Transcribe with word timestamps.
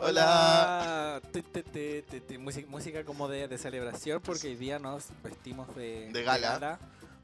Hola. 0.00 1.20
Música, 2.68 3.04
como 3.04 3.28
de, 3.28 3.58
celebración 3.58 4.20
porque 4.22 4.48
hoy 4.48 4.56
día 4.56 4.78
nos 4.78 5.08
vestimos 5.22 5.74
de, 5.76 6.10
gala. 6.24 6.78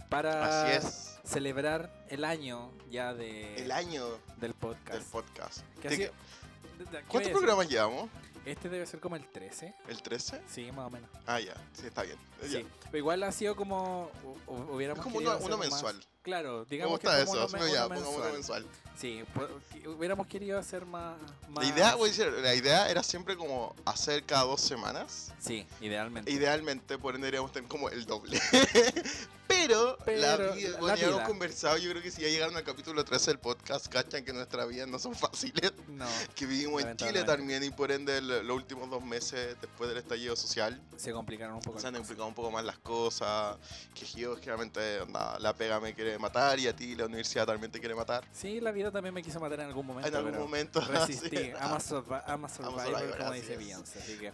para 0.08 0.80
celebrar 1.24 2.04
el 2.10 2.24
año 2.24 2.70
ya 2.90 3.14
de, 3.14 3.56
El 3.62 3.72
año 3.72 4.04
del 4.38 4.54
podcast. 4.54 4.92
del 4.98 5.02
podcast. 5.04 5.60
Que 5.80 5.88
ha 5.88 5.90
¿De 5.90 5.96
sido- 5.96 6.12
qué- 6.12 6.78
de- 6.78 6.84
de- 6.84 6.90
¿qué 6.90 6.90
voy 6.90 7.00
a 7.00 7.08
¿Cuántos 7.08 7.32
programas 7.32 7.68
llevamos? 7.68 8.10
Este 8.46 8.68
debe 8.68 8.86
ser 8.86 9.00
como 9.00 9.16
el 9.16 9.26
13. 9.28 9.74
¿El 9.88 10.00
13? 10.02 10.40
Sí, 10.48 10.70
más 10.72 10.86
o 10.86 10.90
menos. 10.90 11.10
Ah, 11.26 11.40
ya. 11.40 11.54
Sí, 11.72 11.86
está 11.86 12.02
bien. 12.04 12.16
Ya. 12.42 12.48
Sí. 12.60 12.66
Pero 12.84 12.98
igual 12.98 13.22
ha 13.24 13.32
sido 13.32 13.56
como. 13.56 14.10
hu- 14.24 14.36
hu- 14.46 14.74
hubiéramos 14.74 15.00
Es 15.00 15.04
como 15.04 15.18
uno, 15.18 15.30
uno 15.30 15.36
hacer 15.38 15.50
más- 15.50 15.58
mensual. 15.58 16.06
Claro, 16.22 16.64
digamos 16.64 16.98
que 16.98 17.06
gusta 17.06 17.24
como 17.24 17.36
eso. 17.44 17.46
uno, 17.56 17.58
no, 17.66 17.72
ya, 17.72 17.86
uno 17.86 17.94
pongamos 17.96 18.16
uno 18.24 18.32
mensual. 18.32 18.62
mensual. 18.64 18.92
Sí, 18.96 19.24
pu- 19.34 19.80
que 19.82 19.88
hubiéramos 19.88 20.26
querido 20.28 20.58
hacer 20.58 20.84
más. 20.86 21.16
La 21.42 21.48
más- 21.50 21.68
idea, 21.68 21.94
voy 21.96 22.08
a 22.08 22.12
decir, 22.12 22.32
la 22.32 22.54
idea 22.54 22.88
era 22.88 23.02
siempre 23.02 23.36
como 23.36 23.74
hacer 23.84 24.22
cada 24.24 24.44
dos 24.44 24.60
semanas. 24.60 25.32
Sí, 25.40 25.66
idealmente. 25.80 26.30
Idealmente, 26.30 26.98
por 26.98 27.14
ende, 27.16 27.26
deberíamos 27.26 27.52
tener 27.52 27.68
como 27.68 27.90
el 27.90 28.06
doble. 28.06 28.40
Pero, 29.64 29.96
la 30.06 30.36
Pero 30.36 30.54
vida, 30.54 30.70
la 30.70 30.78
bueno, 30.78 30.96
ya 30.96 31.02
hemos 31.06 31.16
vida. 31.18 31.26
conversado, 31.26 31.76
yo 31.78 31.90
creo 31.90 32.02
que 32.02 32.10
si 32.10 32.22
ya 32.22 32.28
llegaron 32.28 32.56
al 32.56 32.64
capítulo 32.64 33.04
13 33.04 33.30
del 33.32 33.38
podcast, 33.40 33.86
cachan 33.88 34.24
que 34.24 34.32
nuestras 34.32 34.68
vidas 34.68 34.88
no 34.88 34.98
son 34.98 35.14
fáciles. 35.16 35.72
No, 35.88 36.06
Que 36.34 36.46
vivimos 36.46 36.82
en 36.82 36.96
Chile 36.96 37.24
también 37.24 37.64
y 37.64 37.70
por 37.70 37.90
ende 37.92 38.20
los 38.20 38.56
últimos 38.56 38.88
dos 38.90 39.02
meses 39.04 39.56
después 39.60 39.88
del 39.88 39.98
estallido 39.98 40.36
social 40.36 40.80
se 40.96 41.12
complicaron 41.12 41.56
un 41.56 41.62
poco. 41.62 41.80
se 41.80 41.86
han 41.88 41.94
complicado 41.94 42.28
un 42.28 42.34
poco 42.34 42.50
más 42.50 42.64
las 42.64 42.78
cosas. 42.78 43.56
Que 43.94 44.04
yo 44.06 44.36
generalmente 44.36 45.00
onda, 45.00 45.38
la 45.38 45.54
pega 45.54 45.80
me 45.80 45.94
quiere 45.94 46.18
matar 46.18 46.58
y 46.58 46.66
a 46.68 46.76
ti 46.76 46.94
la 46.94 47.06
universidad 47.06 47.46
también 47.46 47.70
te 47.72 47.80
quiere 47.80 47.94
matar. 47.94 48.24
Sí, 48.32 48.60
la 48.60 48.72
vida 48.72 48.90
también 48.90 49.14
me 49.14 49.22
quiso 49.22 49.40
matar 49.40 49.60
en 49.60 49.66
algún 49.66 49.86
momento. 49.86 50.08
en 50.08 50.14
algún 50.14 50.38
momento. 50.38 50.80
Resistí. 50.86 51.28
sí. 51.36 51.36
I'm 51.60 51.72
a, 51.72 51.78
survi- 51.78 52.22
I'm 52.28 52.44
a 52.44 52.48
survivor, 52.48 53.18
como 53.18 53.32
dice. 53.32 53.56
Beyoncé. 53.56 53.98
Así 53.98 54.18
que. 54.18 54.32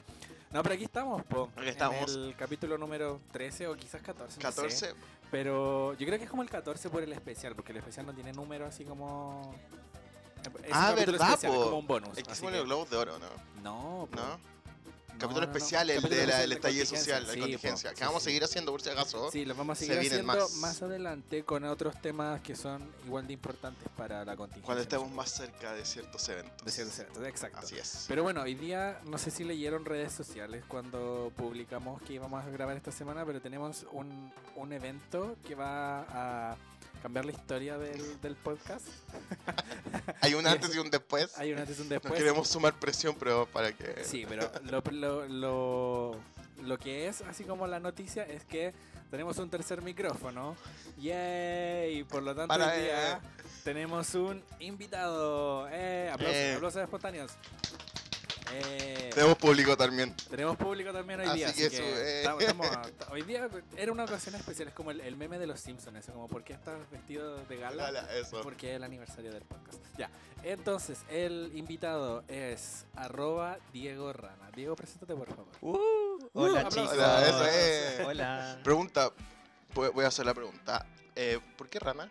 No, 0.52 0.62
pero 0.62 0.74
aquí 0.74 0.84
estamos, 0.84 1.22
po. 1.24 1.50
Aquí 1.56 1.68
estamos. 1.68 2.14
En 2.14 2.22
el 2.24 2.36
capítulo 2.36 2.76
número 2.76 3.20
13 3.32 3.68
o 3.68 3.74
quizás 3.76 4.02
14. 4.02 4.36
no 4.42 4.50
sé. 4.50 4.56
14. 4.88 4.94
Pero 5.30 5.94
yo 5.94 6.06
creo 6.06 6.18
que 6.18 6.24
es 6.24 6.30
como 6.30 6.42
el 6.42 6.50
14 6.50 6.90
por 6.90 7.02
el 7.02 7.12
especial, 7.12 7.54
porque 7.54 7.72
el 7.72 7.78
especial 7.78 8.04
no 8.04 8.12
tiene 8.14 8.32
número 8.32 8.66
así 8.66 8.84
como. 8.84 9.54
Es 10.64 10.70
Ah, 10.72 10.92
¿verdad, 10.94 11.14
especial, 11.14 11.52
es 11.52 11.58
po? 11.58 11.64
como 11.64 11.78
un 11.78 11.86
bonus. 11.86 12.18
Es 12.18 12.24
que 12.24 12.34
se 12.34 12.44
que- 12.46 12.50
los 12.52 12.64
globos 12.66 12.90
de 12.90 12.96
oro, 12.96 13.18
¿no? 13.18 13.28
No, 13.62 14.08
po. 14.10 14.16
¿No? 14.16 14.40
Capítulo 15.18 15.46
no, 15.46 15.52
no. 15.52 15.56
especial, 15.56 15.90
el 15.90 15.96
Capítulo 15.96 16.20
de 16.20 16.26
la, 16.26 16.32
especial 16.32 16.42
el 16.44 16.48
de 16.50 16.54
estallido 16.56 16.86
social, 16.86 17.22
la 17.26 17.32
sí, 17.32 17.38
po. 17.38 17.42
contingencia. 17.44 17.90
Que 17.90 17.96
Sí, 17.96 18.04
vamos 18.04 18.16
a 18.16 18.20
sí. 18.20 18.24
seguir 18.24 18.44
haciendo 18.44 18.72
por 18.72 18.82
si 18.82 18.90
acaso. 18.90 19.30
Sí, 19.30 19.44
los 19.44 19.56
vamos 19.56 19.78
a 19.78 19.80
Se 19.80 19.86
seguir 19.86 20.00
haciendo 20.12 20.26
más. 20.26 20.52
más. 20.56 20.82
adelante 20.82 21.44
con 21.44 21.64
otros 21.64 22.00
temas 22.00 22.40
que 22.40 22.56
son 22.56 22.82
igual 23.06 23.26
de 23.26 23.32
importantes 23.34 23.88
para 23.96 24.24
la 24.24 24.36
contingencia. 24.36 24.66
Cuando 24.66 24.82
estemos 24.82 25.10
más 25.10 25.30
cerca 25.30 25.72
de 25.74 25.84
ciertos 25.84 26.28
eventos. 26.28 26.64
De 26.64 26.72
ciertos 26.72 26.98
eventos, 26.98 27.24
exacto. 27.26 27.58
Así 27.60 27.76
es. 27.76 28.04
Pero 28.08 28.22
bueno, 28.22 28.42
hoy 28.42 28.54
día 28.54 29.00
no 29.04 29.18
sé 29.18 29.30
si 29.30 29.44
leyeron 29.44 29.84
redes 29.84 30.12
sociales 30.12 30.64
cuando 30.68 31.32
publicamos 31.36 32.02
que 32.02 32.14
íbamos 32.14 32.44
a 32.44 32.48
grabar 32.50 32.76
esta 32.76 32.90
semana, 32.92 33.24
pero 33.24 33.40
tenemos 33.40 33.86
un, 33.92 34.32
un 34.56 34.72
evento 34.72 35.36
que 35.46 35.54
va 35.54 36.00
a 36.50 36.56
cambiar 37.02 37.24
la 37.24 37.32
historia 37.32 37.76
del, 37.78 38.20
del 38.20 38.36
podcast. 38.36 38.86
Hay 40.20 40.34
un 40.34 40.46
antes 40.46 40.74
y 40.74 40.78
un 40.78 40.90
después. 40.90 41.36
Hay 41.38 41.52
un 41.52 41.58
antes 41.58 41.78
y 41.78 41.82
un 41.82 41.88
No 41.88 41.94
después. 41.94 42.14
queremos 42.14 42.48
sumar 42.48 42.78
presión, 42.78 43.16
pero 43.18 43.46
para 43.46 43.72
que. 43.72 44.04
Sí, 44.04 44.24
pero 44.28 44.50
lo, 44.64 44.82
lo, 44.92 45.28
lo, 45.28 46.20
lo 46.62 46.78
que 46.78 47.08
es 47.08 47.22
así 47.22 47.44
como 47.44 47.66
la 47.66 47.80
noticia 47.80 48.22
es 48.24 48.44
que 48.44 48.72
tenemos 49.10 49.36
un 49.38 49.50
tercer 49.50 49.82
micrófono. 49.82 50.56
¡Yay! 50.98 52.04
Por 52.04 52.22
lo 52.22 52.34
tanto, 52.34 52.48
Para, 52.48 52.72
hoy 52.72 52.80
día 52.82 53.12
eh. 53.14 53.18
tenemos 53.64 54.14
un 54.14 54.42
invitado. 54.60 55.68
¡Eh! 55.70 56.08
Aplausos, 56.12 56.36
Eh. 56.36 56.54
aplausos 56.56 56.82
espontáneos. 56.82 57.32
Eh, 58.54 59.10
Tenemos 59.14 59.36
público 59.38 59.76
también. 59.76 60.14
tenemos 60.30 60.56
público 60.56 60.92
también 60.92 61.20
hoy 61.20 61.26
Así 61.26 61.36
día. 61.38 61.46
que 61.46 61.66
así 61.66 61.70
que 61.70 61.76
eso, 61.76 61.82
eh. 62.00 62.18
estamos- 62.20 62.42
estamos- 62.42 63.10
hoy 63.10 63.22
día 63.22 63.48
era 63.76 63.92
una 63.92 64.04
ocasión 64.04 64.34
especial, 64.34 64.68
es 64.68 64.74
como 64.74 64.90
el, 64.90 65.00
el 65.00 65.16
meme 65.16 65.38
de 65.38 65.46
los 65.46 65.60
Simpsons, 65.60 66.06
como 66.06 66.28
¿por 66.28 66.42
qué 66.44 66.52
estás 66.54 66.78
vestido 66.90 67.36
de 67.44 67.56
gala? 67.56 67.84
Gala, 67.84 68.08
eso. 68.18 68.40
Porque 68.42 68.70
es 68.70 68.76
el 68.76 68.84
aniversario 68.84 69.32
del 69.32 69.42
podcast. 69.42 69.78
Ya, 69.98 70.10
entonces 70.42 71.00
el 71.10 71.50
invitado 71.54 72.24
es 72.28 72.86
arroba 72.94 73.58
Diego 73.72 74.12
Rana. 74.12 74.50
Diego, 74.54 74.76
preséntate 74.76 75.14
por 75.14 75.28
favor. 75.28 75.48
Uh, 75.60 76.18
hola 76.32 76.60
aplausos. 76.60 76.82
chicos. 76.82 76.92
Hola, 76.94 77.26
eso 77.28 77.46
es. 77.46 78.06
Hola. 78.06 78.60
Pregunta. 78.64 79.12
Voy 79.74 79.88
voy 79.90 80.04
a 80.04 80.08
hacer 80.08 80.26
la 80.26 80.34
pregunta. 80.34 80.86
Eh, 81.14 81.38
¿Por 81.56 81.68
qué 81.68 81.78
rana? 81.78 82.10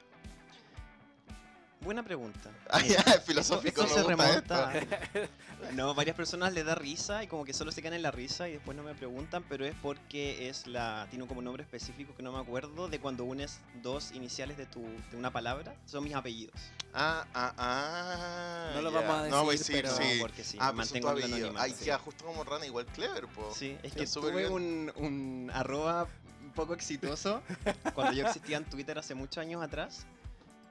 Buena 1.83 2.03
pregunta. 2.03 2.51
Ah, 2.69 2.79
filosófico, 3.25 3.81
eso 3.83 4.07
me 4.07 4.15
se 4.15 4.15
gusta 4.15 4.71
remonta. 4.71 4.77
esto. 4.77 5.19
No, 5.73 5.93
varias 5.93 6.15
personas 6.15 6.53
le 6.53 6.63
da 6.63 6.73
risa 6.73 7.23
y 7.23 7.27
como 7.27 7.45
que 7.45 7.53
solo 7.53 7.71
se 7.71 7.81
quedan 7.83 7.93
en 7.93 8.01
la 8.01 8.09
risa 8.11 8.49
y 8.49 8.53
después 8.53 8.75
no 8.75 8.81
me 8.83 8.95
preguntan, 8.95 9.43
pero 9.47 9.63
es 9.63 9.75
porque 9.81 10.49
es 10.49 10.65
la 10.65 11.05
tiene 11.11 11.25
como 11.27 11.41
nombre 11.43 11.61
específico 11.63 12.13
que 12.15 12.23
no 12.23 12.31
me 12.31 12.39
acuerdo 12.39 12.87
de 12.87 12.99
cuando 12.99 13.23
unes 13.25 13.59
dos 13.83 14.11
iniciales 14.11 14.57
de 14.57 14.65
tu 14.65 14.81
de 15.11 15.17
una 15.17 15.31
palabra, 15.31 15.75
son 15.85 16.03
mis 16.03 16.15
apellidos. 16.15 16.55
Ah, 16.95 17.25
ah, 17.35 17.53
ah. 17.57 18.71
No 18.73 18.81
lo 18.81 18.91
ya. 18.91 19.01
vamos 19.01 19.15
a 19.21 19.27
No, 19.29 19.43
voy 19.43 19.55
a 19.55 19.57
decir, 19.59 19.83
decir, 19.83 19.91
pero- 19.99 20.11
sí. 20.13 20.17
Porque 20.19 20.43
sí, 20.43 20.57
ah, 20.59 20.71
me 20.71 20.77
pues 20.77 20.87
mantengo 20.91 21.11
el 21.17 21.23
anonimato. 21.25 21.59
Ay, 21.59 21.75
sí. 21.77 21.85
ya, 21.85 21.97
justo 21.99 22.25
como 22.25 22.43
rana, 22.43 22.65
igual 22.65 22.85
clever, 22.87 23.27
po. 23.27 23.53
Sí, 23.55 23.77
es 23.83 23.93
que 23.93 24.07
tuve 24.07 24.31
bien. 24.35 24.51
un, 24.51 24.91
un 24.97 25.51
arroba 25.53 26.07
un 26.43 26.51
poco 26.53 26.73
exitoso 26.73 27.43
cuando 27.93 28.13
yo 28.13 28.25
existía 28.25 28.57
en 28.57 28.65
Twitter 28.65 28.97
hace 28.97 29.13
muchos 29.13 29.37
años 29.37 29.61
atrás, 29.63 30.05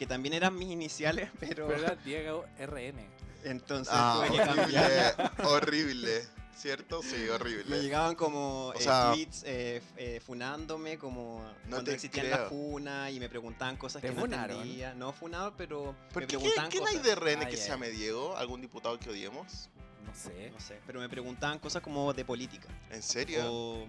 que 0.00 0.06
también 0.06 0.33
eran 0.33 0.56
mis 0.56 0.71
iniciales, 0.71 1.28
pero, 1.41 1.69
Pero 1.69 1.78
era 1.78 1.94
Diego 1.94 2.47
RN. 2.59 3.06
entonces 3.44 3.93
Ah, 3.94 4.25
tuve 4.27 4.38
que 4.38 4.43
cambiar. 4.44 5.33
horrible, 5.44 5.44
horrible. 5.44 6.22
¿Cierto? 6.56 7.03
Sí, 7.03 7.16
Me 7.16 7.31
horrible. 7.31 7.81
llegaban 7.83 8.15
como 8.15 8.69
O 8.69 8.75
eh, 8.75 8.81
sea- 8.81 9.12
tweets 9.12 9.43
eh, 9.47 9.81
eh, 9.99 10.21
funándome, 10.25 10.97
como 10.99 11.43
No 11.65 11.71
cuando 11.71 11.91
existían 11.91 12.27
creo. 12.27 12.38
la 12.38 12.49
funa 12.49 13.11
y 13.11 13.19
me 13.21 13.28
preguntaban 13.31 13.77
cosas 13.77 14.00
¿Te 14.03 14.09
que 14.09 14.15
no 14.15 14.25
entendía. 14.25 14.94
No 14.94 15.12
funado, 15.12 15.55
pero 15.56 15.94
¿Por 16.12 16.22
me 16.22 16.27
qué? 16.27 16.37
preguntaban 16.38 16.71
¿Quién 16.71 16.87
hay 16.87 16.99
de 16.99 17.15
RN 17.15 17.47
que 17.47 17.56
se 17.59 17.65
ay. 17.65 17.69
llame 17.71 17.91
Diego? 17.91 18.37
¿Algún 18.38 18.61
diputado 18.62 18.99
que 18.99 19.09
odiemos? 19.11 19.69
No 20.06 20.15
sé. 20.15 20.50
No 20.50 20.61
sé, 20.61 20.78
pero 20.87 20.99
me 21.00 21.09
preguntaban 21.11 21.59
cosas 21.59 21.82
como 21.82 22.12
de 22.15 22.25
política. 22.27 22.69
¿En 22.91 23.03
serio? 23.03 23.41
O, 23.50 23.87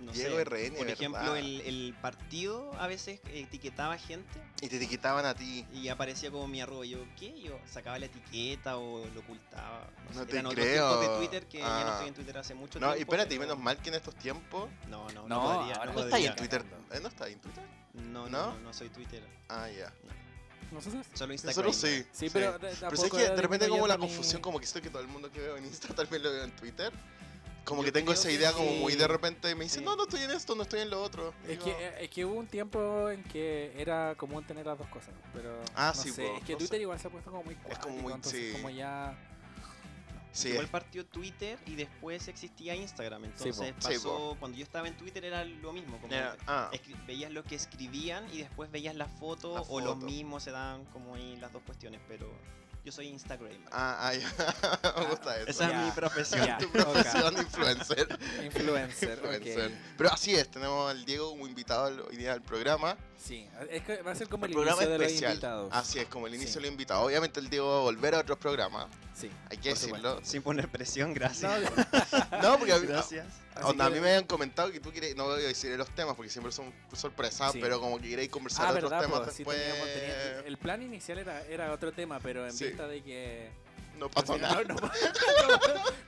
no 0.00 0.12
Diego 0.12 0.36
sé, 0.36 0.44
RN, 0.44 0.76
Por 0.76 0.88
ejemplo, 0.88 1.36
el, 1.36 1.60
el 1.62 1.94
partido 2.00 2.72
a 2.80 2.86
veces 2.86 3.20
etiquetaba 3.32 3.98
gente 3.98 4.40
Y 4.60 4.68
te 4.68 4.76
etiquetaban 4.76 5.24
a 5.26 5.34
ti. 5.34 5.66
y 5.72 5.88
aparecía 5.88 6.30
como 6.30 6.48
mi 6.48 6.60
arroba. 6.60 6.84
Yo, 6.86 6.98
¿qué? 7.18 7.38
Yo 7.40 7.58
sacaba 7.66 7.98
la 7.98 8.06
etiqueta 8.06 8.76
o 8.78 9.04
lo 9.06 9.20
ocultaba. 9.20 9.88
No, 10.08 10.14
No 10.14 10.20
sé, 10.20 10.26
te 10.26 10.32
eran 10.32 10.46
otros 10.46 10.64
creo. 10.66 10.98
tiempos 10.98 11.00
de 11.12 11.18
Twitter 11.18 11.46
que 11.48 11.58
ya 11.58 11.66
Ah. 11.80 11.84
no 11.84 11.92
estoy 11.92 12.08
en 12.08 12.14
Twitter 12.14 12.38
hace 12.38 12.54
mucho 12.54 12.80
No, 12.80 12.86
tiempo. 12.86 12.98
y 12.98 13.02
espérate, 13.02 13.28
pero- 13.30 13.40
menos 13.42 13.58
mal 13.58 13.76
que 13.78 13.88
en 13.90 13.94
estos 13.96 14.14
tiempos. 14.16 14.68
No, 14.88 15.08
no, 15.10 15.26
no, 15.26 15.28
No, 15.28 15.42
podría. 15.58 15.74
ahora 15.76 15.86
no 15.86 15.92
¿No 15.92 16.04
está 16.04 16.16
ahí 16.16 16.22
podría. 16.22 16.30
en 16.30 16.36
Twitter? 16.36 16.64
¿Eh, 16.92 17.00
¿No 17.00 17.08
está 17.08 17.24
ahí 17.24 17.32
en 17.34 17.40
Twitter? 17.40 17.64
No, 17.94 18.02
no, 18.02 18.28
¿No? 18.28 18.46
no, 18.54 18.60
no 18.60 18.72
soy 18.72 18.88
Twitter. 18.88 19.22
Ah, 19.48 19.68
ya. 19.68 19.92
¿Nosotros? 20.72 21.04
Solo 21.14 21.32
Instagram. 21.32 21.66
Nosotros 21.66 21.76
sí. 21.76 22.06
Sí, 22.12 22.30
pero 22.32 22.52
de- 22.58 22.68
Pero 22.78 22.96
sé 22.96 23.10
que 23.10 23.16
de 23.18 23.36
repente 23.42 23.68
como 23.68 23.88
la 23.88 23.96
mi- 23.96 24.06
confusión, 24.06 24.40
como 24.40 24.60
que 24.60 24.66
siento 24.66 24.82
que 24.84 24.90
todo 24.90 25.02
el 25.02 25.08
mundo 25.08 25.30
que 25.32 25.40
veo 25.40 25.56
en 25.56 25.64
Insta 25.66 25.88
también 25.94 26.22
lo 26.22 26.30
veo 26.30 26.44
en 26.44 26.52
Twitter. 26.52 26.92
Como 27.70 27.82
Yo 27.82 27.86
que 27.86 27.92
tengo 27.92 28.12
esa 28.12 28.28
que 28.28 28.34
idea 28.34 28.52
como 28.52 28.68
sí. 28.68 28.78
muy 28.80 28.96
de 28.96 29.06
repente 29.08 29.54
me 29.54 29.64
dicen, 29.64 29.78
Sí. 29.80 29.84
no, 29.86 29.94
no 29.96 30.02
estoy 30.02 30.20
en 30.22 30.32
esto, 30.32 30.54
no 30.56 30.62
estoy 30.64 30.80
en 30.80 30.90
lo 30.90 31.00
otro. 31.02 31.32
Es 31.48 31.58
que, 31.60 31.70
eh, 31.70 31.94
es 32.00 32.10
que 32.10 32.24
hubo 32.24 32.34
un 32.34 32.48
tiempo 32.48 33.08
en 33.08 33.22
que 33.24 33.72
era 33.80 34.14
común 34.16 34.44
tener 34.44 34.66
las 34.66 34.76
dos 34.76 34.88
cosas, 34.88 35.14
pero 35.32 35.56
Ah, 35.76 35.92
no 35.96 36.02
sí, 36.02 36.10
sé, 36.10 36.26
po, 36.28 36.36
es 36.36 36.44
que 36.44 36.52
no 36.52 36.58
Twitter 36.58 36.76
sé. 36.78 36.82
igual 36.82 36.98
se 36.98 37.06
ha 37.06 37.10
puesto 37.10 37.30
como 37.30 37.44
muy 37.44 37.54
cuático, 37.54 37.88
como 37.88 38.00
muy- 38.02 38.12
entonces 38.12 38.46
sí. 38.48 38.52
como 38.60 38.70
ya 38.70 39.16
sí, 40.32 40.48
Igual 40.50 40.68
partió 40.68 41.06
Twitter 41.06 41.58
y 41.66 41.74
después 41.76 42.26
existía 42.28 42.74
Instagram. 42.74 43.24
Entonces. 43.24 43.56
Sí, 43.56 43.72
pasó, 43.94 44.36
cuando 44.40 44.58
yo 44.58 44.64
estaba 44.64 44.86
en 44.88 44.96
Twitter 44.96 45.24
era 45.24 45.44
lo 45.44 45.72
mismo. 45.72 45.98
Como 46.00 46.12
era- 46.12 46.36
ah, 46.48 46.70
veías 47.06 47.30
lo 47.30 47.42
que 47.44 47.54
escribían 47.54 48.26
y 48.32 48.38
después 48.38 48.70
veías 48.70 48.94
la 48.96 49.06
foto, 49.06 49.54
La 49.54 49.60
o 49.62 49.80
los 49.80 49.94
foto. 49.94 50.06
mismos 50.06 50.42
se 50.42 50.50
dan 50.50 50.84
como 50.86 51.14
ahí 51.14 51.36
las 51.36 51.52
dos 51.52 51.62
cuestiones. 51.62 52.00
Pero 52.08 52.28
yo 52.84 52.92
soy 52.92 53.08
Instagram. 53.08 53.50
ah, 53.72 54.08
ah, 54.08 54.14
ya. 54.92 54.92
me 55.00 55.06
gusta 55.06 55.36
eso. 55.36 55.50
Esa 55.50 55.68
es 55.70 55.84
mi 55.86 55.90
profesión. 55.92 56.46
Ya. 56.46 56.58
Tu 56.60 56.70
profesión 56.70 57.34
de 57.34 57.42
influencer. 57.42 58.18
influencer, 58.44 59.18
Influencer. 59.18 59.66
ok. 59.66 59.72
Pero 59.98 60.12
así 60.12 60.34
es, 60.34 60.50
tenemos 60.50 60.90
al 60.90 61.04
Diego 61.04 61.30
como 61.30 61.46
invitado 61.46 61.86
al- 61.86 62.00
hoy 62.00 62.16
día 62.16 62.32
al 62.32 62.42
programa. 62.42 62.96
Sí, 63.22 63.46
es 63.70 63.82
que 63.82 64.00
va 64.02 64.12
a 64.12 64.14
ser 64.14 64.28
como 64.28 64.46
el, 64.46 64.52
el 64.52 64.54
programa 64.56 64.78
inicio 64.82 64.92
de 64.92 64.98
los 64.98 65.06
especial. 65.08 65.32
invitados. 65.32 65.70
Así 65.74 65.98
es, 65.98 66.06
como 66.08 66.26
el 66.26 66.34
inicio 66.34 66.52
Sí. 66.54 66.58
de 66.58 66.60
los 66.62 66.70
invitados. 66.70 67.04
Obviamente 67.06 67.38
el 67.40 67.50
Diego 67.50 67.68
va 67.70 67.78
a 67.78 67.82
volver 67.82 68.14
a 68.14 68.20
otros 68.20 68.38
programas, 68.38 68.86
Sí, 69.20 69.30
hay 69.50 69.58
que 69.58 69.70
decirlo. 69.70 70.20
Sin 70.22 70.42
poner 70.42 70.68
presión, 70.68 71.12
gracias. 71.14 71.60
No, 71.62 72.38
No, 72.42 72.58
porque 72.58 72.72
a 72.72 72.78
mí- 72.78 72.86
gracias. 72.86 73.26
Onda, 73.62 73.84
a 73.86 73.88
que- 73.88 73.94
mí 73.96 74.00
me 74.00 74.08
habían 74.10 74.24
comentado 74.26 74.70
que 74.72 74.80
tú 74.80 74.90
quieres, 74.90 75.14
no 75.16 75.24
voy 75.26 75.42
a 75.42 75.46
decir 75.48 75.76
los 75.76 75.90
temas 75.94 76.14
porque 76.16 76.30
siempre 76.30 76.50
son 76.52 76.72
sorpresas, 76.94 77.52
Sí. 77.52 77.58
pero 77.60 77.78
como 77.80 77.98
que 78.00 78.08
queréis 78.08 78.30
conversar 78.30 78.68
Ah, 78.68 78.72
de 78.72 78.78
otros 78.78 78.90
verdad, 78.90 79.04
temas 79.06 79.20
pues, 79.24 79.36
sí 79.36 79.44
después. 79.44 79.58
teníamos- 79.62 80.46
el 80.46 80.56
plan 80.58 80.82
inicial 80.82 81.18
era, 81.18 81.42
era 81.46 81.72
otro 81.72 81.92
tema, 81.92 82.18
pero 82.20 82.46
en 82.46 82.52
Sí. 82.52 82.64
vista 82.68 82.86
de 82.86 83.02
que 83.02 83.50
No 83.98 84.08
pasó 84.10 84.38
nada. 84.38 84.62
no, 84.64 84.74
no- 84.74 84.90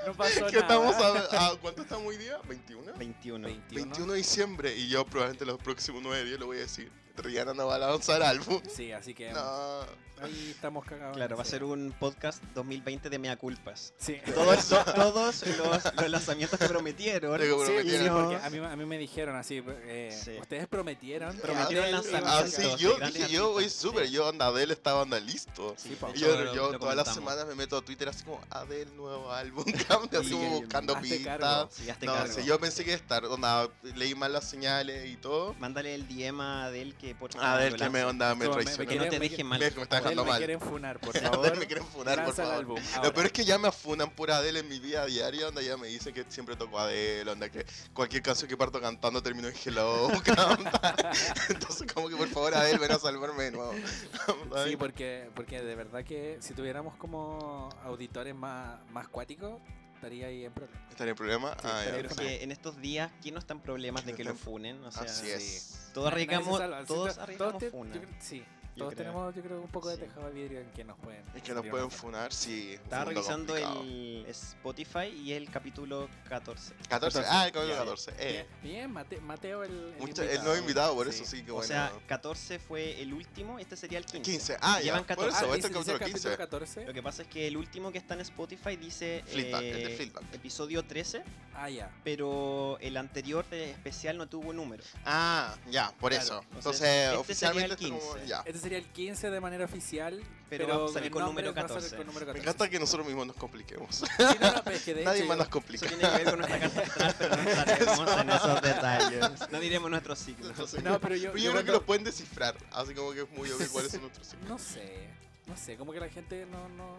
no 0.07 0.15
pasó 0.15 0.47
¿Qué 0.47 0.53
nada. 0.53 0.61
estamos 0.61 0.97
a, 0.97 1.49
a- 1.51 1.57
¿Cuánto 1.57 1.83
estamos 1.83 2.07
hoy 2.07 2.17
día? 2.17 2.39
¿21? 2.49 2.93
21. 2.97 3.47
21. 3.49 3.49
21 3.87 4.13
de 4.13 4.19
diciembre 4.19 4.75
y 4.75 4.89
yo 4.89 5.05
probablemente 5.05 5.45
los 5.45 5.59
próximos 5.59 6.01
9 6.03 6.25
días 6.25 6.41
lo 6.41 6.47
voy 6.47 6.57
a 6.59 6.61
decir. 6.61 6.91
Rihanna 7.17 7.55
no 7.55 7.67
va 7.67 7.77
a 7.77 7.79
lanzar 7.79 8.23
álbum. 8.23 8.61
Sí, 8.75 8.93
así 8.93 9.15
que 9.15 9.33
No. 9.33 9.81
ahí 10.23 10.51
estamos 10.51 10.85
cagados. 10.85 11.17
Claro, 11.17 11.37
va 11.37 11.43
a 11.43 11.47
ser 11.47 11.65
un 11.65 11.93
podcast 11.99 12.43
2020 12.55 13.11
de 13.11 13.19
mea 13.19 13.37
culpas. 13.37 13.93
Sí. 13.99 14.19
Todos, 14.35 14.69
to- 14.69 14.85
todos 14.95 15.45
los, 15.47 15.95
los 15.97 16.11
lanzamientos 16.11 16.59
que 16.59 16.67
prometieron. 16.69 17.37
Te 17.39 17.45
Sí, 17.47 17.53
prometieron. 17.53 18.03
sí, 18.05 18.09
no. 18.09 18.15
porque 18.31 18.37
a 18.47 18.51
mí, 18.51 18.59
a 18.59 18.77
mí 18.77 18.85
me 18.87 18.99
dijeron 18.99 19.37
así, 19.37 19.63
eh, 19.67 20.17
Sí. 20.25 20.33
ustedes 20.41 20.67
prometieron, 20.69 21.37
Prometieron 21.39 21.85
Adele 21.85 21.89
iba 21.91 21.99
a 21.99 22.03
lanzamientos. 22.23 22.33
Ah, 22.33 22.47
sí, 22.47 22.63
sacar- 22.63 22.77
de 22.79 22.83
yo 22.83 22.99
dije, 23.19 23.33
yo 23.33 23.51
voy 23.53 23.69
súper, 23.69 24.07
Sí. 24.07 24.13
yo 24.13 24.29
onda 24.29 24.47
Adele 24.47 24.73
estaba 24.73 25.03
onda 25.03 25.19
listo. 25.21 25.75
Sí, 25.77 25.97
Y 26.15 26.19
yo, 26.21 26.37
lo- 26.37 26.55
yo 26.55 26.73
lo 26.73 26.79
todas 26.79 26.97
las 26.97 27.13
semanas 27.13 27.47
me 27.47 27.55
meto 27.55 27.77
a 27.77 27.83
Twitter 27.85 28.09
así 28.09 28.25
como 28.25 28.41
Adele 28.51 28.91
nuevo 28.97 29.33
álbum, 29.33 29.65
cambio, 29.89 30.21
así 30.21 30.29
Sí, 30.31 30.35
como 30.35 30.51
que- 30.51 30.65
buscando 30.67 31.01
pistas. 31.01 31.41
No, 31.41 32.41
yo 32.45 32.59
pensé 32.61 32.85
que 32.85 32.95
estar, 32.95 33.25
onda, 33.27 33.69
leí 33.97 34.15
mal 34.15 34.33
las 34.33 34.49
señales 34.49 35.11
y 35.11 35.17
todo. 35.17 35.55
Mándale 35.59 35.95
el 35.95 36.07
DM 36.07 36.41
a 36.41 36.65
Adel 36.67 36.95
que 37.03 37.15
por 37.17 37.35
lo 37.35 37.77
que 37.77 37.91
me 37.91 38.05
onda, 38.05 38.35
me 38.35 38.45
me- 38.49 38.49
me 38.49 38.63
traicionó. 38.63 38.89
Que 38.89 38.97
no 38.97 39.05
te 39.09 39.19
me 39.19 39.29
dejen 39.29 39.47
mal. 39.47 39.59
Me, 39.59 39.71
me 39.73 39.83
está 39.83 39.97
dejando 39.97 40.25
me 40.25 40.31
mal. 40.31 40.39
quieren 40.39 40.61
funar, 40.61 41.01
por 41.01 41.19
favor. 41.19 41.59
me 41.59 41.67
quieren 41.67 41.85
funar, 41.87 42.25
por 42.25 42.35
favor. 42.35 42.55
álbum. 42.55 42.81
Lo 43.03 43.13
peor 43.13 43.27
es 43.27 43.33
que 43.33 43.45
ya 43.45 43.59
me 43.59 43.69
afunan 43.69 44.09
por 44.11 44.31
Adele 44.31 44.61
en 44.61 44.69
mi 44.69 44.79
vida 44.79 45.05
diaria, 45.07 45.47
donde 45.47 45.65
ya 45.65 45.77
me 45.77 45.89
dicen 45.89 46.15
que 46.15 46.25
siempre 46.29 46.55
toco 46.55 46.79
Adele, 46.79 47.29
onda 47.31 47.49
que 47.51 47.67
cualquier 47.93 48.23
canción 48.23 48.49
que 48.49 48.57
parto 48.57 48.81
cantando 48.81 49.21
termino 49.23 49.49
en 49.49 49.55
Hello. 49.65 50.09
Entonces 51.49 51.93
como 51.93 52.09
que 52.09 52.17
por 52.17 52.29
favor 52.29 52.55
Adele 52.55 52.79
ven 52.79 52.93
a 52.93 52.99
salvarme 52.99 53.45
de 53.45 53.51
nuevo. 53.53 53.75
Sí, 54.65 54.77
porque, 54.77 55.29
porque 55.35 55.61
de 55.61 55.75
verdad 55.75 56.05
que 56.05 56.37
si 56.41 56.55
tuviéramos 56.55 56.95
como 56.97 57.69
auditores 57.85 58.35
más, 58.35 58.79
más 58.93 59.09
cuáticos, 59.09 59.61
estaría 60.03 60.27
ahí 60.27 60.45
en 60.45 60.53
problema. 60.53 60.81
¿Estaría 60.91 61.11
en 61.13 61.17
problema? 61.17 61.53
Sí, 61.53 61.59
ah, 61.63 61.69
ya. 61.69 61.81
estaría 61.85 62.09
Porque 62.09 62.43
en 62.43 62.51
estos 62.53 62.81
días, 62.81 63.11
¿quién 63.23 63.35
no 63.35 63.39
está 63.39 63.55
en 63.55 63.61
problemas 63.61 64.05
de 64.05 64.15
que 64.15 64.25
lo 64.25 64.35
funen? 64.35 64.83
O 64.85 64.91
sea, 64.91 65.03
Así 65.05 65.31
es. 65.31 65.91
todos 65.95 66.09
arriesgamos. 66.11 66.61
Sí, 66.61 66.67
todos 66.89 67.15
to- 67.15 67.23
arriesgamos 67.23 67.65
funa. 67.71 67.95
Sí, 68.19 68.43
todos 68.79 68.95
creo. 68.95 69.07
tenemos 69.07 69.35
yo 69.35 69.43
creo 69.43 69.61
un 69.61 69.69
poco 69.69 69.89
de 69.89 69.97
Sí. 69.97 70.03
tejado 70.03 70.27
de 70.27 70.33
vidrio 70.33 70.61
en 70.61 70.71
que 70.73 70.85
nos 70.85 70.99
pueden. 70.99 71.23
Es 71.35 71.43
que 71.43 71.53
nos 71.53 71.67
pueden 71.67 71.87
una- 71.87 71.95
funar, 71.97 72.33
sí. 72.33 72.69
un 72.79 72.83
Estaba 72.85 73.05
revisando 73.05 73.53
complicado. 73.55 73.83
el 73.83 74.27
Spotify 74.29 75.07
y 75.09 75.33
el 75.33 75.51
capítulo 75.51 76.09
14. 76.29 76.75
14, 76.89 77.23
ah, 77.29 77.47
el 77.47 77.53
capítulo 77.53 77.73
Ya, 77.75 77.79
14. 77.81 78.11
Eh. 78.19 78.47
Bien, 78.63 78.73
bien, 78.75 78.93
Mate- 78.93 79.21
Mateo 79.21 79.63
el, 79.65 79.95
el 79.95 80.01
Mucho- 80.01 80.23
el 80.23 80.43
nuevo 80.43 80.57
invitado, 80.59 80.95
por 80.95 81.13
Sí. 81.13 81.21
eso 81.23 81.31
sí 81.31 81.43
que 81.45 81.51
O 81.51 81.55
bueno. 81.57 81.69
sea, 81.69 81.93
14 82.07 82.59
fue 82.59 83.01
el 83.03 83.13
último, 83.15 83.59
este 83.59 83.77
sería 83.77 83.99
el 83.99 84.05
15. 84.07 84.23
15. 84.23 84.57
Ah, 84.61 84.79
ya. 84.79 84.85
Llevan 84.85 85.01
Por 85.01 85.07
14. 85.09 85.29
eso, 85.37 85.39
Ah, 85.53 85.57
este 85.57 85.69
dice- 85.69 85.81
es 85.81 85.89
el 85.89 85.99
capítulo 85.99 86.23
15. 86.23 86.37
14. 86.37 86.85
Lo 86.87 86.93
que 86.95 87.03
pasa 87.03 87.23
es 87.23 87.29
que 87.29 87.47
el 87.49 87.57
último 87.57 87.93
que 87.93 87.99
está 87.99 88.15
en 88.15 88.21
Spotify 88.21 88.77
dice 88.77 89.23
Feedback, 89.27 89.63
el 89.63 89.73
de 89.85 89.95
eh, 89.95 89.97
feedback. 89.97 90.23
episodio 90.35 90.85
13, 90.85 91.23
Ah, 91.55 91.69
ya. 91.69 91.91
pero 92.05 92.79
el 92.81 92.97
anterior 92.97 93.45
de 93.51 93.71
especial 93.71 94.17
no 94.19 94.29
tuvo 94.29 94.53
número. 94.53 94.83
Ah, 95.05 95.55
ya, 95.71 95.93
por 96.01 96.11
Claro. 96.13 96.25
eso. 96.25 96.41
Entonces, 96.55 96.83
Entonces, 96.83 97.05
este 97.07 97.17
oficialmente 97.17 97.77
sería 97.77 97.89
el 97.89 97.95
está 97.97 98.01
como- 98.07 98.15
15. 98.15 98.29
ya. 98.29 98.43
Este 98.47 98.59
sería 98.63 98.79
el 98.79 98.87
15 98.87 99.31
de 99.31 99.41
manera 99.41 99.65
oficial, 99.65 100.23
Pero 100.49 100.67
pero, 100.67 100.85
va 100.85 100.91
a 100.91 100.93
salir 100.93 101.11
con 101.11 101.25
número 101.25 101.53
va 101.55 101.61
a 101.61 101.69
salir 101.69 101.75
14. 101.77 101.97
con 101.97 102.07
número 102.07 102.27
Me 102.27 102.33
14. 102.33 102.49
encanta 102.49 102.71
que 102.71 102.79
nosotros 102.79 103.07
mismos 103.07 103.27
nos 103.27 103.37
compliquemos. 103.37 103.97
Sí, 103.97 104.05
no, 104.41 104.53
no, 104.53 104.63
pero 104.65 104.77
es 104.77 104.83
que 104.85 104.95
de 104.95 105.05
Nadie 105.05 105.19
hecho 105.21 105.29
más 105.29 105.37
yo- 105.37 105.43
nos 105.45 105.49
complica. 105.49 105.87
Eso 105.87 105.97
tiene 105.97 106.11
que 106.13 106.17
ver 106.19 106.31
con 106.31 106.39
nuestra 106.39 106.61
carta 106.61 106.81
astral, 106.83 107.15
pero 107.19 107.37
no 107.37 107.43
entraremos 107.51 108.17
en 108.21 108.31
esos 108.31 108.63
detalles. 108.63 109.25
No 109.53 109.61
diremos 109.61 109.91
nuestros 109.91 110.19
signos. 110.19 110.57
No, 110.83 110.99
pero 111.01 111.17
yo, 111.17 111.33
Pero 111.33 111.37
yo 111.39 111.45
yo 111.45 111.51
creo 111.51 111.53
que 111.53 111.53
cuando- 111.53 111.73
los 111.73 111.83
pueden 111.83 112.05
descifrar, 112.05 112.57
así 112.73 112.95
como 112.95 113.13
que 113.13 113.23
es 113.23 113.31
muy 113.31 113.51
obvio 113.51 113.69
cuáles 113.71 113.93
son 113.93 114.01
nuestros 114.03 114.27
signos. 114.27 114.49
No 114.49 114.59
sé, 114.59 115.09
no 115.47 115.57
sé, 115.57 115.77
como 115.77 115.93
que 115.93 116.01
la 116.01 116.09
gente 116.09 116.47
no, 116.51 116.69
no, 116.71 116.99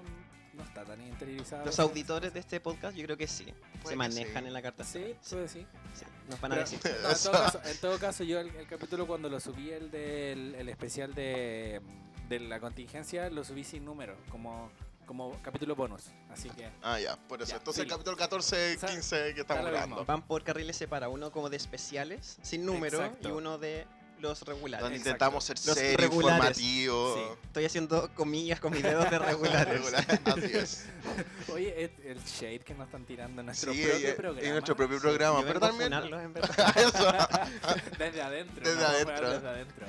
no 0.54 0.64
está 0.64 0.84
tan 0.84 1.02
interiorizada. 1.02 1.66
Los 1.66 1.80
auditores 1.80 2.34
de 2.34 2.40
este 2.40 2.60
podcast 2.60 2.96
yo 2.96 3.04
creo 3.06 3.18
que 3.18 3.28
sí. 3.28 3.46
Se 3.86 3.96
manejan 3.96 4.44
sí. 4.44 4.48
en 4.48 4.54
la 4.54 4.62
carta. 4.62 4.84
Sí, 4.84 5.16
tú 5.28 5.38
decís. 5.38 5.66
Sí, 5.94 6.06
Nos 6.30 6.40
van 6.40 6.54
a 6.54 6.56
decir. 6.58 6.80
no, 7.04 7.10
en, 7.10 7.16
todo 7.18 7.32
caso, 7.32 7.62
en 7.66 7.78
todo 7.78 8.00
caso, 8.00 8.24
yo 8.24 8.40
el, 8.40 8.50
el 8.56 8.68
capítulo 8.68 9.08
cuando 9.08 9.30
lo 9.30 9.40
subí, 9.40 9.72
el 9.72 9.92
del 9.92 10.56
el 10.56 10.70
especial 10.70 11.14
de, 11.14 11.82
de 12.30 12.40
la 12.40 12.60
contingencia, 12.60 13.30
lo 13.30 13.44
subí 13.44 13.64
sin 13.64 13.86
número, 13.86 14.16
como, 14.30 14.72
como 15.06 15.42
capítulo 15.42 15.76
bonus. 15.76 16.12
Así 16.30 16.50
que, 16.50 16.70
Ah, 16.82 17.00
ya, 17.00 17.16
por 17.16 17.42
eso. 17.42 17.52
Ya, 17.52 17.58
Entonces 17.58 17.84
el 17.84 17.90
capítulo 17.90 18.18
14, 18.18 18.76
O 18.76 18.80
sea, 18.80 18.90
15 18.90 19.34
que 19.34 19.42
estamos 19.42 19.66
grabando. 19.66 20.06
Van 20.06 20.22
por 20.22 20.44
carriles 20.44 20.78
separados, 20.78 21.14
uno 21.14 21.32
como 21.32 21.50
de 21.50 21.58
especiales, 21.58 22.38
sin 22.42 22.66
número, 22.66 23.00
Exacto. 23.04 23.30
y 23.30 23.32
uno 23.32 23.58
de 23.58 23.86
los 24.24 24.42
regulares. 24.44 24.81
Donde 24.84 24.98
Exacto. 24.98 25.10
intentamos 25.10 25.44
ser 25.44 25.58
Los 25.66 25.75
serios, 25.78 26.02
regulares. 26.02 26.58
informativos. 26.58 27.20
Sí. 27.20 27.40
Estoy 27.48 27.66
haciendo 27.66 28.10
comillas 28.16 28.60
con 28.60 28.72
mis 28.74 28.81
dedos 28.81 29.12
de 29.12 29.20
regulares. 29.20 29.68
Regular, 29.74 30.06
Así 30.25 30.58
es. 30.58 30.86
oye, 31.54 31.84
el, 31.84 31.92
el 32.08 32.24
shade 32.24 32.60
que 32.60 32.74
nos 32.74 32.86
están 32.88 33.06
tirando 33.06 33.42
en 33.42 33.46
nuestro 33.48 33.74
Sí, 33.74 33.84
propio 33.84 34.08
eh, 34.10 34.14
programa. 34.14 34.42
en 34.48 34.52
nuestro 34.54 34.75
propio 34.75 34.98
Sí, 34.98 35.02
programa. 35.02 35.42
yo 35.42 35.48
Pero 35.48 35.60
también. 35.60 35.94
en 35.94 36.34
verdad. 36.34 37.50
Desde 38.00 38.22
adentro. 38.22 38.64
Desde 38.66 38.80
¿no? 38.81 38.88
adentro. 38.88 39.30
Desde 39.31 39.48
adentro. 39.50 39.86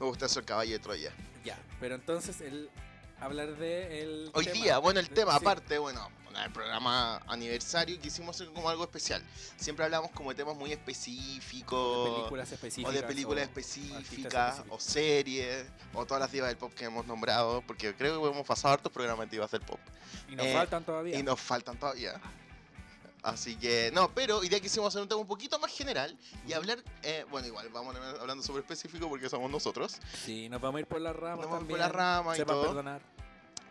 Me 0.00 0.06
gusta 0.06 0.26
eso 0.26 0.40
el 0.40 0.44
caballo 0.44 0.72
de 0.72 0.78
Troya. 0.80 1.12
Ya, 1.44 1.56
pero 1.80 1.94
entonces 1.94 2.40
el 2.40 2.68
hablar 3.20 3.56
de 3.56 4.02
el 4.02 4.30
Hoy 4.34 4.44
tema. 4.44 4.54
día, 4.62 4.78
bueno, 4.78 5.00
el 5.00 5.08
tema, 5.08 5.32
Sí. 5.32 5.38
aparte, 5.40 5.78
bueno, 5.78 6.10
el 6.44 6.52
programa 6.52 7.20
aniversario 7.26 7.98
quisimos 8.00 8.36
hacer 8.36 8.52
como 8.52 8.68
algo 8.68 8.84
especial. 8.84 9.22
Siempre 9.56 9.84
hablamos 9.84 10.10
como 10.12 10.30
de 10.30 10.36
temas 10.36 10.56
muy 10.56 10.72
específicos. 10.72 12.04
de 12.08 12.14
películas 12.16 12.52
específicas. 12.52 12.90
O 12.90 12.96
de 12.96 13.02
películas 13.02 13.42
específicas, 13.44 14.62
o 14.68 14.80
series, 14.80 15.66
o 15.94 16.04
todas 16.06 16.20
las 16.20 16.32
divas 16.32 16.48
del 16.48 16.56
pop 16.58 16.72
que 16.74 16.84
hemos 16.84 17.06
nombrado, 17.06 17.62
porque 17.66 17.94
creo 17.94 18.22
que 18.22 18.28
hemos 18.28 18.46
pasado 18.46 18.74
hartos 18.74 18.92
programas 18.92 19.26
de 19.26 19.30
divas 19.36 19.50
del 19.50 19.62
pop. 19.62 19.80
Y 20.28 20.36
nos 20.36 20.46
eh, 20.46 20.52
faltan 20.54 20.84
todavía. 20.84 21.18
Y 21.18 21.22
nos 21.22 21.40
faltan 21.40 21.76
todavía. 21.78 22.20
Así 23.22 23.56
que, 23.56 23.90
no, 23.92 24.14
pero 24.14 24.38
hoy 24.38 24.48
día 24.48 24.60
quisimos 24.60 24.88
hacer 24.88 25.02
un 25.02 25.08
tema 25.08 25.20
un 25.20 25.26
poquito 25.26 25.58
más 25.58 25.72
general 25.72 26.16
y 26.46 26.52
hablar, 26.52 26.78
eh, 27.02 27.26
bueno, 27.30 27.48
igual 27.48 27.68
vamos 27.70 27.96
hablando 28.20 28.44
sobre 28.44 28.60
específico 28.60 29.08
porque 29.08 29.28
somos 29.28 29.50
nosotros, 29.50 29.96
Sí, 30.24 30.48
nos 30.48 30.60
vamos 30.60 30.78
a 30.78 30.80
ir 30.80 30.86
por 30.86 31.00
las 31.00 31.16
ramas 31.16 31.38
Nos 31.38 31.46
vamos 31.46 31.58
también. 31.60 31.78
por 31.78 31.78
la 31.80 31.88
rama 31.88 32.34
y 32.34 32.36
Sepa 32.36 32.52
todo. 32.52 32.62
perdonar. 32.66 33.00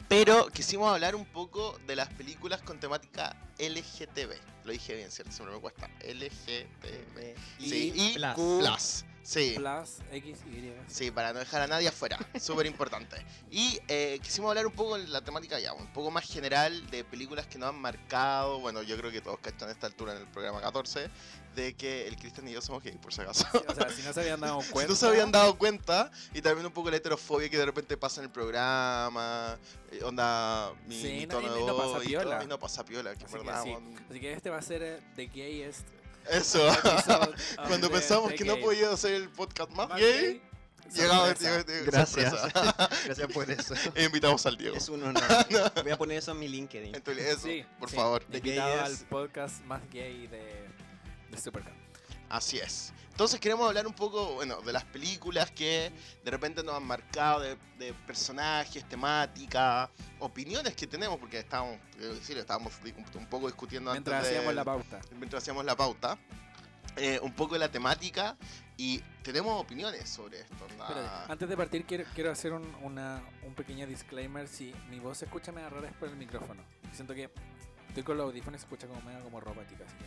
Pero 0.08 0.48
quisimos 0.48 0.92
hablar 0.92 1.16
un 1.16 1.26
poco 1.26 1.78
de 1.88 1.96
las 1.96 2.10
películas 2.10 2.62
con 2.62 2.80
temática 2.80 3.36
LGTB. 3.60 4.34
Lo 4.66 4.72
dije 4.72 4.96
bien, 4.96 5.12
¿cierto? 5.12 5.32
Siempre 5.32 5.56
me 5.56 5.62
cuesta. 5.62 5.90
LGTB. 6.02 7.36
Sí, 7.60 7.94
y 7.96 8.14
Plus. 8.14 8.36
Plus. 8.36 9.06
Sí. 9.30 9.56
Plus, 9.58 9.98
X, 10.14 10.38
Y. 10.46 10.72
Sí, 10.88 11.12
para 11.12 11.34
no 11.34 11.40
dejar 11.40 11.62
a 11.62 11.68
nadie 11.68 11.90
afuera. 11.90 12.18
Súper 12.40 12.66
importante. 12.66 13.18
Y 13.52 13.78
eh, 13.90 14.20
quisimos 14.24 14.48
hablar 14.48 14.66
un 14.66 14.72
poco 14.72 14.98
de 14.98 15.06
la 15.08 15.20
temática 15.20 15.60
ya, 15.60 15.74
un 15.74 15.88
poco 15.88 16.12
más 16.12 16.24
general 16.26 16.90
de 16.92 17.04
películas 17.04 17.46
que 17.46 17.58
nos 17.58 17.68
han 17.70 17.76
marcado. 17.82 18.62
Bueno, 18.62 18.84
yo 18.84 18.96
creo 18.98 19.12
que 19.12 19.20
todos 19.20 19.38
cachan 19.40 19.68
a 19.68 19.74
esta 19.74 19.86
altura 19.88 20.14
en 20.14 20.20
el 20.20 20.28
programa 20.28 20.62
14 20.62 21.10
de 21.56 21.74
que 21.74 22.08
el 22.08 22.16
Cristian 22.16 22.48
y 22.48 22.54
yo 22.54 22.62
somos 22.62 22.82
gay, 22.84 22.94
por 23.00 23.14
si 23.14 23.20
acaso. 23.20 23.46
Sí, 23.52 23.58
o 23.68 23.76
sea, 23.76 23.90
si 23.90 24.02
no 24.04 24.14
se 24.14 24.22
habían 24.22 24.40
dado 24.40 24.62
Si 24.62 24.72
cuenta. 24.72 24.92
no 24.92 24.96
se 24.96 25.08
habían 25.08 25.32
dado 25.34 25.58
cuenta, 25.58 26.10
y 26.34 26.42
también 26.42 26.66
un 26.66 26.72
poco 26.72 26.90
la 26.90 26.96
heterofobia 26.96 27.50
que 27.50 27.58
de 27.58 27.66
repente 27.66 27.98
pasa 27.98 28.22
en 28.22 28.26
el 28.28 28.32
programa, 28.32 29.58
eh, 29.92 30.04
onda 30.04 30.72
mi, 30.86 31.02
Sí, 31.02 31.08
mi 31.14 31.26
no, 31.26 31.36
tono 31.36 31.48
y- 31.48 31.54
de 31.56 31.62
y 31.62 31.66
no 31.66 31.76
pasa 31.76 32.04
y 32.04 32.08
piola. 32.08 32.36
todo, 32.38 32.44
y 32.44 32.48
no 32.48 32.60
pasa 32.60 32.86
piola, 32.86 33.14
que 33.16 33.26
Así 33.26 33.34
que 33.34 33.40
sí. 33.64 33.76
Así 34.10 34.20
que 34.22 34.32
este 34.34 34.50
va 34.50 34.58
a 34.58 34.62
ser 34.62 34.84
eh, 34.84 35.00
The 35.18 35.26
Gayest. 35.26 35.86
Eso, 36.32 36.60
cuando 37.68 37.88
the- 37.88 37.94
pensamos 37.94 38.34
que 38.34 38.44
no 38.46 38.58
podía 38.58 38.92
hacer 38.92 39.14
el 39.14 39.30
podcast 39.30 39.72
más, 39.72 39.90
gay, 39.98 40.42
llegaba 40.94 41.28
Gracias. 41.86 42.34
Gracias 43.06 43.28
por 43.34 43.50
eso. 43.50 43.74
E 43.96 44.04
invitamos 44.06 44.46
al 44.46 44.58
Diego. 44.58 44.76
Es 44.76 44.90
un 44.90 45.04
honor. 45.04 45.24
Voy 45.84 45.92
a 45.92 45.98
poner 45.98 46.18
eso 46.18 46.32
en 46.32 46.40
mi 46.40 46.48
LinkedIn. 46.48 46.96
Entonces, 46.96 47.26
eso, 47.26 47.48
Sí, 47.48 47.66
por 47.80 47.90
sí. 47.90 47.96
favor. 47.96 48.24
Gay 48.30 48.58
al 48.58 48.96
podcast 49.10 49.64
más 49.66 49.82
gay 49.92 50.28
de, 50.28 50.66
de 51.32 51.38
Supercamp. 51.42 51.76
Así 52.30 52.58
es. 52.58 52.94
Entonces 53.12 53.40
queremos 53.40 53.68
hablar 53.68 53.88
un 53.88 53.94
poco, 53.94 54.36
bueno, 54.36 54.62
de 54.62 54.72
las 54.72 54.84
películas 54.84 55.50
que 55.50 55.92
de 56.24 56.30
repente 56.32 56.64
nos 56.64 56.76
han 56.76 56.84
marcado, 56.84 57.40
de, 57.40 57.58
de 57.80 57.94
personajes, 58.06 58.88
temática, 58.88 59.90
opiniones 60.20 60.76
que 60.76 60.86
tenemos, 60.86 61.18
porque 61.18 61.40
estábamos, 61.40 61.80
quiero 61.98 62.14
decir, 62.14 62.38
estábamos 62.38 62.74
un 63.16 63.26
poco 63.26 63.48
discutiendo 63.48 63.92
Mientras 63.92 64.18
antes 64.18 64.30
de- 64.32 64.38
hacíamos 64.38 64.56
la 64.56 64.64
pauta. 64.64 65.00
mientras 65.18 65.42
hacíamos 65.42 65.66
la 65.66 65.76
pauta, 65.76 66.18
eh, 66.96 67.20
un 67.24 67.34
poco 67.34 67.54
de 67.56 67.60
la 67.60 67.70
temática 67.72 68.38
y 68.76 69.00
tenemos 69.24 69.60
opiniones 69.60 70.08
sobre 70.08 70.42
esto. 70.42 70.68
Espérate, 70.68 71.32
antes 71.32 71.50
de 71.50 71.58
partir 71.58 71.86
quiero, 71.86 72.04
quiero 72.14 72.32
hacer 72.32 72.54
un, 72.54 72.76
una- 72.84 73.24
un 73.44 73.56
pequeño 73.56 73.88
disclaimer. 73.88 74.48
Si 74.48 74.74
mi 74.92 75.00
voz 75.00 75.18
se 75.18 75.26
escucha 75.26 75.52
medio 75.52 75.70
rara 75.72 75.88
es 75.90 75.96
por 75.96 76.08
el 76.10 76.16
micrófono. 76.18 76.62
Siento 76.94 77.16
que 77.16 77.32
estoy 77.88 78.04
con 78.04 78.16
los 78.18 78.26
audífonos 78.28 78.60
y 78.60 78.62
se 78.62 78.66
escucha 78.68 78.86
como 78.88 79.02
medio 79.02 79.24
como 79.24 79.40
robótica. 79.40 79.86
Así 79.86 79.96
que. 79.98 80.06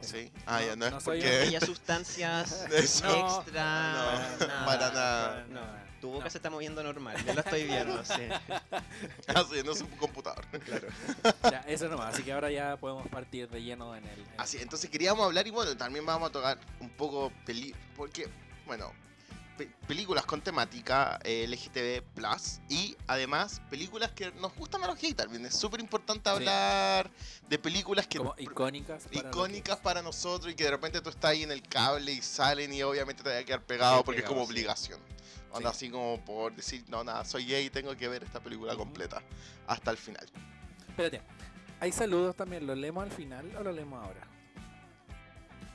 Sí, 0.00 0.30
ah, 0.46 0.60
ya, 0.62 0.76
no, 0.76 0.90
no 0.90 0.98
es 0.98 1.04
soy 1.04 1.20
porque... 1.20 1.36
Aquellas 1.42 1.64
sustancias 1.64 2.52
Eso. 2.72 3.04
No, 3.06 3.36
extra. 3.38 3.92
no, 3.92 4.46
nada. 4.46 4.64
para 4.64 4.90
nada. 4.92 5.46
No, 5.50 5.60
tu 6.00 6.06
No. 6.08 6.12
boca 6.14 6.30
se 6.30 6.38
está 6.38 6.50
moviendo 6.50 6.82
normal. 6.82 7.16
Ya 7.26 7.34
lo 7.34 7.40
estoy 7.40 7.64
viendo, 7.64 8.04
sí. 8.04 8.28
Así, 9.26 9.62
no 9.64 9.72
es 9.72 9.80
un 9.80 9.88
computador. 9.96 10.44
Claro. 10.64 10.88
Ya, 11.50 11.60
eso 11.66 11.88
nomás. 11.88 12.14
Así 12.14 12.22
que 12.22 12.32
ahora 12.32 12.50
ya 12.50 12.76
podemos 12.76 13.06
partir 13.08 13.48
de 13.48 13.60
lleno 13.62 13.94
en 13.96 14.04
el. 14.04 14.18
en- 14.20 14.26
Así, 14.36 14.58
entonces 14.58 14.88
queríamos 14.90 15.24
hablar 15.26 15.46
y 15.46 15.50
bueno, 15.50 15.76
también 15.76 16.06
vamos 16.06 16.28
a 16.28 16.32
tocar 16.32 16.58
un 16.80 16.90
poco 16.90 17.32
peli 17.44 17.74
porque, 17.96 18.28
bueno, 18.66 18.92
pe- 19.58 19.70
películas 19.86 20.24
con 20.24 20.40
temática 20.40 21.18
eh, 21.24 21.46
LGTB+, 21.46 22.02
y 22.70 22.96
además 23.06 23.60
películas 23.68 24.12
que 24.12 24.30
nos 24.32 24.54
gustan 24.54 24.82
a 24.84 24.86
los 24.86 24.98
gays 24.98 25.16
también. 25.16 25.44
Es 25.44 25.54
súper 25.56 25.80
importante 25.80 26.30
hablar 26.30 27.10
de 27.48 27.58
películas 27.58 28.06
que 28.06 28.18
como 28.18 28.34
icónicas. 28.38 29.04
para 29.12 29.28
icónicas 29.28 29.76
para 29.78 30.00
nosotros 30.02 30.52
y 30.52 30.56
que 30.56 30.64
de 30.64 30.70
repente 30.70 31.00
tú 31.02 31.10
estás 31.10 31.32
ahí 31.32 31.42
en 31.42 31.50
el 31.52 31.60
cable 31.62 32.12
y 32.12 32.22
salen 32.22 32.72
y 32.72 32.82
obviamente 32.82 33.22
te 33.22 33.28
va 33.30 33.38
a 33.38 33.44
quedar 33.44 33.62
pegado 33.62 34.02
porque 34.04 34.20
es 34.20 34.26
como 34.26 34.42
obligación. 34.42 35.00
Onda 35.50 35.70
Sí. 35.72 35.76
así 35.86 35.90
como 35.90 36.24
por 36.24 36.54
decir, 36.54 36.84
no, 36.88 37.02
nada, 37.04 37.24
soy 37.24 37.44
gay 37.46 37.66
y 37.66 37.70
tengo 37.70 37.94
que 37.96 38.06
ver 38.08 38.22
esta 38.22 38.40
película 38.40 38.76
completa 38.76 39.22
hasta 39.66 39.90
el 39.90 39.96
final. 39.98 40.26
Espérate. 40.88 41.20
Hay 41.80 41.92
saludos 41.92 42.34
también. 42.36 42.66
¿Lo 42.66 42.74
leemos 42.74 43.02
al 43.04 43.10
final 43.12 43.54
o 43.56 43.62
lo 43.62 43.72
leemos 43.72 44.02
ahora? 44.04 44.20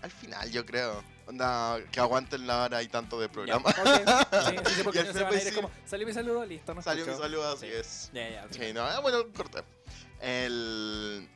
Al 0.02 0.12
final, 0.12 0.52
yo 0.52 0.66
creo. 0.66 1.02
Onda, 1.26 1.80
que 1.92 2.00
aguanten 2.00 2.46
la 2.46 2.64
hora 2.64 2.84
y 2.84 2.88
tanto 2.88 3.20
de 3.20 3.28
Ya, 3.28 3.32
programa. 3.34 3.70
ok. 3.70 3.76
Sí, 4.50 4.56
sí, 4.66 4.76
sí, 4.76 4.82
porque 4.84 5.00
Y 5.00 5.04
no 5.04 5.14
se 5.14 5.24
van 5.24 5.34
a 5.34 5.42
ir, 5.42 5.48
es 5.48 5.54
como, 5.54 5.72
salió 5.86 6.06
mi 6.08 6.14
saludo, 6.14 6.46
listo, 6.46 6.74
no 6.74 6.82
Salió 6.82 7.06
mi 7.06 7.14
saludo, 7.14 7.54
así 7.54 7.68
Sí. 7.68 7.72
es. 7.74 8.10
Ya, 8.14 8.30
ya, 8.30 8.48
Sí, 8.52 8.74
no, 8.74 9.02
bueno, 9.02 9.20
corté. 9.36 9.64
El... 10.20 11.30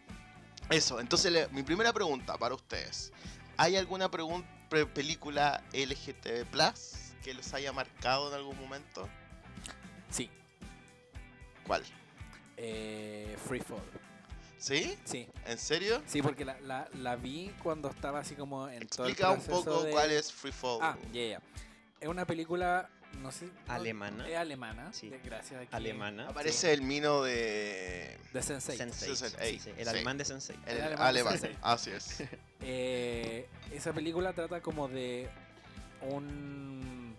Eso, 0.70 1.00
entonces 1.00 1.32
le- 1.32 1.48
mi 1.50 1.63
primera 1.63 1.94
pregunta 1.94 2.38
para 2.38 2.53
ustedes. 2.56 3.13
¿Hay 3.56 3.75
alguna 3.77 4.10
película 4.94 5.63
LGTB 5.74 6.46
Plus 6.51 7.13
que 7.24 7.34
los 7.34 7.53
haya 7.53 7.72
marcado 7.72 8.27
en 8.29 8.36
algún 8.36 8.60
momento? 8.60 9.08
Sí. 10.10 10.29
¿Cuál? 11.65 11.84
Eh, 12.58 13.38
Free 13.48 13.62
Fall. 13.62 13.79
¿Sí? 14.57 14.97
Sí, 15.05 15.27
¿En 15.45 15.57
serio? 15.57 16.01
sí, 16.07 16.21
porque 16.21 16.43
la, 16.45 16.59
la, 16.61 16.87
la 16.95 17.15
vi 17.15 17.51
cuando 17.61 17.89
estaba 17.89 18.19
así 18.19 18.35
como 18.35 18.67
en 18.69 18.87
todo 18.87 19.05
el 19.05 19.11
Explica 19.11 19.31
un 19.31 19.41
poco 19.41 19.83
de- 19.83 19.91
cuál 19.91 20.11
es 20.11 20.31
Free 20.33 20.51
Fall. 20.51 20.79
Ah, 20.81 20.97
ya, 21.13 21.23
ya. 21.25 21.41
Es 21.99 22.07
una 22.07 22.25
película, 22.25 22.89
no 23.21 23.31
sé. 23.31 23.45
no- 23.45 23.73
Alemana. 23.73 24.27
Es 24.27 24.35
alemana. 24.35 24.91
Sí. 24.93 25.09
de- 25.09 25.19
Gracias. 25.19 25.61
aquí. 25.61 25.69
Alemana. 25.75 26.27
Aparece 26.29 26.73
el 26.73 26.81
mino 26.81 27.21
de... 27.23 28.17
De 28.33 28.41
Sensei. 28.41 28.77
Sensei. 28.77 29.15
Sensei, 29.15 29.53
sí, 29.53 29.59
sí, 29.59 29.69
el 29.77 29.83
sí. 29.85 29.89
alemán 29.89 30.17
de 30.17 30.25
Sensei. 30.25 30.55
El 30.65 30.77
El 30.77 30.83
alemán 30.83 30.97
de 30.97 31.03
alemán. 31.09 31.33
Sensei. 31.39 31.57
Así 31.61 31.91
es. 31.91 32.23
Eh, 32.69 33.47
esa 33.71 33.93
película 33.93 34.33
trata 34.33 34.61
como 34.61 34.87
de 34.87 35.29
un 36.01 37.15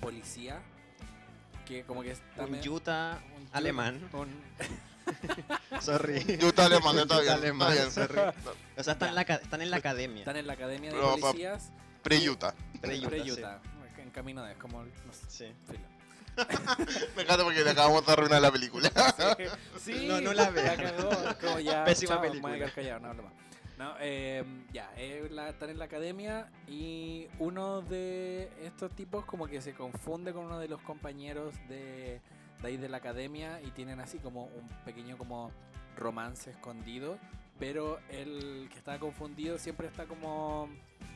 policía 0.00 0.60
que 1.64 1.84
como 1.84 2.02
que 2.02 2.10
está 2.12 2.44
Un 2.44 2.50
medio- 2.50 2.72
Utah 2.74 3.20
un 3.36 3.44
yu- 3.46 3.50
alemán. 3.52 4.08
un- 4.12 4.28
Sorry. 5.80 6.36
Yo 6.38 6.48
está 6.48 6.66
alemán, 6.66 6.98
está 6.98 7.20
bien. 7.20 7.32
Alemán, 7.32 7.72
está 7.72 7.82
bien. 7.82 7.92
sorry. 7.92 8.20
O 8.76 8.82
sea, 8.82 8.92
están, 8.94 9.08
Ya. 9.08 9.08
en 9.08 9.14
la, 9.14 9.22
están 9.22 9.62
en 9.62 9.70
la 9.70 9.76
academia. 9.76 10.18
están 10.20 10.36
en 10.36 10.46
la 10.46 10.52
academia 10.54 10.90
de 10.90 10.96
Pero, 10.96 11.14
pa- 11.16 11.20
policías 11.28 11.72
Pre-Utah. 12.02 12.54
Pre-Utah, 12.80 13.60
en 13.98 14.10
camino 14.10 14.42
de 14.44 14.54
como 14.54 14.82
no 14.82 15.12
sé, 15.12 15.26
Sí. 15.28 15.52
filo. 15.66 15.96
Me 17.16 17.22
encanta 17.22 17.44
porque 17.44 17.64
le 17.64 17.70
acabamos 17.70 18.04
de 18.04 18.12
arruinar 18.12 18.42
la 18.42 18.52
película. 18.52 18.90
Sí, 19.82 20.06
No, 20.06 20.20
no 20.20 20.32
la 20.34 20.50
vean. 20.50 20.76
cagó, 20.76 21.10
como 21.40 21.58
ya, 21.60 21.84
Pésima 21.84 22.14
chao, 22.16 22.20
me 22.22 22.28
voy 22.28 22.28
a 22.28 22.30
película. 22.42 22.56
quedar 22.58 22.72
callado, 22.74 23.00
no 23.00 23.08
hablo 23.08 23.22
más. 23.22 23.32
No, 23.78 23.94
eh, 24.00 24.44
ya, 24.72 24.90
eh, 24.96 25.28
la- 25.30 25.48
están 25.50 25.70
en 25.70 25.78
la 25.78 25.84
academia 25.86 26.50
y 26.68 27.28
uno 27.38 27.82
de 27.82 28.50
estos 28.62 28.90
tipos 28.94 29.24
como 29.26 29.46
que 29.46 29.60
se 29.62 29.74
confunde 29.74 30.32
con 30.32 30.44
uno 30.46 30.58
de 30.58 30.68
los 30.68 30.80
compañeros 30.82 31.54
de, 31.68 32.20
de 32.62 32.68
ahí 32.68 32.76
de 32.76 32.88
la 32.88 32.98
academia 32.98 33.60
y 33.62 33.70
tienen 33.70 34.00
así 34.00 34.18
como 34.18 34.44
un 34.46 34.68
pequeño 34.84 35.16
como 35.18 35.50
romance 35.96 36.50
escondido, 36.50 37.18
pero 37.58 37.98
el 38.10 38.68
que 38.70 38.78
está 38.78 38.98
confundido 38.98 39.58
siempre 39.58 39.86
está 39.86 40.04
como 40.06 40.68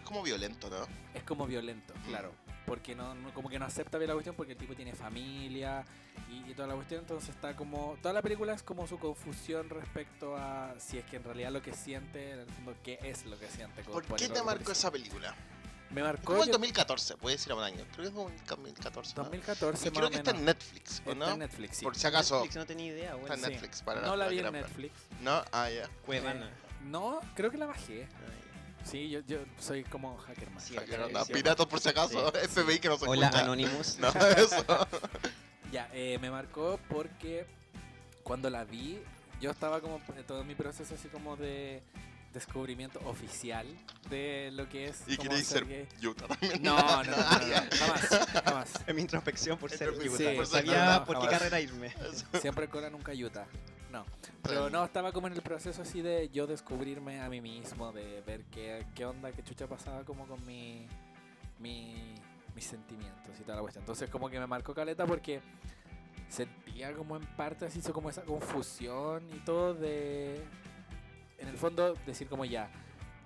Como 0.04 0.22
violento, 0.22 0.70
¿no? 0.70 0.86
es 1.14 1.22
como 1.24 1.46
violento, 1.46 1.92
claro. 2.08 2.32
Porque 2.66 2.94
no, 2.94 3.14
no- 3.14 3.34
como 3.34 3.48
que 3.48 3.58
no 3.58 3.64
acepta 3.64 3.98
bien 3.98 4.08
la 4.08 4.14
cuestión 4.14 4.36
porque 4.36 4.52
el 4.52 4.58
tipo 4.58 4.74
tiene 4.74 4.94
familia 4.94 5.84
y, 6.30 6.48
y 6.50 6.54
toda 6.54 6.68
la 6.68 6.74
cuestión. 6.74 7.00
Entonces 7.00 7.30
está 7.30 7.56
como. 7.56 7.96
Toda 8.00 8.14
la 8.14 8.22
película 8.22 8.54
es 8.54 8.62
como 8.62 8.86
su 8.86 8.96
confusión 8.98 9.68
respecto 9.70 10.36
a 10.36 10.74
si 10.78 10.98
es 10.98 11.04
que 11.06 11.16
en 11.16 11.24
realidad 11.24 11.50
lo 11.50 11.62
que 11.62 11.72
siente, 11.72 12.30
en 12.32 12.40
el 12.40 12.46
fondo, 12.50 12.74
qué 12.84 12.98
es 13.02 13.24
lo 13.26 13.36
que 13.40 13.48
siente. 13.48 13.82
¿Por 13.82 14.04
qué 14.04 14.28
te 14.28 14.42
marcó 14.42 14.70
esa 14.70 14.90
película? 14.90 15.34
Me 15.90 16.02
marcó. 16.02 16.24
Como 16.24 16.42
el 16.42 16.46
yo- 16.48 16.52
2014, 16.52 17.16
puede 17.16 17.36
ser 17.38 17.52
a 17.52 17.56
un 17.56 17.64
año. 17.64 17.84
Creo 17.92 17.96
que 17.96 18.02
es 18.08 18.10
como 18.10 18.28
el 18.28 18.44
2014. 18.46 19.14
¿no? 19.16 19.24
2014 19.24 19.88
Y 19.88 19.90
más 19.90 19.96
creo 19.98 20.06
o 20.06 20.10
que 20.10 20.16
está 20.18 20.30
en. 20.30 20.44
Netflix, 20.44 21.02
¿o 21.04 21.12
Está 21.12 21.14
no? 21.26 21.30
en 21.32 21.38
Netflix, 21.40 21.76
sí. 21.78 21.84
Por 21.84 21.96
si 21.96 22.06
acaso. 22.06 22.34
Netflix 22.36 22.56
no 22.56 22.66
tenía 22.66 22.86
idea, 22.86 23.04
Está 23.10 23.16
bueno. 23.16 23.34
en 23.34 23.40
Sí. 23.44 23.50
Netflix 23.50 23.82
para 23.82 24.00
no 24.02 24.16
la 24.16 24.28
vi 24.28 24.38
en. 24.38 24.52
Netflix. 24.52 24.92
No, 25.20 25.42
ah, 25.52 25.68
ya. 25.70 25.88
Cuevana. 26.06 26.46
Eh, 26.46 26.84
no, 26.84 27.20
creo 27.34 27.50
que 27.50 27.58
la 27.58 27.66
bajé. 27.66 28.06
Sí, 28.84 29.10
yo, 29.10 29.20
yo 29.26 29.38
soy 29.58 29.84
como 29.84 30.16
hacker 30.16 30.50
más. 30.52 30.64
Sí, 30.64 30.74
no- 31.12 31.26
Piratas 31.26 31.66
por 31.66 31.80
si 31.80 31.88
acaso. 31.90 32.32
Sí. 32.40 32.48
FBI 32.48 32.78
que 32.78 32.88
no 32.88 32.96
se 32.96 33.06
Hola, 33.06 33.26
escucha. 33.26 33.44
Anonymous. 33.44 33.98
No, 34.00 34.08
eso. 34.08 34.64
Ya, 35.72 35.88
eh, 35.92 36.18
me 36.20 36.30
marcó 36.30 36.80
porque 36.88 37.46
cuando 38.24 38.50
la 38.50 38.64
vi, 38.64 38.98
yo 39.40 39.50
estaba 39.52 39.80
como 39.80 40.00
en 40.16 40.24
todo 40.24 40.42
mi 40.44 40.54
proceso 40.56 40.94
así 40.96 41.06
como 41.08 41.36
de 41.36 41.80
descubrimiento 42.32 43.00
oficial 43.04 43.66
de 44.08 44.50
lo 44.52 44.68
que 44.68 44.86
es 44.86 45.02
Y 45.06 45.16
queréis 45.16 45.46
ser 45.46 45.66
gay. 45.66 45.88
Utah 46.02 46.26
también. 46.28 46.62
No, 46.62 46.76
no, 46.78 47.02
no, 47.04 47.10
no, 47.10 47.16
no, 47.16 47.16
no, 47.16 47.76
jamás, 47.76 48.42
jamás. 48.44 48.72
En 48.86 48.96
mi 48.96 49.02
introspección 49.02 49.58
por 49.58 49.70
ser 49.70 49.90
Utah. 49.90 50.34
por 50.36 50.46
Sabía 50.46 51.04
por 51.04 51.16
qué 51.16 51.26
jamás. 51.26 51.38
carrera 51.38 51.60
irme. 51.60 51.92
Siempre 52.40 52.68
cola, 52.68 52.90
nunca 52.90 53.12
Utah. 53.12 53.46
No, 53.90 54.04
pero 54.42 54.70
no, 54.70 54.84
estaba 54.84 55.10
como 55.10 55.26
en 55.26 55.32
el 55.32 55.42
proceso 55.42 55.82
así 55.82 56.00
de 56.00 56.28
yo 56.28 56.46
descubrirme 56.46 57.20
a 57.20 57.28
mí 57.28 57.40
mismo, 57.40 57.90
de 57.92 58.22
ver 58.24 58.44
qué, 58.44 58.86
qué 58.94 59.04
onda, 59.04 59.32
qué 59.32 59.42
chucha 59.42 59.66
pasaba 59.66 60.04
como 60.04 60.28
con 60.28 60.46
mi, 60.46 60.86
mi, 61.58 62.14
mis 62.54 62.64
sentimientos 62.64 63.34
y 63.40 63.42
toda 63.42 63.56
la 63.56 63.62
cuestión. 63.62 63.82
Entonces 63.82 64.08
como 64.08 64.30
que 64.30 64.38
me 64.38 64.46
marcó 64.46 64.74
caleta 64.74 65.06
porque 65.06 65.40
sentía 66.28 66.92
como 66.92 67.16
en 67.16 67.26
parte 67.36 67.66
así 67.66 67.80
hizo 67.80 67.92
como 67.92 68.08
esa 68.10 68.22
confusión 68.22 69.28
y 69.34 69.40
todo 69.40 69.74
de 69.74 70.40
en 71.40 71.48
el 71.48 71.56
fondo 71.56 71.94
decir 72.06 72.28
como 72.28 72.44
ya 72.44 72.70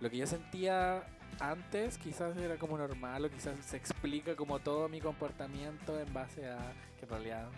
lo 0.01 0.11
que 0.11 0.17
yo 0.17 0.27
sentía 0.27 1.05
antes 1.41 1.99
quizás 1.99 2.37
era 2.37 2.57
como 2.57 2.79
normal 2.79 3.25
o 3.25 3.31
quizás 3.31 3.55
se 3.65 3.77
explica 3.77 4.37
como 4.37 4.59
todo 4.61 4.89
mi 4.89 5.01
comportamiento 5.01 5.99
en 5.99 6.13
base 6.15 6.49
a 6.49 6.59
que 6.99 7.05
en 7.05 7.09
realidad 7.11 7.49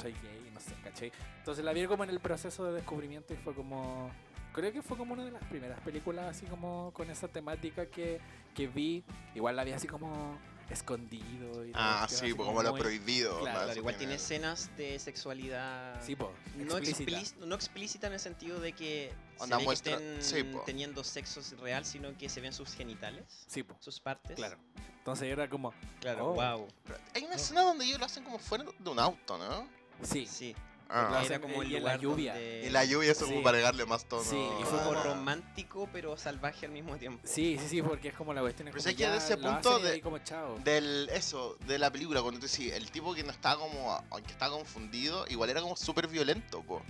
soy 0.00 0.12
gay 0.12 0.50
no 0.52 0.60
sé 0.60 0.74
¿cachai? 0.84 1.12
entonces 1.38 1.64
la 1.64 1.72
vi 1.72 1.86
como 1.86 2.04
en 2.04 2.10
el 2.10 2.20
proceso 2.20 2.64
de 2.66 2.72
descubrimiento 2.72 3.32
y 3.32 3.36
fue 3.38 3.54
como 3.54 4.10
creo 4.52 4.70
que 4.72 4.82
fue 4.82 4.96
como 4.98 5.14
una 5.14 5.24
de 5.24 5.30
las 5.30 5.42
primeras 5.44 5.80
películas 5.80 6.26
así 6.26 6.44
como 6.46 6.90
con 6.92 7.08
esa 7.10 7.28
temática 7.28 7.86
que, 7.86 8.20
que 8.54 8.66
vi 8.66 9.02
igual 9.34 9.56
la 9.56 9.64
vi 9.64 9.72
así 9.72 9.86
como 9.86 10.36
escondido 10.68 11.64
y 11.66 11.72
Ah, 11.74 12.06
sí, 12.08 12.14
así 12.16 12.34
pues 12.34 12.46
como 12.46 12.62
lo 12.62 12.70
muy- 12.70 12.80
prohibido. 12.80 13.40
Claro. 13.40 13.64
Claro, 13.64 13.78
igual 13.78 13.96
tiene 13.96 14.14
escenas 14.14 14.70
de 14.76 14.98
sexualidad. 14.98 16.00
sí 16.02 16.16
po, 16.16 16.32
No, 16.56 16.62
explícita. 16.78 17.02
explícita, 17.02 17.46
no 17.46 17.54
explícita 17.54 18.06
en 18.06 18.12
el 18.14 18.20
sentido 18.20 18.58
de 18.60 18.72
que, 18.72 19.12
se 19.42 19.44
Onda 19.44 19.58
ve 19.58 19.64
muestra- 19.64 19.98
que 19.98 20.18
estén 20.20 20.44
sí, 20.52 20.58
teniendo 20.66 21.04
sexo 21.04 21.40
real, 21.60 21.84
sino 21.84 22.16
que 22.16 22.28
se 22.28 22.40
ven 22.40 22.52
sus 22.52 22.74
genitales, 22.74 23.24
sí 23.46 23.62
po, 23.62 23.76
sus 23.80 24.00
partes. 24.00 24.36
claro 24.36 24.56
entonces 24.98 25.28
era 25.28 25.48
como 25.50 25.72
Claro, 26.00 26.28
Oh. 26.30 26.34
wow. 26.34 26.68
Pero 26.84 26.98
Hay 27.14 27.24
una 27.24 27.34
escena 27.34 27.62
donde 27.62 27.84
ellos 27.84 27.98
lo 27.98 28.06
hacen 28.06 28.22
como 28.24 28.38
fuera 28.38 28.64
de 28.78 28.90
un 28.90 28.98
auto, 28.98 29.36
¿no? 29.38 29.66
sí 30.02 30.26
Sí. 30.26 30.54
Ah. 30.94 31.22
Era 31.24 31.40
como 31.40 31.62
el 31.62 31.72
y 31.72 31.76
en 31.76 31.84
la 31.84 31.96
lluvia. 31.96 32.34
donde- 32.34 32.64
Y 32.66 32.70
la 32.70 32.84
lluvia 32.84 33.12
eso 33.12 33.24
como 33.24 33.38
Sí. 33.38 33.42
para 33.42 33.56
agregarle 33.56 33.86
más 33.86 34.04
tono. 34.04 34.22
Sí, 34.24 34.36
Y 34.60 34.62
fue 34.64 34.78
como 34.80 34.98
Ah. 34.98 35.02
romántico, 35.04 35.88
pero 35.90 36.18
salvaje 36.18 36.66
al 36.66 36.72
mismo 36.72 36.96
tiempo. 36.98 37.18
Sí, 37.24 37.56
sí, 37.58 37.66
sí, 37.68 37.82
porque 37.82 38.08
es 38.08 38.14
como 38.14 38.34
la 38.34 38.42
cuestión. 38.42 38.68
Es 38.68 38.72
Pero 38.72 38.82
sé 38.82 38.94
que 38.94 39.08
de 39.08 39.16
ese 39.16 39.38
punto 39.38 39.78
de- 39.78 40.02
como 40.02 40.18
chao. 40.18 40.58
Del 40.58 41.08
eso, 41.10 41.56
de 41.66 41.78
la 41.78 41.90
película, 41.90 42.20
cuando 42.20 42.40
tú 42.40 42.46
decís, 42.46 42.72
el 42.74 42.90
tipo 42.90 43.14
que 43.14 43.22
no 43.24 43.30
estaba 43.32 43.58
como, 43.58 44.04
aunque 44.10 44.32
estaba 44.32 44.54
confundido, 44.54 45.24
igual 45.30 45.48
era 45.48 45.62
como 45.62 45.76
súper 45.76 46.08
violento, 46.08 46.60
po. 46.62 46.82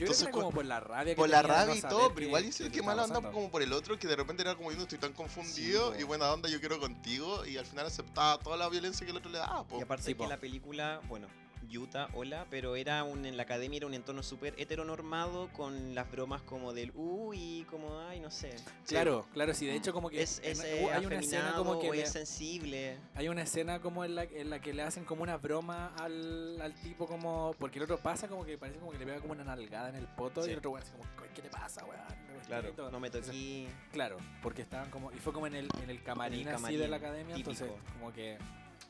Yo 0.00 0.06
creo 0.06 0.16
que 0.16 0.22
entonces 0.22 0.22
era 0.22 0.32
como 0.32 0.50
por 0.50 0.64
la 0.64 0.80
rabia 0.80 1.14
que 1.14 1.16
Por 1.16 1.28
la 1.28 1.42
rabia 1.42 1.74
y 1.76 1.80
todo, 1.82 2.14
pero 2.14 2.26
igual 2.26 2.42
qué 2.44 2.50
que 2.50 2.64
estaba 2.64 2.86
mal 2.86 2.98
anda 3.00 3.14
pasando. 3.16 3.32
como 3.32 3.50
por 3.50 3.62
el 3.62 3.72
otro, 3.72 3.98
que 3.98 4.08
de 4.08 4.16
repente 4.16 4.42
era 4.42 4.54
como 4.54 4.70
yo 4.70 4.76
no 4.78 4.82
estoy 4.84 4.98
tan 4.98 5.12
confundido 5.12 5.92
po. 5.92 5.98
y 6.00 6.02
buena 6.04 6.32
onda, 6.32 6.48
yo 6.48 6.58
quiero 6.60 6.80
contigo, 6.80 7.44
y 7.44 7.56
al 7.58 7.66
final 7.66 7.86
aceptaba 7.86 8.38
toda 8.38 8.56
la 8.56 8.68
violencia 8.68 9.04
que 9.04 9.10
el 9.10 9.18
otro 9.18 9.30
le 9.30 9.38
daba, 9.38 9.64
po. 9.64 9.78
Y 9.78 9.82
aparte 9.82 10.04
Sí, 10.04 10.12
que 10.12 10.18
po. 10.18 10.26
la 10.26 10.38
película, 10.38 11.00
bueno, 11.08 11.26
Utah, 11.76 12.08
hola, 12.14 12.46
pero 12.50 12.76
era 12.76 13.04
un, 13.04 13.24
en 13.26 13.36
la 13.36 13.44
academia 13.44 13.78
era 13.78 13.86
un 13.86 13.94
entorno 13.94 14.22
súper 14.22 14.54
heteronormado 14.58 15.48
con 15.52 15.94
las 15.94 16.10
bromas 16.10 16.42
como 16.42 16.72
del 16.72 16.92
uh 16.94 17.32
y 17.34 17.64
como, 17.70 17.98
ay, 18.00 18.20
no 18.20 18.30
sé. 18.30 18.54
Claro, 18.86 19.26
claro, 19.32 19.54
sí, 19.54 19.66
de 19.66 19.76
hecho 19.76 19.92
como 19.92 20.10
que 20.10 20.22
Es, 20.22 20.40
eh, 20.42 20.88
hay 20.92 21.06
una 21.06 21.18
escena 21.18 21.54
como 21.56 21.78
que 21.80 21.90
le- 21.90 22.02
es 22.02 22.12
sensible. 22.12 22.96
hay 23.14 23.28
una 23.28 23.42
escena 23.42 23.80
como 23.80 24.04
en 24.04 24.14
la, 24.14 24.24
en 24.24 24.50
la 24.50 24.60
que 24.60 24.72
le 24.74 24.82
hacen 24.82 25.04
como 25.04 25.22
una 25.22 25.36
broma 25.36 25.94
al, 25.98 26.60
al 26.60 26.74
tipo 26.74 27.06
como 27.06 27.54
porque 27.58 27.78
el 27.78 27.84
otro 27.84 27.98
pasa 27.98 28.28
como 28.28 28.44
que 28.44 28.58
parece 28.58 28.78
como 28.78 28.92
que 28.92 28.98
le 28.98 29.06
pega 29.06 29.20
como 29.20 29.32
una 29.32 29.44
nalgada 29.44 29.88
en 29.88 29.96
el 29.96 30.06
poto 30.06 30.46
y 30.46 30.50
el 30.50 30.58
otro 30.58 30.70
weón 30.70 30.82
así 30.82 30.92
como 30.92 31.04
¿qué 31.34 31.42
te 31.42 31.48
pasa, 31.50 31.84
weón? 31.84 32.00
Todo. 32.74 32.90
no 32.90 32.98
me 32.98 33.06
Entonces, 33.06 33.30
toqué. 33.30 33.68
Claro, 33.92 34.16
porque 34.42 34.62
estaban 34.62 34.90
como 34.90 35.12
y 35.12 35.16
fue 35.18 35.32
como 35.32 35.46
en 35.46 35.54
el 35.54 35.68
en 35.82 35.90
el 35.90 36.02
camarín, 36.02 36.48
así 36.48 36.56
camarín, 36.56 36.80
de 36.80 36.88
la 36.88 36.96
academia, 36.96 37.36
entonces 37.36 37.70
como 37.92 38.12
que 38.12 38.38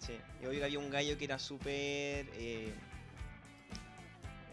Sí. 0.00 0.18
Y 0.42 0.46
hoy 0.46 0.60
había 0.62 0.78
un 0.78 0.90
gallo 0.90 1.16
que 1.16 1.24
era 1.26 1.38
súper 1.38 2.26
eh, 2.34 2.74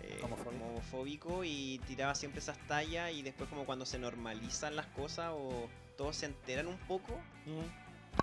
eh, 0.04 0.22
Homofóbico. 0.24 1.44
y 1.44 1.80
tiraba 1.88 2.16
siempre 2.16 2.40
esas 2.40 2.58
tallas 2.68 3.12
y 3.14 3.22
después 3.22 3.50
como 3.50 3.66
cuando 3.66 3.86
se 3.86 3.98
normalizan 3.98 4.76
las 4.76 4.86
cosas 4.88 5.32
o 5.34 5.70
todos 5.98 6.18
se 6.18 6.28
enteran 6.28 6.68
un 6.68 6.78
poco, 6.80 7.20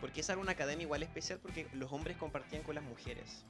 porque 0.00 0.21
esa 0.21 0.33
era 0.35 0.40
una 0.43 0.52
academia 0.52 0.85
igual 0.85 1.02
especial 1.02 1.38
porque 1.40 1.66
los 1.73 1.90
hombres 1.93 2.16
compartían 2.16 2.62
con 2.62 2.75
las 2.76 2.85
mujeres. 2.85 3.45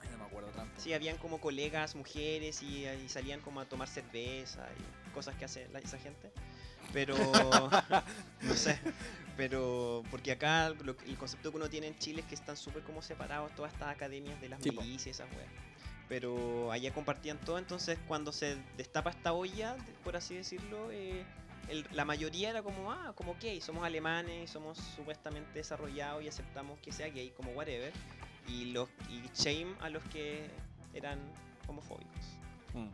ay, 0.00 0.08
no 0.12 0.18
me 0.18 0.24
acuerdo 0.24 0.48
tanto. 0.50 0.80
Sí, 0.80 0.94
habían 0.94 1.18
como 1.18 1.38
colegas 1.40 1.94
mujeres 1.94 2.62
y, 2.62 2.86
y 2.86 3.08
salían 3.08 3.40
como 3.40 3.60
a 3.60 3.66
tomar 3.66 3.88
cerveza 3.88 4.66
y 4.78 5.10
cosas 5.12 5.34
que 5.36 5.44
hace 5.44 5.68
la- 5.68 5.80
esa 5.80 5.98
gente. 5.98 6.30
Pero, 6.94 7.14
no 8.42 8.54
sé. 8.54 8.78
Pero, 9.38 10.02
porque 10.10 10.32
acá 10.32 10.70
lo 10.84 10.96
el 11.06 11.16
concepto 11.16 11.50
que 11.52 11.56
uno 11.56 11.70
tiene 11.70 11.86
en 11.86 11.96
Chile 11.98 12.20
es 12.22 12.26
que 12.26 12.34
están 12.34 12.56
súper 12.56 12.82
como 12.82 13.00
separados 13.02 13.54
todas 13.54 13.72
estas 13.72 13.88
academias 13.88 14.38
de 14.40 14.48
las 14.48 14.60
Sí, 14.60 14.72
milicias 14.72 15.06
y 15.06 15.10
esas 15.10 15.30
weas. 15.34 15.48
Pero 16.08 16.72
allá 16.72 16.92
compartían 16.92 17.38
todo, 17.38 17.56
entonces 17.58 17.98
cuando 18.08 18.32
se 18.32 18.56
destapa 18.76 19.10
esta 19.10 19.32
olla, 19.32 19.76
por 20.02 20.16
así 20.16 20.34
decirlo, 20.34 20.90
eh, 20.90 21.24
el- 21.68 21.86
la 21.92 22.04
mayoría 22.04 22.50
era 22.50 22.62
como, 22.64 22.90
ah, 22.90 23.12
como 23.14 23.36
gay, 23.40 23.60
somos 23.60 23.84
alemanes 23.84 24.42
y 24.44 24.52
somos 24.52 24.76
supuestamente 24.96 25.50
desarrollados 25.54 26.24
y 26.24 26.28
aceptamos 26.28 26.78
que 26.80 26.90
sea 26.90 27.06
gay, 27.08 27.30
como 27.36 27.52
whatever. 27.52 27.92
Y, 28.48 28.72
los, 28.72 28.88
y 29.08 29.22
shame 29.40 29.72
a 29.80 29.88
los 29.88 30.02
que 30.04 30.48
eran 30.94 31.20
homofóbicos. 31.68 32.24
Mm. 32.74 32.88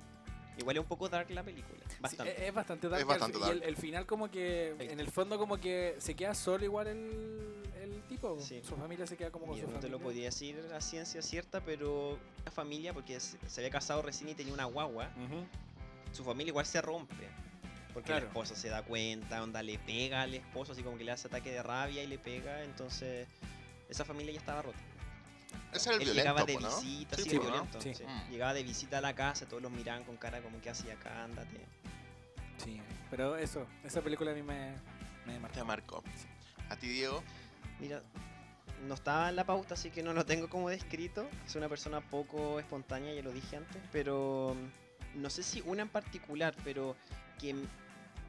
Igual 0.59 0.77
es 0.77 0.81
un 0.83 0.87
poco 0.89 1.09
dark 1.09 1.29
la 1.31 1.43
película, 1.43 1.81
Sí, 2.09 2.17
es, 2.27 2.39
es 2.43 2.55
bastante 2.55 2.89
dark. 2.89 3.01
Es 3.01 3.07
bastante 3.07 3.39
fi- 3.39 3.45
y 3.45 3.49
el, 3.51 3.59
dark. 3.61 3.69
el 3.69 3.77
final 3.77 4.07
como 4.07 4.31
que, 4.31 4.77
en 4.79 5.01
el 5.01 5.09
fondo 5.11 5.39
como 5.39 5.59
que 5.59 5.97
se 5.99 6.15
queda 6.15 6.35
solo 6.35 6.65
igual 6.65 6.87
el, 6.87 7.63
el 7.83 8.03
tipo. 8.09 8.39
Sí. 8.41 8.61
Su 8.63 8.77
familia 8.77 9.07
se 9.07 9.17
queda 9.17 9.31
como 9.31 9.47
con 9.47 9.57
su 9.57 9.63
no 9.63 9.67
te 9.69 9.73
familia. 9.75 9.91
lo 9.91 10.01
podía 10.01 10.25
decir 10.27 10.61
a 10.75 10.81
ciencia 10.81 11.23
cierta, 11.23 11.61
pero 11.61 12.19
la 12.45 12.51
familia, 12.53 12.93
porque 12.95 13.19
se 13.21 13.37
había 13.61 13.71
casado 13.71 14.03
recién 14.03 14.31
y 14.31 14.35
tenía 14.35 14.53
una 14.55 14.67
guagua, 14.67 15.11
su 16.13 16.23
familia 16.25 16.51
igual 16.51 16.67
se 16.67 16.81
rompe. 16.81 17.15
Porque 17.93 18.07
Claro. 18.09 18.23
la 18.25 18.29
esposa 18.29 18.57
se 18.57 18.69
da 18.69 18.83
cuenta, 18.83 19.41
onda 19.43 19.63
le 19.63 19.79
pega 19.79 20.23
al 20.23 20.35
esposo, 20.35 20.73
así 20.73 20.83
como 20.83 20.99
que 20.99 21.05
le 21.05 21.13
hace 21.13 21.29
ataque 21.29 21.51
de 21.53 21.63
rabia 21.63 22.03
y 22.03 22.09
le 22.09 22.19
pega, 22.19 22.65
entonces 22.65 23.29
esa 23.89 24.05
familia 24.05 24.33
ya 24.33 24.41
estaba 24.41 24.63
rota. 24.63 24.79
Ese 25.73 25.89
era 25.91 25.97
el 25.97 26.03
Él 26.03 26.15
violento, 26.15 26.15
llegaba 26.15 26.45
de 26.45 26.57
visita, 26.57 27.17
Sí, 27.17 27.23
sí, 27.23 27.39
violento, 27.39 27.81
Sí. 27.81 27.95
sí. 27.95 28.05
Mm. 28.05 28.31
Llegaba 28.31 28.55
de 28.55 28.63
visita 28.63 28.99
a 28.99 29.01
la 29.01 29.15
casa, 29.15 29.47
todos 29.47 29.63
los 29.63 29.73
miraban 29.73 30.05
con 30.05 30.17
cara 30.17 30.41
como 30.41 30.61
que 30.61 30.71
hacía 30.71 30.95
acá, 30.95 31.25
ándate. 31.25 31.59
Sí, 32.59 32.81
pero 33.11 33.37
eso, 33.37 33.67
esa 33.83 34.01
película 34.03 34.31
a 34.31 34.35
mí 34.35 34.43
me, 34.43 34.75
me 35.27 35.39
marcó. 35.41 35.55
Te 35.55 35.65
marcó. 35.65 36.05
A 36.71 36.77
ti, 36.77 36.89
Diego. 36.89 37.23
Mira, 37.81 38.03
no 38.87 38.95
estaba 38.95 39.29
en 39.29 39.37
la 39.37 39.45
pauta, 39.45 39.75
así 39.75 39.91
que 39.91 40.03
no 40.03 40.13
lo 40.13 40.25
tengo 40.25 40.49
como 40.49 40.69
descrito. 40.71 41.29
Soy 41.47 41.59
una 41.59 41.69
persona 41.69 42.01
poco 42.01 42.59
espontánea, 42.61 43.13
ya 43.15 43.23
lo 43.23 43.33
dije 43.33 43.57
antes, 43.57 43.83
pero 43.93 44.55
mm, 45.15 45.21
no 45.23 45.31
sé 45.31 45.43
si 45.43 45.63
una 45.67 45.83
en 45.83 45.89
particular, 45.89 46.55
pero 46.65 46.97
que 47.39 47.55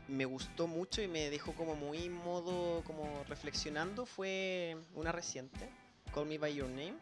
me 0.08 0.25
gustó 0.25 0.67
mucho 0.67 1.01
y 1.01 1.08
me 1.08 1.29
dejó 1.29 1.53
como 1.53 1.75
muy 1.75 2.10
modo 2.10 2.84
como 2.84 3.24
reflexionando 3.27 4.05
fue 4.05 4.77
una 4.94 5.12
reciente, 5.12 5.70
Call 6.15 6.25
Me 6.27 6.38
by 6.38 6.55
Your 6.55 6.69
Name, 6.69 6.95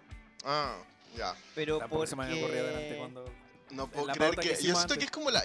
Ah, 0.43 0.75
ya. 1.15 1.35
Pero 1.53 1.79
se 1.79 1.87
porque 1.87 2.15
me 2.15 2.23
había 2.23 2.43
ocurrido 2.43 2.65
delante 2.65 2.97
cuando... 2.97 3.25
No 3.69 3.87
puedo 3.87 4.07
la 4.07 4.13
creer 4.13 4.35
que. 4.35 4.49
que 4.55 4.63
yo 4.63 4.75
siento 4.75 4.95
que 4.95 5.05
es 5.05 5.11
como 5.11 5.31
la. 5.31 5.41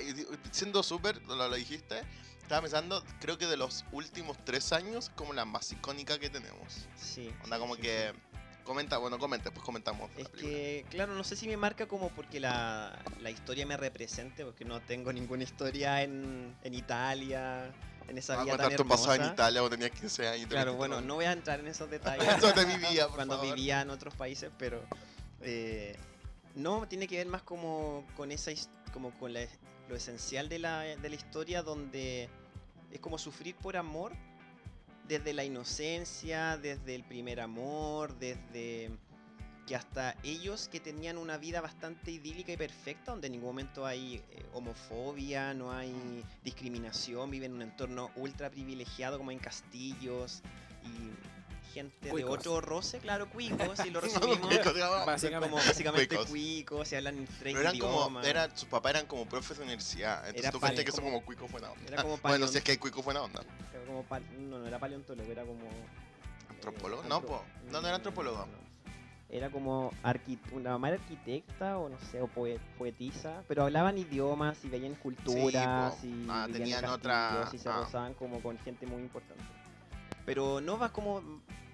Siendo 0.51 0.83
súper, 0.83 1.23
lo, 1.23 1.37
lo 1.37 1.55
dijiste. 1.55 2.03
Estaba 2.43 2.63
pensando, 2.63 3.03
creo 3.21 3.39
que 3.39 3.47
de 3.47 3.57
los 3.57 3.85
últimos 3.93 4.37
tres 4.45 4.73
años, 4.73 5.11
como 5.15 5.33
la 5.33 5.45
más 5.45 5.71
icónica 5.73 6.19
que 6.19 6.29
tenemos. 6.29 6.89
sí. 6.97 7.33
Onda, 7.45 7.57
sí, 7.57 7.61
como 7.61 7.77
sí, 7.77 7.83
que. 7.83 8.13
sí. 8.13 8.39
Comenta, 8.65 8.99
bueno, 8.99 9.19
comenta, 9.19 9.51
pues 9.51 9.65
comentamos. 9.65 10.11
la 10.15 10.23
Es 10.23 10.29
que, 10.29 10.85
claro, 10.91 11.15
no 11.15 11.25
sé 11.25 11.37
si 11.37 11.49
me 11.49 11.57
marca 11.57 11.87
como 11.87 12.11
porque 12.11 12.39
la, 12.39 13.03
la 13.21 13.31
historia 13.31 13.65
me 13.65 13.79
represente, 13.79 14.45
porque 14.45 14.67
no 14.67 14.81
tengo 14.83 15.11
ninguna 15.11 15.43
historia 15.45 16.03
en, 16.03 16.55
en 16.63 16.75
Italia, 16.75 17.73
en 18.09 18.19
esa 18.19 18.35
Ah, 18.41 18.45
vida 18.45 18.57
tan 18.57 18.67
en. 19.27 19.33
Italia 19.33 19.61
cuando 19.61 19.77
tenías 19.77 19.99
15 20.01 20.29
años. 20.29 20.47
Claro, 20.49 20.75
bueno, 20.75 21.01
no 21.01 21.15
voy 21.17 21.27
a 21.27 21.33
entrar 21.33 21.61
en 21.61 21.69
esos 21.69 21.89
detalles 21.91 22.27
Eso 22.29 22.53
de 22.53 22.67
mi 22.67 22.77
vida, 22.77 23.07
por 23.07 23.17
cuando 23.17 23.37
favor. 23.37 23.55
vivía 23.55 23.83
en 23.83 23.91
otros 23.91 24.15
países, 24.15 24.51
pero 24.59 24.83
eh, 25.43 25.97
no, 26.55 26.87
tiene 26.89 27.07
que 27.07 27.19
ver 27.19 27.27
más 27.27 27.43
como 27.43 28.05
con 28.17 28.33
esa 28.33 28.51
como 28.93 29.11
con 29.19 29.33
la- 29.35 29.47
lo 29.89 29.97
esencial 29.97 30.49
de 30.49 30.59
la, 30.59 30.81
de 30.81 31.09
la 31.09 31.15
historia 31.15 31.63
donde 31.63 32.29
es 32.91 33.01
como 33.01 33.19
sufrir 33.19 33.55
por 33.57 33.77
amor 33.77 34.13
desde 35.07 35.33
la 35.33 35.45
inocencia, 35.45 36.59
desde 36.59 36.95
el 36.95 37.05
primer 37.05 37.41
amor, 37.41 38.15
desde 38.19 38.91
que 39.69 39.77
hasta 39.77 40.17
ellos 40.23 40.69
que 40.73 40.81
tenían 40.81 41.19
una 41.19 41.37
vida 41.37 41.61
bastante 41.61 42.11
idílica 42.11 42.51
y 42.53 42.57
perfecta, 42.57 43.11
donde 43.11 43.27
en 43.27 43.35
ningún 43.35 43.51
momento 43.51 43.85
hay 43.85 44.15
eh, 44.17 44.47
homofobia, 44.55 45.53
no 45.53 45.71
hay 45.73 46.25
discriminación, 46.43 47.31
viven 47.31 47.51
en 47.51 47.57
un 47.57 47.63
entorno 47.63 48.11
ultra 48.17 48.49
privilegiado 48.49 49.19
como 49.19 49.31
en 49.31 49.39
castillos 49.39 50.41
y 50.85 51.75
gente 51.75 52.07
de 52.07 52.11
Cuicos. 52.13 52.39
otro 52.39 52.63
roce, 52.63 52.99
claro, 52.99 53.29
cuicos, 53.29 53.79
si 53.83 53.91
lo 53.91 54.01
No, 54.01 54.07
resumimos, 54.07 54.39
cuicos, 54.49 54.75
digamos. 54.75 54.97
son 54.97 55.07
Básicamente. 55.07 55.51
como 55.51 55.57
básicamente 55.67 56.09
Cuicos. 56.17 56.31
cuicos, 56.31 56.89
se 56.89 56.97
hablan 56.97 57.27
tres 57.39 57.55
Pero 57.55 57.61
eran 57.61 57.79
como, 57.79 57.93
idiomas. 57.93 58.27
era, 58.27 58.57
sus 58.57 58.69
papás 58.71 58.91
eran 58.95 59.07
como 59.07 59.27
profes 59.29 59.59
de 59.59 59.65
universidad. 59.65 60.21
Entonces 60.29 60.45
Era 60.45 60.51
tú 60.51 60.61
que 60.61 60.91
son 60.93 61.01
como- 61.05 61.11
como 61.17 61.27
cuicos 61.27 61.53
buena 61.53 61.71
onda. 61.71 61.85
Era 61.87 62.03
como 62.03 62.17
bueno, 62.23 62.49
si 62.49 62.57
es 62.57 62.65
que 62.65 62.73
hay 62.73 62.79
cuicos 62.79 63.05
buena 63.05 63.21
onda. 63.23 63.43
Era 63.75 63.85
como 63.85 64.07
no, 64.49 64.59
no 64.61 64.67
era 64.67 64.79
paleontólogo, 64.79 65.31
era 65.31 65.45
como... 65.45 65.69
¿Antropólogo? 66.49 67.03
eh, 67.05 67.07
No, 67.07 67.17
antro- 67.17 67.29
po. 67.29 67.45
No, 67.71 67.81
no 67.83 67.87
era 67.87 67.97
antropólogo. 67.97 68.47
no. 68.47 68.68
Era 69.31 69.51
como 69.51 69.93
una 70.53 70.79
era 70.79 70.95
arquitecta 70.97 71.79
o 71.79 71.89
no 71.91 71.99
sé, 72.01 72.23
o 72.23 72.29
poe- 72.29 72.59
poetisa, 72.79 73.43
pero 73.47 73.65
hablaban 73.65 73.99
idiomas 73.99 74.65
y 74.65 74.69
veían 74.69 74.95
culturas 74.95 76.03
y 76.03 76.27
Ah, 76.31 76.47
tenían 76.51 76.85
otra- 76.87 77.51
y 77.53 77.59
se 77.59 77.69
ah. 77.69 77.77
rozaban 77.83 78.15
como 78.15 78.41
con 78.41 78.59
gente 78.61 78.87
muy 78.87 79.03
importante. 79.03 79.45
Pero 80.25 80.61
no 80.63 80.79
va 80.79 80.91
como 80.91 81.23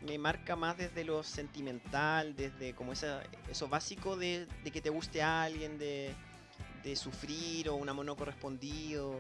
me 0.03 0.19
marca 0.19 0.57
más 0.57 0.77
desde 0.77 1.05
lo 1.05 1.23
sentimental, 1.23 2.35
desde 2.37 2.75
como 2.75 2.93
esa, 2.93 3.23
eso 3.51 3.69
básico 3.69 4.17
de, 4.17 4.47
de 4.65 4.71
que 4.71 4.81
te 4.81 4.91
guste 4.91 5.23
a 5.23 5.45
alguien, 5.45 5.79
de, 5.79 6.13
de 6.83 6.97
sufrir 6.97 7.69
o 7.69 7.77
un 7.77 7.89
amor 7.89 8.05
no 8.05 8.17
correspondido. 8.17 9.15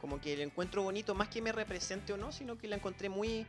Como 0.00 0.20
que 0.20 0.36
lo 0.36 0.42
encuentro 0.44 0.82
bonito, 0.84 1.14
más 1.14 1.28
que 1.28 1.42
me 1.42 1.50
represente 1.52 2.12
o 2.12 2.16
no, 2.16 2.30
sino 2.32 2.56
que 2.56 2.68
la 2.68 2.76
encontré 2.76 3.08
muy 3.08 3.46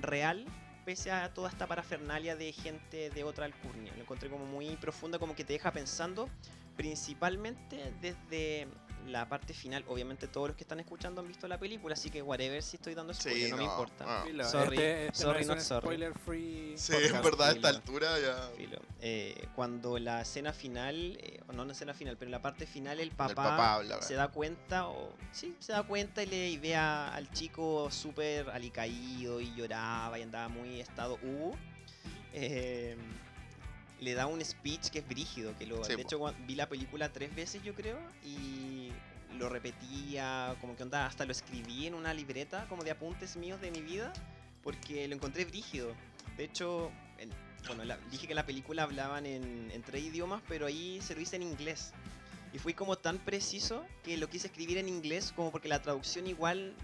real, 0.00 0.44
pese 0.84 1.10
a 1.10 1.32
toda 1.32 1.48
esta 1.48 1.66
parafernalia 1.66 2.36
de 2.36 2.52
gente 2.52 3.10
de 3.10 3.24
otra 3.24 3.44
alcurnia. 3.44 3.92
Lo 3.94 4.02
encontré 4.02 4.28
como 4.28 4.44
muy 4.44 4.76
profunda, 4.76 5.18
como 5.18 5.34
que 5.34 5.44
te 5.44 5.52
deja 5.52 5.72
pensando, 5.72 6.28
principalmente 6.76 7.92
desde 8.00 8.68
la 9.06 9.28
parte 9.28 9.52
final. 9.54 9.84
Obviamente 9.88 10.28
todos 10.28 10.48
los 10.48 10.56
que 10.56 10.64
están 10.64 10.80
escuchando 10.80 11.20
han 11.20 11.28
visto 11.28 11.46
la 11.48 11.58
película, 11.58 11.94
así 11.94 12.10
que 12.10 12.22
whatever 12.22 12.62
si 12.62 12.76
estoy 12.76 12.94
dando 12.94 13.12
Sí, 13.14 13.20
spoiler, 13.22 13.50
no, 13.50 13.56
me 13.56 13.64
no, 13.64 13.70
importa. 13.70 14.22
Filo, 14.24 14.44
Sorry, 14.48 14.76
este, 14.76 15.06
este 15.06 15.22
sorry, 15.22 15.32
no 15.34 15.40
es 15.40 15.46
not 15.48 15.58
un 15.58 15.64
sorry. 15.64 15.80
spoiler 15.86 16.14
free 16.14 16.74
Sí, 16.76 16.92
en 16.94 17.22
verdad, 17.22 17.48
a 17.48 17.52
esta 17.52 17.68
altura 17.68 18.18
ya. 18.20 18.50
Filo. 18.56 18.78
Eh, 19.00 19.48
cuando 19.54 19.98
la 19.98 20.22
escena 20.22 20.52
final, 20.52 21.16
eh, 21.20 21.40
o 21.48 21.52
no 21.52 21.64
la 21.64 21.72
escena 21.72 21.94
final, 21.94 22.16
pero 22.16 22.28
en 22.28 22.32
la 22.32 22.42
parte 22.42 22.66
final 22.66 23.00
el 23.00 23.10
papá, 23.10 23.30
El 23.30 23.34
papá 23.36 23.74
habla. 23.74 24.02
se 24.02 24.14
da 24.14 24.28
cuenta, 24.28 24.86
o 24.88 25.12
sí, 25.32 25.56
se 25.58 25.72
da 25.72 25.82
cuenta 25.82 26.22
y 26.22 26.26
le 26.26 26.48
y 26.50 26.58
ve 26.58 26.76
a- 26.76 27.14
al 27.14 27.30
chico 27.32 27.90
súper 27.90 28.48
alicaído 28.50 29.40
y 29.40 29.52
lloraba 29.54 30.18
y 30.18 30.22
andaba 30.22 30.48
muy 30.48 30.80
estado 30.80 31.18
U. 31.22 31.54
eh, 32.34 32.96
le 34.02 34.14
da 34.14 34.26
un 34.26 34.44
speech 34.44 34.90
que 34.90 34.98
es 35.00 35.08
brígido, 35.08 35.56
que 35.58 35.66
lo, 35.66 35.82
Sí, 35.84 35.94
de 35.96 36.02
hecho 36.02 36.20
vi 36.46 36.54
la 36.54 36.68
película 36.68 37.12
tres 37.12 37.34
veces 37.34 37.62
yo 37.62 37.74
creo 37.74 37.98
y 38.24 38.90
lo 39.38 39.48
repetía, 39.48 40.54
como 40.60 40.76
que 40.76 40.82
onda, 40.82 41.06
hasta 41.06 41.24
lo 41.24 41.32
escribí 41.32 41.86
en 41.86 41.94
una 41.94 42.12
libreta 42.12 42.66
como 42.68 42.84
de 42.84 42.90
apuntes 42.90 43.36
míos 43.36 43.60
de 43.60 43.70
mi 43.70 43.80
vida 43.80 44.12
porque 44.62 45.08
lo 45.08 45.14
encontré 45.14 45.44
brígido. 45.44 45.94
De 46.36 46.44
hecho, 46.44 46.90
en- 47.18 47.30
bueno, 47.66 47.84
la- 47.84 47.96
dije 48.10 48.26
que 48.26 48.34
la 48.34 48.44
película 48.46 48.82
hablaban 48.82 49.24
en, 49.26 49.70
en 49.72 49.82
tres 49.82 50.04
idiomas, 50.04 50.42
pero 50.48 50.66
ahí 50.66 51.00
se 51.00 51.14
lo 51.14 51.20
hice 51.20 51.36
en 51.36 51.42
inglés. 51.42 51.92
Y 52.52 52.58
fui 52.58 52.74
como 52.74 52.96
tan 52.96 53.18
preciso 53.18 53.84
que 54.04 54.16
lo 54.18 54.28
quise 54.28 54.48
escribir 54.48 54.78
en 54.78 54.88
inglés, 54.88 55.32
como 55.34 55.50
porque 55.50 55.68
la 55.68 55.80
traducción 55.80 56.26
igual 56.26 56.74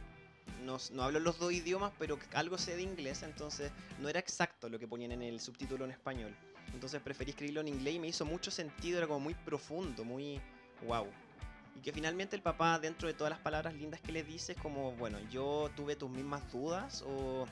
no, 0.64 0.78
no 0.92 1.02
hablo 1.02 1.20
los 1.20 1.38
dos 1.38 1.52
idiomas, 1.52 1.92
pero 1.98 2.18
algo 2.35 2.57
sé 2.59 2.74
de 2.76 2.83
inglés, 2.83 3.22
entonces 3.22 3.70
no 4.00 4.09
era 4.09 4.18
exacto 4.18 4.68
lo 4.68 4.78
que 4.78 4.88
ponían 4.88 5.12
en 5.12 5.22
el 5.22 5.40
subtítulo 5.40 5.85
en 5.85 5.90
español. 5.90 6.35
Entonces 6.74 7.00
preferí 7.02 7.31
escribirlo 7.31 7.61
en 7.61 7.68
inglés 7.68 7.94
y 7.94 7.98
me 7.98 8.09
hizo 8.09 8.24
mucho 8.24 8.50
sentido, 8.50 8.98
era 8.98 9.07
como 9.07 9.20
muy 9.20 9.35
profundo, 9.35 10.04
muy 10.04 10.40
wow. 10.87 11.07
Y 11.76 11.81
que 11.81 11.92
finalmente 11.92 12.37
el 12.37 12.42
papá, 12.42 12.78
dentro 12.78 13.09
de 13.09 13.14
todas 13.14 13.31
las 13.31 13.40
palabras 13.40 13.74
lindas 13.74 14.00
que 14.00 14.12
le 14.12 14.22
dice, 14.22 14.52
es 14.52 14.59
como, 14.59 14.92
bueno, 14.92 15.18
yo 15.31 15.70
tuve 15.76 15.96
tus 15.96 16.11
mismas 16.11 16.50
dudas 16.52 17.02
o 17.07 17.46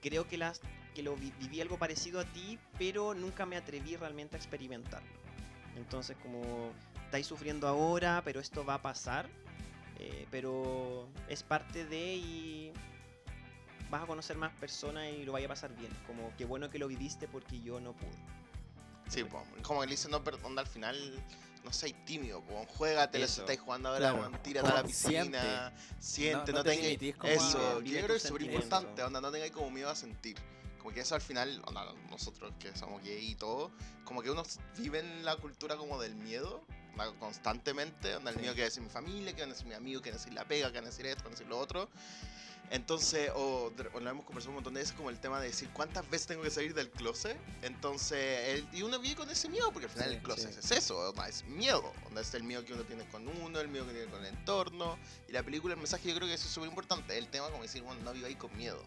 creo 0.00 0.26
que, 0.28 0.36
las, 0.38 0.60
que 0.94 1.02
lo 1.02 1.16
vi- 1.16 1.32
viví 1.40 1.60
algo 1.60 1.78
parecido 1.78 2.20
a 2.20 2.24
ti, 2.24 2.58
pero 2.78 3.14
nunca 3.14 3.46
me 3.46 3.56
atreví 3.56 3.96
realmente 3.96 4.36
a 4.36 4.38
experimentarlo. 4.38 5.08
Entonces 5.76 6.16
como 6.22 6.72
estáis 7.06 7.26
sufriendo 7.26 7.66
ahora, 7.66 8.22
pero 8.24 8.40
esto 8.40 8.64
va 8.64 8.74
a 8.74 8.82
pasar, 8.82 9.28
eh, 9.98 10.26
pero 10.30 11.08
es 11.28 11.42
parte 11.42 11.84
de 11.86 12.14
y 12.16 12.72
vas 13.90 14.02
a 14.02 14.06
conocer 14.06 14.36
más 14.36 14.52
personas 14.52 15.08
y 15.10 15.24
lo 15.24 15.32
vaya 15.32 15.46
a 15.46 15.50
pasar 15.50 15.74
bien. 15.76 15.90
Como 16.06 16.32
qué 16.36 16.44
bueno 16.44 16.70
que 16.70 16.78
lo 16.78 16.88
viviste 16.88 17.28
porque 17.28 17.60
yo 17.60 17.80
no 17.80 17.92
pude. 17.92 18.10
Sí, 19.08 19.24
po. 19.24 19.42
como 19.62 19.80
que 19.80 19.86
le 19.86 19.92
dice, 19.92 20.08
no, 20.08 20.22
perdón, 20.24 20.58
al 20.58 20.66
final 20.66 21.22
no 21.62 21.72
seas 21.72 21.94
tímido, 22.04 22.42
po. 22.42 22.64
juégate, 22.76 23.18
lo 23.18 23.24
estáis 23.24 23.60
jugando 23.60 23.88
ahora, 23.90 24.12
Claro. 24.12 24.38
tírate 24.42 24.68
a 24.70 24.74
la 24.74 24.82
piscina, 24.84 25.72
siente, 25.98 26.52
No- 26.52 26.58
no, 26.58 26.58
no 26.58 26.64
te 26.64 26.70
tengáis... 26.76 27.14
Eso, 27.24 27.80
yo 27.82 27.92
creo 27.92 28.06
que 28.08 28.16
es 28.16 28.22
súper 28.22 28.42
importante, 28.42 29.02
onda, 29.02 29.20
no 29.20 29.30
tengáis 29.30 29.52
como 29.52 29.70
miedo 29.70 29.88
a 29.90 29.94
sentir. 29.96 30.36
Como 30.78 30.92
que 30.94 31.00
eso 31.00 31.14
al 31.14 31.22
final, 31.22 31.62
onda, 31.66 31.86
nosotros 32.10 32.52
que 32.58 32.76
somos 32.76 33.02
gay 33.02 33.30
y 33.30 33.34
todo, 33.36 33.72
como 34.04 34.20
que 34.20 34.30
uno 34.30 34.42
vive 34.76 34.98
en 35.00 35.24
la 35.24 35.36
cultura 35.36 35.76
como 35.76 35.98
del 36.00 36.14
miedo 36.14 36.62
constantemente, 37.18 38.14
onda, 38.16 38.30
el 38.30 38.36
Sí. 38.36 38.42
miedo 38.42 38.54
que 38.54 38.60
va 38.60 38.66
a 38.66 38.68
decir 38.68 38.82
mi 38.82 38.88
familia, 38.90 39.32
que 39.34 39.40
van 39.40 39.50
a 39.50 39.52
decir 39.54 39.66
mi 39.66 39.74
amigo, 39.74 40.00
que 40.02 40.10
van 40.10 40.16
a 40.16 40.18
decir 40.20 40.34
la 40.34 40.44
pega, 40.44 40.68
que 40.70 40.78
van 40.78 40.84
a 40.84 40.90
decir 40.90 41.06
esto, 41.06 41.22
que 41.22 41.28
van 41.28 41.32
a 41.32 41.36
decir 41.36 41.48
lo 41.48 41.58
otro. 41.58 41.88
Entonces, 42.70 43.30
o, 43.36 43.70
o 43.92 44.00
lo 44.00 44.10
hemos 44.10 44.24
conversado 44.24 44.50
un 44.50 44.54
montón 44.56 44.74
de 44.74 44.80
veces 44.80 44.94
como 44.96 45.10
el 45.10 45.18
tema 45.20 45.38
de 45.40 45.46
decir 45.48 45.68
cuántas 45.72 46.08
veces 46.10 46.26
tengo 46.26 46.42
que 46.42 46.50
salir 46.50 46.74
del 46.74 46.90
closet. 46.90 47.36
Entonces, 47.62 48.48
el- 48.48 48.68
y 48.72 48.82
uno 48.82 48.98
vive 48.98 49.14
con 49.16 49.30
ese 49.30 49.48
miedo, 49.48 49.70
porque 49.72 49.86
al 49.86 49.92
final 49.92 50.08
Sí, 50.10 50.14
el 50.16 50.22
closet 50.22 50.52
sí. 50.52 50.58
es 50.60 50.70
eso, 50.72 51.14
es 51.26 51.44
miedo. 51.44 51.92
Es 52.18 52.34
el 52.34 52.42
miedo 52.42 52.64
que 52.64 52.72
uno 52.72 52.82
tiene 52.84 53.04
con 53.08 53.28
uno, 53.28 53.60
el 53.60 53.68
miedo 53.68 53.86
que 53.86 53.92
tiene 53.92 54.10
con 54.10 54.20
el 54.24 54.34
entorno. 54.34 54.98
Y 55.28 55.32
la 55.32 55.42
película, 55.42 55.74
el 55.74 55.78
mensaje, 55.80 56.08
yo 56.08 56.16
creo 56.16 56.26
que 56.26 56.34
eso 56.34 56.46
es 56.46 56.52
súper 56.52 56.68
importante. 56.68 57.16
El 57.16 57.28
tema 57.28 57.48
como 57.50 57.62
decir, 57.62 57.82
bueno, 57.82 58.00
no 58.02 58.12
viváis 58.12 58.36
con 58.36 58.56
miedo. 58.56 58.82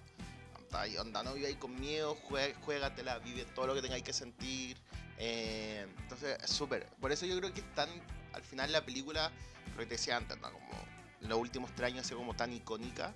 Onda, 0.99 1.23
no 1.23 1.33
viváis 1.33 1.55
con 1.57 1.79
miedo, 1.79 2.15
jue- 2.29 2.53
juégatela, 2.65 3.19
vive 3.19 3.45
todo 3.55 3.67
lo 3.67 3.73
que 3.73 3.81
tengáis 3.81 4.03
que 4.03 4.13
sentir. 4.13 4.77
Eh, 5.17 5.87
entonces, 6.01 6.37
es 6.43 6.49
súper. 6.51 6.87
Por 6.99 7.11
eso 7.11 7.25
yo 7.25 7.37
creo 7.37 7.53
que 7.53 7.61
es 7.61 7.73
tan, 7.75 7.89
al 8.33 8.43
final 8.43 8.71
la 8.71 8.83
película, 8.85 9.31
lo 9.73 9.77
que 9.79 9.85
te 9.85 9.95
decía 9.95 10.17
antes, 10.17 10.37
¿no? 10.41 10.51
como 10.51 10.67
los 11.21 11.39
últimos 11.39 11.71
tres 11.73 11.87
años 11.93 12.05
ha 12.05 12.07
sido 12.09 12.19
como 12.19 12.35
tan 12.35 12.53
icónica. 12.53 13.13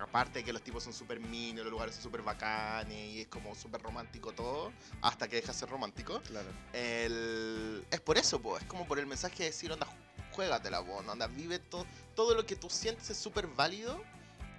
Aparte 0.00 0.38
de 0.40 0.44
que 0.44 0.52
los 0.52 0.62
tipos 0.62 0.84
son 0.84 0.92
súper 0.92 1.18
minos, 1.20 1.64
los 1.64 1.72
lugares 1.72 1.94
son 1.94 2.04
súper 2.04 2.22
bacanes 2.22 2.96
y 3.14 3.20
es 3.22 3.26
como 3.28 3.54
súper 3.54 3.82
romántico 3.82 4.32
todo, 4.32 4.72
hasta 5.02 5.26
que 5.28 5.36
deja 5.36 5.52
de 5.52 5.58
ser 5.58 5.68
romántico. 5.68 6.20
Claro. 6.22 6.48
El... 6.72 7.84
Es 7.90 8.00
por 8.00 8.16
eso, 8.18 8.40
po, 8.40 8.56
es 8.58 8.64
como 8.64 8.86
por 8.86 8.98
el 8.98 9.06
mensaje 9.06 9.38
de 9.38 9.44
decir, 9.46 9.72
onda, 9.72 9.86
juégatela, 10.32 10.84
po, 10.84 10.96
onda, 10.98 11.26
vive 11.26 11.58
todo, 11.58 11.84
todo 12.14 12.34
lo 12.34 12.46
que 12.46 12.54
tú 12.56 12.70
sientes 12.70 13.10
es 13.10 13.16
súper 13.18 13.46
válido 13.48 14.00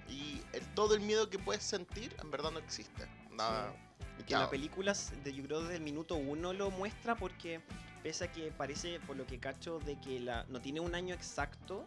y 0.10 0.42
el- 0.54 0.66
todo 0.76 0.94
el 0.96 1.02
miedo 1.02 1.30
que 1.30 1.40
puedes 1.40 1.64
sentir 1.64 2.16
en 2.22 2.32
verdad 2.32 2.52
no 2.52 2.60
existe. 2.60 3.08
Onda, 3.32 3.74
Y 4.20 4.24
que 4.24 4.34
la 4.34 4.50
película, 4.50 4.94
yo 5.24 5.44
creo 5.44 5.62
desde 5.62 5.76
el 5.76 5.82
minuto 5.82 6.16
uno 6.16 6.52
lo 6.52 6.70
muestra 6.72 7.16
porque 7.16 7.62
pese 8.04 8.26
a 8.26 8.32
que 8.32 8.52
parece, 8.52 9.00
por 9.02 9.16
lo 9.16 9.26
que 9.26 9.40
cacho, 9.40 9.80
de 9.80 9.98
que 10.02 10.20
la, 10.20 10.44
no 10.50 10.60
tiene 10.62 10.80
un 10.82 10.96
año 10.96 11.14
exacto 11.16 11.86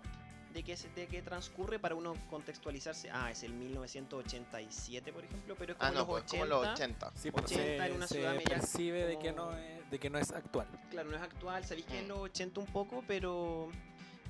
de 0.53 0.63
que, 0.63 0.77
se- 0.77 0.89
de 0.91 1.07
que 1.07 1.23
transcurre 1.23 1.79
para 1.79 1.95
uno 1.95 2.15
contextualizarse. 2.29 3.11
Ah, 3.11 3.31
es 3.31 3.43
el 3.43 3.55
1987, 3.55 5.13
por 5.13 5.25
ejemplo, 5.25 5.55
pero 5.59 5.73
es 5.73 5.79
como 5.79 5.89
Ah, 5.89 5.93
no, 5.93 5.99
los 6.01 6.09
pues 6.09 6.25
80. 6.25 6.47
como 6.49 6.63
los 6.63 6.73
80. 6.75 7.13
Sí, 7.15 7.31
pues 7.31 7.45
80 7.47 7.63
se, 7.63 7.77
en 7.87 7.93
una 7.97 8.07
se 8.07 8.15
ciudad 8.15 8.37
percibe 8.43 9.05
de, 9.07 9.19
que 9.19 9.33
como- 9.35 9.51
no 9.53 9.57
es, 9.59 9.91
de 9.91 9.99
que 9.99 10.11
no 10.11 10.19
es 10.19 10.31
actual. 10.33 10.67
Claro, 10.91 11.11
no 11.11 11.17
es 11.17 11.23
actual, 11.23 11.65
sabéis 11.65 11.87
que 11.87 11.99
es 11.99 12.05
Mm. 12.05 12.09
los 12.09 12.19
80 12.19 12.61
un 12.61 12.67
poco, 12.67 13.03
pero 13.07 13.71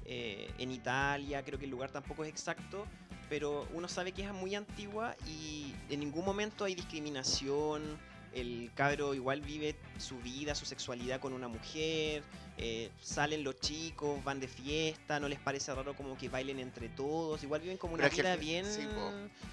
eh, 0.05 0.51
en 0.59 0.73
Italia, 0.73 1.45
creo 1.45 1.59
que 1.59 1.65
el 1.65 1.71
lugar 1.71 1.91
tampoco 1.91 2.25
es 2.25 2.31
exacto, 2.31 2.87
pero 3.29 3.67
uno 3.73 3.89
sabe 3.89 4.13
que 4.13 4.23
es 4.25 4.33
muy 4.33 4.55
antigua 4.55 5.15
y 5.27 5.73
en 5.89 6.01
ningún 6.01 6.25
momento 6.25 6.65
hay 6.65 6.75
discriminación, 6.75 7.99
el 8.35 8.71
cabro 8.75 9.15
igual 9.15 9.41
vive 9.41 9.77
su 9.99 10.19
vida, 10.19 10.55
su 10.55 10.65
sexualidad 10.65 11.21
con 11.21 11.33
una 11.33 11.49
mujer, 11.49 12.23
eh, 12.59 12.91
salen 13.03 13.45
los 13.45 13.59
chicos, 13.61 14.23
van 14.25 14.41
de 14.41 14.49
fiesta, 14.49 15.21
no 15.21 15.29
les 15.29 15.39
parece 15.39 15.75
raro 15.75 15.95
como 15.95 16.17
que 16.17 16.29
bailen 16.29 16.59
entre 16.59 16.89
todos, 16.91 17.43
igual 17.43 17.61
viven 17.61 17.77
como 17.79 17.95
Pero 17.97 18.07
una 18.07 18.09
es 18.09 18.15
que 18.15 18.23
vida 18.23 18.33
fin- 18.37 18.41
bien... 18.47 18.65
sí. 18.67 18.89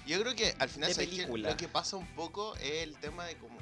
Yo 0.06 0.20
creo 0.20 0.34
que 0.34 0.54
al 0.58 0.68
final 0.68 0.94
película. 0.94 1.50
lo 1.50 1.56
que 1.56 1.68
pasa 1.68 1.96
un 1.96 2.06
poco 2.14 2.54
es 2.56 2.82
el 2.82 2.96
tema 2.98 3.24
de 3.26 3.36
como. 3.36 3.58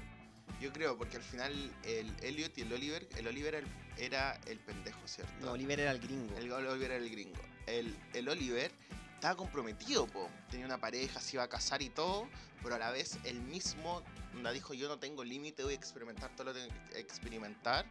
Yo 0.60 0.72
creo, 0.72 0.98
porque 0.98 1.18
al 1.18 1.22
final 1.22 1.52
el 1.84 2.12
Elliot 2.20 2.58
y 2.58 2.62
el 2.62 2.72
Oliver, 2.72 3.08
el 3.16 3.28
Oliver 3.28 3.54
era 3.54 3.66
el, 3.66 4.02
era 4.04 4.40
el 4.46 4.58
pendejo, 4.58 4.98
¿cierto? 5.06 5.32
no, 5.40 5.52
Oliver 5.52 5.78
era 5.78 5.92
el 5.92 6.00
gringo. 6.00 6.36
El 6.36 6.50
Oliver 6.52 6.90
era 6.90 6.96
el 6.96 7.08
gringo. 7.10 7.40
El, 7.66 7.96
el 8.14 8.28
Oliver 8.28 8.72
estaba 9.18 9.34
comprometido, 9.34 10.06
po. 10.06 10.30
tenía 10.48 10.64
una 10.64 10.78
pareja, 10.78 11.20
se 11.20 11.34
iba 11.36 11.42
a 11.42 11.48
casar 11.48 11.82
y 11.82 11.90
todo, 11.90 12.28
pero 12.62 12.76
a 12.76 12.78
la 12.78 12.92
vez 12.92 13.18
él 13.24 13.40
mismo 13.40 14.04
onda, 14.36 14.52
dijo 14.52 14.74
yo 14.74 14.88
no 14.88 14.98
tengo 14.98 15.24
límite, 15.24 15.64
voy 15.64 15.72
a 15.72 15.76
experimentar 15.76 16.30
todo 16.36 16.44
lo 16.44 16.54
que 16.54 16.60
tengo 16.60 16.74
que 16.92 17.00
experimentar. 17.00 17.84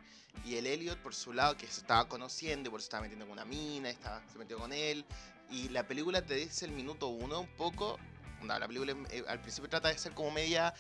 Y 0.46 0.56
el 0.56 0.66
Elliot 0.66 0.98
por 1.00 1.14
su 1.14 1.34
lado 1.34 1.58
que 1.58 1.68
se 1.68 1.82
estaba 1.82 2.08
conociendo, 2.08 2.70
y 2.70 2.72
por 2.72 2.80
eso 2.80 2.86
estaba 2.86 3.02
metiendo 3.02 3.26
con 3.26 3.34
una 3.34 3.44
mina, 3.44 3.90
estaba, 3.90 4.24
se 4.32 4.38
metió 4.38 4.58
con 4.58 4.72
él. 4.72 5.06
Y 5.52 5.68
la 5.70 5.86
película 5.86 6.26
te 6.26 6.36
dice 6.36 6.66
el 6.66 6.72
minuto 6.72 7.08
uno 7.08 7.42
un 7.42 7.58
poco. 7.58 7.98
Onda, 8.42 8.58
la 8.58 8.68
película 8.68 8.96
eh, 9.10 9.24
al 9.28 9.42
principio 9.42 9.70
trata 9.70 9.90
de 9.90 9.98
ser 9.98 10.14
como 10.14 10.32
media. 10.32 10.74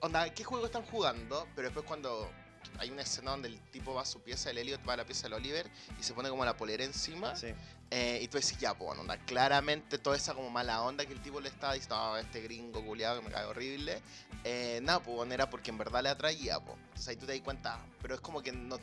Onda, 0.00 0.28
¿qué 0.34 0.44
juego 0.44 0.66
están 0.66 0.84
jugando? 0.84 1.48
Pero 1.54 1.68
después 1.68 1.86
cuando 1.86 2.30
hay 2.78 2.90
una 2.90 3.02
escena 3.02 3.32
donde 3.32 3.48
el 3.48 3.60
tipo 3.70 3.94
va 3.94 4.02
a 4.02 4.04
su 4.06 4.20
pieza, 4.20 4.50
el 4.50 4.58
Elliot 4.58 4.86
va 4.88 4.94
a 4.94 4.96
la 4.98 5.04
pieza 5.04 5.24
del 5.24 5.34
Oliver 5.34 5.70
y 5.98 6.02
se 6.02 6.12
pone 6.14 6.28
como 6.28 6.44
la 6.44 6.56
polera 6.56 6.84
encima. 6.84 7.34
Sí. 7.36 7.48
Eh, 7.90 8.20
y 8.22 8.28
tú 8.28 8.36
decís, 8.38 8.58
ya, 8.58 8.74
pues, 8.74 8.98
onda, 8.98 9.16
claramente 9.18 9.98
toda 9.98 10.16
esa 10.16 10.34
como 10.34 10.50
mala 10.50 10.82
onda 10.82 11.06
que 11.06 11.12
el 11.12 11.20
tipo 11.20 11.40
le 11.40 11.48
estaba 11.48 11.74
diciendo, 11.74 11.96
"Ah, 11.96 12.20
este 12.20 12.40
gringo 12.40 12.84
culiado 12.84 13.20
que 13.20 13.26
me 13.26 13.32
cae 13.32 13.44
horrible. 13.44 14.02
Eh, 14.44 14.80
nada, 14.82 15.00
pues, 15.00 15.30
era 15.30 15.48
porque 15.48 15.70
en 15.70 15.78
verdad 15.78 16.02
le 16.02 16.08
atraía, 16.08 16.58
pues. 16.58 16.76
Entonces 16.78 17.08
ahí 17.08 17.16
tú 17.16 17.26
te 17.26 17.32
das 17.32 17.42
cuenta, 17.42 17.78
pero 18.02 18.14
es 18.14 18.20
como 18.20 18.42
que 18.42 18.52
no, 18.52 18.78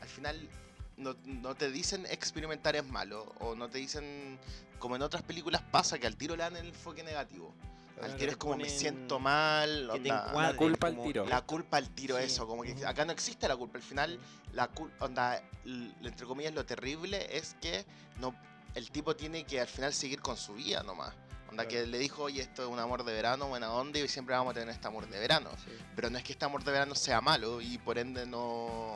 al 0.00 0.08
final 0.08 0.48
no, 0.96 1.16
no 1.24 1.54
te 1.56 1.70
dicen 1.70 2.06
experimentar 2.06 2.76
es 2.76 2.86
malo, 2.86 3.24
o 3.40 3.54
no 3.56 3.68
te 3.68 3.78
dicen, 3.78 4.38
como 4.78 4.96
en 4.96 5.02
otras 5.02 5.22
películas 5.22 5.62
pasa, 5.72 5.98
que 5.98 6.06
al 6.06 6.16
tiro 6.16 6.36
le 6.36 6.42
dan 6.44 6.56
el 6.56 6.68
enfoque 6.68 7.02
negativo. 7.02 7.52
Al 8.02 8.16
tiro 8.16 8.30
es 8.32 8.36
como 8.36 8.56
me 8.56 8.68
siento 8.68 9.18
mal, 9.20 9.88
que 9.92 10.00
te 10.00 10.10
onda, 10.10 10.26
encuadren, 10.28 10.52
La 10.52 10.56
culpa 10.58 10.86
al 10.88 11.02
tiro. 11.02 11.26
la 11.26 11.40
culpa 11.42 11.76
al 11.76 11.90
tiro, 11.90 12.18
Sí. 12.18 12.24
eso, 12.24 12.46
como 12.46 12.62
que 12.62 12.84
acá 12.84 13.04
no 13.04 13.12
existe 13.12 13.46
la 13.48 13.56
culpa. 13.56 13.78
Al 13.78 13.84
final, 13.84 14.18
la 14.52 14.68
culpa, 14.68 15.04
onda, 15.04 15.42
entre 15.64 16.26
comillas, 16.26 16.52
lo 16.54 16.64
terrible 16.66 17.26
es 17.36 17.56
que 17.60 17.86
no, 18.18 18.34
el 18.74 18.90
tipo 18.90 19.14
tiene 19.16 19.44
que 19.44 19.60
al 19.60 19.68
final 19.68 19.92
seguir 19.94 20.20
con 20.20 20.36
su 20.36 20.54
vida 20.54 20.82
nomás. 20.82 21.12
Onda, 21.48 21.68
que 21.68 21.76
Claro. 21.76 21.86
le 21.90 21.98
dijo, 21.98 22.22
oye, 22.24 22.42
esto 22.42 22.62
es 22.64 22.68
un 22.68 22.80
amor 22.80 23.04
de 23.04 23.12
verano, 23.12 23.46
buena 23.46 23.70
onda, 23.72 23.98
y 24.00 24.08
siempre 24.08 24.34
vamos 24.34 24.50
a 24.50 24.54
tener 24.54 24.70
este 24.70 24.88
amor 24.88 25.06
de 25.08 25.20
verano. 25.20 25.50
Sí. 25.64 25.70
Pero 25.94 26.10
no 26.10 26.18
es 26.18 26.24
que 26.24 26.32
este 26.32 26.44
amor 26.44 26.64
de 26.64 26.72
verano 26.72 26.96
sea 26.96 27.20
malo, 27.20 27.60
y 27.60 27.78
por 27.78 27.96
ende 27.98 28.26
no, 28.26 28.40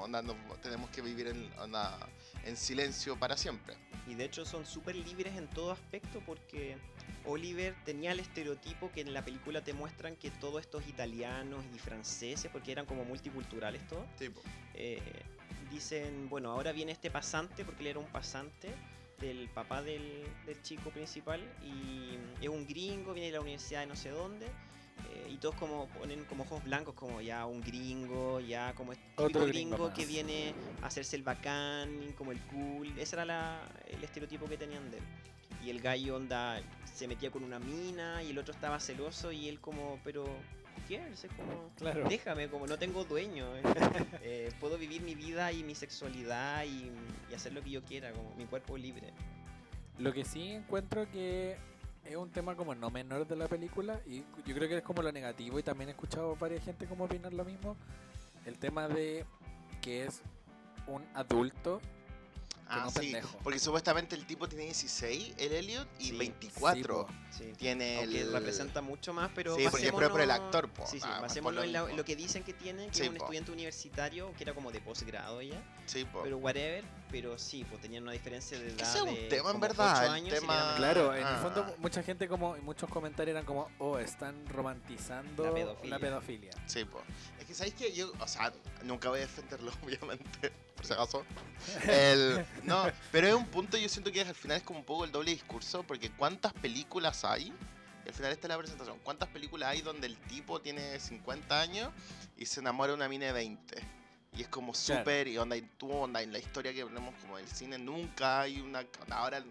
onda, 0.03 0.23
no 0.23 0.35
tenemos 0.61 0.91
que 0.91 1.01
vivir 1.03 1.29
en, 1.29 1.53
onda, 1.61 1.97
en 2.49 2.57
silencio 2.57 3.19
para 3.19 3.37
siempre. 3.37 3.75
Y 4.07 4.15
de 4.15 4.25
hecho 4.25 4.45
son 4.47 4.65
súper 4.65 4.97
libres 4.97 5.37
en 5.37 5.49
todo 5.49 5.71
aspecto 5.71 6.23
porque 6.25 6.77
Oliver 7.27 7.75
tenía 7.85 8.13
el 8.13 8.21
estereotipo 8.21 8.91
que 8.91 9.03
en 9.03 9.13
la 9.13 9.25
película 9.25 9.63
te 9.63 9.75
muestran 9.75 10.17
que 10.17 10.31
todos 10.31 10.63
estos 10.63 10.87
italianos 10.89 11.63
y 11.75 11.79
franceses, 11.79 12.51
porque 12.51 12.73
eran 12.73 12.87
como 12.87 13.05
multiculturales 13.05 13.87
todos, 13.87 14.07
Tipo. 14.17 14.41
eh, 14.75 15.01
dicen, 15.71 16.29
bueno, 16.31 16.51
ahora 16.51 16.73
viene 16.73 16.93
este 16.93 17.11
pasante, 17.11 17.65
porque 17.65 17.83
él 17.83 17.89
era 17.89 17.99
un 17.99 18.07
pasante 18.07 18.71
del 19.21 19.49
papá 19.51 19.83
del, 19.83 20.25
del 20.47 20.63
chico 20.63 20.91
principal 20.91 21.41
y 21.63 22.17
es 22.41 22.49
un 22.49 22.67
gringo, 22.67 23.13
viene 23.13 23.27
de 23.27 23.33
la 23.33 23.41
universidad 23.41 23.81
de 23.81 23.87
no 23.87 23.97
sé 23.97 24.11
dónde. 24.11 24.47
Eh, 25.13 25.29
y 25.31 25.37
todos 25.37 25.55
como 25.57 25.87
ponen 25.89 26.25
como 26.25 26.45
ojos 26.45 26.63
blancos, 26.65 26.95
como 26.95 27.21
ya 27.21 27.47
un 27.47 27.61
gringo, 27.63 28.41
ya 28.41 28.73
como 28.75 28.93
este 28.93 29.05
Otro 29.17 29.47
gringo, 29.47 29.77
gringo 29.77 29.93
que 29.93 30.07
viene 30.07 30.55
a 30.83 30.87
hacerse 30.87 31.17
el 31.17 31.23
bacán, 31.23 32.13
como 32.17 32.33
el 32.33 32.41
cool. 32.43 32.93
Ese 32.99 33.17
era 33.17 33.25
la- 33.25 33.61
el 33.87 34.03
estereotipo 34.03 34.47
que 34.47 34.57
tenían 34.57 34.91
de 34.91 34.99
él. 34.99 35.05
Y 35.65 35.71
el 35.71 35.81
gallo 35.81 36.17
onda 36.17 36.61
se 36.95 37.09
metía 37.09 37.31
con 37.31 37.43
una 37.43 37.59
mina 37.59 38.23
y 38.23 38.31
el 38.31 38.39
otro 38.39 38.55
estaba 38.55 38.79
celoso 38.81 39.33
y 39.33 39.49
él 39.49 39.61
como, 39.61 39.99
pero? 40.05 40.25
Es 40.89 41.27
como, 41.37 41.71
Claro. 41.77 42.09
déjame, 42.09 42.49
como 42.49 42.67
no 42.67 42.79
tengo 42.79 43.05
dueño. 43.05 43.55
eh. 43.57 43.63
Eh, 44.23 44.53
puedo 44.59 44.79
vivir 44.79 45.03
mi 45.03 45.15
vida 45.15 45.53
y 45.53 45.63
mi 45.63 45.75
sexualidad 45.75 46.65
y, 46.65 46.91
y 47.31 47.35
hacer 47.35 47.53
lo 47.53 47.61
que 47.63 47.71
yo 47.71 47.83
quiera, 47.85 48.13
como 48.13 48.35
mi 48.37 48.47
cuerpo 48.47 48.79
libre. 48.79 49.13
Lo 49.99 50.13
que 50.15 50.25
sí 50.25 50.53
encuentro 50.53 51.11
que 51.11 51.57
es 52.09 52.17
un 52.17 52.31
tema 52.31 52.57
como 52.57 52.75
no 52.75 52.91
menor 52.91 53.27
de 53.27 53.37
la 53.37 53.49
película 53.49 54.01
y 54.07 54.25
yo 54.47 54.55
creo 54.55 54.69
que 54.69 54.79
es 54.79 54.83
como 54.83 55.03
lo 55.03 55.13
negativo 55.13 55.59
y 55.59 55.63
también 55.63 55.91
he 55.91 55.93
escuchado 55.93 56.35
varias 56.37 56.65
gente 56.65 56.87
como 56.87 57.05
opinar 57.05 57.35
lo 57.35 57.45
mismo. 57.45 57.77
El 58.47 58.59
tema 58.59 58.89
de 58.89 59.27
que 59.83 60.07
es 60.07 60.23
un 60.87 61.05
adulto 61.15 61.81
Ah, 62.71 62.83
no 62.85 62.91
sí, 62.91 62.99
pendejo. 63.01 63.39
porque 63.43 63.59
supuestamente 63.59 64.15
el 64.15 64.27
tipo 64.27 64.49
tiene 64.49 64.65
16, 64.65 65.35
el 65.39 65.53
Elliot, 65.53 65.89
y 65.99 66.05
Sí, 66.11 66.17
24 66.17 67.07
sí, 67.31 67.45
Sí. 67.45 67.53
tiene 67.57 68.03
el... 68.03 68.33
representa 68.33 68.81
mucho 68.83 69.13
más, 69.13 69.31
pero 69.35 69.55
Sí, 69.57 69.63
es 69.65 69.71
por 69.93 70.21
el 70.21 70.31
actor, 70.31 70.69
po. 70.71 70.87
Sí, 70.87 70.99
sí, 71.01 71.07
Ah, 71.09 71.15
por 71.15 71.23
basémonos 71.29 71.55
lo 71.57 71.65
en 71.65 71.83
mismo. 71.85 71.97
lo 71.97 72.05
que 72.05 72.17
dicen 72.17 72.43
que 72.45 72.53
tiene, 72.53 72.89
que 72.89 72.95
Sí, 72.95 73.03
es 73.03 73.09
un 73.09 73.17
po. 73.17 73.25
estudiante 73.25 73.53
universitario, 73.53 74.33
que 74.37 74.45
era 74.45 74.55
como 74.55 74.71
de 74.73 74.81
posgrado 74.81 75.41
ya, 75.43 75.63
Sí, 75.87 76.05
po. 76.05 76.23
pero 76.23 76.37
whatever, 76.39 76.85
pero 77.11 77.39
sí, 77.39 77.65
pues 77.65 77.81
tenían 77.81 78.03
una 78.03 78.13
diferencia 78.13 78.59
de 78.59 78.67
Que 78.67 78.73
edad 78.75 78.83
ese 78.89 78.99
es 78.99 79.03
un 79.05 79.15
de 79.15 79.29
tema, 79.29 79.51
en 79.51 79.61
verdad, 79.61 80.17
el 80.19 80.29
tema-. 80.29 80.75
Claro, 80.77 81.13
en 81.15 81.19
el 81.21 81.25
Ah. 81.35 81.39
fondo 81.43 81.75
mucha 81.79 82.03
gente 82.03 82.29
como 82.29 82.57
muchos 82.59 82.91
comentarios 82.91 83.35
eran 83.35 83.47
como, 83.47 83.71
oh, 83.79 83.99
están 83.99 84.47
romantizando 84.47 85.45
La 85.45 85.55
pedofilia. 85.55 85.91
la 85.97 85.99
pedofilia. 86.01 86.51
Sí, 86.67 86.85
po. 86.85 87.01
Es 87.41 87.47
que 87.47 87.55
sabéis 87.55 87.75
que 87.75 87.93
yo, 87.93 88.13
o 88.21 88.29
sea, 88.29 88.53
nunca 88.85 89.09
voy 89.09 89.19
a 89.19 89.23
defenderlo, 89.23 89.73
obviamente, 89.85 90.53
por 90.79 90.87
si 90.87 90.93
acaso. 90.93 91.25
El, 91.89 92.47
no, 92.63 92.85
pero 93.11 93.27
es 93.27 93.35
un 93.35 93.47
punto, 93.47 93.77
yo 93.77 93.89
siento 93.89 94.13
que 94.13 94.21
al 94.23 94.35
final 94.35 94.59
es 94.59 94.63
como 94.63 94.79
un 94.79 94.85
poco 94.85 95.05
el 95.05 95.11
doble 95.11 95.33
discurso, 95.33 95.83
porque 95.83 96.09
¿cuántas 96.13 96.53
películas 96.53 97.25
hay? 97.25 97.53
Al 98.07 98.15
final 98.15 98.31
esta 98.33 98.47
es 98.47 98.49
la 98.49 98.59
presentación. 98.59 98.99
¿Cuántas 99.03 99.29
películas 99.29 99.71
hay 99.71 99.83
donde 99.83 100.07
el 100.07 100.17
tipo 100.17 100.61
tiene 100.61 100.99
50 101.01 101.61
años 101.61 101.91
y 102.37 102.47
se 102.47 102.61
enamora 102.61 102.93
de 102.93 102.95
una 102.95 103.09
mina 103.09 103.27
de 103.27 103.33
20? 103.33 103.83
Y 104.37 104.43
es 104.43 104.49
como 104.49 104.73
Claro. 104.73 105.01
súper, 105.01 105.27
y 105.27 105.37
onda, 105.37 105.57
y 105.57 105.63
tú, 105.63 105.91
onda, 105.91 106.23
en 106.23 106.33
la 106.33 106.39
historia 106.39 106.73
que 106.73 106.85
vemos 106.85 107.13
como 107.21 107.39
del 107.39 107.49
cine, 107.49 107.77
nunca 107.77 108.43
hay 108.43 108.61
una... 108.61 108.85
Ahora, 109.11 109.43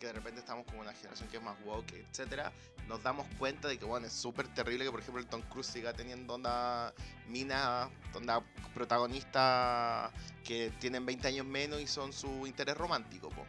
porque 0.00 0.06
de 0.06 0.12
repente 0.14 0.40
estamos 0.40 0.64
como 0.64 0.80
una 0.80 0.94
generación 0.94 1.28
que 1.28 1.36
es 1.36 1.42
más 1.42 1.58
woke, 1.62 1.92
etcétera, 1.92 2.50
nos 2.88 3.02
damos 3.02 3.26
cuenta 3.38 3.68
de 3.68 3.78
que, 3.78 3.84
bueno, 3.84 4.06
es 4.06 4.14
súper 4.14 4.48
terrible 4.48 4.86
que, 4.86 4.90
por 4.90 5.00
ejemplo, 5.00 5.20
el 5.20 5.28
Tom 5.28 5.42
Cruise 5.42 5.66
siga 5.66 5.92
teniendo 5.92 6.32
onda 6.36 6.94
mina, 7.28 7.90
onda 8.14 8.42
protagonista 8.72 10.10
que 10.42 10.72
tienen 10.80 11.04
20 11.04 11.28
años 11.28 11.44
menos 11.44 11.82
y 11.82 11.86
son 11.86 12.14
su 12.14 12.46
interés 12.46 12.78
romántico, 12.78 13.28
po. 13.28 13.44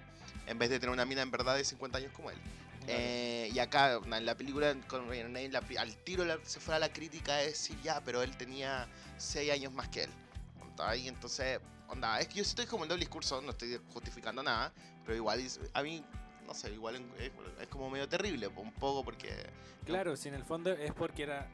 En 0.45 0.59
vez 0.59 0.69
de 0.69 0.81
tener 0.81 0.91
una 0.91 1.05
mina 1.05 1.21
en 1.21 1.31
verdad 1.31 1.55
de 1.55 1.63
50 1.63 1.99
años 1.99 2.11
como 2.13 2.29
él. 2.31 2.37
Eh, 2.87 3.49
y 3.53 3.59
acá, 3.59 3.93
en 3.93 4.25
la 4.25 4.35
película, 4.35 4.75
con 4.89 5.07
Ryan 5.07 5.55
al 5.55 5.95
tiro 6.03 6.25
se 6.43 6.59
fue 6.59 6.75
a 6.75 6.79
la 6.79 6.91
crítica 6.91 7.37
de 7.37 7.45
decir, 7.47 7.79
ya, 7.81 8.01
pero 8.03 8.23
él 8.23 8.35
tenía 8.35 8.89
6 9.15 9.53
años 9.53 9.71
más 9.71 9.87
que 9.87 10.03
él. 10.03 10.11
Y 10.97 11.07
entonces, 11.07 11.61
onda, 11.87 12.19
es 12.19 12.27
que 12.27 12.35
yo 12.35 12.41
estoy 12.41 12.65
como 12.65 12.83
en 12.83 12.89
doble 12.89 13.01
discurso, 13.01 13.41
no 13.41 13.51
estoy 13.51 13.79
justificando 13.93 14.43
nada, 14.43 14.73
pero 15.05 15.15
igual, 15.15 15.45
a 15.73 15.83
mí, 15.83 16.03
no 16.53 16.59
sé, 16.59 16.73
igual 16.73 16.95
es, 16.95 17.31
es 17.61 17.67
como 17.67 17.89
medio 17.89 18.07
terrible, 18.09 18.47
un 18.47 18.71
poco, 18.73 19.03
porque... 19.03 19.29
Claro, 19.85 20.15
si 20.15 20.27
en 20.29 20.35
el 20.35 20.43
fondo 20.43 20.71
es 20.71 20.91
porque 20.93 21.23
era. 21.23 21.47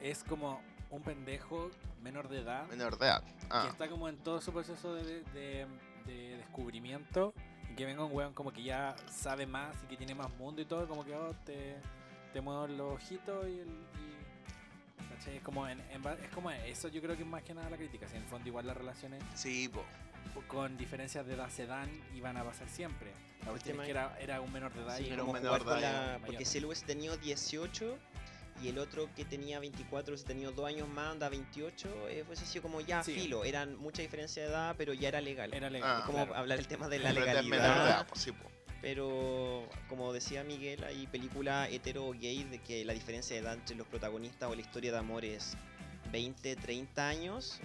Es 0.00 0.24
como 0.24 0.60
un 0.90 1.02
pendejo 1.02 1.70
menor 2.02 2.28
de 2.28 2.40
edad 2.40 2.66
Menor 2.68 2.98
de 2.98 3.06
edad. 3.06 3.22
que 3.22 3.32
Ah, 3.50 3.66
está 3.70 3.88
como 3.88 4.08
en 4.08 4.16
todo 4.18 4.40
su 4.40 4.52
proceso 4.52 4.94
de, 4.94 5.22
de- 5.32 5.66
de 6.06 6.36
descubrimiento 6.38 7.32
y 7.70 7.74
que 7.76 7.84
venga 7.84 8.04
un 8.04 8.12
weón 8.12 8.34
como 8.34 8.52
que 8.52 8.62
ya 8.64 8.96
sabe 9.10 9.46
más 9.46 9.76
y 9.84 9.86
que 9.86 9.96
tiene 9.96 10.14
más 10.14 10.28
mundo 10.36 10.60
y 10.60 10.64
todo, 10.64 10.88
como 10.88 11.04
que 11.04 11.14
oh, 11.14 11.32
te, 11.46 11.76
te 12.32 12.40
muevo 12.40 12.66
los 12.66 12.94
ojitos 12.94 13.46
y 13.46 13.60
el. 13.60 13.68
y-. 13.68 15.30
Es 15.36 15.42
como, 15.42 15.68
en, 15.68 15.80
en 15.92 16.04
es 16.24 16.30
como 16.34 16.50
eso, 16.50 16.88
yo 16.88 17.00
creo 17.00 17.14
que 17.16 17.22
es 17.22 17.28
más 17.28 17.44
que 17.44 17.54
nada 17.54 17.70
la 17.70 17.76
crítica. 17.76 18.08
Si 18.08 18.16
en 18.16 18.22
el 18.22 18.28
fondo, 18.28 18.48
igual 18.48 18.66
las 18.66 18.76
relaciones 18.76 19.22
sí, 19.34 19.68
po. 19.68 19.84
Con 20.48 20.76
diferencias 20.76 21.26
de 21.26 21.34
edad 21.34 21.48
se 21.50 21.66
dan 21.66 21.88
y 22.14 22.20
van 22.20 22.36
a 22.36 22.44
pasar 22.44 22.68
siempre. 22.68 23.10
La 23.44 23.50
cuestión 23.50 23.78
es 23.80 23.84
que 23.86 23.90
era, 23.90 24.16
era 24.20 24.40
un 24.40 24.52
menor 24.52 24.72
de 24.72 24.82
edad 24.82 24.96
Sí, 24.98 25.04
y 25.04 25.06
era 25.08 25.18
como 25.20 25.32
un 25.32 25.38
menor 25.42 25.64
de 25.64 25.78
edad, 25.80 26.18
la-. 26.20 26.26
Porque 26.26 26.44
si 26.44 26.58
él 26.58 26.66
hubiese 26.66 26.84
tenido 26.86 27.16
18 27.16 27.98
y 28.62 28.68
el 28.68 28.78
otro 28.78 29.08
que 29.16 29.24
tenía 29.24 29.58
24 29.58 30.12
hubiese 30.12 30.26
tenido 30.26 30.52
dos 30.52 30.66
años 30.66 30.88
más, 30.88 31.12
anda 31.12 31.28
28, 31.28 32.08
eh, 32.08 32.22
fuese 32.26 32.46
sido 32.46 32.62
como 32.62 32.80
ya 32.80 33.02
Sí. 33.02 33.14
filo. 33.14 33.44
Eran 33.44 33.76
mucha 33.76 34.02
diferencia 34.02 34.42
de 34.44 34.48
edad, 34.50 34.74
pero 34.78 34.92
ya 34.94 35.08
era 35.08 35.20
legal. 35.20 35.52
Era 35.54 35.66
Ah. 35.66 35.70
legal. 35.70 35.98
es 36.00 36.04
como 36.04 36.18
claro. 36.18 36.34
hablar 36.36 36.58
el 36.58 36.68
tema 36.68 36.88
de 36.88 36.98
la 37.00 37.08
Pero 37.10 37.20
de 37.24 37.26
legalidad. 37.42 37.86
edad, 37.86 38.06
po, 38.06 38.14
sí, 38.16 38.30
po. 38.32 38.48
Pero 38.80 39.68
como 39.88 40.12
decía 40.12 40.42
Miguel, 40.44 40.82
hay 40.84 41.06
películas 41.06 41.68
hetero 41.70 42.04
o 42.06 42.12
gay 42.12 42.44
de 42.44 42.58
que 42.58 42.84
la 42.84 42.92
diferencia 42.92 43.34
de 43.34 43.42
edad 43.42 43.54
entre 43.54 43.74
los 43.76 43.86
protagonistas 43.86 44.50
o 44.50 44.54
la 44.54 44.60
historia 44.60 44.92
de 44.92 44.98
amor 44.98 45.24
es 45.24 45.56
20, 46.10 46.56
30 46.56 47.08
años, 47.08 47.60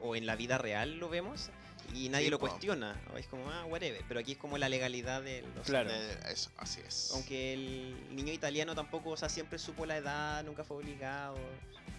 o 0.00 0.16
en 0.16 0.26
la 0.26 0.36
vida 0.36 0.58
real 0.58 0.98
lo 0.98 1.08
vemos, 1.08 1.50
y 1.92 2.08
nadie 2.08 2.26
Sí, 2.26 2.30
lo 2.30 2.38
po. 2.38 2.46
cuestiona. 2.48 2.98
Es 3.16 3.26
como, 3.26 3.50
ah, 3.50 3.64
whatever. 3.66 4.02
Pero 4.08 4.20
aquí 4.20 4.32
es 4.32 4.38
como 4.38 4.56
la 4.58 4.68
legalidad 4.68 5.22
de 5.22 5.42
los. 5.54 5.66
Claro. 5.66 5.90
Eh, 5.92 6.18
eso, 6.30 6.50
así 6.56 6.80
es. 6.86 7.10
Aunque 7.14 7.52
el 7.54 8.14
niño 8.16 8.32
italiano 8.32 8.74
tampoco, 8.74 9.10
o 9.10 9.16
sea, 9.16 9.28
siempre 9.28 9.58
supo 9.58 9.84
la 9.86 9.96
edad, 9.96 10.42
nunca 10.44 10.64
fue 10.64 10.76
obligado. 10.78 11.36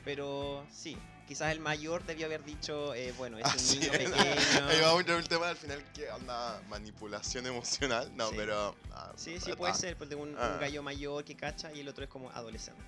Pero 0.03 0.65
sí, 0.71 0.95
quizás 1.27 1.51
el 1.51 1.59
mayor 1.59 2.05
debió 2.05 2.27
haber 2.27 2.43
dicho, 2.43 2.93
eh, 2.93 3.11
bueno, 3.17 3.39
es 3.39 3.45
Así 3.45 3.75
un 3.77 3.81
niño 3.81 3.93
es. 3.93 3.99
pequeño. 4.11 4.67
Ahí 4.67 4.79
vamos 4.81 4.97
a 4.97 4.99
entrar 4.99 5.17
en 5.17 5.23
el 5.23 5.27
tema 5.29 5.49
al 5.49 5.57
final 5.57 5.83
que 5.93 6.09
anda 6.09 6.61
manipulación 6.69 7.45
emocional. 7.47 8.11
No, 8.15 8.29
Sí. 8.29 8.35
pero. 8.37 8.75
ah, 8.91 9.11
Sí, 9.15 9.39
sí 9.39 9.51
ah, 9.51 9.55
puede 9.55 9.71
ah, 9.73 9.75
ser, 9.75 9.97
porque 9.97 10.15
un, 10.15 10.29
un 10.29 10.35
Ah. 10.37 10.57
gallo 10.61 10.83
mayor 10.83 11.23
que 11.23 11.35
cacha 11.35 11.71
y 11.73 11.79
el 11.79 11.87
otro 11.87 12.03
es 12.03 12.09
como 12.09 12.29
adolescente. 12.31 12.81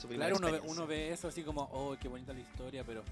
Su 0.00 0.06
Claro, 0.06 0.36
uno 0.36 0.52
ve, 0.52 0.60
uno 0.60 0.86
ve 0.86 1.10
eso 1.12 1.26
así 1.26 1.42
como, 1.42 1.62
oh, 1.72 1.96
qué 2.00 2.06
bonita 2.06 2.32
la 2.32 2.38
historia, 2.38 2.84
pero 2.84 3.02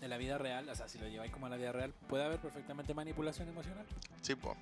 en 0.00 0.10
la 0.10 0.16
vida 0.16 0.38
real, 0.38 0.68
o 0.68 0.74
sea, 0.74 0.88
si 0.88 0.98
lo 0.98 1.08
lleváis 1.08 1.32
como 1.32 1.46
a 1.46 1.48
la 1.48 1.56
vida 1.56 1.72
real, 1.72 1.92
puede 2.08 2.24
haber 2.24 2.38
perfectamente 2.40 2.94
manipulación 2.94 3.48
emocional. 3.48 3.84
Sí, 4.22 4.34
po. 4.34 4.56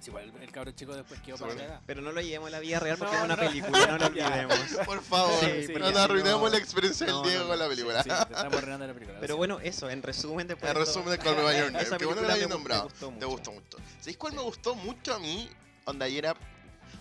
Si 0.00 0.08
igual 0.08 0.32
el, 0.34 0.42
el 0.42 0.50
cabro 0.50 0.70
chico 0.72 0.94
después 0.96 1.20
quedó 1.20 1.36
para 1.36 1.52
la 1.54 1.62
edad. 1.62 1.80
Pero 1.86 2.00
no 2.00 2.10
lo 2.12 2.22
llevemos 2.22 2.48
a 2.48 2.50
la 2.52 2.60
vida 2.60 2.80
real 2.80 2.96
porque 2.96 3.12
No, 3.16 3.18
es 3.18 3.24
una 3.26 3.36
no. 3.36 3.42
película, 3.42 3.86
no 3.86 3.98
lo 3.98 4.06
olvidemos. 4.06 4.58
Por 4.86 5.02
favor, 5.02 5.40
Sí, 5.44 5.66
sí, 5.66 5.72
no 5.74 5.78
nos 5.90 5.96
arruinemos 5.98 6.40
no- 6.42 6.48
la 6.48 6.56
experiencia 6.56 7.06
del 7.06 7.16
no, 7.16 7.22
Diego 7.22 7.42
no, 7.42 7.48
con 7.50 7.58
la 7.58 7.68
película. 7.68 8.02
Sí, 8.02 8.08
te 8.08 8.14
estamos 8.14 8.54
arruinando 8.54 8.86
la 8.86 8.94
película. 8.94 9.18
Pero 9.20 9.34
lo 9.34 9.36
bueno, 9.36 9.60
eso, 9.60 9.90
en 9.90 10.02
resumen, 10.02 10.46
después 10.46 10.70
En 10.70 10.78
de 10.78 10.84
resumen, 10.86 11.16
todo- 11.18 11.24
Call 11.24 11.36
Me 11.36 11.42
By 11.42 11.58
Your 11.58 11.72
Name. 11.72 12.04
Bueno 12.06 12.20
que 12.22 12.32
hayas 12.32 12.38
gu- 12.38 12.48
me 12.48 12.54
nombrado. 12.54 12.82
gustó 12.84 13.08
Te 13.18 13.24
gustó 13.26 13.52
mucho. 13.52 13.78
¿Sabéis 13.98 14.16
cuál 14.16 14.32
me 14.32 14.40
gustó 14.42 14.74
mucho 14.74 15.14
a 15.14 15.18
mí? 15.18 15.50
Onda, 15.84 16.08
y 16.08 16.16
era. 16.16 16.34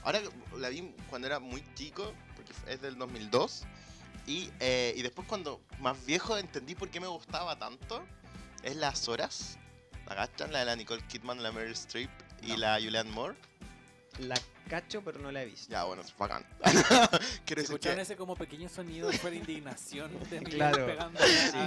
Ahora 0.03 0.19
la 0.57 0.67
vi 0.69 0.93
cuando 1.09 1.27
era 1.27 1.39
muy 1.39 1.63
chico, 1.75 2.11
porque 2.35 2.51
es 2.67 2.81
del 2.81 2.97
2002. 2.97 3.63
Y, 4.29 4.51
eh, 4.59 4.93
y 4.95 5.01
después, 5.01 5.27
cuando 5.27 5.59
más 5.79 6.05
viejo, 6.05 6.37
entendí 6.37 6.75
por 6.75 6.89
qué 6.89 6.99
me 6.99 7.07
gustaba 7.07 7.57
tanto. 7.57 8.05
Es 8.61 8.75
Las 8.75 9.07
Horas. 9.07 9.57
¿La 10.07 10.15
cachan? 10.15 10.51
La 10.53 10.59
de 10.59 10.65
la 10.65 10.75
Nicole 10.75 11.01
Kidman, 11.07 11.41
la 11.41 11.51
Meryl 11.51 11.71
Streep 11.73 12.11
y 12.43 12.49
No. 12.49 12.57
la 12.57 12.75
Julianne 12.79 13.09
Moore. 13.11 13.35
La 14.19 14.35
cacho, 14.69 15.01
pero 15.03 15.17
no 15.19 15.31
la 15.31 15.41
he 15.41 15.45
visto. 15.45 15.71
Ya, 15.71 15.83
bueno, 15.85 16.01
es 16.03 16.15
bacán. 16.17 16.45
Quiero 16.61 17.09
decir 17.09 17.59
¿Escucharon 17.59 17.95
que. 17.97 18.01
ese 18.03 18.15
como 18.17 18.35
pequeño 18.35 18.67
sonido 18.69 19.11
fue 19.13 19.31
de 19.31 19.37
indignación 19.37 20.11
de 20.29 20.39
Claro. 20.43 20.85
pegando 20.85 21.19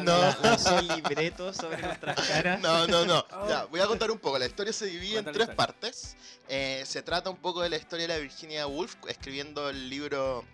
No. 0.05 0.19
la- 0.21 0.39
lanzó 0.43 0.81
libretos 0.83 1.57
sobre 1.57 1.81
nuestras 1.83 2.29
caras. 2.29 2.61
No, 2.61 2.87
no, 2.87 3.05
no. 3.07 3.25
Oh. 3.33 3.49
Ya, 3.49 3.65
voy 3.65 3.81
a 3.81 3.87
contar 3.87 4.11
un 4.11 4.19
poco. 4.19 4.39
La 4.39 4.47
historia 4.47 4.73
se 4.73 4.87
divide 4.87 5.19
en 5.19 5.25
Cuéntale 5.25 5.39
tres 5.39 5.49
la 5.49 5.53
historia. 5.55 5.57
partes. 5.81 6.17
Eh, 6.49 6.83
se 6.87 7.03
trata 7.03 7.29
un 7.31 7.39
poco 7.39 7.63
de 7.63 7.71
la 7.71 7.77
historia 7.77 8.07
de 8.07 8.15
la 8.15 8.21
Virginia 8.21 8.67
Woolf, 8.69 8.95
escribiendo 9.09 9.69
el 9.71 9.89
libro 9.89 10.45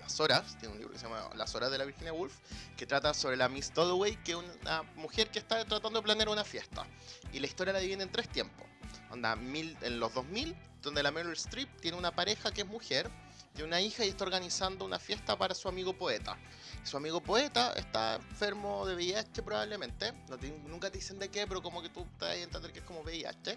Las 0.00 0.18
Horas. 0.20 0.56
Tiene 0.58 0.74
un 0.74 0.78
libro 0.80 0.92
que 0.92 0.98
se 0.98 1.06
llama 1.06 1.28
Las 1.36 1.54
Horas 1.54 1.70
de 1.70 1.78
la 1.78 1.84
Virginia 1.84 2.12
Woolf, 2.12 2.34
que 2.76 2.86
trata 2.86 3.14
sobre 3.14 3.36
la 3.36 3.48
Miss 3.48 3.72
Dalloway, 3.74 4.16
que 4.22 4.32
es 4.32 4.38
una 4.38 4.82
mujer 4.96 5.30
que 5.30 5.38
está 5.38 5.64
tratando 5.64 5.98
de 6.00 6.02
planear 6.02 6.28
una 6.28 6.44
fiesta. 6.44 6.86
Y 7.32 7.40
la 7.40 7.46
historia 7.46 7.72
la 7.72 7.78
divide 7.80 8.02
en 8.02 8.10
tres 8.12 8.28
tiempos. 8.28 8.66
Onda, 9.10 9.34
mil, 9.36 9.76
en 9.82 9.98
los 10.00 10.14
2000, 10.14 10.54
donde 10.82 11.02
la 11.02 11.10
Meryl 11.10 11.32
Streep 11.32 11.68
tiene 11.80 11.96
una 11.96 12.12
pareja 12.14 12.52
que 12.52 12.62
es 12.62 12.66
mujer, 12.66 13.10
tiene 13.54 13.66
una 13.68 13.80
hija 13.80 14.04
y 14.04 14.08
está 14.08 14.24
organizando 14.24 14.84
una 14.84 14.98
fiesta 14.98 15.36
para 15.36 15.54
su 15.54 15.68
amigo 15.68 15.92
poeta. 15.92 16.36
Su 16.84 16.96
amigo 16.96 17.20
poeta 17.20 17.72
está 17.72 18.14
enfermo 18.16 18.86
de 18.86 18.94
VIH 18.94 19.42
probablemente. 19.42 20.12
No 20.28 20.38
te- 20.38 20.50
nunca 20.66 20.90
te 20.90 20.98
dicen 20.98 21.18
de 21.18 21.28
qué, 21.28 21.46
pero 21.46 21.60
como 21.60 21.82
que 21.82 21.88
tú 21.88 22.06
te 22.18 22.24
das 22.26 22.34
a 22.36 22.38
entender 22.38 22.72
que 22.72 22.78
es 22.78 22.84
como 22.84 23.00
VIH. 23.02 23.56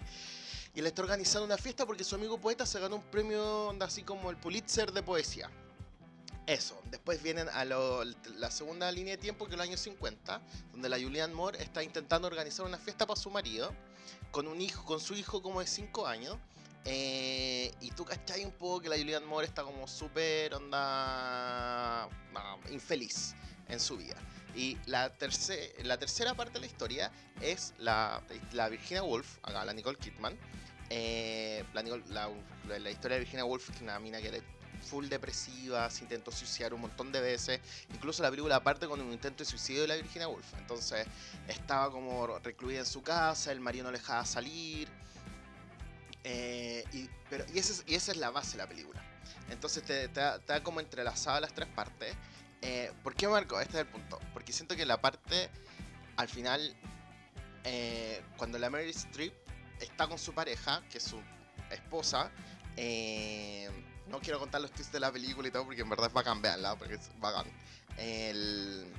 Y 0.74 0.82
le 0.82 0.88
está 0.88 1.02
organizando 1.02 1.46
una 1.46 1.56
fiesta 1.56 1.86
porque 1.86 2.02
su 2.02 2.16
amigo 2.16 2.38
poeta 2.38 2.66
se 2.66 2.80
ganó 2.80 2.96
un 2.96 3.02
premio 3.04 3.68
onda, 3.68 3.86
así 3.86 4.02
como 4.02 4.30
el 4.30 4.36
Pulitzer 4.36 4.90
de 4.92 5.02
poesía. 5.04 5.48
Eso. 6.46 6.80
Después 6.90 7.22
vienen 7.22 7.48
a 7.48 7.64
lo- 7.64 8.04
la 8.36 8.50
segunda 8.50 8.90
línea 8.92 9.16
de 9.16 9.18
tiempo, 9.22 9.46
que 9.46 9.52
es 9.52 9.56
los 9.56 9.66
años 9.66 9.80
50, 9.80 10.42
donde 10.72 10.88
la 10.90 10.98
Julianne 11.00 11.34
Moore 11.34 11.62
está 11.62 11.82
intentando 11.82 12.28
organizar 12.28 12.66
una 12.66 12.76
fiesta 12.78 13.06
para 13.06 13.18
su 13.18 13.30
marido, 13.30 13.72
con 14.30 14.46
un 14.46 14.60
hijo, 14.60 14.84
con 14.84 15.00
su 15.00 15.14
hijo 15.14 15.40
como 15.42 15.60
de 15.60 15.66
5 15.66 16.06
años. 16.06 16.36
Eh, 16.86 17.72
y 17.80 17.90
tú 17.92 18.04
cachai 18.04 18.44
un 18.44 18.52
poco 18.52 18.82
que 18.82 18.90
la 18.90 18.98
Julianne 18.98 19.24
Moore 19.26 19.46
está 19.46 19.62
como 19.62 19.88
súper 19.88 20.52
onda 20.54 22.08
no, 22.32 22.60
infeliz 22.70 23.34
en 23.68 23.80
su 23.80 23.96
vida. 23.96 24.16
Y 24.54 24.76
la, 24.86 25.10
terce- 25.18 25.72
la 25.82 25.98
tercera 25.98 26.34
parte 26.34 26.52
de 26.54 26.60
la 26.60 26.66
historia 26.66 27.10
es 27.40 27.72
la, 27.78 28.22
la 28.52 28.68
Virginia 28.68 29.02
Woolf, 29.02 29.38
acá 29.42 29.64
la 29.64 29.72
Nicole 29.72 29.96
Kidman. 29.98 30.36
Eh, 30.90 31.64
la, 31.72 31.82
la- 31.82 32.78
la- 32.78 32.90
historia 32.90 33.14
de 33.16 33.20
Virginia 33.20 33.46
Woolf 33.46 33.70
es 33.70 33.80
una 33.80 33.98
mina 33.98 34.20
que 34.20 34.42
full 34.84 35.08
depresiva, 35.08 35.88
se 35.90 36.04
intentó 36.04 36.30
suicidar 36.30 36.74
un 36.74 36.82
montón 36.82 37.12
de 37.12 37.20
veces. 37.20 37.60
Incluso 37.92 38.22
la 38.22 38.30
película 38.30 38.62
parte 38.62 38.86
con 38.86 39.00
un 39.00 39.12
intento 39.12 39.44
de 39.44 39.50
suicidio 39.50 39.82
de 39.82 39.88
la 39.88 39.96
Virginia 39.96 40.28
Woolf. 40.28 40.54
Entonces 40.58 41.06
estaba 41.48 41.90
como 41.90 42.38
recluida 42.38 42.80
en 42.80 42.86
su 42.86 43.02
casa, 43.02 43.52
el 43.52 43.60
marido 43.60 43.84
no 43.84 43.92
le 43.92 43.98
dejaba 43.98 44.24
salir. 44.24 44.88
Eh, 46.22 46.84
y, 46.92 47.08
pero, 47.28 47.44
y, 47.52 47.58
esa 47.58 47.72
es, 47.72 47.84
y 47.86 47.94
esa 47.94 48.12
es 48.12 48.18
la 48.18 48.30
base 48.30 48.52
de 48.52 48.58
la 48.58 48.68
película. 48.68 49.02
Entonces 49.50 49.82
te, 49.82 50.08
te 50.08 50.20
te 50.46 50.52
da 50.52 50.62
como 50.62 50.80
entrelazada 50.80 51.40
las 51.40 51.54
tres 51.54 51.68
partes. 51.68 52.14
Eh, 52.62 52.92
¿Por 53.02 53.14
qué 53.14 53.28
marco? 53.28 53.60
Este 53.60 53.74
es 53.74 53.80
el 53.80 53.86
punto. 53.86 54.18
Porque 54.32 54.52
siento 54.52 54.74
que 54.74 54.86
la 54.86 55.00
parte, 55.00 55.50
al 56.16 56.28
final, 56.28 56.74
eh, 57.64 58.22
cuando 58.38 58.58
la 58.58 58.70
Mary 58.70 58.90
Streep 58.90 59.34
está 59.80 60.06
con 60.06 60.18
su 60.18 60.32
pareja, 60.32 60.82
que 60.90 60.98
es 60.98 61.04
su 61.04 61.20
esposa, 61.70 62.30
eh, 62.76 63.68
no 64.08 64.20
quiero 64.20 64.38
contar 64.38 64.60
los 64.60 64.70
twists 64.70 64.92
de 64.92 65.00
la 65.00 65.12
película 65.12 65.48
y 65.48 65.50
todo, 65.50 65.64
porque 65.64 65.82
en 65.82 65.88
verdad 65.88 66.08
es 66.08 66.12
bacán, 66.12 66.42
veanla, 66.42 66.76
porque 66.76 66.94
es 66.94 67.10
bacán. 67.20 67.46
El, 67.96 68.92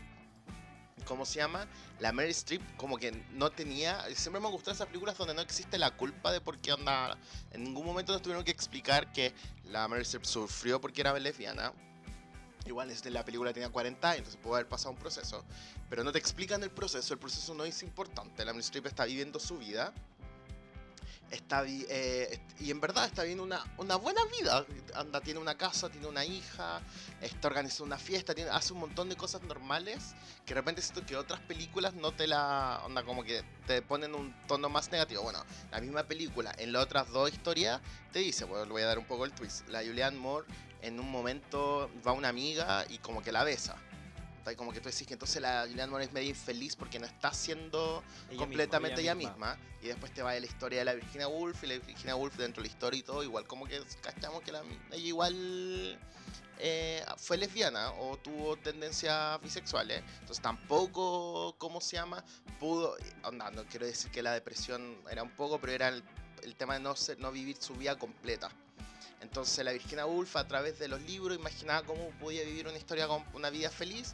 ¿Cómo 1.06 1.26
se 1.26 1.36
llama? 1.36 1.68
La 2.00 2.12
Mary 2.12 2.32
Streep 2.32 2.62
como 2.78 2.98
que 2.98 3.12
no 3.34 3.52
tenía... 3.52 4.04
Siempre 4.16 4.42
me 4.42 4.50
gustan 4.50 4.74
esas 4.74 4.88
películas 4.88 5.18
donde 5.18 5.34
no 5.34 5.42
existe 5.42 5.78
la 5.78 5.92
culpa 5.92 6.32
de 6.32 6.42
por 6.42 6.58
qué 6.58 6.72
anda... 6.72 7.18
En 7.52 7.64
ningún 7.64 7.86
momento 7.86 8.12
nos 8.12 8.22
tuvieron 8.22 8.44
que 8.44 8.52
explicar 8.52 9.12
que 9.12 9.34
la 9.66 9.88
Mary 9.88 10.02
Streep 10.02 10.26
sufrió 10.26 10.82
porque 10.82 11.02
era 11.02 11.18
lesbiana. 11.20 11.74
Igual 12.66 12.90
en 12.90 13.14
la 13.14 13.24
película 13.24 13.54
tenía 13.54 13.70
40 13.70 14.10
años, 14.10 14.18
entonces 14.20 14.42
puede 14.42 14.56
haber 14.56 14.68
pasado 14.68 14.92
un 14.92 14.98
proceso. 14.98 15.46
Pero 15.90 16.04
no 16.04 16.12
te 16.12 16.18
explican 16.18 16.64
el 16.64 16.72
proceso, 16.72 17.14
el 17.14 17.20
proceso 17.20 17.54
no 17.54 17.64
es 17.64 17.84
importante. 17.84 18.44
La 18.44 18.54
Mary 18.54 18.64
Streep 18.64 18.88
está 18.88 19.06
viviendo 19.06 19.40
su 19.40 19.60
vida. 19.60 19.94
Está 21.32 21.64
eh, 21.68 22.40
y 22.60 22.72
en 22.72 22.80
verdad 22.80 23.06
está 23.06 23.24
viviendo 23.24 23.44
una, 23.44 23.64
una 23.78 23.96
buena 23.96 24.22
vida. 24.40 24.66
Anda, 24.94 25.22
tiene 25.22 25.40
una 25.40 25.56
casa, 25.58 25.90
tiene 25.90 26.08
una 26.08 26.24
hija, 26.24 26.82
está 27.22 27.48
organizando 27.48 27.86
una 27.86 27.98
fiesta, 27.98 28.34
hace 28.52 28.74
un 28.74 28.80
montón 28.80 29.10
de 29.10 29.16
cosas 29.16 29.42
normales 29.44 30.16
que 30.46 30.54
de 30.54 30.62
repente 30.62 30.82
siento 30.82 31.06
que 31.06 31.16
otras 31.18 31.40
películas 31.42 31.94
no 31.94 32.12
te 32.12 32.28
la. 32.28 32.82
onda 32.86 33.04
como 33.04 33.24
que 33.24 33.44
te 33.68 33.82
ponen 33.82 34.16
un 34.16 34.34
tono 34.48 34.70
más 34.70 34.92
negativo. 34.92 35.24
Bueno, 35.24 35.44
la 35.72 35.82
misma 35.82 36.04
película, 36.04 36.54
en 36.58 36.72
las 36.72 36.84
otras 36.84 37.10
dos 37.10 37.32
historias, 37.32 37.82
te 38.12 38.20
dice, 38.20 38.46
bueno, 38.46 38.66
le 38.66 38.72
voy 38.72 38.82
a 38.84 38.86
dar 38.86 39.00
un 39.00 39.06
poco 39.06 39.26
el 39.26 39.32
twist. 39.32 39.68
La 39.70 39.84
Julianne 39.84 40.18
Moore 40.18 40.48
en 40.82 41.00
un 41.00 41.10
momento 41.10 41.90
va 42.08 42.12
una 42.12 42.30
amiga 42.30 42.86
y 42.90 43.00
como 43.00 43.22
que 43.22 43.32
la 43.32 43.44
besa. 43.44 43.76
¿Cachai? 44.46 44.56
Como 44.56 44.72
que 44.72 44.80
tú 44.80 44.90
decís 44.90 45.08
que 45.08 45.14
entonces 45.14 45.42
la 45.42 45.66
Julianne 45.68 45.90
Moore 45.90 46.06
es 46.06 46.14
medio 46.14 46.30
infeliz 46.30 46.76
porque 46.76 47.00
no 47.00 47.06
está 47.06 47.34
siendo 47.34 48.04
Ella 48.30 48.38
completamente 48.38 49.02
ella 49.02 49.12
ella 49.12 49.16
misma. 49.16 49.56
misma. 49.56 49.58
Y 49.82 49.88
después 49.88 50.14
te 50.14 50.22
va 50.22 50.34
la 50.34 50.46
historia 50.46 50.80
de 50.80 50.86
la 50.86 50.94
Virginia 50.94 51.28
Woolf 51.28 51.64
y 51.64 51.68
la 51.68 51.78
Virginia 51.80 52.16
Woolf 52.16 52.38
dentro 52.38 52.62
de 52.62 52.70
la 52.70 52.74
historia 52.74 53.00
y 53.00 53.04
todo. 53.04 53.24
Igual 53.24 53.48
como 53.48 53.66
que 53.66 53.82
cachamos 54.02 54.42
que 54.44 54.52
la, 54.52 54.62
ella 54.92 55.08
igual 55.08 56.00
eh, 56.60 57.04
fue 57.18 57.38
lesbiana 57.38 57.92
o 57.92 58.18
tuvo 58.18 58.56
tendencias 58.58 59.42
bisexuales. 59.42 60.04
Entonces 60.20 60.42
tampoco, 60.42 61.56
¿cómo 61.58 61.82
se 61.82 61.98
llama? 61.98 62.24
Pudo, 62.60 62.96
onda, 63.24 63.52
no 63.52 63.66
quiero 63.66 63.86
decir 63.86 64.12
que 64.12 64.22
la 64.22 64.34
depresión 64.34 64.98
era 65.10 65.24
un 65.24 65.32
poco, 65.32 65.60
pero 65.60 65.74
era 65.74 65.90
el, 65.90 66.04
el 66.44 66.56
tema 66.56 66.76
de 66.76 66.82
no, 66.82 66.96
ser, 66.96 67.20
no 67.20 67.32
vivir 67.32 67.58
su 67.58 67.74
vida 67.74 67.98
completa. 67.98 68.50
Entonces 69.22 69.66
la 69.66 69.72
Virginia 69.72 70.06
Woolf 70.06 70.36
a 70.36 70.48
través 70.48 70.78
de 70.78 70.88
los 70.88 71.02
libros 71.02 71.38
imaginaba 71.38 71.84
cómo 71.84 72.10
podía 72.20 72.44
vivir 72.44 72.68
una 72.68 72.78
historia 72.78 73.08
con 73.08 73.24
una 73.34 73.50
vida 73.50 73.70
feliz, 73.70 74.14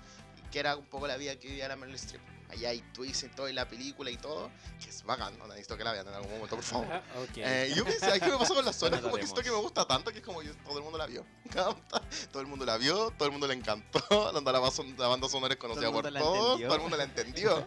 que 0.51 0.59
era 0.59 0.75
un 0.75 0.85
poco 0.85 1.07
la 1.07 1.17
vida 1.17 1.37
que 1.37 1.47
vivía 1.47 1.67
la 1.67 1.75
Meryl 1.75 1.95
Streep. 1.95 2.40
Allá 2.51 2.69
hay 2.69 2.81
twists 2.93 3.23
en 3.23 3.31
todo 3.31 3.47
y 3.47 3.53
la 3.53 3.67
película 3.67 4.11
y 4.11 4.17
todo, 4.17 4.51
que 4.83 4.89
es 4.89 5.03
bacán, 5.03 5.37
no 5.37 5.47
necesito 5.47 5.77
que 5.77 5.85
la 5.85 5.93
vean 5.93 6.07
en 6.07 6.13
algún 6.13 6.31
momento, 6.31 6.55
por 6.57 6.65
favor. 6.65 6.87
Ah, 6.91 7.01
ok. 7.23 7.37
Eh, 7.37 7.73
yo 7.75 7.85
pensé, 7.85 8.19
¿qué 8.19 8.25
me 8.27 8.37
pasó 8.37 8.53
con 8.53 8.65
las 8.65 8.75
zonas? 8.75 9.01
Lo 9.01 9.07
Como 9.09 9.17
que 9.19 9.23
siento 9.23 9.41
que 9.41 9.51
me 9.51 9.57
gusta 9.57 9.85
tanto 9.85 10.11
que 10.11 10.17
es 10.19 10.25
como 10.25 10.41
que 10.41 10.49
todo 10.49 10.77
el 10.77 10.83
mundo 10.83 10.97
la 10.97 11.05
vio. 11.05 11.25
todo 12.31 12.41
el 12.41 12.47
mundo 12.47 12.65
la 12.65 12.77
vio, 12.77 13.11
todo 13.11 13.25
el 13.27 13.31
mundo 13.31 13.47
le 13.47 13.53
encantó. 13.53 14.01
La, 14.33 14.41
banda 14.41 14.71
son- 14.71 14.95
la 14.97 15.07
banda 15.07 15.29
sonora 15.29 15.53
es 15.53 15.59
conocida 15.59 15.85
Todo 15.85 16.01
por 16.01 16.11
la 16.11 16.19
todos, 16.19 16.59
todo 16.61 16.75
el 16.75 16.81
mundo 16.81 16.97
la 16.97 17.03
entendió. 17.03 17.65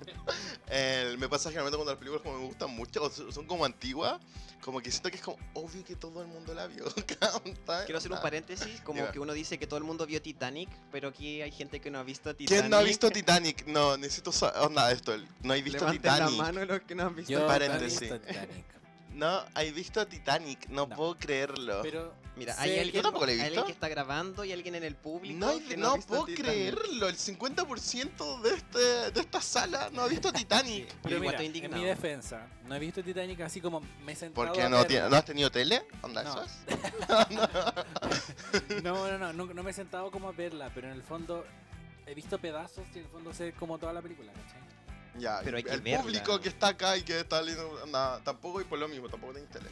Eh, 0.69 1.15
me 1.19 1.29
pasa 1.29 1.49
generalmente 1.49 1.77
cuando 1.77 1.93
las 1.93 1.99
películas 1.99 2.23
como 2.23 2.39
me 2.39 2.47
gustan 2.47 2.71
mucho, 2.71 3.11
son 3.11 3.33
son 3.33 3.47
como 3.47 3.65
antiguas, 3.65 4.21
como 4.63 4.81
que 4.81 4.91
siento 4.91 5.11
que 5.11 5.17
es 5.17 5.23
como 5.23 5.39
obvio 5.55 5.85
que 5.85 5.97
todo 5.97 6.23
el 6.23 6.29
mundo 6.29 6.55
la 6.55 6.67
vio. 6.67 6.85
Quiero 7.85 7.99
hacer 7.99 8.13
un 8.13 8.21
paréntesis, 8.21 8.81
como 8.81 9.01
Dime. 9.01 9.13
que 9.13 9.21
uno 9.21 9.33
dice 9.33 9.59
que 9.59 9.67
todo 9.67 9.79
el 9.79 9.85
mundo 9.85 10.07
vio 10.07 10.23
Titanic, 10.23 10.71
pero 10.91 11.09
aquí 11.09 11.43
hay 11.43 11.53
gente 11.53 11.81
que 11.81 11.91
no 11.91 11.99
ha 11.99 12.03
visto 12.03 12.35
Titanic. 12.35 12.49
¿Quién 12.61 12.71
no 12.71 12.79
ha 12.79 12.83
visto 12.83 13.11
Titanic? 13.11 13.67
No, 13.67 13.97
necesito 13.97 14.33
saber. 14.33 14.57
Onda, 14.77 14.91
esto. 14.93 15.17
No 15.43 15.53
hay 15.53 15.63
visto 15.63 15.79
Levanten 15.81 16.03
la 16.05 16.15
Titanic. 16.19 16.39
mano 16.39 16.65
los 16.65 16.81
que 16.83 16.95
no 16.97 17.03
han 17.05 17.15
visto 17.15 17.33
Yo 17.33 17.47
paréntesis. 17.47 18.03
he 18.03 18.05
visto 18.07 18.21
Titanic. 18.21 18.65
No, 19.13 19.45
hay 19.55 19.71
visto 19.71 20.07
Titanic. 20.09 20.69
No, 20.69 20.87
No. 20.89 20.97
puedo 20.97 21.17
creerlo. 21.17 21.83
Pero 21.83 22.13
Mira, 22.35 22.57
hay 22.59 22.81
alguien, 22.81 23.01
tampoco 23.05 23.27
la 23.27 23.31
he 23.31 23.35
hay 23.35 23.39
visto. 23.43 23.51
alguien 23.61 23.67
que 23.67 23.73
está 23.73 23.89
grabando 23.89 24.45
y 24.45 24.51
alguien 24.53 24.75
en 24.75 24.83
el 24.83 24.97
público 24.97 25.39
No, 25.39 25.51
hay- 25.51 25.61
que 25.61 25.77
no 25.77 25.91
ha 25.91 25.95
visto 25.95 26.09
puedo 26.09 26.25
Titanic. 26.25 26.75
creerlo. 26.75 27.09
El 27.09 27.15
50% 27.17 28.41
de, 28.43 28.55
este, 28.55 28.79
de 29.13 29.21
esta 29.21 29.41
sala 29.41 29.89
no 29.93 30.03
ha 30.03 30.09
visto 30.09 30.33
Titanic. 30.49 30.89
Sí, 30.91 30.97
Pero 31.05 31.17
igual 31.19 31.37
mira, 31.39 31.65
en 31.67 31.73
mi 31.75 31.85
defensa, 31.85 32.49
no 32.67 32.75
he 32.75 32.81
visto 32.81 33.05
Titanic 33.05 33.41
así 33.43 33.61
como 33.61 33.81
me 34.05 34.13
he 34.13 34.17
sentado 34.17 34.49
¿Por 34.49 34.57
qué 34.57 34.69
no, 34.69 34.85
tiene- 34.85 35.09
no 35.09 35.15
has 35.15 35.25
tenido 35.25 35.49
tele? 35.53 35.87
¿Onda 36.03 36.25
No. 36.25 36.35
No, 38.83 39.07
no, 39.09 39.19
no, 39.19 39.33
no, 39.33 39.47
no 39.55 39.63
me 39.63 39.71
he 39.71 39.75
sentado 39.75 40.11
como 40.11 40.29
a 40.29 40.33
verla, 40.33 40.71
pero 40.75 40.89
en 40.89 40.95
el 40.95 41.03
fondo 41.05 41.45
he 42.07 42.15
visto 42.15 42.37
pedazos 42.39 42.85
y 42.95 42.99
en 42.99 43.05
el 43.05 43.11
fondo 43.11 43.33
sé 43.33 43.53
como 43.53 43.79
toda 43.79 43.93
la 43.93 44.03
película, 44.03 44.33
¿cachai? 44.33 44.64
Ya, 45.19 45.41
Pero 45.45 45.57
hay 45.59 45.63
que 45.63 45.71
el 45.73 45.81
verla. 45.81 46.03
público 46.03 46.41
que 46.41 46.49
está 46.49 46.69
acá 46.69 46.97
y 46.97 47.03
que 47.03 47.21
está 47.21 47.41
leyendo, 47.41 47.71
onda, 47.83 48.21
tampoco 48.25 48.61
y 48.61 48.65
por 48.65 48.79
lo 48.79 48.89
mismo, 48.89 49.09
tampoco 49.09 49.33
tenéis 49.35 49.51
tele. 49.53 49.69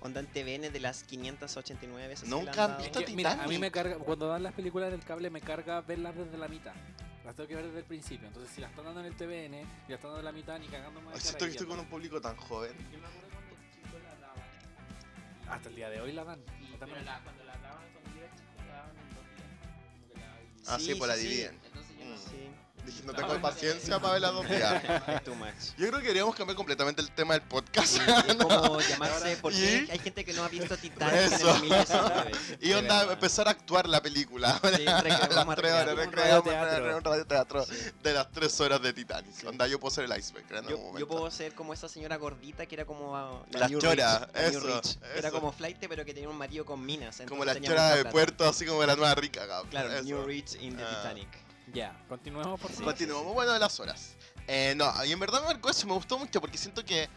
Onda 0.00 0.20
en 0.20 0.26
TVN 0.28 0.70
de 0.70 0.78
las 0.80 1.02
589 1.02 2.06
veces 2.08 2.28
Nunca 2.28 2.50
han 2.64 2.70
dado. 2.72 2.82
visto 2.84 3.00
mira, 3.16 3.32
a 3.32 3.34
mí 3.34 3.40
Titanic. 3.40 3.60
me 3.60 3.70
carga, 3.72 3.96
cuando 3.98 4.28
dan 4.28 4.44
las 4.44 4.52
películas 4.52 4.92
del 4.92 5.02
cable 5.02 5.28
me 5.28 5.40
carga 5.40 5.80
verlas 5.80 6.14
desde 6.14 6.38
la 6.38 6.46
mitad. 6.46 6.72
Las 7.24 7.34
tengo 7.34 7.48
que 7.48 7.56
ver 7.56 7.66
desde 7.66 7.80
el 7.80 7.84
principio. 7.84 8.28
Entonces 8.28 8.54
si 8.54 8.60
las 8.60 8.70
están 8.70 8.84
dando 8.84 9.00
en 9.00 9.06
el 9.06 9.16
TVN 9.16 9.54
y 9.56 9.90
las 9.90 9.98
están 9.98 10.12
dando 10.12 10.18
en 10.20 10.24
la 10.26 10.32
mitad 10.32 10.58
ni 10.60 10.68
cara 10.68 10.88
Siento 11.16 11.38
que 11.38 11.44
ahí 11.46 11.50
estoy 11.50 11.66
con 11.66 11.80
un 11.80 11.86
público 11.86 12.20
tan 12.20 12.36
joven. 12.36 12.72
Yo 12.92 12.98
me 13.00 13.06
acuerdo 13.08 13.28
cuando 13.28 13.56
chico 13.74 13.98
la 14.04 14.14
daban. 14.24 15.48
Hasta 15.50 15.68
el 15.68 15.74
día 15.74 15.90
de 15.90 16.00
hoy 16.00 16.12
la 16.12 16.24
dan. 16.24 16.40
Y, 16.60 16.76
pero 16.78 16.94
no. 16.94 17.02
la, 17.02 17.20
cuando 17.24 17.44
la 17.44 17.56
daban 17.58 17.84
era 18.16 18.36
chico, 18.36 18.62
la 18.68 18.72
daban 18.72 18.96
en 18.96 19.14
dos 19.14 19.26
días. 19.34 19.50
Como 19.90 20.08
que 20.14 20.20
la- 20.64 20.74
Ah, 20.74 20.78
sí, 20.78 20.94
pues 20.94 21.08
la 21.08 21.16
dividen. 21.16 21.60
Entonces 21.66 21.98
yo 21.98 22.04
no 22.04 22.14
Mm. 22.14 22.18
sé. 22.18 22.48
No 23.04 23.12
tengo 23.12 23.40
paciencia 23.40 23.98
para 23.98 24.12
ver 24.14 24.22
las 24.22 24.32
dos 24.32 24.48
días. 24.48 24.82
Yo 25.76 25.86
creo 25.88 25.92
que 25.92 26.02
deberíamos 26.02 26.34
cambiar 26.34 26.56
completamente 26.56 27.00
el 27.02 27.10
tema 27.10 27.34
del 27.34 27.42
podcast. 27.42 27.98
Como 28.42 28.80
llamarse, 28.80 29.36
porque 29.40 29.86
¿Y? 29.86 29.90
hay 29.90 29.98
gente 29.98 30.24
que 30.24 30.32
no 30.32 30.44
ha 30.44 30.48
visto 30.48 30.76
Titanic 30.76 31.14
en 31.14 31.18
el 31.26 31.32
Eso. 31.32 31.46
2019. 31.46 32.32
Y 32.60 32.72
onda, 32.72 33.12
empezar 33.12 33.48
a 33.48 33.52
actuar 33.52 33.88
la 33.88 34.02
película. 34.02 34.60
Sí, 34.76 34.86
a 34.86 35.02
Las 35.02 35.02
tres 35.56 35.72
horas, 35.72 35.98
un 35.98 36.12
radioteatro. 37.04 37.64
de 38.02 38.12
las 38.12 38.30
tres 38.32 38.60
horas 38.60 38.82
de 38.82 38.92
Titanic. 38.92 39.32
Sí. 39.32 39.46
Onda, 39.46 39.66
yo 39.66 39.78
puedo 39.80 39.94
ser 39.94 40.04
el 40.04 40.18
iceberg. 40.18 40.46
Yo, 40.68 41.06
puedo 41.08 41.30
ser 41.30 41.54
como 41.54 41.72
esa 41.72 41.88
señora 41.88 42.16
gordita 42.16 42.66
que 42.66 42.74
era 42.74 42.84
como 42.84 43.16
ah, 43.16 43.44
La 43.52 43.68
New 43.68 43.80
chora, 43.80 44.28
Rich, 44.34 44.34
la 44.34 44.48
eso, 44.48 44.98
Era 45.16 45.30
como 45.30 45.52
flight 45.52 45.78
pero 45.88 46.04
que 46.04 46.12
tenía 46.12 46.28
un 46.28 46.36
marido 46.38 46.64
con 46.64 46.84
minas. 46.84 47.22
Como 47.28 47.44
la 47.44 47.60
chora 47.60 47.96
de 47.96 48.04
puerto, 48.06 48.48
así 48.48 48.66
como 48.66 48.84
la 48.84 48.96
nueva 48.96 49.14
rica, 49.14 49.46
cabrón. 49.46 49.70
Claro, 49.70 49.92
Eso. 49.92 50.04
New 50.04 50.24
Rich 50.24 50.56
in 50.60 50.76
the 50.76 50.82
Ah. 50.82 51.02
Titanic. 51.02 51.28
Ya, 51.72 51.96
continuemos 52.08 52.60
por 52.60 52.70
favor. 52.70 52.84
Continuamos, 52.86 53.34
bueno, 53.34 53.52
de 53.52 53.58
las 53.58 53.78
horas. 53.80 54.16
Eh, 54.46 54.74
no, 54.76 54.92
y 55.04 55.12
en 55.12 55.20
verdad 55.20 55.40
me 55.42 55.48
marcó 55.48 55.70
eso, 55.70 55.86
me 55.86 55.92
gustó 55.92 56.18
mucho 56.18 56.40
porque 56.40 56.58
siento 56.58 56.84
que. 56.84 57.08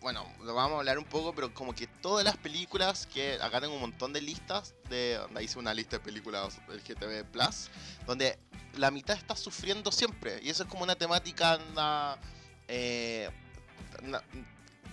Bueno, 0.00 0.24
lo 0.44 0.54
vamos 0.54 0.76
a 0.76 0.78
hablar 0.78 0.98
un 0.98 1.04
poco, 1.04 1.34
pero 1.34 1.52
como 1.52 1.74
que 1.74 1.88
todas 1.88 2.24
las 2.24 2.36
películas 2.36 3.06
que 3.12 3.34
acá 3.42 3.60
tengo 3.60 3.74
un 3.74 3.80
montón 3.80 4.12
de 4.12 4.20
listas, 4.20 4.72
de 4.88 5.14
donde 5.14 5.42
hice 5.42 5.58
una 5.58 5.74
lista 5.74 5.96
de 5.96 6.04
películas 6.04 6.60
del 6.68 6.80
GTV 6.80 7.24
Plus, 7.24 7.70
donde 8.06 8.38
la 8.76 8.92
mitad 8.92 9.16
está 9.16 9.34
sufriendo 9.34 9.90
siempre. 9.90 10.38
Y 10.44 10.50
eso 10.50 10.62
es 10.62 10.68
como 10.68 10.84
una 10.84 10.94
temática, 10.94 11.54
anda, 11.54 12.16
eh, 12.68 13.28
na- 14.02 14.22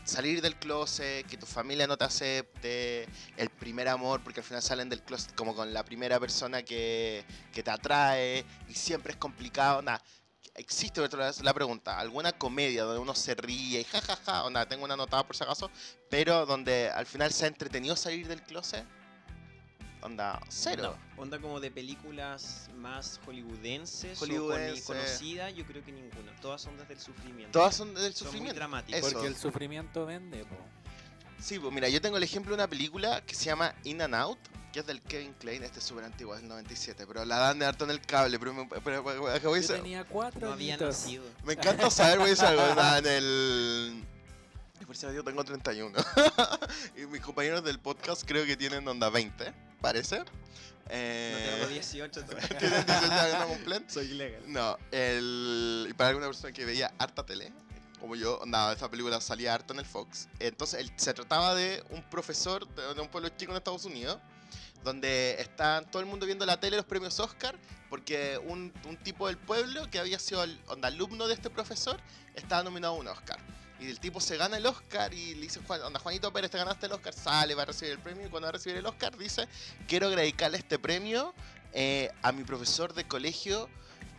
salir 0.04 0.42
del 0.42 0.56
closet, 0.56 1.26
que 1.28 1.38
tu 1.38 1.46
familia 1.46 1.88
no 1.88 1.98
te 1.98 2.06
acepte, 2.06 3.08
el 3.38 3.50
primer 3.50 3.88
amor, 3.88 4.22
porque 4.24 4.40
al 4.40 4.46
final 4.46 4.62
salen 4.62 4.90
del 4.90 5.02
closet 5.02 5.34
como 5.36 5.56
con 5.56 5.74
la 5.74 5.84
primera 5.84 6.20
persona 6.20 6.64
que, 6.64 7.26
que 7.54 7.64
te 7.64 7.72
atrae, 7.72 8.46
y 8.68 8.74
siempre 8.74 9.14
es 9.14 9.18
complicado, 9.18 9.80
onda. 9.80 10.02
Existe 10.56 11.00
otra 11.00 11.28
vez 11.28 11.42
la 11.42 11.54
pregunta, 11.54 11.98
alguna 11.98 12.34
comedia 12.34 12.84
donde 12.84 13.00
uno 13.00 13.16
se 13.16 13.36
ríe 13.36 13.80
y 13.80 13.84
jajaja, 13.86 14.44
onda, 14.44 14.68
tengo 14.68 14.84
una 14.84 14.96
anotada 14.96 15.26
por 15.26 15.36
si 15.36 15.44
acaso, 15.44 15.72
pero 16.10 16.46
donde 16.46 16.90
al 16.90 17.06
final 17.06 17.32
se 17.32 17.46
ha 17.46 17.48
entretenido 17.48 17.96
salir 17.96 18.28
del 18.28 18.44
closet, 18.44 18.86
onda, 20.02 20.40
cero. 20.50 20.96
Onda 21.18 21.40
como 21.40 21.60
de 21.60 21.72
películas 21.72 22.70
más 22.78 23.20
hollywoodenses, 23.26 24.18
Hollywoodense. 24.20 24.82
o 24.82 24.96
coni- 24.96 25.00
conocidas, 25.02 25.54
yo 25.54 25.66
creo 25.66 25.84
que 25.84 25.92
ninguna. 25.92 26.36
Todas 26.42 26.62
son 26.62 26.78
desde 26.78 26.94
el 26.94 27.00
sufrimiento. 27.00 27.52
Todas 27.60 27.76
son 27.76 27.94
del 27.94 28.14
son 28.14 28.28
muy 28.28 28.32
sufrimiento. 28.32 28.56
dramáticas. 28.56 29.00
Eso. 29.02 29.12
Porque 29.12 29.28
el 29.28 29.36
sufrimiento 29.36 30.06
vende, 30.06 30.46
po. 30.46 30.56
Sí, 31.40 31.58
pues 31.60 31.74
mira, 31.74 31.90
yo 31.90 32.00
tengo 32.02 32.18
el 32.18 32.24
ejemplo 32.24 32.52
de 32.52 32.56
una 32.56 32.68
película 32.70 33.22
que 33.26 33.34
se 33.36 33.46
llama 33.46 33.74
In 33.84 34.02
and 34.02 34.14
Out, 34.16 34.38
que 34.72 34.80
es 34.82 34.86
del 34.86 35.02
Kevin 35.02 35.34
Klein, 35.34 35.64
este 35.64 35.80
es 35.80 35.86
súper 35.86 36.04
antiguo, 36.06 36.34
es 36.36 36.42
del 36.42 36.50
97, 36.50 37.06
pero 37.08 37.26
la 37.26 37.38
dan 37.38 37.60
de 37.60 37.66
harto 37.66 37.84
en 37.86 37.92
el 37.92 38.00
cable, 38.02 38.38
pero 38.40 38.54
me, 38.54 38.66
pero- 38.68 38.82
pero- 38.84 39.04
pero- 39.04 39.22
voy 39.22 39.32
a 39.32 39.38
Yo 39.40 39.54
decir- 39.54 39.76
tenía 39.78 40.04
cuatro 40.06 40.48
No 40.48 40.54
había 40.54 40.78
nacido. 40.78 41.24
me 41.44 41.54
encanta 41.54 41.90
saber, 41.90 42.20
voy 42.20 42.28
a 42.28 42.30
decir 42.30 42.46
algo, 42.46 42.64
en 42.98 43.06
el... 43.08 44.04
Por 44.86 44.96
si 44.98 45.06
yo 45.14 45.24
tengo 45.24 45.42
31. 45.44 45.98
y 46.98 47.06
mis 47.06 47.22
compañeros 47.22 47.64
del 47.64 47.80
podcast 47.80 48.24
creo 48.28 48.46
que 48.46 48.58
tienen 48.58 48.86
onda 48.88 49.10
20, 49.10 49.54
parece. 49.82 50.20
No 50.20 50.26
Eh, 50.90 51.50
tengo 51.58 51.68
18 51.72 52.26
todavía. 52.26 52.48
tienen 52.60 52.86
18 52.86 53.14
años, 53.14 53.40
no 53.40 53.48
cumplen. 53.48 53.90
Soy 53.90 54.06
ilegal. 54.12 54.42
No, 54.48 54.78
el, 54.92 55.88
y 55.90 55.94
para 55.94 56.10
alguna 56.10 56.28
persona 56.28 56.52
que 56.52 56.66
veía 56.66 56.94
harta 56.98 57.26
tele, 57.26 57.52
como 58.00 58.16
yo, 58.16 58.42
nada, 58.46 58.74
esta 58.74 58.90
película 58.90 59.22
salía 59.22 59.54
harto 59.54 59.74
en 59.74 59.80
el 59.80 59.86
Fox. 59.86 60.28
Entonces, 60.40 60.80
él- 60.82 60.92
se 60.98 61.14
trataba 61.14 61.56
de 61.56 61.84
un 61.92 62.02
profesor 62.10 62.68
de, 62.76 62.94
de 62.94 63.02
un 63.02 63.08
pueblo 63.08 63.30
chico 63.30 63.52
en 63.52 63.58
Estados 63.58 63.86
Unidos, 63.86 64.18
donde 64.84 65.36
está 65.40 65.82
todo 65.84 66.02
el 66.02 66.08
mundo 66.08 66.26
viendo 66.26 66.46
la 66.46 66.60
tele, 66.60 66.76
los 66.78 66.86
premios 66.86 67.20
Oscar, 67.20 67.56
porque 67.90 68.40
un, 68.44 68.74
un 68.88 68.98
tipo 68.98 69.28
del 69.28 69.38
pueblo 69.38 69.90
que 69.92 70.00
había 70.00 70.18
sido 70.20 70.44
el 70.44 70.60
onda, 70.68 70.88
alumno 70.88 71.28
de 71.28 71.36
este 71.36 71.50
profesor 71.50 72.00
estaba 72.36 72.64
nominado 72.64 72.96
a 72.96 72.98
un 72.98 73.08
Oscar. 73.08 73.38
Y 73.82 73.90
el 73.90 74.00
tipo 74.00 74.22
se 74.22 74.38
gana 74.38 74.58
el 74.58 74.66
Oscar 74.68 75.12
y 75.12 75.34
le 75.34 75.42
dice, 75.42 75.60
Juan, 75.66 75.82
Juanito 75.96 76.32
Pérez, 76.32 76.52
te 76.52 76.60
ganaste 76.60 76.86
el 76.86 76.92
Oscar, 76.92 77.14
sale, 77.14 77.56
va 77.56 77.64
a 77.64 77.66
recibir 77.66 77.94
el 77.94 78.00
premio. 78.00 78.28
Y 78.28 78.30
cuando 78.30 78.46
va 78.46 78.50
a 78.50 78.52
recibir 78.52 78.78
el 78.78 78.86
Oscar, 78.86 79.18
dice, 79.18 79.48
quiero 79.88 80.12
dedicarle 80.12 80.60
este 80.60 80.78
premio 80.78 81.34
eh, 81.74 82.12
a 82.22 82.32
mi 82.32 82.44
profesor 82.44 82.94
de 82.94 83.08
colegio 83.08 83.68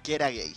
que 0.03 0.17
era 0.17 0.31
gay. 0.31 0.53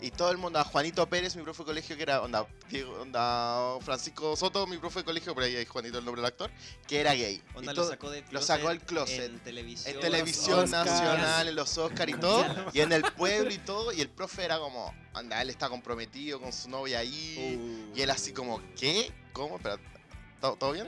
Y 0.00 0.10
todo 0.10 0.30
el 0.30 0.36
mundo, 0.36 0.58
a 0.58 0.64
Juanito 0.64 1.08
Pérez, 1.08 1.34
mi 1.34 1.42
profe 1.42 1.62
de 1.62 1.66
colegio, 1.66 1.96
que 1.96 2.02
era 2.02 2.20
onda, 2.20 2.46
Diego- 2.68 3.00
onda 3.00 3.78
Francisco 3.80 4.36
Soto, 4.36 4.66
mi 4.66 4.76
profe 4.76 4.98
de 4.98 5.04
colegio, 5.06 5.32
por 5.32 5.44
ahí 5.44 5.56
hay 5.56 5.64
Juanito 5.64 5.98
el 5.98 6.04
nombre 6.04 6.20
del 6.20 6.28
actor, 6.28 6.50
que 6.86 7.00
era 7.00 7.14
gay. 7.14 7.42
Onda 7.54 7.72
Y 7.72 7.76
lo 7.76 7.88
sacó 7.88 8.10
del 8.10 8.24
lo 8.30 8.42
sacó 8.42 8.68
del 8.68 8.80
closet. 8.80 9.20
En 9.30 9.38
televisión. 9.40 9.94
en 9.94 10.00
televisión 10.00 10.58
Oscars. 10.64 10.86
nacional, 10.90 11.48
en 11.48 11.54
los 11.54 11.78
Oscar 11.78 12.10
y 12.10 12.14
todo, 12.14 12.44
y 12.74 12.80
en 12.80 12.92
el 12.92 13.02
pueblo 13.12 13.50
y 13.50 13.58
todo, 13.58 13.92
y 13.92 14.02
el 14.02 14.10
profe 14.10 14.44
era 14.44 14.58
como, 14.58 14.94
anda, 15.14 15.40
él 15.40 15.48
está 15.48 15.70
comprometido 15.70 16.38
con 16.38 16.52
su 16.52 16.68
novia 16.68 16.98
ahí, 16.98 17.56
Uh. 17.58 17.96
y 17.96 18.02
él 18.02 18.10
así 18.10 18.32
como, 18.34 18.60
¿qué? 18.78 19.10
¿Cómo? 19.32 19.56
Espera, 19.56 19.78
¿todo, 20.40 20.56
todo 20.56 20.72
bien? 20.72 20.86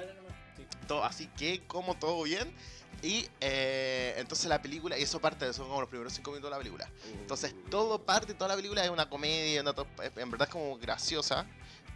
Sí. 0.57 0.65
todo 0.89 1.05
así 1.05 1.27
que 1.39 1.67
como 1.67 1.99
todo 1.99 2.23
bien 2.25 2.55
y 3.03 3.29
eh, 3.41 4.15
entonces 4.17 4.47
la 4.47 4.61
película 4.63 4.99
y 4.99 5.03
eso 5.03 5.21
parte 5.21 5.53
son 5.53 5.69
como 5.69 5.81
los 5.81 5.89
primeros 5.91 6.13
cinco 6.15 6.31
minutos 6.31 6.49
de 6.51 6.57
la 6.57 6.59
película 6.59 6.91
entonces 7.13 7.55
todo 7.71 8.03
parte 8.03 8.35
toda 8.35 8.49
la 8.49 8.57
película 8.57 8.83
es 8.85 8.91
una 8.91 9.09
comedia 9.09 9.61
una 9.61 9.73
to- 9.75 9.87
en 10.17 10.31
verdad 10.31 10.49
es 10.49 10.53
como 10.53 10.77
graciosa 10.79 11.47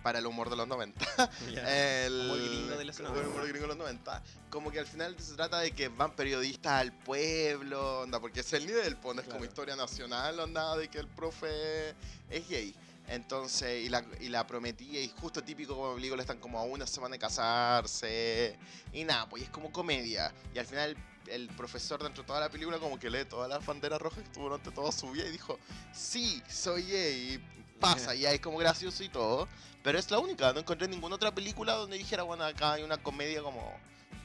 para 0.03 0.19
el 0.19 0.27
humor 0.27 0.49
de 0.49 0.57
los 0.57 0.67
90. 0.67 1.05
Ya. 1.53 2.05
El 2.07 2.23
Humor 2.23 2.39
gringo 2.39 2.77
de 2.79 2.85
los 2.87 2.99
el 3.01 3.05
90. 3.05 3.29
humor 3.29 3.43
gringo 3.49 3.61
de 3.61 3.67
los 3.69 3.77
90. 3.77 4.23
Como 4.49 4.71
que 4.71 4.79
al 4.81 4.87
final 4.87 5.15
se 5.21 5.35
trata 5.35 5.59
de 5.59 5.73
que 5.73 5.89
van 5.89 6.17
periodistas 6.17 6.73
al 6.81 6.91
pueblo, 7.01 8.01
onda, 8.01 8.19
porque 8.19 8.41
es 8.41 8.51
el 8.55 8.67
nivel, 8.67 8.97
pues, 8.97 9.15
no 9.17 9.21
es 9.21 9.27
como 9.29 9.41
Claro. 9.41 9.51
historia 9.51 9.77
nacional, 9.77 10.41
onda, 10.41 10.75
de 10.79 10.89
que 10.89 11.01
el 11.01 11.07
profe 11.07 11.91
es 12.31 12.49
gay. 12.49 12.75
Entonces, 13.11 13.85
y 13.85 14.29
la, 14.29 14.47
prometía, 14.47 15.03
y 15.03 15.09
justo 15.09 15.43
típico 15.43 15.75
como 15.75 15.97
película, 15.97 16.23
están 16.23 16.39
como 16.39 16.61
a 16.61 16.63
una 16.63 16.87
semana 16.87 17.15
de 17.15 17.19
casarse. 17.19 18.57
Y 18.93 19.03
nada, 19.03 19.29
pues 19.29 19.43
y 19.43 19.45
es 19.47 19.51
como 19.51 19.73
comedia. 19.73 20.33
Y 20.55 20.61
al 20.61 20.67
final 20.67 20.97
el 21.27 21.49
profesor 21.49 22.01
dentro 22.01 22.23
de 22.23 22.27
toda 22.29 22.39
la 22.39 22.49
película 22.49 22.79
como 22.79 23.01
que 23.01 23.11
lee 23.11 23.25
todas 23.25 23.49
las 23.49 23.67
banderas 23.67 24.01
rojas 24.01 24.21
que 24.21 24.27
estuvo 24.27 24.45
durante 24.45 24.71
toda 24.71 24.93
su 24.93 25.11
vida 25.11 25.27
y 25.27 25.33
dijo, 25.33 25.59
sí, 25.93 26.41
soy 26.49 26.85
gay. 26.85 27.35
Y 27.35 27.79
pasa, 27.81 28.15
y 28.15 28.27
ahí 28.27 28.37
es 28.37 28.41
como 28.41 28.59
gracioso 28.59 29.03
y 29.03 29.09
todo. 29.09 29.49
Pero 29.83 29.99
es 29.99 30.09
la 30.13 30.21
única, 30.21 30.53
no 30.53 30.61
encontré 30.61 30.87
ninguna 30.87 31.17
otra 31.17 31.35
película 31.35 31.75
donde 31.75 31.99
dijera, 31.99 32.23
bueno, 32.23 32.45
acá 32.45 32.75
hay 32.75 32.85
una 32.85 33.03
comedia 33.03 33.43
como... 33.43 33.77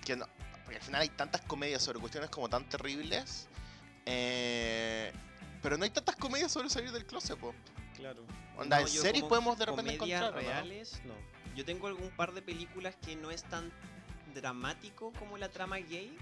que 0.06 0.16
no 0.16 0.28
Porque 0.64 0.78
al 0.78 0.84
final 0.84 1.02
hay 1.02 1.10
tantas 1.10 1.42
comedias 1.42 1.82
sobre 1.82 2.00
cuestiones 2.00 2.30
como 2.30 2.50
tan 2.50 2.70
terribles. 2.70 3.48
eh, 4.06 5.12
pero 5.64 5.76
no 5.76 5.86
hay 5.86 5.90
tantas 5.90 6.16
comedias 6.18 6.52
sobre 6.52 6.70
salir 6.70 6.92
del 6.92 7.08
closet, 7.08 7.40
po. 7.40 7.56
Claro. 8.06 8.24
Onda, 8.56 8.78
No, 8.78 8.82
en 8.84 8.88
series 8.88 9.24
como 9.24 9.30
podemos 9.30 9.58
de 9.58 9.66
repente 9.66 9.94
encontrar, 9.96 10.34
reales, 10.36 11.02
no. 11.06 11.16
Yo 11.56 11.66
tengo 11.66 11.88
algún 11.88 12.12
par 12.12 12.34
de 12.34 12.44
películas 12.44 12.96
que 13.04 13.16
no 13.16 13.32
es 13.32 13.44
tan 13.46 13.72
dramático 14.36 15.12
como 15.18 15.40
la 15.40 15.50
trama 15.50 15.78
gay 15.78 16.16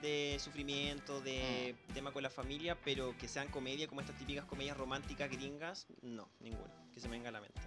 de 0.00 0.38
sufrimiento, 0.40 1.20
de 1.20 1.76
Mm. 1.88 1.92
tema 1.92 2.12
con 2.12 2.22
la 2.22 2.30
familia, 2.30 2.78
pero 2.82 3.14
que 3.18 3.28
sean 3.28 3.48
comedia 3.48 3.86
como 3.88 4.00
estas 4.00 4.16
típicas 4.16 4.46
comedias 4.46 4.74
románticas 4.76 5.30
gringas, 5.30 5.86
no, 6.00 6.26
ninguna, 6.40 6.72
que 6.94 7.00
se 7.00 7.08
me 7.08 7.16
venga 7.16 7.28
a 7.28 7.32
la 7.32 7.40
mente. 7.42 7.60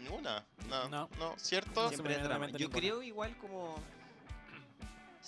Ninguna. 0.00 0.44
No, 0.68 0.88
no, 0.88 1.08
No. 1.18 1.34
¿cierto? 1.38 1.88
Siempre 1.90 2.16
es 2.16 2.22
drama. 2.24 2.48
Yo 2.48 2.58
ninguna. 2.58 2.78
creo 2.80 3.02
igual 3.04 3.36
como 3.38 3.76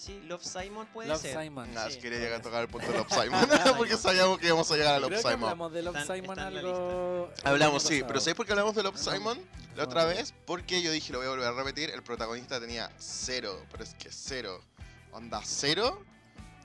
Sí, 0.00 0.18
Love 0.26 0.42
Simon 0.42 0.86
puede 0.86 1.10
Love 1.10 1.20
ser. 1.20 1.42
Simon. 1.42 1.74
Nada, 1.74 1.90
Sí, 1.90 1.98
quería 1.98 2.18
llegar 2.18 2.40
a 2.40 2.42
tocar 2.42 2.62
el 2.62 2.68
punto 2.68 2.90
de 2.90 2.96
Love 2.96 3.08
Simon, 3.22 3.48
porque 3.76 3.96
sabíamos 3.98 4.38
que 4.38 4.46
íbamos 4.46 4.70
a 4.70 4.76
llegar 4.76 4.94
a 4.94 4.98
Love 4.98 5.08
Creo 5.10 5.22
que 5.22 5.28
Simon. 5.28 5.44
hablamos 5.44 5.72
de 5.72 5.82
Love 5.82 5.96
Están- 5.96 6.16
Simon 6.16 6.38
está 6.38 6.48
en 6.48 6.54
la 6.54 6.60
algo... 6.60 7.30
Hablamos, 7.44 7.82
sí, 7.82 8.02
pero. 8.06 8.18
¿sabéis 8.20 8.36
por 8.36 8.46
qué 8.46 8.52
hablamos 8.52 8.74
de 8.74 8.82
Love. 8.82 8.96
Simon 8.96 9.38
la 9.76 9.84
otra 9.84 10.06
vez? 10.06 10.32
Porque 10.46 10.80
yo 10.80 10.90
dije, 10.90 11.12
lo 11.12 11.18
voy 11.18 11.26
a 11.26 11.30
volver 11.30 11.48
a 11.48 11.52
repetir, 11.52 11.90
el 11.90 12.02
protagonista 12.02 12.58
tenía 12.58 12.90
cero, 12.98 13.62
pero 13.70 13.84
es 13.84 13.94
que 13.94 14.10
cero. 14.10 14.64
Onda, 15.12 15.42
cero. 15.44 16.02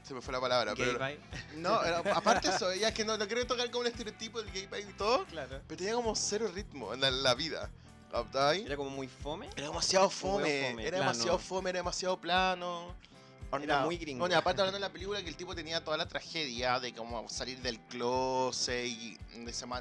Se 0.03 0.13
me 0.13 0.21
fue 0.21 0.31
la 0.33 0.39
palabra, 0.39 0.73
Gay 0.75 0.85
pero... 0.93 1.05
vibe. 1.05 1.19
No, 1.57 1.83
era- 1.83 1.97
aparte 2.15 2.47
eso, 2.47 2.73
ya 2.73 2.93
que 2.93 3.03
no, 3.03 3.17
no 3.17 3.27
quiero 3.27 3.45
tocar 3.45 3.69
como 3.69 3.83
el 3.83 3.91
estereotipo 3.91 4.41
del 4.41 4.53
gay 4.53 4.67
vibe 4.67 4.91
y 4.91 4.93
todo, 4.93 5.25
Claro. 5.25 5.59
pero 5.67 5.77
tenía 5.77 5.95
como 5.95 6.15
cero 6.15 6.49
ritmo 6.53 6.93
en 6.93 7.01
la, 7.01 7.11
la 7.11 7.35
vida. 7.35 7.69
Era 8.33 8.77
como 8.77 8.91
muy 8.91 9.09
fome. 9.09 9.49
Era 9.57 9.67
demasiado 9.67 10.05
Un 10.05 10.11
fome, 10.11 10.69
fome, 10.69 10.83
era 10.83 10.97
plano. 10.99 11.11
demasiado 11.11 11.37
fome, 11.37 11.69
era 11.71 11.79
demasiado 11.79 12.17
plano. 12.21 12.95
Era 13.61 13.85
muy 13.85 13.97
gringo. 13.97 14.19
Bueno, 14.19 14.37
aparte 14.37 14.61
hablando 14.61 14.77
de 14.77 14.87
la 14.87 14.89
película 14.93 15.21
que 15.21 15.29
el 15.29 15.35
tipo 15.35 15.55
tenía 15.55 15.83
toda 15.83 15.97
la 15.97 16.07
tragedia 16.07 16.79
de 16.79 16.93
cómo 16.93 17.27
salir 17.29 17.59
del 17.61 17.79
closet 17.81 18.85
y 18.85 19.17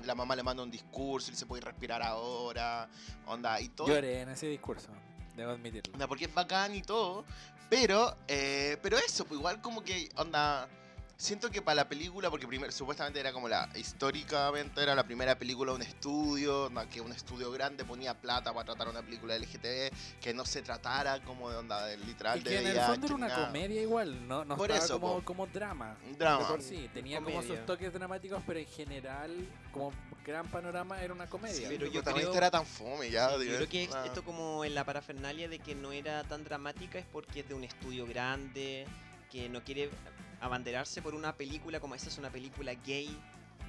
la 0.05 0.15
mamá 0.15 0.37
le 0.37 0.43
manda 0.43 0.62
un 0.62 0.71
discurso 0.71 1.33
y 1.33 1.35
se 1.35 1.47
puede 1.47 1.62
respirar 1.62 2.03
ahora, 2.03 2.89
onda, 3.27 3.61
y 3.61 3.69
todo. 3.69 3.89
Lloré 3.89 4.23
en 4.23 4.31
ese 4.31 4.47
discurso, 4.47 4.89
debo 5.37 5.53
admitirlo. 5.53 5.93
Onda, 5.93 6.07
porque 6.07 6.27
es 6.27 6.35
bacán 6.35 6.75
y 6.75 6.83
todo. 6.83 7.25
Pero, 7.71 8.17
eh, 8.29 8.77
pero 8.83 8.99
eso, 8.99 9.25
pues 9.25 9.39
igual 9.39 9.61
como 9.61 9.83
que, 9.83 10.09
onda, 10.17 10.69
siento 11.17 11.51
que 11.51 11.62
para 11.62 11.77
la 11.77 11.89
película, 11.89 12.31
porque 12.31 12.47
primero, 12.47 12.71
supuestamente 12.73 13.21
era 13.21 13.33
como 13.33 13.49
la, 13.49 13.69
históricamente 13.77 14.83
era 14.83 14.95
la 14.95 15.05
primera 15.05 15.39
película 15.39 15.73
de 15.73 15.77
un 15.77 15.83
estudio, 15.83 16.71
que 16.91 17.01
un 17.01 17.12
estudio 17.12 17.51
grande 17.53 17.85
ponía 17.85 18.15
plata 18.15 18.53
para 18.53 18.65
tratar 18.67 18.89
una 18.89 19.03
película 19.03 19.37
LGTB, 19.39 20.21
que 20.21 20.35
no 20.35 20.45
se 20.45 20.62
tratara 20.62 21.23
como 21.23 21.51
de 21.51 21.57
onda, 21.57 21.87
de 21.87 21.97
literal 21.99 22.39
Y 22.41 22.43
de 22.43 22.51
que 22.51 22.59
en 22.59 22.67
el 22.67 22.81
fondo 22.81 23.07
era 23.07 23.15
una 23.15 23.29
nada. 23.29 23.47
comedia 23.47 23.81
igual, 23.83 24.27
no, 24.29 24.45
no 24.45 24.57
Por 24.57 24.71
estaba 24.71 24.85
eso, 24.85 25.01
como, 25.01 25.15
po. 25.21 25.25
como 25.25 25.47
drama. 25.47 25.97
De 26.05 26.12
drama. 26.17 26.49
por 26.49 26.62
sí, 26.62 26.91
tenía 26.93 27.21
como 27.23 27.43
sus 27.43 27.65
toques 27.65 27.93
dramáticos, 27.93 28.43
pero 28.47 28.59
en 28.59 28.67
general, 28.67 29.31
como 29.73 29.93
gran 30.27 30.47
panorama, 30.49 31.01
era 31.03 31.12
una 31.15 31.27
comedia. 31.27 31.69
pero 31.69 31.87
yo 31.87 31.93
protagonista 31.93 32.31
creo- 32.31 32.39
era 32.39 32.51
tan 32.51 32.67
fome 32.67 33.11
ya. 33.11 33.31
Sí, 33.31 33.41
digo, 33.41 33.53
yo 33.53 33.57
creo 33.59 33.69
que 33.69 33.89
ah. 33.95 34.05
esto 34.07 34.25
como 34.25 34.65
en 34.65 34.75
la 34.75 34.85
parafernalia 34.85 35.49
de 35.49 35.59
que 35.59 35.75
no 35.75 35.93
era 35.93 36.25
tan 36.25 36.45
dramática 36.45 36.99
es 36.99 37.07
porque 37.07 37.41
es 37.41 37.49
de 37.49 37.55
un 37.55 37.65
estudio 37.65 38.07
grande, 38.07 38.87
que 39.31 39.49
no 39.49 39.62
quiere 39.65 39.91
abanderarse 40.45 41.03
por 41.03 41.14
una 41.14 41.34
película 41.36 41.80
como 41.80 41.95
esta 41.95 42.09
es 42.09 42.18
una 42.18 42.30
película 42.30 42.74
gay 42.86 43.16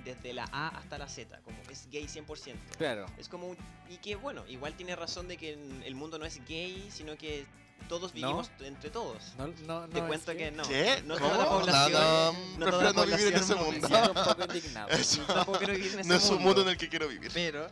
desde 0.03 0.33
la 0.33 0.47
A 0.51 0.67
hasta 0.69 0.97
la 0.97 1.07
Z, 1.07 1.39
como 1.43 1.57
es 1.69 1.87
gay 1.89 2.05
100%. 2.07 2.55
Claro. 2.77 3.05
Es 3.17 3.27
como 3.27 3.47
un- 3.47 3.57
y 3.89 3.97
que 3.97 4.15
bueno, 4.15 4.45
igual 4.47 4.75
tiene 4.75 4.95
razón 4.95 5.27
de 5.27 5.37
que 5.37 5.53
el 5.53 5.95
mundo 5.95 6.19
no 6.19 6.25
es 6.25 6.39
gay, 6.45 6.87
sino 6.91 7.17
que 7.17 7.45
todos 7.89 8.11
¿No? 8.13 8.15
vivimos 8.15 8.51
entre 8.59 8.89
todos. 8.89 9.33
No, 9.37 9.47
no, 9.47 9.87
no, 9.87 9.89
Te 9.89 10.01
cuento 10.01 10.35
que 10.35 10.51
no. 10.51 10.63
¿Qué? 10.63 11.01
No 11.05 11.15
¿Cómo? 11.17 11.29
toda 11.29 11.37
la 11.43 11.49
población. 11.49 11.93
No, 11.93 12.31
no, 12.33 12.65
no 12.65 12.71
toda 12.71 12.83
la 12.83 12.93
no 12.93 13.05
vivir 13.05 13.27
en 13.27 13.35
ese 13.35 13.55
mundo. 13.55 13.87
Tampoco 13.89 15.57
quiero 15.57 15.73
vivir 15.73 15.93
en 15.93 15.99
ese 15.99 16.09
no 16.09 16.15
es 16.15 16.29
un 16.29 16.41
mundo 16.43 16.61
en 16.61 16.69
el 16.69 16.77
que 16.77 16.89
quiero 16.89 17.07
vivir. 17.07 17.31
Pero, 17.33 17.67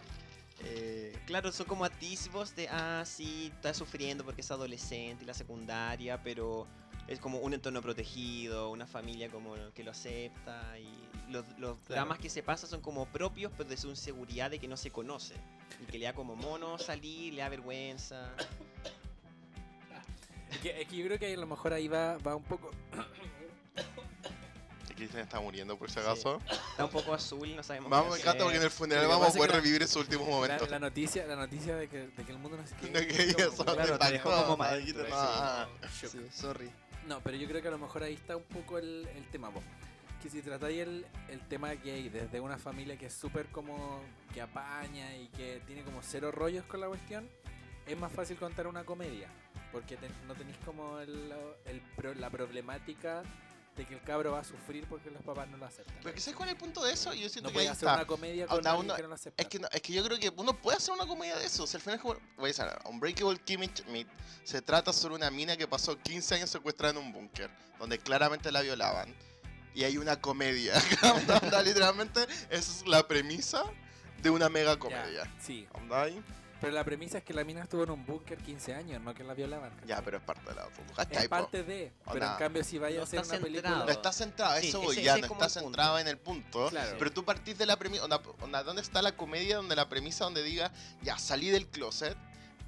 eh, 0.62 1.18
claro, 1.26 1.52
son 1.52 1.66
como 1.66 1.86
atisbos 1.86 2.56
de, 2.56 2.68
ah, 2.70 3.04
sí, 3.06 3.52
está 3.56 3.74
sufriendo 3.74 4.24
porque 4.24 4.42
es 4.42 4.52
adolescente 4.52 5.24
y 5.24 5.28
la 5.28 5.34
secundaria, 5.34 6.22
pero 6.24 6.68
es 7.08 7.20
como 7.20 7.40
un 7.40 7.54
entorno 7.54 7.82
protegido, 7.82 8.70
una 8.72 8.88
familia 8.88 9.30
como 9.30 9.56
que 9.74 9.84
lo 9.84 9.92
acepta 9.92 10.78
y 10.80 10.88
los, 11.32 11.46
los 11.58 11.78
dramas 11.88 12.20
que 12.20 12.30
se 12.30 12.44
pasan 12.44 12.70
son 12.70 12.82
como 12.82 13.06
propios, 13.08 13.52
pero 13.58 13.70
de 13.70 13.78
su 13.78 13.90
inseguridad 13.90 14.50
de 14.52 14.60
que 14.60 14.68
no 14.68 14.78
se 14.78 14.92
conoce. 14.92 15.36
Y 15.82 15.86
que 15.92 15.98
le 16.00 16.06
da 16.06 16.14
como 16.14 16.36
mono 16.36 16.78
salir, 16.78 17.34
le 17.34 17.42
da 17.42 17.50
vergüenza. 17.50 18.32
Es 20.52 20.58
que, 20.60 20.82
es 20.82 20.88
que 20.88 20.96
yo 20.96 21.06
creo 21.06 21.20
que 21.20 21.34
a 21.34 21.38
lo 21.38 21.48
mejor 21.48 21.74
ahí 21.74 21.88
va, 21.88 22.18
va 22.20 22.36
un 22.36 22.44
poco. 22.44 22.70
Cristian 24.96 25.24
está 25.24 25.40
muriendo 25.42 25.76
por 25.76 25.90
si 25.90 26.00
acaso. 26.00 26.40
Está 26.72 26.86
un 26.86 26.92
poco 26.92 27.14
azul, 27.16 27.54
no 27.56 27.64
sabemos. 27.64 27.90
Vamos, 27.90 28.10
qué 28.10 28.14
me 28.14 28.20
encanta 28.22 28.44
porque 28.44 28.58
en 28.58 28.64
el 28.64 28.70
funeral 28.70 29.08
vamos 29.08 29.26
a 29.26 29.30
es 29.30 29.36
poder 29.36 29.50
que 29.50 29.56
la- 29.58 29.62
revivir 29.62 29.82
esos 29.82 29.96
últimos 30.04 30.28
La, 30.28 30.34
momentos. 30.36 30.70
la 30.70 30.80
noticia, 30.80 31.26
la 31.26 31.36
noticia 31.36 31.76
de 31.76 31.90
que, 31.90 31.98
de 32.08 32.24
que 32.24 32.32
el 32.32 32.38
mundo 32.38 32.58
no 32.58 32.68
se 32.68 32.76
No, 32.76 33.00
que 33.00 33.24
eso 33.44 33.66
Claro, 33.66 33.98
te 33.98 34.12
dejó 34.12 34.30
como 34.46 34.64
no 34.64 34.64
nada. 34.64 35.68
shook. 36.00 36.12
Sí, 36.12 36.20
sorry. 36.32 36.70
No, 37.08 37.20
pero 37.22 37.38
yo 37.38 37.48
creo 37.48 37.62
que 37.62 37.68
a 37.68 37.72
lo 37.72 37.78
mejor 37.78 38.04
ahí 38.04 38.14
está 38.14 38.38
un 38.38 38.44
poco 38.44 38.78
el, 38.78 39.08
el 39.16 39.26
tema, 39.28 39.52
po. 39.52 39.62
Que 40.22 40.30
si 40.30 40.42
tratáis 40.42 40.80
el, 40.80 41.06
el 41.30 41.40
tema 41.48 41.74
gay 41.74 42.08
desde 42.08 42.40
una 42.40 42.58
familia 42.58 42.98
que 42.98 43.08
es 43.08 43.14
súper 43.14 43.48
como 43.48 44.02
que 44.34 44.42
apaña 44.42 45.16
y 45.18 45.28
que 45.28 45.62
tiene 45.68 45.84
como 45.84 46.02
cero 46.02 46.32
rollos 46.32 46.64
con 46.66 46.80
la 46.80 46.88
cuestión, 46.88 47.28
es 47.86 47.98
más 48.00 48.12
fácil 48.12 48.38
contar 48.38 48.68
una 48.68 48.86
comedia. 48.86 49.28
Porque 49.72 49.98
no 50.28 50.36
tenéis 50.36 50.58
como 50.66 51.00
el, 51.00 51.34
el 51.66 51.82
la 52.22 52.30
problemática 52.30 53.24
de 53.76 53.86
que 53.86 53.96
el 53.96 54.02
cabro 54.04 54.34
va 54.34 54.40
a 54.40 54.44
sufrir 54.44 54.86
porque 54.88 55.10
los 55.10 55.22
papás 55.24 55.48
no 55.50 55.58
lo 55.58 55.66
aceptan. 55.66 55.96
Pero 56.04 56.14
que 56.14 56.22
¿sabes 56.22 56.36
cuál 56.38 56.50
es 56.50 56.54
el 56.54 56.60
punto 56.60 56.84
de 56.84 56.94
eso? 56.94 57.14
Yo 57.14 57.28
siento 57.30 57.50
No 57.50 57.54
que 57.54 57.62
ahí 57.62 57.68
hacer 57.68 57.88
está. 57.88 57.96
una 57.96 58.06
comedia 58.06 58.46
con 58.48 58.58
Onda, 58.58 58.76
uno- 58.76 58.96
que 58.96 59.02
no 59.02 59.08
lo 59.08 59.16
acepta. 59.16 59.42
Es 59.42 59.50
que, 59.50 59.60
no- 59.60 59.68
es 59.72 59.82
que 59.82 59.94
yo 59.94 60.04
creo 60.04 60.20
que 60.20 60.32
uno 60.36 60.56
puede 60.62 60.78
hacer 60.78 60.94
una 60.94 61.06
comedia 61.08 61.36
de 61.38 61.46
eso. 61.46 61.64
O 61.64 61.68
sea, 61.68 61.78
al 61.80 61.82
final 61.82 61.96
es 61.96 62.02
como. 62.02 62.14
Voy 62.38 62.46
a 62.46 62.48
decir, 62.48 62.66
Unbreakable 62.86 63.40
Kimmy 63.40 63.68
Schmidt 63.68 64.08
se 64.44 64.62
trata 64.62 64.94
sobre 64.94 65.16
una 65.16 65.32
mina 65.32 65.58
que 65.58 65.68
pasó 65.68 65.98
15 66.00 66.36
años 66.36 66.50
secuestrada 66.50 66.92
en 66.92 66.98
un 67.06 67.12
búnker, 67.12 67.50
donde 67.80 67.98
claramente 68.00 68.52
la 68.52 68.62
violaban. 68.62 69.14
Y 69.74 69.84
hay 69.86 69.98
una 69.98 70.22
comedia. 70.22 70.74
Onda, 71.42 71.62
literalmente, 71.64 72.22
esa 72.52 72.72
es 72.72 72.88
la 72.88 73.08
premisa 73.08 73.64
de 74.22 74.30
una 74.30 74.48
mega 74.50 74.78
comedia. 74.78 75.34
sí, 75.42 75.68
Onda 75.74 76.04
ahí. 76.04 76.24
Pero 76.64 76.76
la 76.76 76.86
premisa 76.86 77.18
es 77.18 77.26
que 77.26 77.34
la 77.34 77.44
mina 77.44 77.62
estuvo 77.64 77.84
en 77.84 77.90
un 77.90 78.06
búnker 78.06 78.38
15 78.38 78.74
años, 78.74 79.02
no 79.02 79.14
que 79.14 79.22
la 79.26 79.34
violaban. 79.34 79.70
¿cachai? 79.72 79.90
Ya, 79.90 80.02
pero 80.02 80.16
es 80.16 80.24
parte 80.24 80.50
de 80.50 80.56
la. 80.56 80.68
Es 81.10 81.28
parte 81.28 81.64
de, 81.64 81.92
pero 82.06 82.14
Onda. 82.14 82.32
en 82.32 82.40
cambio 82.40 82.64
si 82.64 82.78
vaya 82.78 82.96
No 82.96 83.02
a 83.02 83.04
hacer 83.04 83.20
una 83.20 83.38
película... 83.38 83.84
No 83.84 83.90
está 83.90 84.14
centrado, 84.14 84.56
eso 84.56 84.80
voy, 84.80 84.94
ese 84.94 85.04
ya 85.04 85.18
no 85.18 85.26
está 85.26 85.50
centrado 85.50 86.00
en 86.00 86.08
el 86.08 86.18
punto. 86.18 86.70
Claro. 86.70 86.96
Pero 86.98 87.12
tú 87.12 87.26
partís 87.26 87.58
de 87.58 87.66
la 87.66 87.76
premisa. 87.76 88.06
Onda, 88.06 88.22
onda, 88.40 88.64
¿Dónde 88.64 88.82
está 88.82 89.02
la 89.02 89.12
comedia 89.12 89.58
donde 89.58 89.76
la 89.76 89.90
premisa 89.90 90.24
donde 90.24 90.42
diga, 90.42 90.72
ya 91.02 91.18
salí 91.18 91.50
del 91.50 91.68
closet? 91.68 92.18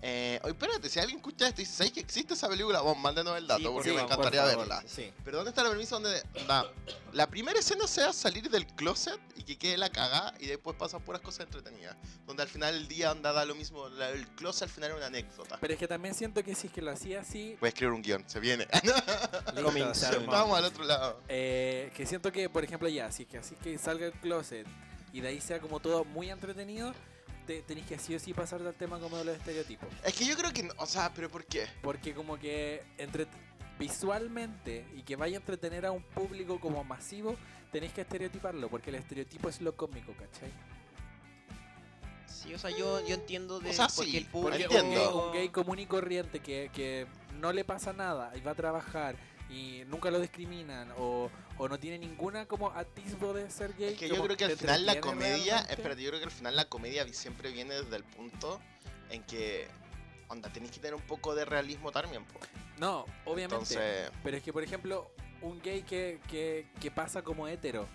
Eh, 0.08 0.39
oye, 0.43 0.51
espérate, 0.51 0.88
si 0.88 0.99
alguien 0.99 1.18
escucha 1.18 1.47
esto 1.47 1.62
y 1.62 1.66
dice, 1.66 1.78
¿sabes 1.78 1.91
que 1.93 1.99
existe 1.99 2.36
esa 2.36 2.47
película? 2.47 2.80
Vos, 2.82 2.95
mándenos 2.95 3.36
el 3.39 3.47
dato 3.47 3.58
Sí, 3.60 3.66
por 3.66 3.74
porque 3.74 3.89
Sí, 3.89 3.95
me 3.95 4.01
encantaría 4.03 4.41
por 4.43 4.51
favor, 4.51 4.68
verla. 4.70 4.84
Sí. 4.88 5.12
Pero 5.24 5.38
¿dónde 5.38 5.49
está 5.49 5.64
la 5.64 5.72
premisa 5.72 5.95
donde 5.95 6.22
onda, 6.41 6.72
la 7.12 7.28
primera 7.28 7.58
escena 7.60 7.88
sea 7.88 8.14
salir 8.14 8.47
del 8.51 8.68
closet 8.68 9.20
y 9.36 9.41
que 9.43 9.58
quede 9.58 9.78
la 9.78 9.89
cagada 9.89 10.36
y 10.39 10.45
después 10.45 10.76
pasan 10.78 11.01
puras 11.01 11.22
cosas 11.22 11.47
entretenidas? 11.47 11.95
Donde 12.28 12.43
al 12.43 12.49
final 12.49 12.76
del 12.76 12.88
día 12.88 13.10
anda 13.10 13.34
da 13.34 13.45
lo 13.45 13.56
mismo, 13.56 13.89
la- 13.89 14.10
el 14.10 14.28
closet 14.36 14.64
al 14.64 14.70
final 14.70 14.91
es 14.91 14.97
una 14.97 15.08
anécdota. 15.08 15.58
Pero 15.60 15.74
es 15.74 15.80
que 15.80 15.88
también 15.88 16.14
siento 16.14 16.43
que 16.43 16.53
si 16.53 16.68
es 16.68 16.74
que 16.74 16.84
lo 16.84 16.91
hacía 16.91 17.22
así, 17.22 17.58
Voy 17.60 17.66
a 17.66 17.70
escribir 17.70 17.93
un 17.93 18.03
guion, 18.03 18.24
se 18.30 18.39
viene. 18.39 18.68
Vamos 20.28 20.58
al 20.58 20.66
otro 20.66 20.84
lado. 20.84 21.20
Eh, 21.28 21.91
que 21.95 22.06
siento 22.06 22.32
que, 22.32 22.47
por 22.47 22.64
ejemplo, 22.64 22.88
ya, 22.89 23.12
si 23.12 23.24
es 23.24 23.30
que 23.30 23.38
así 23.39 23.56
que 23.56 23.76
salga 23.80 24.06
el 24.06 24.14
closet 24.14 24.68
y 25.14 25.22
de 25.22 25.30
ahí 25.30 25.41
sea 25.41 25.60
como 25.60 25.80
todo 25.80 26.03
muy 26.06 26.30
entretenido, 26.30 26.93
te, 27.46 27.62
tenéis 27.62 27.86
que 27.88 27.98
sí 28.00 28.16
o 28.16 28.20
sí 28.20 28.34
pasar 28.34 28.62
del 28.62 28.74
tema 28.74 29.00
como 29.00 29.18
de 29.18 29.26
los 29.26 29.38
estereotipos. 29.38 29.88
Es 30.04 30.14
que 30.14 30.26
yo 30.26 30.36
creo 30.36 30.52
que, 30.52 30.64
no- 30.64 30.74
o 30.78 30.86
sea, 30.86 31.12
pero 31.14 31.30
¿por 31.30 31.46
qué? 31.46 31.66
Porque 31.82 32.14
como 32.14 32.38
que 32.38 32.84
entre 32.98 33.28
visualmente 33.80 34.86
y 34.96 35.04
que 35.04 35.16
vaya 35.16 35.38
a 35.38 35.39
entretener 35.39 35.86
a 35.86 35.91
un 35.91 36.02
público 36.04 36.60
como 36.60 36.84
masivo, 36.84 37.36
tenéis 37.72 37.91
que 37.93 38.02
estereotiparlo, 38.02 38.70
porque 38.70 38.89
el 38.89 38.96
estereotipo 38.96 39.50
es 39.50 39.60
lo 39.62 39.76
cómico, 39.76 40.14
¿cachai? 40.14 40.50
Sí, 42.28 42.54
o 42.54 42.60
sea, 42.60 42.70
yo, 42.72 43.06
yo 43.08 43.16
entiendo 43.16 43.60
de 43.60 43.70
O 43.70 43.74
sea, 43.74 43.88
porque 43.88 44.12
sí, 44.12 44.18
el 44.18 44.26
Porque 44.26 44.66
público... 44.66 44.74
un 44.76 44.82
gay, 44.82 44.98
Entiendo. 45.00 45.28
un 45.28 45.34
gay 45.34 45.50
común 45.50 45.80
y 45.80 45.86
corriente 45.86 46.39
que, 46.39 46.70
que 46.74 47.08
no 47.39 47.52
le 47.54 47.64
pasa 47.64 47.93
nada 47.93 48.32
y 48.36 48.41
va 48.41 48.52
a 48.52 48.56
trabajar 48.56 49.16
y 49.50 49.84
nunca 49.88 50.10
lo 50.12 50.20
discriminan 50.20 50.91
o, 50.98 51.30
o 51.58 51.68
no 51.68 51.80
tiene 51.80 52.00
ninguna 52.00 52.48
como 52.48 52.72
atisbo 52.72 53.34
de 53.34 53.50
ser 53.50 53.76
gay. 53.76 53.93
Es 53.93 54.00
que 54.00 54.10
yo 54.10 54.24
creo 54.24 54.38
que 54.38 54.46
al 54.46 54.58
final 54.58 54.86
la 54.86 55.00
comedia, 55.00 55.60
espérate, 55.70 56.02
yo 56.02 56.10
creo 56.10 56.20
que 56.20 56.26
al 56.26 56.32
final 56.32 56.56
la 56.56 56.66
comedia 56.66 57.08
siempre 57.14 57.52
viene 57.52 57.76
desde 57.76 57.96
el 57.96 58.04
punto 58.04 58.60
en 59.10 59.24
que, 59.24 59.68
onda, 60.28 60.52
tenéis 60.52 60.72
que 60.72 60.80
tener 60.80 60.96
un 60.96 61.02
poco 61.02 61.36
de 61.36 61.46
realismo 61.46 61.91
también, 61.91 62.26
po. 62.26 62.39
No, 62.80 63.06
obviamente. 63.26 63.56
Entonces, 63.56 64.12
Pero 64.24 64.38
es 64.38 64.43
que, 64.43 64.52
por 64.52 64.64
ejemplo, 64.64 65.12
un 65.41 65.62
gay 65.62 65.84
que, 65.84 66.20
que, 66.30 66.68
que 66.82 66.91
pasa 66.91 67.22
como 67.22 67.48
hetero, 67.48 67.88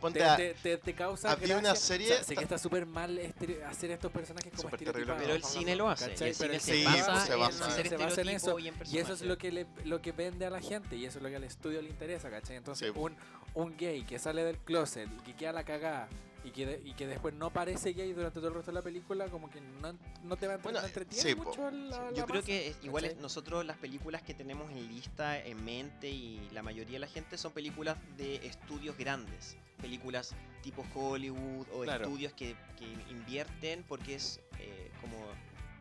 ponte 0.00 0.18
te, 0.20 0.24
a... 0.24 0.36
te, 0.36 0.54
te- 0.54 0.78
te 0.78 0.94
causa 0.94 1.32
había 1.32 1.56
una 1.58 1.70
gracia. 1.70 1.86
serie- 1.86 2.12
O 2.12 2.14
sea, 2.16 2.24
sé 2.24 2.34
que 2.36 2.42
está 2.42 2.58
súper 2.58 2.86
mal 2.86 3.18
estere- 3.18 3.62
hacer 3.64 3.90
estos 3.90 4.10
personajes 4.10 4.52
como 4.56 4.68
estereotipados. 4.70 5.22
Pero 5.22 5.34
el 5.34 5.44
cine 5.44 5.76
lo 5.76 5.88
hace. 5.90 6.14
Y 6.18 6.24
el 6.24 6.34
cine 6.34 6.60
se 6.60 6.74
sí, 6.74 6.84
basa, 6.84 7.26
se 7.26 7.32
en 7.34 7.40
basa- 7.40 7.66
hacer 7.66 7.88
se 7.88 7.96
basa 7.96 8.20
en 8.22 8.28
eso, 8.30 8.58
y 8.58 8.68
en 8.68 8.74
Y 8.90 8.98
eso 8.98 9.12
es 9.12 9.22
lo 9.22 9.36
que 9.38 9.52
le, 9.52 9.66
lo 9.84 10.00
que 10.02 10.12
vende 10.12 10.46
a 10.46 10.50
la 10.50 10.60
gente 10.60 10.96
y 10.96 11.04
eso 11.04 11.18
es 11.18 11.22
lo 11.22 11.28
que 11.28 11.36
al 11.36 11.44
estudio 11.44 11.80
le 11.82 11.88
interesa, 11.90 12.30
¿cachai? 12.30 12.56
Entonces, 12.56 12.90
Sí. 12.92 12.98
un, 12.98 13.16
un 13.54 13.76
gay 13.76 14.02
que 14.04 14.18
sale 14.18 14.42
del 14.44 14.58
closet 14.58 15.08
y 15.18 15.22
que 15.22 15.34
queda 15.36 15.52
la 15.52 15.64
cagada 15.64 16.08
y 16.42 16.52
que, 16.52 16.64
de- 16.64 16.80
y 16.86 16.94
que 16.94 17.06
después 17.06 17.34
no 17.34 17.50
parece 17.52 17.92
gay 17.92 18.14
durante 18.14 18.38
todo 18.38 18.48
el 18.48 18.54
resto 18.54 18.70
de 18.70 18.74
la 18.76 18.82
película, 18.82 19.26
como 19.28 19.50
que 19.50 19.60
no, 19.60 19.94
no 20.22 20.36
te 20.36 20.46
va 20.46 20.54
a 20.54 20.56
entre- 20.56 20.62
Bueno, 20.72 20.80
no 20.80 20.86
entretiene 20.86 21.22
sí, 21.30 21.34
mucho 21.34 21.66
a 21.66 21.70
la, 21.70 21.96
Yo 22.12 22.24
creo 22.24 22.36
masa, 22.36 22.46
que 22.46 22.68
es- 22.68 22.76
igual 22.82 23.04
es- 23.04 23.10
¿cachai? 23.10 23.22
nosotros 23.22 23.66
las 23.66 23.76
películas 23.76 24.22
que 24.22 24.32
tenemos 24.32 24.70
en 24.70 24.88
lista, 24.88 25.38
en 25.38 25.62
mente 25.62 26.08
y 26.08 26.48
la 26.52 26.62
mayoría 26.62 26.94
de 26.94 27.00
la 27.00 27.08
gente 27.08 27.36
son 27.36 27.52
películas 27.52 27.98
de 28.16 28.36
estudios 28.46 28.96
grandes. 28.96 29.56
Películas 29.80 30.34
tipo 30.62 30.84
Hollywood 30.94 31.66
o 31.72 31.82
Claro. 31.82 32.04
estudios 32.04 32.32
que, 32.34 32.54
que 32.78 32.84
invierten 33.10 33.84
porque 33.88 34.14
es 34.14 34.40
eh, 34.58 34.90
como 35.00 35.16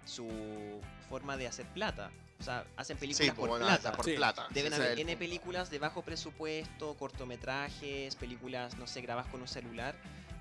su 0.05 0.27
forma 1.09 1.37
de 1.37 1.47
hacer 1.47 1.65
plata. 1.67 2.11
O 2.39 2.43
sea, 2.43 2.65
hacen 2.77 2.97
películas 2.97 3.25
sí, 3.25 3.31
po, 3.31 3.41
por 3.41 3.49
bueno, 3.49 3.65
plata. 3.65 3.91
por 3.91 4.05
Sí. 4.05 4.13
plata. 4.15 4.47
Deben 4.51 4.73
haber 4.73 4.97
N 4.99 5.17
películas 5.17 5.69
de 5.69 5.77
bajo 5.79 6.01
presupuesto, 6.03 6.95
cortometrajes, 6.95 8.15
películas, 8.15 8.77
no 8.77 8.87
sé, 8.87 9.01
grabadas 9.01 9.29
con 9.29 9.41
un 9.41 9.47
celular, 9.47 9.95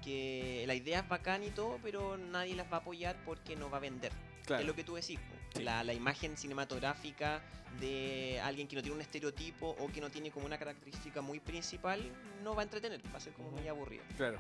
que 0.04 0.62
la 0.68 0.74
idea 0.74 1.00
es 1.00 1.08
bacán 1.08 1.42
y 1.42 1.50
todo, 1.50 1.78
pero 1.82 2.16
nadie 2.16 2.54
las 2.54 2.70
va 2.72 2.76
a 2.76 2.80
apoyar 2.80 3.16
porque 3.24 3.56
no 3.56 3.68
va 3.68 3.78
a 3.78 3.80
vender. 3.80 4.12
Claro. 4.46 4.60
Es 4.62 4.66
lo 4.68 4.74
que 4.76 4.84
tú 4.84 4.94
decís. 4.94 5.18
Sí. 5.58 5.64
la, 5.64 5.84
la 5.84 5.92
imagen 5.92 6.36
cinematográfica 6.36 7.42
de 7.80 8.40
alguien 8.42 8.66
que 8.66 8.76
no 8.76 8.82
tiene 8.82 8.94
un 8.96 9.02
estereotipo 9.02 9.76
o 9.78 9.88
que 9.88 10.00
no 10.00 10.10
tiene 10.10 10.30
como 10.30 10.46
una 10.46 10.58
característica 10.58 11.20
muy 11.20 11.38
principal, 11.40 12.00
no 12.42 12.54
va 12.54 12.62
a 12.62 12.64
entretener, 12.64 13.00
va 13.12 13.18
a 13.18 13.20
ser 13.20 13.32
como 13.34 13.48
Ujú. 13.48 13.58
muy 13.58 13.68
aburrido. 13.68 14.04
Claro. 14.16 14.38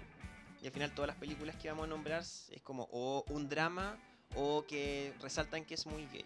Y 0.62 0.66
al 0.66 0.72
final 0.72 0.92
todas 0.92 1.08
las 1.08 1.16
películas 1.16 1.54
que 1.56 1.68
vamos 1.68 1.84
a 1.84 1.88
nombrar 1.88 2.20
es 2.22 2.50
como 2.64 2.88
o 2.90 3.24
un 3.28 3.48
drama 3.48 3.96
o 4.34 4.64
que 4.66 5.14
resaltan 5.20 5.64
que 5.64 5.74
es 5.74 5.86
muy 5.86 6.06
gay. 6.06 6.24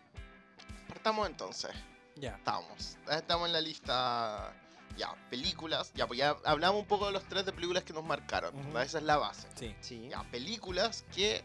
Partamos 0.88 1.28
entonces. 1.28 1.70
Ya. 2.16 2.36
Estamos. 2.36 2.97
Estamos 3.11 3.47
en 3.49 3.53
la 3.53 3.61
lista. 3.61 4.55
Ya, 4.97 5.14
películas. 5.30 5.93
Ya, 5.95 6.07
pues 6.07 6.18
ya 6.18 6.36
hablamos 6.45 6.80
un 6.82 6.86
poco 6.86 7.07
de 7.07 7.12
los 7.12 7.24
tres 7.24 7.47
de 7.47 7.53
películas 7.53 7.82
que 7.84 7.93
nos 7.93 8.05
marcaron. 8.05 8.55
Ujú. 8.55 8.66
¿verdad? 8.68 8.82
Esa 8.84 8.99
es 8.99 9.05
la 9.05 9.16
base. 9.16 9.49
Sí. 9.55 9.74
Sí. 9.80 10.09
Ya, 10.11 10.22
películas 10.24 11.05
que 11.14 11.43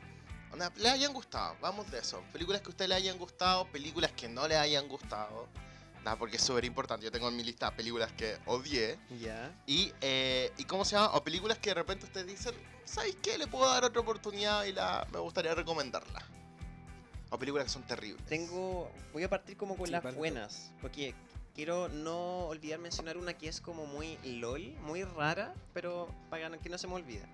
onda, 0.51 0.71
le 0.77 0.89
hayan 0.89 1.13
gustado. 1.13 1.55
Vamos 1.61 1.89
de 1.91 1.99
eso. 1.99 2.23
Películas 2.31 2.61
que 2.61 2.67
a 2.67 2.69
usted 2.69 2.87
le 2.87 2.95
hayan 2.95 3.17
gustado, 3.17 3.65
películas 3.71 4.11
que 4.11 4.27
no 4.27 4.47
le 4.47 4.57
hayan 4.57 4.87
gustado. 4.87 5.47
Nada, 6.03 6.17
porque 6.17 6.37
es 6.37 6.43
súper 6.43 6.65
importante. 6.65 7.05
Yo 7.05 7.11
tengo 7.11 7.27
en 7.27 7.35
mi 7.35 7.43
lista 7.43 7.75
películas 7.75 8.11
que 8.13 8.37
odié. 8.45 8.97
Ya. 9.19 9.53
Y, 9.65 9.91
eh, 10.01 10.51
¿y 10.57 10.63
cómo 10.63 10.85
se 10.85 10.95
llama? 10.95 11.13
O 11.15 11.23
películas 11.23 11.57
que 11.57 11.71
de 11.71 11.75
repente 11.75 12.05
ustedes 12.05 12.27
dicen, 12.27 12.55
¿sabéis 12.85 13.17
qué? 13.21 13.37
Le 13.37 13.47
puedo 13.47 13.69
dar 13.69 13.83
otra 13.83 14.01
oportunidad 14.01 14.63
y 14.65 14.73
la 14.73 15.05
me 15.11 15.19
gustaría 15.19 15.53
recomendarla. 15.53 16.23
O 17.29 17.37
películas 17.37 17.65
que 17.65 17.71
son 17.71 17.83
terribles. 17.83 18.25
Tengo. 18.25 18.89
Voy 19.11 19.23
a 19.23 19.29
partir 19.29 19.57
como 19.57 19.75
con 19.75 19.87
Sí, 19.87 19.91
las 19.91 20.01
parte 20.01 20.17
buenas. 20.17 20.71
Porque 20.81 21.13
quiero 21.53 21.89
no 21.89 22.45
olvidar 22.45 22.79
mencionar 22.79 23.17
una 23.17 23.33
que 23.33 23.49
es 23.49 23.59
como 23.59 23.85
muy 23.85 24.17
LOL, 24.23 24.73
muy 24.81 25.03
rara, 25.03 25.53
pero 25.73 26.07
para 26.29 26.57
que 26.59 26.69
no 26.69 26.77
se 26.77 26.87
me 26.87 26.93
olvide. 26.93 27.25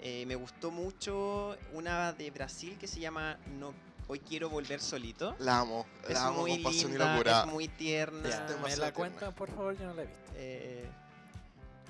Eh, 0.00 0.24
me 0.26 0.36
gustó 0.36 0.70
mucho 0.70 1.56
una 1.72 2.12
de 2.12 2.30
Brasil 2.30 2.76
que 2.78 2.86
se 2.86 3.00
llama 3.00 3.36
No 3.58 3.74
Hoy 4.10 4.20
quiero 4.20 4.48
volver 4.48 4.80
solito. 4.80 5.36
La 5.38 5.58
amo. 5.58 5.86
Es 6.04 6.14
La 6.14 6.28
amo 6.28 6.40
muy 6.40 6.54
con 6.54 6.62
pasión 6.62 6.90
y 6.92 6.94
linda, 6.94 7.12
locura. 7.12 7.40
es 7.40 7.46
muy 7.46 7.68
tierna. 7.68 8.26
Es 8.26 8.40
¿Me 8.62 8.76
la 8.78 8.92
cuentan, 8.94 9.34
por 9.34 9.50
favor? 9.50 9.76
Yo 9.78 9.84
no 9.84 9.92
la 9.94 10.02
he 10.02 10.06
visto. 10.06 10.32
eh, 10.36 10.88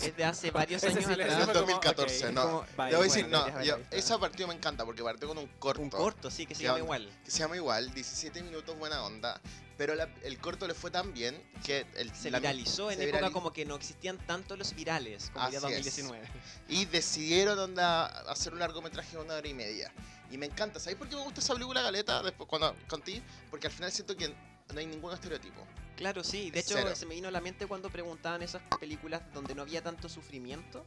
es 0.01 0.17
de 0.17 0.25
hace 0.25 0.51
varios 0.51 0.83
años 0.85 1.05
sí 1.05 1.13
atrás. 1.13 1.41
como, 1.41 1.53
2014, 1.53 2.27
ok, 2.29 2.33
no. 2.33 2.43
como- 2.43 2.67
Bye, 2.77 2.91
Debo 2.91 3.03
decir, 3.03 3.29
bueno, 3.29 3.47
no, 3.49 3.63
yo- 3.65 3.79
esa 3.91 4.19
partido 4.19 4.49
me 4.49 4.55
encanta 4.55 4.85
porque 4.85 5.03
partió 5.03 5.29
con 5.29 5.39
un 5.39 5.47
corto. 5.59 5.83
Un 5.83 5.91
corto, 5.91 6.31
sí, 6.31 6.47
que 6.47 6.55
se 6.55 6.61
¿Qué 6.61 6.67
llama 6.67 6.79
igual. 6.81 7.11
Que 7.25 7.31
se 7.31 7.39
llama 7.41 7.57
igual, 7.57 7.93
17 7.95 8.43
minutos, 8.43 8.77
buena 8.79 9.03
onda. 9.05 9.41
Pero 9.77 9.95
la- 9.95 10.09
el 10.25 10.39
corto 10.41 10.67
le 10.67 10.75
fue 10.75 10.91
tan 10.91 11.13
bien 11.15 11.41
que 11.65 11.87
el, 11.97 12.13
Se 12.15 12.31
la- 12.31 12.41
viralizó 12.41 12.91
en 12.91 12.99
se 12.99 13.05
época 13.09 13.27
virali- 13.29 13.33
como 13.33 13.53
que 13.53 13.65
no 13.65 13.77
existían 13.77 14.19
tanto 14.27 14.57
los 14.57 14.75
virales 14.75 15.31
como 15.33 15.45
el 15.47 15.51
día 15.53 15.59
Así 15.61 15.69
es. 15.73 15.85
2019. 15.85 16.29
Y 16.69 16.85
decidieron 16.87 17.59
onda, 17.59 18.07
hacer 18.31 18.53
un 18.53 18.59
largometraje 18.59 19.17
de 19.17 19.23
una 19.23 19.35
hora 19.35 19.47
y 19.49 19.55
media. 19.55 19.93
Y 20.31 20.37
me 20.37 20.47
encanta. 20.47 20.79
¿Sabes 20.81 20.99
por 20.99 21.09
qué 21.09 21.15
me 21.17 21.23
gusta 21.23 21.41
esa 21.41 21.55
película, 21.55 21.81
Galeta? 21.81 22.23
Después, 22.23 22.49
cuando 22.49 22.75
contigo. 22.89 23.25
Porque 23.51 23.69
al 23.69 23.73
final 23.73 23.91
siento 23.93 24.17
que 24.17 24.35
no 24.73 24.81
hay 24.81 24.87
ningún 24.87 25.13
estereotipo. 25.13 25.67
Claro, 25.97 26.23
sí. 26.23 26.51
De 26.51 26.61
hecho, 26.61 26.75
Cero. 26.75 26.95
se 26.95 27.07
me 27.07 27.15
vino 27.15 27.29
a 27.29 27.31
la 27.31 27.41
mente 27.41 27.67
cuando 27.67 27.91
preguntaban 27.91 28.43
esas 28.43 28.63
películas 28.79 29.23
donde 29.35 29.55
no 29.55 29.63
había 29.63 29.83
tanto 29.83 30.09
sufrimiento. 30.09 30.87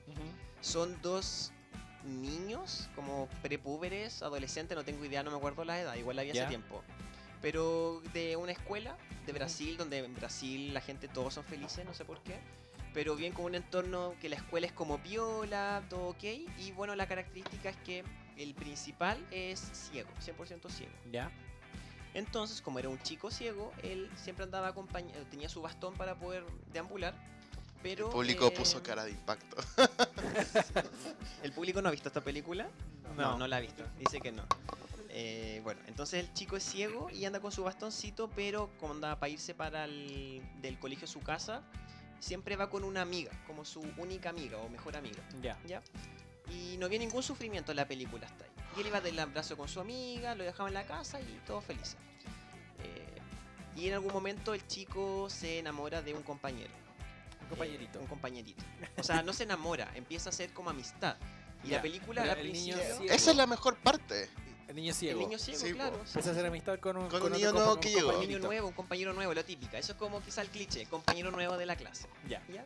Son 0.61 0.97
dos 1.01 1.51
niños, 2.05 2.89
como 2.95 3.27
prepúberes, 3.41 4.23
adolescentes, 4.23 4.75
no 4.75 4.83
tengo 4.83 5.03
idea, 5.05 5.21
no 5.23 5.31
me 5.31 5.37
acuerdo 5.37 5.65
la 5.65 5.79
edad, 5.79 5.95
igual 5.95 6.15
la 6.15 6.23
vi 6.23 6.31
Ya. 6.31 6.41
hace 6.43 6.49
tiempo. 6.49 6.83
Pero 7.41 8.01
de 8.13 8.35
una 8.35 8.51
escuela 8.51 8.97
de 9.25 9.33
Brasil, 9.33 9.75
donde 9.77 9.99
en 9.99 10.13
Brasil 10.15 10.73
la 10.73 10.81
gente 10.81 11.07
todos 11.07 11.33
son 11.33 11.43
felices, 11.43 11.85
no 11.85 11.93
sé 11.93 12.05
por 12.05 12.21
qué. 12.23 12.39
Pero 12.93 13.15
bien 13.15 13.33
con 13.33 13.45
un 13.45 13.55
entorno 13.55 14.15
que 14.21 14.29
la 14.29 14.35
escuela 14.35 14.67
es 14.67 14.73
como 14.73 14.97
viola, 14.99 15.83
todo 15.89 16.09
ok. 16.09 16.23
Y 16.59 16.71
bueno, 16.73 16.93
la 16.95 17.07
característica 17.07 17.69
es 17.69 17.77
que 17.77 18.03
el 18.37 18.53
principal 18.53 19.17
es 19.31 19.59
ciego, 19.73 20.09
100% 20.19 20.69
ciego. 20.69 20.91
¿Ya? 21.11 21.31
Entonces, 22.13 22.61
como 22.61 22.79
era 22.79 22.89
un 22.89 23.01
chico 23.01 23.31
ciego, 23.31 23.71
él 23.83 24.09
siempre 24.15 24.43
andaba 24.43 24.67
acompañado, 24.67 25.23
tenía 25.25 25.49
su 25.49 25.61
bastón 25.61 25.93
para 25.95 26.15
poder 26.15 26.43
deambular. 26.73 27.13
Pero 27.81 28.07
el 28.07 28.11
público 28.11 28.47
eh, 28.47 28.51
puso 28.51 28.83
cara 28.83 29.03
de 29.05 29.11
impacto. 29.11 29.57
¿El 31.43 31.51
público 31.51 31.81
no 31.81 31.89
ha 31.89 31.91
visto 31.91 32.09
esta 32.09 32.21
película? 32.21 32.69
No. 33.17 33.37
no, 33.37 33.47
la 33.47 33.57
ha 33.57 33.59
visto. 33.59 33.83
Dice 33.97 34.19
que 34.19 34.31
no. 34.31 34.43
Eh, 35.09 35.61
bueno, 35.63 35.81
entonces 35.87 36.23
el 36.23 36.33
chico 36.33 36.55
es 36.55 36.63
ciego 36.63 37.09
y 37.09 37.25
anda 37.25 37.39
con 37.39 37.51
su 37.51 37.63
bastoncito, 37.63 38.29
pero 38.29 38.69
como 38.79 38.93
anda 38.93 39.19
para 39.19 39.29
irse 39.29 39.53
para 39.53 39.85
el 39.85 40.41
del 40.61 40.79
colegio 40.79 41.05
a 41.05 41.07
su 41.07 41.21
casa, 41.21 41.63
siempre 42.19 42.55
va 42.55 42.69
con 42.69 42.83
una 42.83 43.01
amiga, 43.01 43.31
como 43.47 43.65
su 43.65 43.81
única 43.97 44.29
amiga 44.29 44.57
o 44.57 44.69
mejor 44.69 44.95
amiga. 44.95 45.21
Ya. 45.41 45.59
¿ya? 45.67 45.81
Y 46.51 46.77
no 46.77 46.85
había 46.85 46.99
ningún 46.99 47.23
sufrimiento 47.23 47.71
en 47.71 47.77
la 47.77 47.87
película 47.87 48.27
hasta 48.27 48.43
ahí. 48.43 48.49
Y 48.77 48.81
él 48.81 48.87
iba 48.87 49.01
del 49.01 49.17
abrazo 49.19 49.57
con 49.57 49.67
su 49.67 49.79
amiga, 49.79 50.35
lo 50.35 50.43
dejaba 50.43 50.69
en 50.69 50.75
la 50.75 50.83
casa 50.85 51.19
y 51.19 51.39
todo 51.47 51.61
feliz. 51.61 51.95
Eh, 52.83 53.79
y 53.79 53.87
en 53.87 53.93
algún 53.93 54.11
momento 54.13 54.53
el 54.53 54.65
chico 54.67 55.29
se 55.29 55.59
enamora 55.59 56.01
de 56.01 56.13
un 56.13 56.23
compañero. 56.23 56.71
Un 57.43 57.49
compañerito. 57.49 57.99
Eh, 57.99 58.01
un 58.01 58.07
compañerito. 58.07 58.63
O 58.97 59.03
sea, 59.03 59.23
no 59.23 59.33
se 59.33 59.43
enamora, 59.43 59.91
empieza 59.95 60.29
a 60.29 60.33
ser 60.33 60.51
como 60.53 60.69
amistad. 60.69 61.15
Y 61.63 61.69
Ya, 61.69 61.77
la 61.77 61.81
película 61.83 62.33
el 62.33 62.51
niño 62.51 62.75
ciego. 62.77 63.03
Esa 63.13 63.31
es 63.31 63.37
la 63.37 63.45
mejor 63.47 63.77
parte. 63.77 64.29
El 64.67 64.75
niño 64.77 64.89
El 64.89 64.95
ciego. 64.95 65.19
niño 65.19 65.37
ciego, 65.37 65.59
Sí, 65.59 65.73
claro. 65.73 65.95
sí. 66.05 66.11
Empieza 66.11 66.29
a 66.29 66.33
hacer 66.33 66.45
amistad 66.45 66.79
con 66.79 66.95
un, 66.97 67.07
Con 67.09 67.21
un 67.21 67.27
otro 67.27 67.35
niño 67.37 67.51
nuevo 67.51 67.73
un 67.73 67.79
que 67.81 67.89
llegó. 67.89 67.99
Un 67.99 68.05
niño 68.05 68.19
compañerito. 68.19 68.47
nuevo, 68.47 68.67
un 68.69 68.73
compañero 68.73 69.13
nuevo, 69.13 69.33
la 69.33 69.43
típica. 69.43 69.77
Eso 69.77 69.91
es 69.91 69.97
como 69.97 70.21
quizá 70.21 70.41
el 70.41 70.47
cliché, 70.49 70.85
compañero 70.85 71.29
nuevo 71.29 71.57
de 71.57 71.65
la 71.65 71.75
clase. 71.75 72.07
Ya. 72.27 72.41
¿ya? 72.47 72.65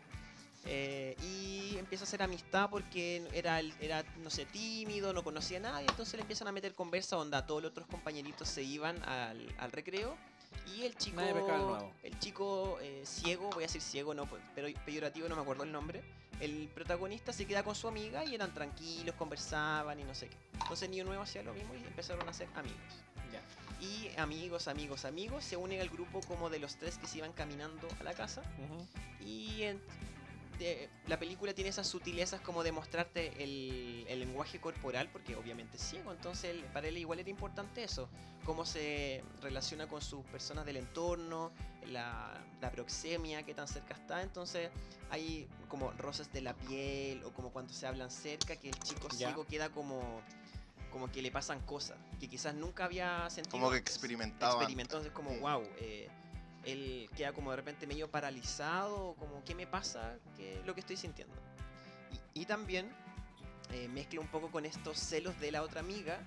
Eh, 0.66 1.16
y 1.22 1.78
empieza 1.78 2.04
a 2.04 2.08
hacer 2.08 2.24
amistad 2.24 2.70
porque 2.70 3.28
era, 3.34 3.60
era, 3.80 4.04
no 4.24 4.30
sé, 4.30 4.46
tímido, 4.46 5.14
no 5.14 5.24
conocía 5.24 5.58
a 5.60 5.62
nadie, 5.62 5.86
entonces 5.90 6.16
le 6.16 6.22
empiezan 6.22 6.48
a 6.48 6.52
meter 6.52 6.74
conversa, 6.74 7.18
onda, 7.18 7.46
todos 7.46 7.62
los 7.62 7.72
otros 7.72 7.88
compañeritos 7.88 8.48
se 8.50 8.64
iban 8.64 9.02
al, 9.04 9.54
al 9.60 9.72
recreo 9.72 10.16
y 10.76 10.84
el 10.84 10.98
chico, 10.98 11.18
el 12.02 12.20
chico 12.20 12.80
eh, 12.82 13.04
ciego, 13.06 13.50
voy 13.52 13.64
a 13.64 13.68
decir 13.68 13.82
ciego, 13.82 14.14
no, 14.16 14.28
pero 14.56 14.68
peyorativo, 14.86 15.30
no 15.30 15.36
me 15.36 15.42
acuerdo 15.44 15.64
el 15.64 15.72
nombre, 15.72 16.02
el 16.40 16.68
protagonista 16.74 17.32
se 17.32 17.46
queda 17.46 17.62
con 17.64 17.76
su 17.76 17.88
amiga 17.88 18.26
y 18.26 18.34
eran 18.34 18.52
tranquilos, 18.54 19.14
conversaban 19.16 20.00
y 20.00 20.04
no 20.04 20.16
sé 20.16 20.30
qué. 20.30 20.38
Entonces 20.54 20.84
el 20.84 20.92
niño 20.92 21.04
nuevo 21.06 21.22
hacía 21.22 21.44
lo 21.44 21.54
mismo 21.54 21.76
y 21.76 21.78
empezaron 21.86 22.28
a 22.28 22.34
ser 22.34 22.48
amigos. 22.56 22.80
Ya. 23.32 23.42
Y 23.86 24.10
amigos, 24.18 24.68
amigos, 24.68 25.06
amigos, 25.06 25.44
se 25.44 25.58
unen 25.58 25.80
al 25.80 25.90
grupo 25.90 26.22
como 26.22 26.50
de 26.50 26.58
los 26.60 26.78
tres 26.78 26.98
que 26.98 27.06
se 27.08 27.20
iban 27.20 27.34
caminando 27.34 27.88
a 28.00 28.04
la 28.04 28.14
casa. 28.14 28.42
Y 29.24 29.62
en- 29.64 29.82
de- 30.58 30.90
la 31.08 31.18
película 31.20 31.54
tiene 31.54 31.70
esas 31.70 31.88
sutilezas 31.88 32.42
como 32.42 32.64
de 32.64 32.72
mostrarte 32.72 33.44
el, 33.44 34.06
el 34.08 34.20
lenguaje 34.20 34.60
corporal, 34.60 35.10
porque 35.12 35.36
obviamente 35.36 35.78
es 35.78 35.84
ciego, 35.84 36.12
entonces 36.12 36.52
él- 36.52 36.64
para 36.74 36.88
él 36.88 36.98
igual 36.98 37.20
era 37.20 37.30
importante 37.30 37.84
eso, 37.84 38.10
cómo 38.46 38.66
se 38.66 39.24
relaciona 39.42 39.88
con 39.88 40.02
sus 40.02 40.24
personas 40.26 40.66
del 40.66 40.78
entorno, 40.78 41.52
la, 41.88 42.34
la 42.62 42.72
proxemia, 42.72 43.44
qué 43.44 43.54
tan 43.54 43.68
cerca 43.68 43.94
está, 43.94 44.22
entonces 44.22 44.70
hay 45.10 45.48
como 45.68 45.92
roces 45.92 46.32
de 46.34 46.42
la 46.42 46.54
piel 46.54 47.24
o 47.24 47.32
como 47.32 47.52
cuando 47.52 47.74
se 47.74 47.86
hablan 47.88 48.10
cerca, 48.12 48.56
que 48.56 48.70
el 48.70 48.80
chico 48.80 49.08
Ya. 49.10 49.28
ciego 49.28 49.46
queda 49.46 49.70
como 49.70 50.22
como 50.92 51.12
que 51.12 51.22
le 51.22 51.30
pasan 51.30 51.60
cosas 51.66 51.98
que 52.22 52.30
quizás 52.30 52.56
nunca 52.56 52.86
había 52.86 53.30
sentido. 53.30 53.52
Como 53.52 53.70
que 53.70 53.76
experimentaba 53.78 54.66
entonces 54.66 55.12
como, 55.12 55.32
Mm. 55.32 55.42
wow, 55.42 55.64
él 56.66 57.10
queda 57.16 57.34
como 57.34 57.52
de 57.52 57.58
repente 57.58 57.86
medio 57.88 58.10
paralizado, 58.10 59.16
como, 59.20 59.44
¿qué 59.44 59.56
me 59.56 59.68
pasa? 59.68 60.16
¿Qué 60.38 60.60
es 60.60 60.66
lo 60.66 60.74
que 60.74 60.80
estoy 60.82 60.98
sintiendo? 60.98 61.34
Y, 62.34 62.42
y 62.42 62.46
también 62.46 62.90
eh, 63.72 63.88
mezcla 63.90 64.20
un 64.20 64.28
poco 64.28 64.50
con 64.52 64.66
estos 64.66 65.00
celos 65.00 65.40
de 65.40 65.52
la 65.52 65.62
otra 65.62 65.80
amiga, 65.82 66.20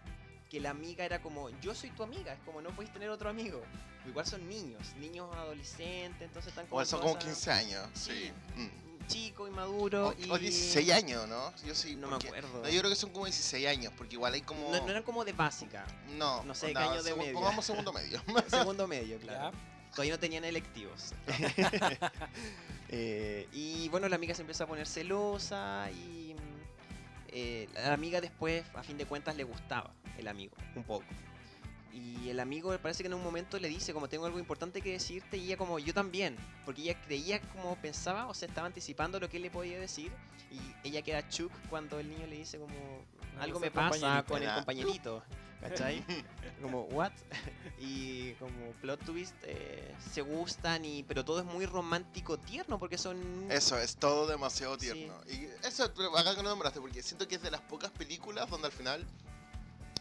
que 0.51 0.61
la 0.61 0.71
amiga 0.71 1.05
era 1.05 1.21
como, 1.21 1.51
yo 1.61 1.75
soy 1.75 1.91
tu 1.91 2.03
amiga, 2.03 2.33
es 2.33 2.41
como, 2.41 2.61
no 2.63 2.71
puedes 2.71 2.93
tener 2.93 3.11
otro 3.11 3.29
amigo. 3.29 3.63
Igual 4.07 4.27
son 4.27 4.49
niños, 4.49 4.95
niños 4.99 5.29
adolescentes, 5.37 6.23
entonces 6.23 6.49
están 6.51 6.67
como... 6.67 6.81
O 6.81 6.85
son 6.85 7.01
como 7.01 7.13
esas- 7.19 7.25
15 7.25 7.51
años, 7.51 7.89
Sí. 7.95 8.13
sí. 8.13 8.33
Mm. 8.57 8.89
Chico, 9.09 9.49
inmaduro 9.49 10.09
O, 10.09 10.15
y... 10.19 10.31
o 10.31 10.37
16 10.39 10.91
años, 10.93 11.27
¿no? 11.29 11.55
Yo 11.65 11.75
sí. 11.75 11.97
No 11.97 12.09
me 12.09 12.13
porque- 12.15 12.29
acuerdo. 12.29 12.63
No, 12.63 12.69
yo 12.69 12.79
creo 12.81 12.91
que 12.91 12.97
son 12.97 13.11
como 13.11 13.25
16 13.25 13.67
años, 13.67 13.91
porque 13.97 14.17
igual 14.17 14.35
hay 14.35 14.43
como. 14.43 14.71
No, 14.71 14.81
no 14.83 14.89
eran 14.91 15.03
como 15.03 15.25
de 15.25 15.33
básica. 15.33 15.87
No, 16.19 16.45
no 16.45 16.55
sé, 16.55 16.77
año 16.77 17.03
de 17.03 17.15
media. 17.15 17.33
Pongamos 17.33 17.65
segundo 17.65 17.91
medio. 17.91 18.21
Segundo 18.51 18.87
medio, 18.87 19.19
claro. 19.19 19.51
Ya. 19.57 19.78
Todavía 19.93 20.15
no 20.15 20.19
tenían 20.19 20.45
electivos. 20.45 21.15
Eh, 22.91 23.47
y 23.53 23.91
bueno, 23.91 24.09
la 24.09 24.17
amiga 24.17 24.35
se 24.35 24.41
empieza 24.41 24.65
a 24.65 24.67
poner 24.67 24.87
celosa 24.87 25.91
y 25.91 26.33
mm, 26.33 27.29
eh, 27.29 27.69
la 27.75 27.93
amiga 27.93 28.23
después, 28.23 28.65
a 28.75 28.83
fin 28.83 28.97
de 28.97 29.05
cuentas, 29.05 29.37
le 29.37 29.45
gustaba 29.45 29.93
el 30.17 30.27
amigo, 30.27 30.57
un 30.75 30.85
poco. 30.85 31.05
Y 31.93 32.29
el 32.29 32.39
amigo 32.41 32.77
parece 32.79 33.03
que 33.03 33.07
en 33.09 33.15
un 33.15 33.23
momento 33.23 33.59
le 33.59 33.69
dice 33.69 33.93
como 33.93 34.09
tengo 34.09 34.27
algo 34.27 34.39
importante 34.39 34.81
que 34.83 34.93
decirte 34.93 35.37
y 35.37 35.47
ella 35.47 35.57
como 35.57 35.79
yo 35.79 35.93
también, 35.95 36.37
porque 36.65 36.83
ella 36.83 37.01
creía 37.07 37.41
como 37.41 37.77
pensaba 37.77 38.27
o 38.27 38.35
se 38.35 38.47
estaba 38.47 38.67
anticipando 38.67 39.19
lo 39.19 39.29
que 39.29 39.39
él 39.39 39.43
le 39.45 39.51
podía 39.51 39.79
decir 39.81 40.13
y 40.51 40.89
ella 40.89 41.03
queda 41.03 41.29
chuck 41.29 41.53
cuando 41.71 41.99
el 41.99 42.09
niño 42.09 42.27
le 42.27 42.37
dice 42.37 42.59
como 42.59 42.75
algo 43.41 43.59
me 43.61 43.71
pasa 43.71 43.91
compañerito. 44.27 44.33
con 44.33 44.43
el 44.43 44.55
compañerito, 44.55 45.23
¿cachai? 45.61 46.05
como 46.63 46.83
what 46.85 47.13
y 47.81 48.33
como 48.35 48.73
plot 48.81 49.05
twist 49.05 49.35
eh, 49.45 49.95
se 50.13 50.23
gustan 50.23 50.85
y 50.85 51.03
pero 51.05 51.25
todo 51.25 51.41
es 51.41 51.45
muy 51.47 51.67
romántico 51.67 52.39
tierno 52.39 52.79
porque 52.79 52.99
son 52.99 53.51
Eso 53.51 53.79
es 53.79 53.97
todo 53.97 54.27
demasiado 54.27 54.75
Sí. 54.79 54.93
tierno. 54.93 55.15
Y 55.29 55.47
eso, 55.67 55.85
acá 55.85 56.35
que 56.37 56.43
lo 56.43 56.51
nombraste, 56.51 56.81
porque 56.81 57.03
siento 57.03 57.27
que 57.29 57.37
es 57.37 57.43
de 57.43 57.51
las 57.51 57.61
pocas 57.63 57.91
películas 57.93 58.49
donde 58.51 58.67
al 58.67 58.73
final. 58.73 59.05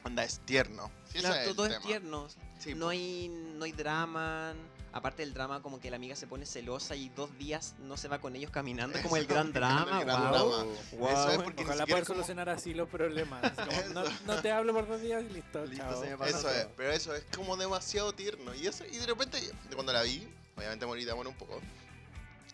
Anda, 0.03 0.23
es 0.23 0.39
tierno. 0.41 0.89
Sí, 1.11 1.19
Claro, 1.19 1.35
es 1.35 1.47
el 1.47 1.55
todo 1.55 1.65
es 1.65 1.73
tema. 1.73 1.85
tierno 1.85 2.27
Sí, 2.59 2.73
no 2.73 2.85
po. 2.85 2.89
hay 2.89 3.27
no 3.29 3.65
hay 3.65 3.71
drama 3.71 4.53
aparte 4.93 5.21
del 5.21 5.33
drama 5.33 5.61
como 5.61 5.79
que 5.79 5.89
la 5.91 5.97
amiga 5.97 6.15
se 6.15 6.25
pone 6.25 6.45
celosa 6.45 6.95
y 6.95 7.09
dos 7.09 7.29
días 7.37 7.75
no 7.79 7.97
se 7.97 8.07
va 8.07 8.19
con 8.19 8.35
ellos 8.35 8.49
caminando 8.49 8.97
es 8.97 9.03
como 9.03 9.15
el 9.17 9.23
Eso, 9.25 9.33
gran 9.33 9.47
el 9.47 9.53
drama 9.53 9.99
gran 10.03 10.21
wow, 10.21 10.31
drama. 10.31 10.63
wow. 10.93 11.09
Eso 11.09 11.31
es 11.31 11.37
porque 11.43 11.63
Ojalá 11.63 11.83
es 11.83 11.89
como- 11.93 12.05
solucionar 12.05 12.49
así 12.49 12.73
los 12.73 12.89
problemas. 12.89 13.41
Como, 13.57 13.93
no, 13.93 14.03
Eso. 14.03 14.11
no 14.25 14.41
te 14.41 14.51
hablo 14.51 14.73
por 14.73 14.87
dos 14.87 15.01
días 15.01 15.23
y 15.29 15.33
listo. 15.33 15.63
Listo, 15.65 15.83
chao. 15.85 16.01
se 16.01 16.09
me 16.09 16.17
pasa 16.17 16.37
Eso 16.39 16.49
es, 16.49 16.63
todo. 16.63 16.71
pero 16.77 16.91
eso 16.91 17.15
es 17.15 17.23
como 17.35 17.57
demasiado 17.57 18.13
tierno. 18.13 18.55
Y 18.55 18.65
eso, 18.65 18.85
y 18.85 18.97
de 18.97 19.05
repente, 19.05 19.39
de 19.39 19.75
cuando 19.75 19.93
la 19.93 20.01
vi, 20.03 20.27
obviamente 20.55 20.85
morí 20.85 21.05
de 21.05 21.11
amor 21.11 21.27
un 21.27 21.35
poco. 21.35 21.59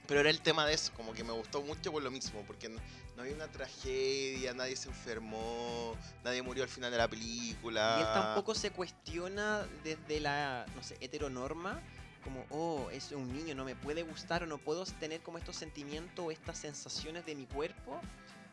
Pero 0.08 0.20
era 0.20 0.30
el 0.30 0.42
tema 0.42 0.66
de 0.66 0.74
eso, 0.74 0.92
como 0.96 1.14
que 1.14 1.24
me 1.24 1.32
gustó 1.32 1.62
mucho 1.62 1.92
por 1.92 2.04
lo 2.04 2.12
mismo, 2.12 2.44
porque 2.46 2.68
no, 2.68 2.80
no 3.16 3.22
había 3.22 3.34
una 3.36 3.48
tragedia, 3.48 4.54
nadie 4.54 4.76
se 4.76 4.90
enfermó, 4.90 5.96
nadie 6.24 6.42
murió 6.42 6.64
al 6.64 6.70
final 6.70 6.92
de 6.92 6.98
la 6.98 7.08
película. 7.08 7.96
y 8.00 8.02
él 8.02 8.08
tampoco 8.14 8.54
se 8.54 8.72
cuestiona 8.72 9.66
desde 9.84 10.20
la 10.20 10.66
no 10.76 10.84
sé 10.84 10.98
heteronorma 11.00 11.82
como 12.24 12.46
oh 12.52 12.90
es 12.92 13.12
un 13.12 13.34
niño 13.34 13.54
no 13.56 13.66
me 13.66 13.76
puede 13.76 14.04
gustar 14.04 14.44
o 14.44 14.46
no 14.46 14.58
puedo 14.58 14.86
tener 14.86 15.22
como 15.22 15.38
estos 15.38 15.58
sentimientos 15.58 16.26
o 16.26 16.32
estas 16.32 16.58
sensaciones 16.58 17.26
de 17.26 17.36
mi 17.36 17.46
cuerpo 17.46 18.00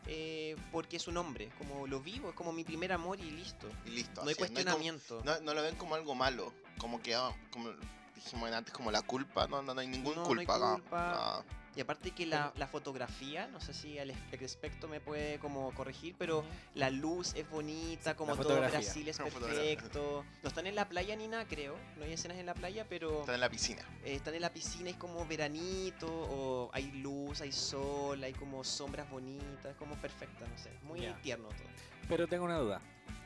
eh, 0.07 0.57
porque 0.73 0.97
es 0.97 1.07
un 1.07 1.15
hombre 1.17 1.49
como 1.57 1.87
lo 1.87 2.01
vivo 2.01 2.29
es 2.29 2.35
como 2.35 2.51
mi 2.51 2.63
primer 2.65 2.91
amor 2.91 3.19
y 3.21 3.31
listo 3.31 3.67
Y 3.85 3.91
listo. 3.91 4.21
no 4.23 4.27
hay 4.27 4.33
así 4.33 4.43
es, 4.43 4.47
como- 4.49 4.53
cuestionamiento 4.55 5.21
No, 5.23 5.39
no 5.39 5.53
lo 5.53 5.61
ven 5.61 5.75
como 5.75 5.95
algo 5.95 6.15
malo, 6.15 6.53
como 6.79 7.01
que, 7.01 7.15
ah, 7.15 7.31
como 7.51 7.71
dijimos 8.23 8.51
antes, 8.51 8.73
como 8.73 8.91
la 8.91 9.01
culpa, 9.01 9.47
no, 9.47 9.61
no, 9.61 9.73
no 9.73 9.81
hay 9.81 9.87
ningún 9.87 10.15
No, 10.15 10.23
no 10.33 10.39
hay 10.39 10.45
culpa. 10.45 11.43
No. 11.45 11.61
Y 11.73 11.79
aparte 11.79 12.11
que 12.11 12.25
la, 12.25 12.51
la 12.57 12.67
fotografía, 12.67 13.47
no 13.47 13.61
sé 13.61 13.73
si 13.73 13.97
al 13.97 14.09
experto 14.33 14.89
me 14.89 14.99
puede 14.99 15.39
como 15.39 15.73
corregir, 15.73 16.15
pero 16.19 16.43
la 16.75 16.89
luz 16.89 17.33
es 17.33 17.49
bonita, 17.49 18.13
como 18.17 18.35
todo. 18.35 18.57
Brasil 18.59 19.07
es 19.07 19.17
perfecto. 19.19 20.25
No 20.43 20.49
están 20.49 20.67
en 20.67 20.75
la 20.75 20.89
playa 20.89 21.15
ni 21.15 21.29
nada, 21.29 21.45
creo. 21.45 21.77
No 21.97 22.03
hay 22.03 22.11
escenas 22.11 22.37
en 22.39 22.45
la 22.45 22.55
playa, 22.55 22.85
pero 22.89 23.21
Está 23.21 23.35
en 23.35 23.39
la 23.39 23.49
piscina. 23.49 23.83
eh, 24.03 24.15
están 24.15 24.35
en 24.35 24.41
la 24.41 24.51
piscina, 24.51 24.89
es 24.89 24.97
como 24.97 25.25
veranito, 25.25 26.07
o 26.11 26.69
hay 26.73 26.91
luz, 26.91 27.39
hay 27.39 27.53
sol, 27.53 28.21
hay 28.21 28.33
como 28.33 28.65
sombras 28.65 29.09
bonitas, 29.09 29.67
es 29.71 29.77
como 29.77 29.95
perfecta, 29.95 30.45
no 30.45 30.57
sé. 30.57 30.71
Muy 30.83 30.99
tierno 31.23 31.47
todo. 31.47 31.67
Pero 32.09 32.27
tengo 32.27 32.43
una 32.43 32.57
duda. 32.57 32.81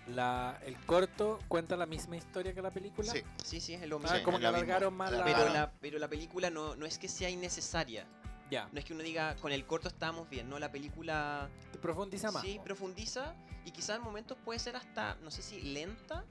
La, 0.07 0.59
¿El 0.63 0.75
corto 0.85 1.39
cuenta 1.47 1.75
la 1.75 1.85
misma 1.87 2.15
historia 2.17 2.53
que 2.53 2.61
la 2.61 2.69
película? 2.71 3.11
Sí. 3.11 3.23
Sí, 3.43 3.59
sí, 3.59 3.73
es 3.73 3.87
lo 3.87 3.95
Ah, 3.97 3.99
mismo. 3.99 4.17
Sí, 4.17 4.23
como 4.23 4.39
que 4.39 4.45
alargaron 4.45 4.93
más 4.93 5.11
la... 5.11 5.23
Pero 5.25 5.49
la, 5.49 5.71
pero 5.81 5.97
la 5.99 6.07
película 6.07 6.49
no, 6.51 6.75
no 6.75 6.85
es 6.85 6.99
que 6.99 7.07
sea 7.07 7.29
innecesaria. 7.29 8.05
Ya, 8.51 8.69
No 8.71 8.77
es 8.77 8.85
que 8.85 8.93
uno 8.93 9.01
diga, 9.01 9.35
con 9.37 9.51
el 9.51 9.65
corto 9.65 9.87
estábamos 9.87 10.29
bien, 10.29 10.47
no, 10.47 10.59
la 10.59 10.71
película 10.71 11.49
te 11.71 11.79
profundiza 11.79 12.31
más. 12.31 12.43
Sí, 12.43 12.59
profundiza 12.63 13.33
y 13.65 13.71
quizás 13.71 13.97
en 13.97 14.03
momentos 14.03 14.37
puede 14.45 14.59
ser 14.59 14.75
hasta, 14.75 15.15
no 15.23 15.31
sé 15.31 15.41
si 15.41 15.59
lenta, 15.61 16.23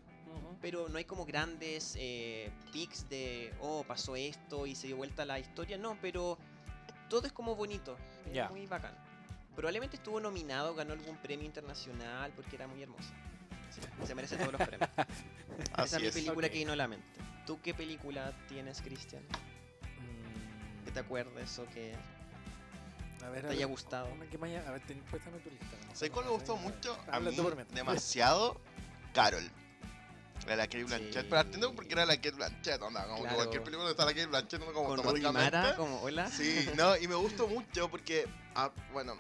pero 0.63 0.89
no 0.89 0.97
hay 0.99 1.05
como 1.07 1.25
grandes 1.27 1.95
eh, 1.99 2.53
pics 2.73 3.09
de, 3.09 3.53
oh, 3.61 3.83
pasó 3.83 4.15
esto 4.15 4.65
y 4.67 4.77
se 4.77 4.87
dio 4.87 4.97
vuelta 4.97 5.25
la 5.25 5.41
historia. 5.41 5.77
No, 5.77 5.99
pero 6.01 6.39
todo 7.11 7.27
es 7.27 7.33
como 7.33 7.57
bonito, 7.57 7.97
es 8.29 8.33
Ya. 8.35 8.49
muy 8.49 8.65
bacán. 8.67 8.95
Probablemente 9.57 9.97
estuvo 9.97 10.21
nominado, 10.21 10.73
ganó 10.77 10.93
algún 10.93 11.17
premio 11.17 11.45
internacional 11.45 12.33
porque 12.37 12.55
era 12.55 12.69
muy 12.69 12.81
hermoso. 12.81 13.11
Se 14.07 14.15
merece 14.15 14.37
todos 14.37 14.53
los 14.53 14.67
premios. 14.69 14.91
Esa 15.85 15.97
es 15.97 16.03
mi 16.03 16.11
película 16.11 16.47
Ok. 16.47 16.53
que 16.53 16.59
vino 16.59 16.73
a 16.73 16.77
la 16.77 16.89
mente. 16.89 17.07
¿Tú 17.47 17.61
qué 17.63 17.75
película 17.75 18.33
tienes, 18.49 18.81
Cristian? 18.81 19.23
Mm, 19.23 20.85
Que 20.85 20.91
te 20.91 21.01
acuerdes 21.01 21.59
o 21.59 21.67
que 21.67 21.95
a 23.25 23.29
ver, 23.31 23.43
te 23.43 23.49
a 23.49 23.51
haya 23.53 23.67
gustado? 23.67 24.13
una 24.13 24.27
que 24.27 24.37
haya- 24.45 24.69
A 24.69 24.73
ver, 24.73 24.83
ten- 24.87 25.03
tu 25.39 25.51
lista. 25.51 25.67
no 25.87 25.91
sé 25.91 25.97
¿Sabes 25.97 26.11
cuál 26.11 26.25
me 26.27 26.31
gustó 26.33 26.57
mucho? 26.57 26.99
A 27.11 27.21
mí 27.21 27.35
demasiado 27.73 28.61
Carol. 29.15 29.51
La 30.45 30.51
de 30.51 30.57
la 30.57 30.65
Kate 30.65 30.85
Blanchett. 30.85 31.23
Sí. 31.23 31.27
Pero 31.31 31.41
entiendo 31.41 31.75
porque 31.75 31.93
era 31.95 32.05
la 32.05 32.17
Kate 32.17 32.33
Blanchett, 32.33 32.83
onda. 32.83 33.05
Como 33.05 33.15
que 33.17 33.21
Claro. 33.23 33.37
cualquier 33.37 33.63
película 33.63 33.89
donde 33.89 33.91
está 33.93 34.05
la 34.05 34.11
Kate 34.13 34.27
Blanchett, 34.27 34.61
como 34.61 34.73
Con 34.89 34.99
automáticamente. 34.99 35.57
Mara, 35.57 35.77
como 35.77 36.01
hola. 36.03 36.29
Sí, 36.31 36.69
no, 36.77 36.97
y 36.99 37.09
me 37.09 37.15
gustó 37.15 37.47
mucho 37.49 37.89
porque, 37.91 38.27
ah, 38.55 38.71
bueno, 38.93 39.17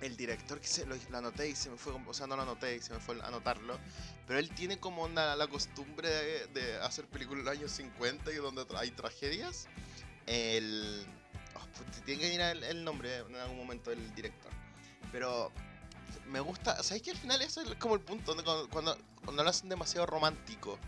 el 0.00 0.16
director 0.16 0.60
que 0.60 0.66
se 0.66 0.86
lo, 0.86 0.96
lo 1.10 1.18
anoté 1.18 1.48
y 1.48 1.54
se 1.56 1.70
me 1.70 1.76
fue, 1.76 1.92
o 1.92 2.14
sea, 2.14 2.26
no 2.26 2.36
lo 2.36 2.42
anoté 2.42 2.76
y 2.76 2.80
se 2.80 2.92
me 2.92 3.00
fue 3.00 3.20
anotarlo, 3.22 3.78
pero 4.26 4.38
él 4.38 4.50
tiene 4.50 4.78
como 4.78 5.04
una, 5.04 5.36
la 5.36 5.46
costumbre 5.46 6.08
de, 6.48 6.76
hacer 6.82 7.06
películas 7.06 7.40
en 7.40 7.44
los 7.46 7.56
años 7.56 7.70
50 7.72 8.32
y 8.32 8.36
donde 8.36 8.66
hay 8.76 8.90
tragedias. 8.90 9.66
El. 10.26 11.06
oh, 11.54 11.66
pues, 11.74 12.04
tiene 12.04 12.20
que 12.20 12.34
ir 12.34 12.40
el, 12.40 12.62
el 12.64 12.84
nombre 12.84 13.18
en 13.18 13.36
algún 13.36 13.56
momento 13.56 13.90
del 13.90 14.14
director. 14.14 14.52
Pero 15.10 15.50
me 16.28 16.40
gusta, 16.40 16.82
¿sabéis 16.82 17.02
que 17.02 17.10
al 17.10 17.16
final 17.16 17.40
eso 17.42 17.62
es 17.62 17.74
como 17.76 17.94
el 17.94 18.00
punto? 18.00 18.34
donde 18.34 18.44
Cuando, 18.44 18.68
cuando, 18.68 18.98
cuando 19.24 19.42
lo 19.42 19.50
hacen 19.50 19.68
demasiado 19.68 20.06
romántico. 20.06 20.78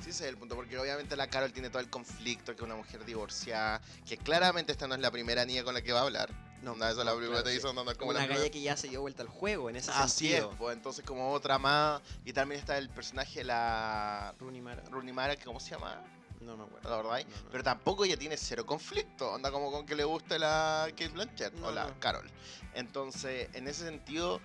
Sí, 0.00 0.10
ese 0.10 0.24
es 0.24 0.30
el 0.30 0.36
punto, 0.36 0.56
porque 0.56 0.76
obviamente 0.78 1.16
la 1.16 1.28
Carol 1.28 1.52
tiene 1.52 1.70
todo 1.70 1.80
el 1.80 1.88
conflicto, 1.88 2.56
que 2.56 2.64
una 2.64 2.74
mujer 2.74 3.04
divorciada, 3.04 3.80
que 4.06 4.16
claramente 4.16 4.72
esta 4.72 4.88
no 4.88 4.94
es 4.94 5.00
la 5.00 5.10
primera 5.10 5.44
niña 5.44 5.62
con 5.62 5.74
la 5.74 5.82
que 5.82 5.92
va 5.92 6.00
a 6.00 6.02
hablar. 6.02 6.51
No, 6.62 6.76
nada, 6.76 6.92
eso 6.92 7.02
la 7.04 7.10
no, 7.10 7.16
película 7.18 7.42
sí. 7.44 7.50
dice 7.50 7.68
andando 7.68 7.96
como 7.96 8.10
una 8.12 8.20
la 8.20 8.26
galla 8.26 8.50
que 8.50 8.60
ya 8.62 8.76
se 8.76 8.88
dio 8.88 9.00
vuelta 9.00 9.22
al 9.22 9.28
juego 9.28 9.68
en 9.68 9.76
ese 9.76 9.90
Así 9.90 10.26
es, 10.28 10.40
sentido. 10.40 10.54
pues 10.58 10.76
entonces 10.76 11.04
como 11.04 11.32
otra 11.32 11.58
más. 11.58 12.00
Y 12.24 12.32
también 12.32 12.60
está 12.60 12.78
el 12.78 12.88
personaje 12.88 13.40
de 13.40 13.44
la 13.44 14.34
Rooney 14.38 14.60
Mara. 14.60 14.82
Rooney 14.90 15.12
Mara, 15.12 15.34
que 15.36 15.44
¿cómo 15.44 15.58
se 15.60 15.70
llama? 15.70 16.00
No 16.40 16.56
me 16.56 16.64
acuerdo. 16.64 16.88
¿La 16.90 16.96
verdad? 16.96 17.28
No, 17.28 17.36
no. 17.44 17.50
Pero 17.50 17.64
tampoco 17.64 18.04
ella 18.04 18.16
tiene 18.16 18.36
cero 18.36 18.64
conflicto. 18.64 19.34
Anda 19.34 19.50
como 19.50 19.70
con 19.72 19.86
que 19.86 19.94
le 19.96 20.04
guste 20.04 20.38
la 20.38 20.86
Kate 20.90 21.08
Blanchett 21.08 21.54
No, 21.54 21.68
o 21.68 21.72
la 21.72 21.86
no. 21.88 22.00
Carol. 22.00 22.28
Entonces, 22.74 23.48
en 23.54 23.68
ese 23.68 23.84
sentido, 23.84 24.40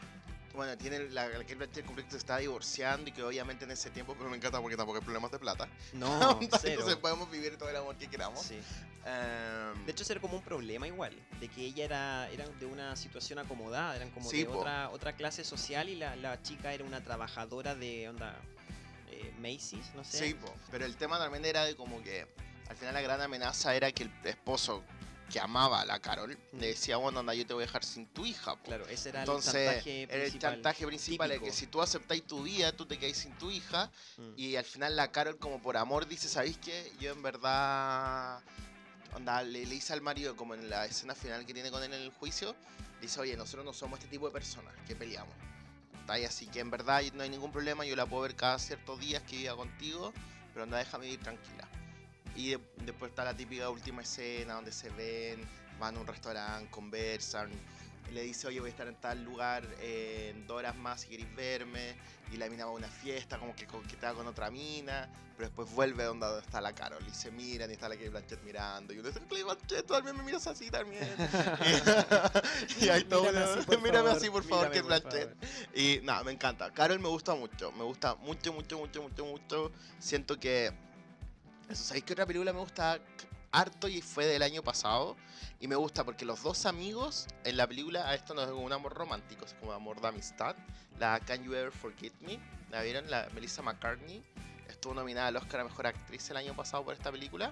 bueno, 0.58 0.76
tiene 0.78 0.99
la, 1.10 1.30
la 1.30 1.38
Blanchett 1.38 1.78
el 1.78 1.86
conflicto 1.86 2.12
se 2.12 2.18
está 2.18 2.38
divorciando 2.39 3.10
y 3.10 3.14
que 3.14 3.24
obviamente 3.24 3.64
en 3.66 3.72
ese 3.72 3.91
tiempo, 3.91 4.16
pero 4.18 4.30
me 4.30 4.38
encanta 4.38 4.60
porque 4.60 4.76
tampoco 4.76 4.97
hay 4.97 5.03
problemas 5.03 5.32
de 5.32 5.39
plata. 5.39 5.70
No, 5.93 6.39
Entonces 6.41 6.95
podemos 6.97 7.30
vivir 7.32 7.58
todo 7.58 7.70
el 7.70 7.76
amor 7.76 7.95
que 7.95 8.08
queramos. 8.08 8.41
Sí. 8.41 8.60
Em, 9.05 9.86
De 9.86 9.91
hecho, 9.91 10.03
era 10.12 10.20
como 10.20 10.36
un 10.36 10.43
problema 10.43 10.88
igual, 10.88 11.14
de 11.39 11.47
que 11.47 11.62
ella 11.62 11.86
era, 11.86 12.30
era 12.32 12.45
de 12.47 12.66
una 12.66 12.95
situación 12.95 13.39
acomodada, 13.39 13.95
eran 13.95 14.10
como 14.10 14.30
Sí, 14.30 14.43
de 14.43 14.47
otra, 14.49 14.89
otra 14.89 15.14
clase 15.16 15.43
social 15.43 15.88
y 15.89 15.95
la, 15.95 16.16
la 16.16 16.41
chica 16.41 16.74
era 16.74 16.84
una 16.84 17.01
trabajadora 17.03 17.76
de 17.76 18.10
onda 18.10 18.36
eh, 19.10 19.32
Macy's, 19.39 19.93
no 19.95 20.03
sé. 20.03 20.18
Sí, 20.18 20.34
po, 20.34 20.53
pero 20.72 20.86
el 20.86 20.97
tema 20.97 21.20
también 21.20 21.45
era 21.45 21.64
de 21.66 21.76
como 21.76 22.01
que 22.01 22.28
al 22.68 22.76
final 22.76 22.95
la 22.95 23.01
gran 23.01 23.22
amenaza 23.22 23.76
era 23.76 23.91
que 23.91 24.03
el 24.03 24.12
esposo 24.26 24.84
que 25.32 25.39
amaba 25.39 25.82
a 25.82 25.86
la 25.86 25.99
Carol 25.99 26.38
le 26.53 26.67
decía, 26.67 26.97
bueno, 26.97 27.19
anda, 27.19 27.34
yo 27.34 27.45
te 27.45 27.53
voy 27.53 27.63
a 27.63 27.65
dejar 27.65 27.84
sin 27.84 28.07
tu 28.07 28.25
hija. 28.25 28.55
po". 28.55 28.63
Claro, 28.63 28.88
ese 28.88 29.09
era 29.09 29.19
Entonces, 29.21 29.55
el 29.55 29.63
chantaje 29.63 30.03
era 30.03 30.13
el 30.13 30.21
principal. 30.21 30.51
chantaje 30.53 30.88
principal, 30.88 31.32
es 31.32 31.41
que 31.41 31.51
si 31.51 31.67
tú 31.67 31.82
aceptáis 31.82 32.23
tu 32.25 32.43
vida, 32.43 32.71
tú 32.71 32.86
te 32.86 32.97
quedáis 32.97 33.17
sin 33.17 33.34
tu 33.38 33.51
hija. 33.51 33.91
Mm. 34.17 34.34
Y 34.38 34.55
al 34.55 34.65
final 34.65 34.95
la 34.95 35.11
Carol, 35.11 35.38
como 35.38 35.61
por 35.61 35.78
amor, 35.78 36.07
dice, 36.07 36.30
¿sabéis 36.30 36.57
qué? 36.57 36.91
Yo 36.99 37.11
en 37.11 37.21
verdad... 37.21 38.41
Onda, 39.15 39.41
le, 39.41 39.65
le 39.65 39.73
dice 39.73 39.93
al 39.93 40.01
marido, 40.01 40.36
como 40.36 40.53
en 40.53 40.69
la 40.69 40.86
escena 40.86 41.15
final 41.15 41.45
que 41.45 41.53
tiene 41.53 41.71
con 41.71 41.82
él 41.84 41.93
en 41.93 42.01
el 42.01 42.11
juicio, 42.11 42.55
dice, 43.01 43.19
oye, 43.19 43.36
nosotros 43.36 43.65
no 43.65 43.73
somos 43.73 43.99
este 43.99 44.11
tipo 44.11 44.28
de 44.28 44.32
personas 44.34 44.73
que 44.86 44.95
peleamos. 44.95 45.34
¿cachai? 46.07 46.25
Así 46.25 46.47
que 46.47 46.59
en 46.59 46.71
verdad 46.71 47.01
no 47.13 47.23
hay 47.23 47.30
ningún 47.30 47.51
problema, 47.51 47.86
yo 47.86 47.95
la 47.95 48.05
puedo 48.05 48.23
ver 48.23 48.36
cada 48.36 48.59
ciertos 48.59 48.99
días 48.99 49.21
que 49.23 49.38
viva 49.38 49.55
contigo, 49.55 50.13
pero 50.53 50.63
anda, 50.63 50.78
déjame 50.78 51.07
ir 51.09 51.19
tranquila. 51.19 51.67
Y 52.38 52.51
de- 52.51 52.59
después 52.85 53.09
está 53.09 53.25
la 53.25 53.35
típica 53.35 53.69
última 53.69 54.03
escena 54.03 54.53
donde 54.53 54.71
se 54.71 54.89
ven, 54.91 55.41
van 55.79 55.97
a 55.97 55.99
un 55.99 56.07
restaurante, 56.07 56.69
conversan, 56.69 57.49
le 58.13 58.21
dice, 58.21 58.47
oye, 58.47 58.59
voy 58.61 58.69
a 58.69 58.71
estar 58.71 58.88
en 58.88 58.95
tal 58.95 59.21
lugar 59.25 59.67
eh, 59.81 60.31
en 60.33 60.47
dos 60.47 60.57
horas 60.57 60.75
más 60.77 61.01
si 61.01 61.09
queréis 61.09 61.35
verme, 61.35 61.95
y 62.31 62.38
la 62.38 62.47
mina 62.49 62.63
va 62.65 62.71
a 62.71 62.73
una 62.75 62.88
fiesta, 62.88 63.38
como 63.38 63.53
que 63.55 63.65
coquetea 63.67 64.13
con 64.13 64.25
otra 64.27 64.49
mina, 64.49 65.09
pero 65.35 65.49
después 65.49 65.69
vuelve 65.73 66.03
donde 66.05 66.25
está 66.39 66.61
la 66.61 66.73
Carol, 66.73 67.03
y 67.05 67.11
se 67.13 67.31
miran, 67.31 67.69
y 67.69 67.73
está 67.73 67.89
la 67.89 67.95
Kate 67.95 68.09
Blanchett 68.09 68.41
mirando, 68.43 68.93
y 68.93 68.99
uno 68.99 69.09
dice, 69.09 69.19
Kate 69.21 69.43
Blanchett, 69.43 69.85
tú 69.85 69.93
también 69.93 70.15
me 70.15 70.23
miras 70.23 70.47
así 70.47 70.69
también. 70.71 71.03
y, 72.81 72.89
ahí 72.89 73.03
todo, 73.03 73.23
Mírame 73.23 73.39
así, 73.39 73.65
por 73.65 73.81
mírame 73.81 73.97
favor, 74.03 74.17
así, 74.17 74.29
por 74.29 74.43
favor, 74.43 74.71
por 74.71 74.83
Blanchett. 74.83 75.35
favor. 75.35 75.75
Y 75.75 75.99
nada, 76.03 76.23
me 76.23 76.31
encanta. 76.31 76.71
Carol 76.71 76.99
me 76.99 77.09
gusta 77.09 77.35
mucho. 77.35 77.71
Me 77.73 77.83
gusta 77.83 78.15
mucho, 78.15 78.53
mucho, 78.53 78.77
mucho, 78.77 79.01
mucho, 79.01 79.25
mucho. 79.25 79.71
Siento 79.99 80.39
que. 80.39 80.71
Eso, 81.70 81.84
¿sabéis 81.84 82.05
qué 82.05 82.13
otra 82.13 82.26
película 82.26 82.53
me 82.53 82.59
gusta 82.59 82.99
harto 83.51 83.88
y 83.88 84.01
fue 84.01 84.26
del 84.26 84.41
año 84.41 84.63
pasado? 84.63 85.18
Y 85.59 85.68
me 85.68 85.76
gusta 85.76 86.03
porque 86.03 86.24
los 86.26 86.43
dos 86.43 86.65
amigos 86.65 87.28
en 87.43 87.57
la 87.57 87.68
película, 87.68 88.07
a 88.07 88.15
esto 88.15 88.34
no 88.34 88.41
es 88.41 88.47
como 88.47 88.61
un 88.61 88.74
amor 88.74 88.93
romántico, 88.93 89.45
es 89.45 89.53
como 89.55 89.74
amor 89.74 89.99
de 89.99 90.07
amistad. 90.07 90.55
La 90.99 91.20
Can 91.20 91.43
You 91.43 91.53
Ever 91.53 91.72
Forget 91.72 92.13
Me, 92.22 92.39
¿la 92.70 92.82
vieron? 92.82 93.09
La 93.09 93.28
Melissa 93.34 93.61
McCartney 93.61 94.24
estuvo 94.70 94.93
nominada 94.93 95.28
al 95.28 95.36
Oscar 95.36 95.61
a 95.61 95.63
Mejor 95.65 95.88
Actriz 95.88 96.30
el 96.30 96.38
año 96.38 96.55
pasado 96.55 96.84
por 96.86 96.93
esta 96.93 97.11
película. 97.11 97.51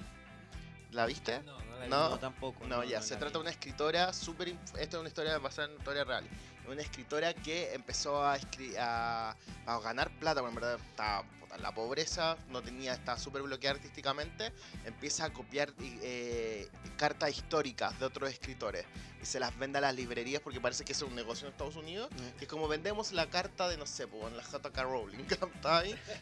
¿La 0.91 1.05
viste? 1.05 1.41
No, 1.41 1.59
no 1.65 1.77
la 1.77 1.85
he 1.85 1.89
No. 1.89 2.19
tampoco. 2.19 2.65
No, 2.67 2.83
ya, 2.83 3.01
se 3.01 3.15
trata 3.17 3.33
de 3.33 3.39
vi. 3.39 3.41
una 3.41 3.49
escritora 3.49 4.13
súper... 4.13 4.49
Esto 4.49 4.79
es 4.79 4.93
una 4.95 5.09
historia 5.09 5.37
basada 5.39 5.65
en 5.65 5.71
una 5.71 5.79
historia 5.79 6.03
real. 6.05 6.27
Una 6.69 6.81
escritora 6.81 7.33
que 7.33 7.73
empezó 7.73 8.23
a, 8.23 8.37
a, 8.79 9.35
a 9.65 9.79
ganar 9.79 10.09
plata, 10.19 10.41
porque 10.41 10.55
en 10.55 10.61
verdad 10.61 10.79
estaba 10.89 11.23
la 11.57 11.73
pobreza, 11.73 12.37
no 12.49 12.61
tenía, 12.61 12.93
estaba 12.93 13.17
súper 13.17 13.41
bloqueada 13.41 13.75
artísticamente. 13.77 14.51
Empieza 14.85 15.25
a 15.25 15.33
copiar 15.33 15.73
eh, 15.79 16.69
cartas 16.97 17.29
históricas 17.31 17.97
de 17.99 18.05
otros 18.05 18.29
escritores 18.29 18.85
y 19.21 19.25
se 19.25 19.39
las 19.39 19.57
vende 19.57 19.77
a 19.79 19.81
las 19.81 19.95
librerías 19.95 20.41
porque 20.41 20.59
parece 20.61 20.83
que 20.85 20.91
es 20.93 21.01
un 21.01 21.15
negocio 21.15 21.47
en 21.47 21.53
Estados 21.53 21.75
Unidos. 21.75 22.09
Mm. 22.11 22.37
Que 22.37 22.45
es 22.45 22.49
como 22.49 22.67
vendemos 22.67 23.11
la 23.11 23.27
carta 23.29 23.67
de, 23.67 23.77
no 23.77 23.85
sé, 23.85 24.07
pues, 24.07 24.23
en 24.25 24.37
la 24.37 24.43
JK 24.43 24.77
Rowling. 24.83 25.25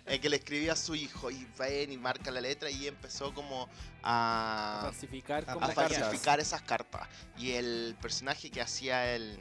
Eh, 0.06 0.20
que 0.20 0.30
le 0.30 0.38
escribía 0.38 0.74
a 0.74 0.76
su 0.76 0.96
hijo 0.96 1.30
y 1.32 1.48
ven 1.58 1.92
y 1.92 1.98
marca 1.98 2.32
la 2.32 2.42
letra 2.42 2.70
y 2.70 2.88
empezó 2.88 3.34
como 3.34 3.68
A 4.02 4.80
a 4.80 4.82
falsificar 4.84 5.44
a 5.50 5.70
falsificar 5.70 6.40
esas 6.40 6.62
cartas. 6.62 7.08
Y 7.38 7.52
el 7.52 7.96
personaje 8.02 8.50
que 8.52 8.62
hacía 8.62 9.16
el, 9.16 9.38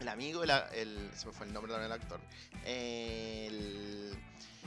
el 0.00 0.08
amigo, 0.08 0.42
el, 0.44 0.50
el- 0.74 1.10
se 1.16 1.26
me 1.26 1.32
fue 1.32 1.46
el 1.46 1.52
nombre 1.52 1.72
también 1.72 1.90
del 1.90 2.00
actor. 2.00 2.20
El, 2.64 4.16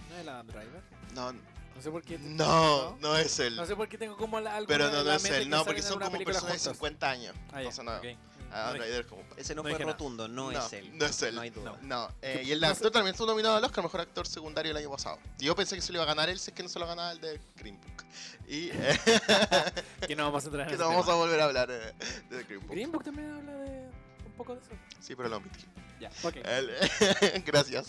¿No 0.10 0.16
es 0.18 0.28
Adam 0.28 0.48
Driver? 0.48 0.84
no, 1.14 1.34
No 1.34 1.82
sé 1.82 1.92
por 1.92 2.02
qué. 2.04 2.18
no, 2.20 2.98
no 2.98 3.18
es 3.18 3.40
él. 3.40 3.56
No 3.56 3.66
sé 3.66 3.76
por 3.76 3.88
qué 3.88 3.98
tengo 3.98 4.18
como 4.18 4.40
la, 4.40 4.62
pero 4.68 4.88
no, 4.88 4.94
no 4.98 5.04
la 5.04 5.16
es 5.16 5.26
él. 5.26 5.50
No, 5.50 5.64
porque 5.66 5.82
son 5.82 6.00
como 6.00 6.18
personas 6.18 6.44
de 6.44 6.50
juntos. 6.60 6.74
50 6.78 7.10
años. 7.10 7.36
Ah, 7.52 7.58
Entonces 7.62 7.84
no. 7.86 7.96
ok. 7.98 8.06
Adam 8.50 8.78
No, 8.78 8.84
Driver 8.84 9.06
como- 9.08 9.24
Ese 9.36 9.54
no, 9.56 9.62
No 9.64 9.70
fue 9.76 9.78
rotundo, 9.80 10.28
no, 10.30 10.52
No, 10.54 10.58
es 10.66 10.72
él. 10.72 10.98
no 10.98 11.06
es 11.06 11.22
él. 11.22 11.36
No 11.36 11.42
hay 11.42 11.50
duda. 11.50 11.78
No, 11.82 12.10
eh, 12.22 12.44
y 12.46 12.52
el 12.54 12.62
no 12.62 12.68
sé- 12.68 12.74
actor 12.74 12.92
también 12.92 13.12
estuvo 13.14 13.28
nominado 13.28 13.58
al 13.58 13.64
Oscar 13.66 13.84
Mejor 13.84 14.00
Actor 14.02 14.26
Secundario 14.26 14.72
el 14.72 14.78
año 14.78 14.90
pasado. 14.90 15.20
Yo 15.38 15.54
pensé 15.54 15.76
que 15.76 15.82
se 15.82 15.92
lo 15.92 15.98
iba 15.98 16.04
a 16.04 16.08
ganar 16.08 16.30
él, 16.30 16.40
si 16.40 16.52
es 16.52 16.56
que 16.56 16.64
no 16.64 16.70
se 16.70 16.80
lo 16.80 16.88
ganaba 16.88 17.12
el 17.12 17.20
de 17.20 17.42
Green 17.58 17.78
Book. 17.82 18.06
Y 18.48 18.70
eh, 18.72 19.00
que 20.08 20.16
no 20.16 20.24
vamos 20.24 20.44
a 20.44 20.48
entrar 20.48 20.66
en 20.68 20.72
que 20.74 20.78
no 20.82 20.88
vamos 20.88 21.04
a 21.04 21.08
tema. 21.08 21.18
volver 21.18 21.42
a 21.42 21.44
hablar 21.44 21.70
eh, 21.70 21.94
de 22.30 22.44
Green 22.46 22.62
Book. 22.62 22.72
Green 22.72 22.92
Book 22.92 23.04
también 23.04 23.30
habla 23.34 23.52
de 23.52 23.90
un 24.26 24.32
poco 24.38 24.56
de 24.56 24.62
eso. 24.62 24.70
Sí, 25.02 25.14
pero 25.14 25.28
lo 25.28 25.38
omití. 25.38 25.66
Ya, 26.00 26.10
ok. 26.24 26.36
El- 26.38 27.44
gracias. 27.46 27.88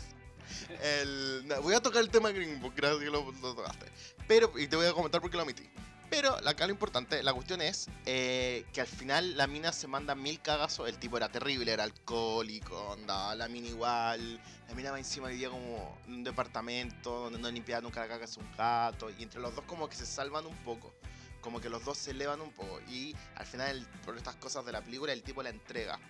El- 0.83 1.47
no, 1.47 1.61
voy 1.63 1.75
a 1.75 1.81
tocar 1.81 2.03
el 2.03 2.11
tema 2.11 2.31
Green 2.31 2.61
Book, 2.61 2.75
gracias 2.77 3.01
que 3.01 3.11
lo, 3.11 3.31
lo 3.31 3.55
tocaste. 3.55 3.87
Pero, 4.27 4.53
y 4.59 4.67
te 4.69 4.77
voy 4.77 4.87
a 4.87 4.93
comentar 4.93 5.21
por 5.21 5.31
qué 5.31 5.37
lo 5.37 5.43
omití. 5.43 5.69
Pero 6.11 6.35
acá 6.49 6.67
lo 6.67 6.73
importante, 6.73 7.23
la 7.23 7.35
cuestión 7.35 7.61
es 7.61 7.87
eh, 8.07 8.65
que 8.73 8.81
al 8.81 8.87
final 8.87 9.37
la 9.37 9.47
mina 9.47 9.73
se 9.73 9.87
manda 9.87 10.15
mil 10.15 10.41
cagazos. 10.41 10.89
El 10.89 10.99
tipo 10.99 11.19
era 11.19 11.29
terrible, 11.31 11.71
era 11.71 11.85
alcohólico, 11.85 12.75
onda, 12.93 13.35
la 13.35 13.47
mina 13.49 13.69
igual. 13.69 14.41
La 14.69 14.75
mina 14.75 14.91
va 14.91 14.99
encima 14.99 15.29
vivía 15.29 15.51
como 15.51 15.99
en 16.07 16.15
un 16.15 16.25
departamento 16.25 17.11
donde 17.25 17.39
no 17.39 17.51
limpiaba 17.51 17.83
nunca 17.83 18.01
la 18.01 18.09
caca 18.09 18.25
a 18.25 18.41
un 18.41 18.57
gato. 18.57 19.11
Y 19.19 19.23
entre 19.23 19.41
los 19.41 19.55
dos 19.55 19.67
como 19.67 19.87
que 19.87 19.97
se 19.97 20.07
salvan 20.07 20.47
un 20.47 20.57
poco. 20.65 20.95
Como 21.43 21.61
que 21.61 21.69
los 21.69 21.85
dos 21.85 21.99
se 21.99 22.13
elevan 22.13 22.41
un 22.41 22.53
poco. 22.53 22.81
Y 22.89 23.15
al 23.37 23.45
final, 23.45 23.87
por 24.07 24.17
estas 24.17 24.37
cosas 24.37 24.65
de 24.65 24.73
la 24.73 24.81
película, 24.81 25.13
el 25.13 25.23
tipo 25.23 25.43
la 25.43 25.51
entrega. 25.51 26.01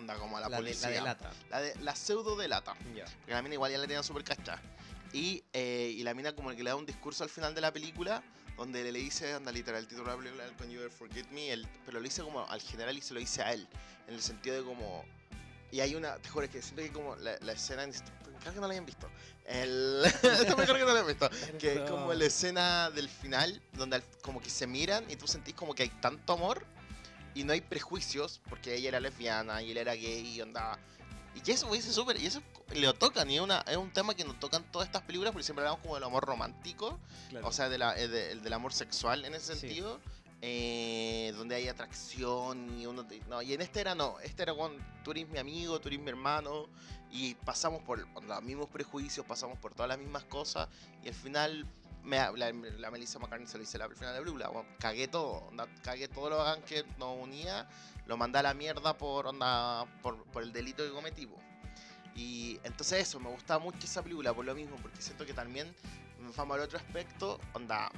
Onda 0.00 0.14
como 0.16 0.36
a 0.38 0.40
la, 0.40 0.48
La, 0.48 0.56
de, 0.56 0.62
policía. 0.62 0.88
la 0.88 0.94
delata. 0.94 1.30
La, 1.50 1.60
de, 1.60 1.74
la 1.76 1.94
pseudo 1.94 2.36
delata. 2.36 2.74
Ya. 2.96 3.04
Porque 3.04 3.32
la 3.32 3.42
mina 3.42 3.54
igual 3.54 3.70
ya 3.70 3.78
la 3.78 3.86
tenía 3.86 4.02
súper 4.02 4.24
cachada. 4.24 4.60
Y, 5.12 5.42
eh, 5.52 5.92
y 5.96 6.02
la 6.02 6.14
mina 6.14 6.32
como 6.34 6.50
que 6.50 6.62
le 6.62 6.70
da 6.70 6.76
un 6.76 6.86
discurso 6.86 7.22
al 7.24 7.30
final 7.30 7.54
de 7.54 7.60
la 7.60 7.72
película 7.72 8.22
donde 8.56 8.82
le, 8.84 8.92
le 8.92 8.98
dice, 8.98 9.32
anda 9.32 9.50
literal, 9.52 9.80
el 9.80 9.88
título 9.88 10.10
de 10.10 10.16
la 10.16 10.22
película, 10.22 10.44
el 10.44 10.54
Can 10.56 10.70
You 10.70 10.80
Ever 10.80 10.90
Forget 10.90 11.28
Me, 11.30 11.50
el- 11.52 11.66
pero 11.86 11.98
lo 11.98 12.04
dice 12.04 12.22
como 12.22 12.46
al 12.48 12.60
general 12.60 12.96
y 12.96 13.00
se 13.02 13.14
lo 13.14 13.20
dice 13.20 13.42
a 13.42 13.52
él. 13.52 13.66
En 14.08 14.14
el 14.14 14.22
sentido 14.22 14.56
de 14.56 14.62
como... 14.64 15.04
Y 15.72 15.80
hay 15.80 15.94
una, 15.94 16.16
te 16.16 16.28
juro 16.28 16.48
que 16.50 16.60
siento 16.62 16.82
que 16.82 16.92
como 16.92 17.16
la, 17.16 17.36
la 17.40 17.52
escena... 17.52 17.84
en- 17.84 17.92
Creo 18.40 18.54
que 18.54 18.60
no 18.60 18.66
la 18.68 18.72
hayan 18.72 18.86
visto. 18.86 19.06
El, 19.44 20.02
esto 20.22 20.56
mejor 20.56 20.76
que 20.78 20.84
no 20.84 20.92
la 20.94 21.00
hayan 21.00 21.06
visto. 21.06 21.28
Que 21.58 21.74
es 21.84 21.90
como 21.90 22.14
la 22.14 22.24
escena 22.24 22.90
del 22.90 23.08
final, 23.10 23.60
donde 23.74 24.00
como 24.22 24.40
que 24.40 24.48
se 24.48 24.66
miran 24.66 25.04
y 25.10 25.16
tú 25.16 25.26
sentís 25.26 25.54
como 25.54 25.74
que 25.74 25.82
hay 25.82 25.88
tanto 26.00 26.32
amor 26.32 26.64
y 27.34 27.44
no 27.44 27.52
hay 27.52 27.60
prejuicios, 27.60 28.40
porque 28.48 28.74
ella 28.74 28.88
era 28.88 29.00
lesbiana 29.00 29.62
y 29.62 29.70
él 29.70 29.76
era 29.78 29.94
gay 29.94 30.26
y 30.26 30.40
onda. 30.40 30.78
Y 31.34 31.48
eso 31.50 31.68
me 31.68 31.76
dice 31.76 31.92
súper, 31.92 32.20
y 32.20 32.26
eso 32.26 32.42
le 32.74 32.92
tocan, 32.94 33.30
y 33.30 33.36
es, 33.36 33.40
una, 33.40 33.60
es 33.68 33.76
un 33.76 33.92
tema 33.92 34.14
que 34.14 34.24
nos 34.24 34.38
tocan 34.40 34.64
todas 34.72 34.88
estas 34.88 35.02
películas, 35.02 35.32
porque 35.32 35.44
siempre 35.44 35.62
hablamos 35.64 35.80
como 35.80 35.94
del 35.94 36.04
amor 36.04 36.24
romántico, 36.24 36.98
Claro. 37.28 37.46
o 37.46 37.52
sea, 37.52 37.68
de 37.68 37.78
la, 37.78 37.96
eh, 37.98 38.08
de- 38.08 38.32
el 38.32 38.42
del 38.42 38.52
amor 38.52 38.72
sexual 38.72 39.24
en 39.24 39.34
ese 39.34 39.54
Sí. 39.54 39.60
sentido, 39.60 40.00
eh, 40.42 41.32
donde 41.36 41.54
hay 41.54 41.68
atracción 41.68 42.80
y 42.80 42.86
uno... 42.86 43.06
No, 43.28 43.42
y 43.42 43.52
en 43.52 43.60
este 43.60 43.80
era 43.80 43.94
no, 43.94 44.18
este 44.20 44.42
era 44.42 44.54
cuando 44.54 44.82
tú 45.04 45.10
eres 45.12 45.28
mi 45.28 45.38
amigo, 45.38 45.78
tú 45.80 45.88
eres 45.88 46.00
mi 46.00 46.08
hermano, 46.08 46.66
y 47.12 47.34
pasamos 47.34 47.82
por 47.82 47.98
los 47.98 48.42
mismos 48.42 48.68
prejuicios, 48.68 49.24
pasamos 49.26 49.58
por 49.58 49.72
todas 49.74 49.88
las 49.88 49.98
mismas 49.98 50.24
cosas, 50.24 50.68
y 51.04 51.08
al 51.08 51.14
final 51.14 51.66
me, 52.10 52.16
la, 52.16 52.52
la 52.52 52.90
Melissa 52.90 53.18
McCartney 53.18 53.46
se 53.46 53.56
lo 53.56 53.60
dice 53.62 53.78
al 53.80 53.94
final 53.94 54.12
de 54.12 54.18
la 54.18 54.24
película, 54.24 54.48
bueno, 54.48 54.68
cagué 54.78 55.08
todo, 55.08 55.44
onda, 55.48 55.66
cagué 55.82 56.08
todo 56.08 56.28
lo 56.28 56.40
hagan 56.40 56.62
que 56.62 56.84
nos 56.98 57.16
unía, 57.18 57.68
lo 58.06 58.16
mandé 58.16 58.40
a 58.40 58.42
la 58.42 58.54
mierda 58.54 58.98
por, 58.98 59.28
onda, 59.28 59.86
por, 60.02 60.24
por 60.24 60.42
el 60.42 60.52
delito 60.52 60.84
que 60.84 60.90
cometí. 60.90 61.26
po. 61.26 61.38
Y 62.16 62.58
entonces 62.64 63.00
eso, 63.00 63.20
me 63.20 63.30
gustaba 63.30 63.62
mucho 63.62 63.78
esa 63.84 64.02
película 64.02 64.34
por 64.34 64.44
lo 64.44 64.54
mismo, 64.54 64.76
porque 64.82 65.00
siento 65.00 65.24
que 65.24 65.32
también, 65.32 65.74
vamos 66.36 66.56
al 66.56 66.62
otro 66.62 66.78
aspecto, 66.78 67.40
onda, 67.54 67.90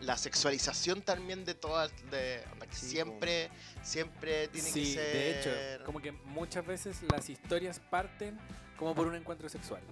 la 0.00 0.16
sexualización 0.16 1.02
también 1.02 1.44
de 1.44 1.54
todas, 1.54 1.90
de, 2.10 2.44
onda, 2.52 2.66
que 2.66 2.76
Sí, 2.76 2.90
siempre, 2.90 3.50
siempre 3.82 4.48
tiene 4.48 4.70
sí, 4.70 4.80
que 4.80 4.94
ser... 4.94 5.12
de 5.12 5.40
hecho, 5.74 5.84
como 5.84 6.00
que 6.00 6.12
muchas 6.12 6.64
veces 6.64 7.02
las 7.10 7.28
historias 7.28 7.80
parten 7.80 8.38
como 8.78 8.94
por 8.94 9.08
un 9.08 9.16
encuentro 9.16 9.48
sexual. 9.48 9.82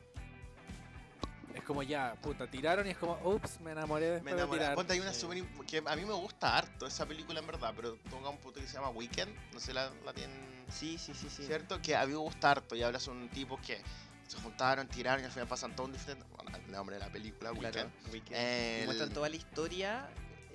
Es 1.57 1.63
como 1.63 1.83
ya, 1.83 2.15
puta, 2.21 2.47
tiraron 2.51 2.87
y 2.87 2.91
es 2.91 2.99
como, 2.99 3.19
ups, 3.25 3.61
me 3.61 3.73
enamoré 3.73 4.11
después 4.11 4.25
Me 4.25 4.33
de 4.33 4.37
enamoré. 4.37 4.61
tirar. 4.61 4.75
Ponte, 4.75 4.93
hay 4.93 5.01
una 5.01 5.13
Sí. 5.15 5.27
imp- 5.27 5.67
que 5.67 5.83
a 5.85 5.97
mí 5.97 6.05
me 6.05 6.13
gusta 6.13 6.57
harto 6.57 6.87
esa 6.87 7.07
película 7.07 7.41
en 7.41 7.47
verdad, 7.47 7.73
pero 7.75 7.95
toca 8.11 8.29
un 8.29 8.37
puto 8.39 8.61
que 8.61 8.67
se 8.67 8.75
llama 8.75 8.91
Weekend, 8.91 9.35
no 9.55 9.59
sé 9.61 9.73
la, 9.73 9.91
la 10.05 10.13
tienen 10.13 10.37
Sí, 10.71 10.99
sí, 10.99 11.15
sí, 11.15 11.29
sí. 11.31 11.45
¿cierto? 11.47 11.81
Que 11.81 11.97
a 11.97 12.05
mí 12.05 12.13
me 12.13 12.19
gusta 12.19 12.51
harto 12.51 12.77
y 12.77 12.83
habla 12.83 13.01
sobre 13.01 13.21
un 13.21 13.29
tipo 13.31 13.59
que 13.63 13.81
se 14.27 14.37
juntaron, 14.39 14.87
tiraron 14.89 15.23
y 15.23 15.25
al 15.27 15.33
final 15.33 15.49
pasan 15.49 15.75
todo 15.75 15.87
un 15.87 15.93
diferente. 15.93 16.27
Bueno, 16.37 16.57
el 16.59 16.71
nombre 16.73 16.97
de 16.97 17.01
la 17.07 17.11
película, 17.11 17.51
Claro, 17.53 17.63
Weekend. 17.63 18.13
Weekend. 18.13 18.37
El- 18.41 18.83
Y 18.83 18.85
muestran 18.87 19.11
toda 19.11 19.29
la 19.31 19.37
historia 19.37 20.09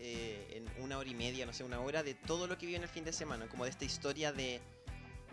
eh, 0.03 0.47
en 0.77 0.83
una 0.83 0.97
hora 0.97 1.07
y 1.09 1.13
media, 1.15 1.45
no 1.45 1.53
sé, 1.53 1.63
una 1.63 1.79
hora, 1.79 2.01
de 2.03 2.13
todo 2.15 2.47
lo 2.47 2.57
que 2.57 2.65
viven 2.65 2.81
el 2.83 2.89
fin 2.89 3.05
de 3.05 3.13
semana. 3.13 3.47
Como 3.47 3.63
de 3.65 3.69
esta 3.69 3.85
historia 3.85 4.31
de, 4.33 4.59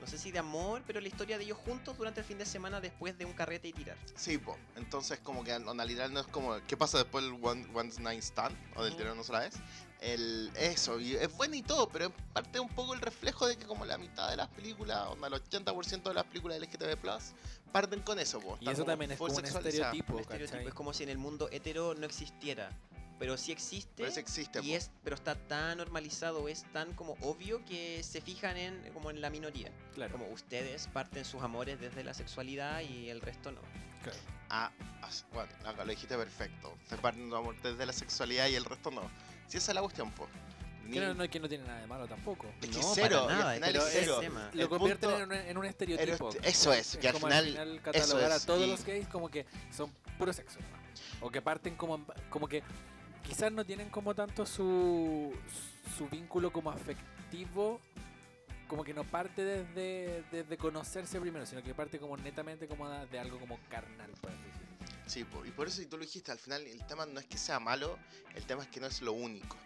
no 0.01 0.07
sé 0.07 0.19
si 0.19 0.31
de 0.31 0.39
amor, 0.39 0.83
pero 0.87 1.01
la 1.01 1.09
historia 1.09 1.39
de 1.39 1.45
ellos 1.45 1.59
juntos 1.59 1.97
durante 1.97 2.21
el 2.21 2.27
fin 2.27 2.39
de 2.39 2.47
semana 2.47 2.81
después 2.81 3.17
de 3.19 3.25
un 3.25 3.33
carrete 3.33 3.69
y 3.69 3.73
tirar. 3.73 3.97
Sí, 4.15 4.39
po. 4.39 4.57
Entonces, 4.77 5.19
como 5.21 5.45
que 5.45 5.59
literal 5.87 6.13
no 6.13 6.21
es 6.21 6.27
como. 6.27 6.57
¿Qué 6.67 6.77
pasa 6.77 6.99
después 6.99 7.25
del 7.25 7.35
One, 7.43 7.67
One 7.75 7.91
Night 7.99 8.23
Stand? 8.23 8.57
O 8.77 8.85
del 8.85 8.97
tirón 8.97 9.19
la 9.31 9.41
vez. 9.41 9.55
El, 10.01 10.53
eso, 10.55 11.01
y 11.01 11.17
es 11.17 11.37
bueno 11.37 11.57
y 11.57 11.63
todo, 11.63 11.89
pero 11.89 12.13
parte 12.33 12.61
un 12.61 12.69
poco 12.69 12.95
el 12.95 13.01
reflejo 13.01 13.49
de 13.49 13.57
que, 13.57 13.67
como 13.67 13.85
la 13.85 13.99
mitad 13.99 14.31
de 14.31 14.37
las 14.37 14.47
películas, 14.49 15.09
onda, 15.09 15.27
el 15.27 15.35
80% 15.35 16.03
de 16.05 16.15
las 16.15 16.25
películas 16.25 16.61
LGTB 16.61 16.97
Plus 16.99 17.33
parten 17.73 18.01
con 18.03 18.21
eso, 18.21 18.39
po. 18.41 18.57
y 18.61 18.69
eso 18.71 18.85
también 18.85 19.11
es 19.11 19.19
como 19.19 19.35
un 19.35 19.45
estereotipo, 19.45 20.15
Un 20.15 20.21
estereotipo. 20.21 20.69
Es 20.69 20.75
como 20.75 20.93
si 20.93 21.03
en 21.03 21.09
el 21.09 21.19
mundo 21.19 21.49
hetero 21.51 21.95
no 21.95 22.07
existiera. 22.07 22.71
Pero 23.19 23.37
sí 23.37 23.51
existe. 23.53 23.93
Pero 23.97 24.09
eso 24.09 24.21
existe, 24.21 24.61
y 24.61 24.71
po. 24.71 24.77
es, 24.77 24.91
pero 25.03 25.17
está 25.17 25.35
tan 25.35 25.79
normalizado, 25.79 26.47
es 26.49 26.65
tan 26.73 26.93
como 26.95 27.15
obvio 27.23 27.65
que 27.65 28.03
se 28.05 28.21
fijan 28.21 28.57
en 28.57 28.93
como 28.93 29.11
en 29.11 29.21
la 29.21 29.29
minoría. 29.31 29.73
Claro, 29.95 30.13
Como 30.13 30.29
ustedes 30.29 30.87
parten 30.93 31.25
sus 31.25 31.43
amores 31.43 31.81
desde 31.81 32.05
la 32.05 32.15
sexualidad 32.15 32.81
y 32.81 33.09
el 33.11 33.21
resto 33.21 33.51
no. 33.51 33.61
claro. 34.03 34.19
Ah, 34.51 34.71
bueno, 35.33 35.53
lo 35.77 35.91
dijiste 35.91 36.17
perfecto. 36.17 36.75
Se 36.89 36.97
parten 36.97 37.29
de 37.29 37.37
amor 37.37 37.61
desde 37.61 37.85
la 37.85 37.93
sexualidad 37.93 38.49
y 38.49 38.55
el 38.55 38.65
resto 38.65 38.91
no. 38.91 39.03
Si 39.47 39.57
esa 39.59 39.73
es 39.73 39.75
la 39.75 39.83
cuestión, 39.83 40.11
pues. 40.13 40.31
Que 40.91 41.01
no, 41.01 41.13
no, 41.13 41.29
que 41.29 41.39
no 41.39 41.49
tiene 41.51 41.65
nada 41.67 41.81
de 41.81 41.87
malo 41.87 42.07
tampoco. 42.07 42.47
Es 42.63 42.71
que 42.71 42.79
No, 42.81 42.95
cero, 42.95 43.27
para 43.27 43.35
al 43.35 43.41
nada, 43.41 43.55
final 43.57 43.73
pero 43.73 43.87
es 43.87 43.95
es 43.95 44.01
cero. 44.21 44.21
Lo 44.55 44.69
convierten 44.71 45.11
punto- 45.11 45.23
en 45.35 45.41
un, 45.43 45.47
en 45.49 45.59
un 45.59 45.65
estereotipo. 45.67 46.31
este- 46.31 46.49
eso 46.49 46.73
es, 46.73 46.97
que 46.97 47.09
al 47.09 47.15
como 47.15 47.27
final, 47.27 47.81
catalogar 47.83 48.31
es, 48.33 48.43
a 48.43 48.47
todos 48.47 48.67
y- 48.67 48.71
los 48.71 48.85
gays 48.87 49.07
como 49.09 49.29
que 49.29 49.45
son 49.71 49.93
puro 50.17 50.33
sexo. 50.33 50.59
¿no? 50.61 51.27
O 51.27 51.31
que 51.31 51.43
parten 51.43 51.77
como, 51.77 52.07
como 52.31 52.49
que 52.49 52.63
quizás 53.29 53.53
no 53.53 53.65
tienen 53.65 53.91
como 53.91 54.15
tanto 54.15 54.47
su, 54.47 55.33
su 55.97 56.09
vínculo 56.09 56.51
como 56.51 56.71
afectivo, 56.71 57.79
como 58.67 58.83
que 58.83 58.95
no 58.95 59.05
parte 59.05 59.45
desde, 59.45 60.25
desde 60.33 60.57
conocerse 60.57 61.21
primero, 61.21 61.45
sino 61.45 61.63
que 61.63 61.75
parte 61.75 61.99
como 61.99 62.17
netamente 62.17 62.67
como 62.67 62.89
de, 62.89 63.19
algo 63.19 63.39
como 63.39 63.59
carnal, 63.69 64.11
por 64.21 64.31
así 64.31 64.43
decirlo. 64.45 64.69
Sí, 65.07 65.27
y 65.47 65.51
por 65.51 65.69
eso 65.69 65.83
y 65.83 65.87
tú 65.87 65.99
lo 65.99 66.05
dijiste, 66.05 66.33
al 66.33 66.39
final 66.39 66.67
el 66.67 66.87
tema 66.87 67.05
no 67.05 67.21
es 67.21 67.27
que 67.27 67.37
sea 67.37 67.61
malo, 67.61 67.99
el 68.35 68.45
tema 68.45 68.63
es 68.63 68.69
que 68.69 68.81
no 68.81 68.87
es 68.87 69.03
lo 69.03 69.13
único. 69.13 69.57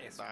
Eso. 0.00 0.22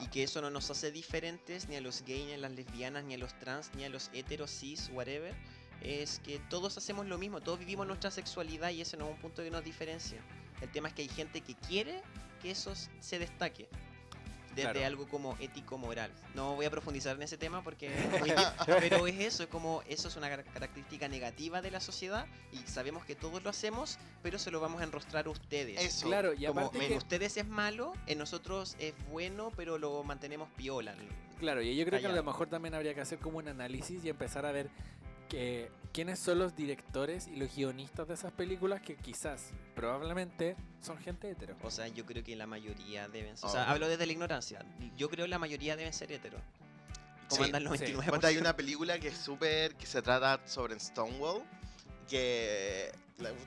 Y 0.00 0.08
que 0.08 0.24
eso 0.24 0.40
no 0.40 0.50
nos 0.50 0.70
hace 0.70 0.90
diferentes 0.90 1.68
ni 1.68 1.76
a 1.76 1.80
los 1.80 2.02
gays, 2.02 2.26
ni 2.26 2.32
a 2.32 2.38
las 2.38 2.52
lesbianas, 2.52 3.04
ni 3.04 3.14
a 3.14 3.18
los 3.18 3.38
trans, 3.38 3.70
ni 3.76 3.84
a 3.84 3.88
los 3.88 4.10
heteros, 4.12 4.50
cis, 4.50 4.90
whatever. 4.92 5.34
Es 5.82 6.18
que 6.20 6.40
todos 6.50 6.76
hacemos 6.78 7.06
lo 7.06 7.18
mismo, 7.18 7.40
todos 7.40 7.58
vivimos 7.58 7.86
nuestra 7.86 8.10
sexualidad 8.10 8.70
y 8.70 8.80
ese 8.80 8.96
no 8.96 9.04
es 9.04 9.12
un 9.12 9.18
punto 9.18 9.42
que 9.42 9.50
nos 9.50 9.62
diferencia. 9.62 10.20
El 10.62 10.70
tema 10.70 10.88
es 10.88 10.94
que 10.94 11.02
hay 11.02 11.08
gente 11.08 11.42
que 11.42 11.54
quiere 11.54 12.00
que 12.40 12.50
eso 12.50 12.72
se 13.00 13.18
destaque. 13.18 13.68
Desde 14.54 14.70
Claro. 14.70 14.86
algo 14.86 15.08
como 15.08 15.34
ético-moral. 15.40 16.10
No 16.34 16.54
voy 16.56 16.66
a 16.66 16.70
profundizar 16.70 17.16
en 17.16 17.22
ese 17.22 17.38
tema 17.38 17.62
porque 17.64 17.90
pero 18.80 19.06
es 19.06 19.18
eso, 19.18 19.44
es 19.44 19.48
como 19.48 19.82
eso 19.88 20.08
es 20.08 20.16
una 20.16 20.28
car- 20.28 20.44
característica 20.44 21.08
negativa 21.08 21.62
de 21.62 21.70
la 21.70 21.80
sociedad 21.80 22.26
y 22.52 22.58
sabemos 22.68 23.02
que 23.06 23.14
todos 23.14 23.42
lo 23.42 23.48
hacemos, 23.48 23.98
pero 24.22 24.38
se 24.38 24.50
lo 24.50 24.60
vamos 24.60 24.82
a 24.82 24.84
enrostrar 24.84 25.26
a 25.26 25.30
ustedes. 25.30 25.80
Eso. 25.80 26.06
Claro, 26.06 26.34
y 26.34 26.44
como 26.44 26.60
aparte 26.60 26.82
en 26.84 26.88
que- 26.92 26.98
ustedes 26.98 27.38
es 27.38 27.46
malo, 27.48 27.94
en 28.06 28.18
nosotros 28.18 28.76
es 28.78 28.92
bueno, 29.10 29.50
pero 29.56 29.78
lo 29.78 30.04
mantenemos 30.04 30.50
piola. 30.54 30.94
Claro, 31.40 31.62
y 31.62 31.74
yo 31.74 31.86
creo 31.86 32.00
que 32.00 32.06
a 32.08 32.12
lo 32.12 32.22
mejor 32.22 32.48
también 32.50 32.74
habría 32.74 32.92
que 32.94 33.00
hacer 33.00 33.18
como 33.20 33.38
un 33.38 33.48
análisis 33.48 34.04
y 34.04 34.10
empezar 34.10 34.44
a 34.44 34.52
ver 34.52 34.68
que, 35.32 35.70
quiénes 35.94 36.18
son 36.18 36.38
los 36.38 36.54
directores 36.54 37.26
y 37.26 37.36
los 37.36 37.56
guionistas 37.56 38.06
de 38.06 38.12
esas 38.14 38.32
películas 38.32 38.82
que 38.82 38.96
quizás, 38.96 39.50
probablemente, 39.74 40.56
son 40.82 40.98
gente 40.98 41.30
hetero. 41.30 41.56
O 41.62 41.70
sea, 41.70 41.88
yo 41.88 42.04
creo 42.04 42.22
que 42.22 42.36
la 42.36 42.46
mayoría 42.46 43.08
deben 43.08 43.38
ser. 43.38 43.46
O 43.46 43.48
Oh. 43.48 43.52
sea, 43.52 43.70
hablo 43.70 43.88
desde 43.88 44.04
la 44.04 44.12
ignorancia. 44.12 44.62
Yo 44.96 45.08
creo 45.08 45.24
que 45.24 45.30
la 45.30 45.38
mayoría 45.38 45.74
deben 45.74 45.94
ser 45.94 46.12
hetero. 46.12 46.36
Como 47.30 47.44
Sí, 47.44 47.46
andan 47.46 47.64
los 47.64 47.78
sí. 47.78 47.84
29%. 47.86 48.08
Aparte 48.08 48.26
hay 48.26 48.36
una 48.36 48.54
película 48.54 48.98
que 48.98 49.08
es 49.08 49.16
súper, 49.16 49.74
que 49.76 49.86
se 49.86 50.02
trata 50.02 50.46
sobre 50.46 50.78
Stonewall, 50.78 51.42
que, 52.08 52.92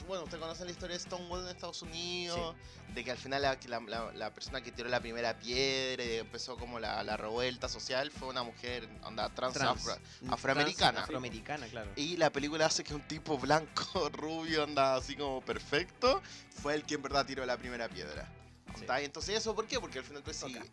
bueno, 0.07 0.23
usted 0.23 0.39
conoce 0.39 0.63
la 0.65 0.71
historia 0.71 0.95
de 0.97 1.03
Stonewall 1.03 1.41
en 1.43 1.47
Estados 1.49 1.81
Unidos, 1.81 2.55
de 2.93 3.03
que 3.03 3.11
al 3.11 3.17
final 3.17 3.41
la, 3.41 3.57
la, 3.67 4.11
la- 4.13 4.33
persona 4.33 4.61
que 4.61 4.71
tiró 4.71 4.87
la 4.89 4.99
primera 5.01 5.37
piedra 5.37 6.03
y 6.03 6.15
empezó 6.17 6.55
como 6.57 6.79
la, 6.79 7.03
la 7.03 7.17
revuelta 7.17 7.67
social 7.67 8.09
fue 8.11 8.29
una 8.29 8.43
mujer, 8.43 8.87
onda, 9.03 9.29
trans, 9.33 9.53
Trans. 9.53 9.81
afro- 9.81 9.95
Trans, 10.19 10.33
afroamericana. 10.33 11.01
Afroamericana, 11.01 11.67
claro. 11.67 11.91
Y 11.95 12.15
la 12.17 12.29
película 12.31 12.65
hace 12.67 12.83
que 12.83 12.93
un 12.93 13.01
tipo 13.07 13.37
blanco, 13.37 14.09
rubio, 14.13 14.63
anda 14.63 14.95
así 14.95 15.15
como 15.15 15.41
perfecto, 15.41 16.21
fue 16.61 16.75
el 16.75 16.83
que 16.83 16.95
en 16.95 17.01
verdad 17.01 17.25
tiró 17.25 17.45
la 17.45 17.57
primera 17.57 17.89
piedra. 17.89 18.27
Sí. 18.79 18.85
Entonces 19.03 19.35
eso, 19.37 19.55
¿por 19.55 19.67
qué? 19.67 19.79
Porque 19.79 19.99
al 19.99 20.05
final 20.05 20.21
pues 20.23 20.37
sí... 20.37 20.55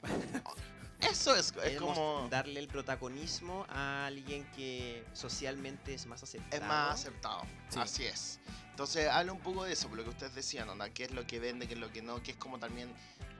Eso 1.11 1.34
es, 1.34 1.53
es 1.64 1.78
como... 1.80 2.26
darle 2.30 2.61
el 2.61 2.68
protagonismo 2.68 3.66
a 3.68 4.07
alguien 4.07 4.44
que 4.57 5.05
socialmente 5.12 5.94
es 5.94 6.07
más 6.07 6.22
aceptado. 6.22 6.62
Es 6.62 6.68
más 6.68 6.94
aceptado. 7.00 7.42
Sí. 7.68 7.78
Así 7.80 8.05
es. 8.05 8.40
Entonces, 8.70 9.09
habla 9.09 9.32
un 9.32 9.40
poco 9.40 9.64
de 9.64 9.72
eso, 9.72 9.88
por 9.88 9.98
lo 9.98 10.05
que 10.05 10.11
ustedes 10.11 10.34
decían, 10.34 10.68
onda, 10.68 10.88
qué 10.90 11.05
es 11.05 11.11
lo 11.12 11.26
que 11.26 11.38
vende, 11.40 11.66
qué 11.66 11.74
es 11.74 11.80
lo 11.80 11.90
que 11.92 12.03
no, 12.03 12.22
que 12.22 12.30
es 12.32 12.36
como 12.36 12.59
también 12.59 12.92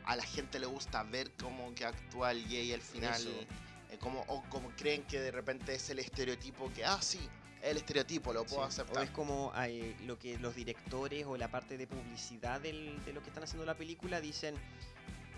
a 0.05 0.17
la 0.17 0.25
gente 0.25 0.59
le 0.59 0.67
gusta 0.67 1.03
ver 1.05 1.31
cómo 1.41 1.75
que 1.75 1.87
actúa 1.87 2.33
el 2.33 2.47
gay 2.49 2.73
al 2.73 2.83
final, 2.83 3.23
eh, 3.91 3.99
como, 3.99 4.21
o 4.29 4.43
como 4.51 4.69
creen 4.71 5.05
que 5.05 5.21
de 5.21 5.31
repente 5.31 5.75
es 5.75 5.89
el 5.91 6.01
estereotipo 6.01 6.71
que, 6.75 6.85
ah, 6.85 7.01
sí, 7.01 7.21
el 7.63 7.77
estereotipo, 7.77 8.33
lo 8.33 8.45
puedo 8.45 8.63
Sí, 8.71 8.81
O 8.81 8.83
aceptar. 8.83 9.05
es 9.05 9.11
como 9.11 9.53
eh, 9.57 9.97
lo 10.05 10.19
que 10.19 10.37
los 10.39 10.55
directores 10.57 11.25
o 11.27 11.37
la 11.37 11.49
parte 11.49 11.77
de 11.79 11.87
publicidad 11.87 12.61
del- 12.61 13.03
de 13.05 13.13
lo 13.13 13.23
que 13.23 13.29
están 13.29 13.45
haciendo 13.45 13.65
la 13.65 13.77
película 13.77 14.21
dicen. 14.21 14.57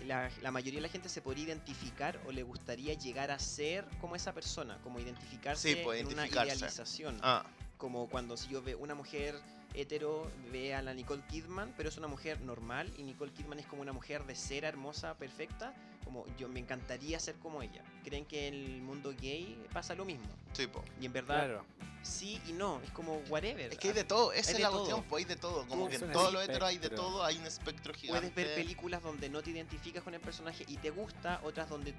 La, 0.05 0.29
la 0.41 0.51
mayoría 0.51 0.77
de 0.77 0.83
la 0.83 0.89
gente 0.89 1.09
se 1.09 1.21
podría 1.21 1.45
identificar 1.45 2.19
o 2.27 2.31
le 2.31 2.43
gustaría 2.43 2.93
llegar 2.93 3.31
a 3.31 3.39
ser 3.39 3.85
como 3.99 4.15
esa 4.15 4.33
persona, 4.33 4.77
como 4.83 4.99
identificarse 4.99 5.73
Sí, 5.73 5.81
pues, 5.83 5.99
en 6.01 6.07
una 6.07 6.27
identificarse. 6.27 6.55
idealización. 6.57 7.19
Ah, 7.23 7.43
Como 7.77 8.07
cuando 8.07 8.37
si 8.37 8.49
yo 8.49 8.61
veo 8.61 8.77
una 8.79 8.95
mujer 8.95 9.35
hetero 9.73 10.31
ve 10.51 10.73
a 10.73 10.81
la 10.81 10.93
Nicole 10.93 11.21
Kidman, 11.29 11.73
pero 11.75 11.89
es 11.89 11.97
una 11.97 12.07
mujer 12.07 12.39
normal 12.41 12.93
y 12.97 13.03
Nicole 13.03 13.31
Kidman 13.33 13.59
es 13.59 13.65
como 13.65 13.81
una 13.81 13.91
mujer 13.93 14.23
de 14.25 14.35
cera, 14.35 14.69
hermosa, 14.69 15.15
perfecta, 15.17 15.73
como 16.05 16.25
yo 16.37 16.47
me 16.47 16.59
encantaría 16.61 17.19
ser 17.19 17.35
como 17.35 17.61
ella. 17.61 17.83
¿Creen 18.05 18.23
que 18.25 18.47
en 18.47 18.53
el 18.53 18.81
mundo 18.83 19.13
gay 19.19 19.57
pasa 19.73 19.95
lo 19.95 20.05
mismo? 20.05 20.27
sí, 20.53 20.67
po. 20.67 20.83
Y 21.01 21.07
en 21.07 21.11
verdad 21.13 21.39
Claro. 21.45 21.65
sí 22.03 22.39
y 22.47 22.53
no, 22.53 22.79
es 22.83 22.91
como 22.91 23.17
whatever. 23.29 23.73
Es 23.73 23.79
que 23.79 23.87
hay 23.89 23.93
de 23.95 24.03
todo, 24.03 24.31
esa 24.31 24.51
Hay 24.51 24.53
es 24.53 24.57
de 24.57 24.63
la 24.63 24.69
todo. 24.69 24.77
cuestión, 24.79 25.03
pues 25.09 25.23
hay 25.23 25.29
de 25.29 25.35
todo. 25.35 25.65
Como 25.67 25.85
Tú 25.85 25.89
que 25.89 25.95
en 25.97 26.11
todo 26.11 26.31
lo 26.31 26.41
hetero 26.41 26.65
hay 26.67 26.77
de 26.77 26.89
todo, 26.91 27.23
hay 27.25 27.37
un 27.39 27.45
espectro 27.47 27.93
gigante. 27.95 28.29
Puedes 28.29 28.35
ver 28.35 28.55
películas 28.55 29.01
donde 29.01 29.27
no 29.29 29.41
te 29.41 29.49
identificas 29.49 30.03
con 30.03 30.13
el 30.13 30.21
personaje 30.21 30.63
y 30.67 30.77
te 30.77 30.91
gusta, 30.91 31.41
otras 31.43 31.67
donde 31.67 31.95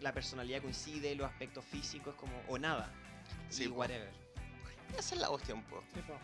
la 0.00 0.12
personalidad 0.12 0.62
coincide, 0.62 1.14
los 1.16 1.26
aspectos 1.28 1.64
físicos 1.64 2.14
como 2.14 2.32
o 2.48 2.56
nada. 2.58 2.92
Sí, 3.50 3.64
y 3.64 3.68
po. 3.68 3.74
whatever. 3.74 4.10
Esa 4.96 5.14
es 5.16 5.20
la 5.20 5.26
cuestión, 5.28 5.62
pues. 5.64 5.82
Sí, 5.92 6.00
po. 6.06 6.14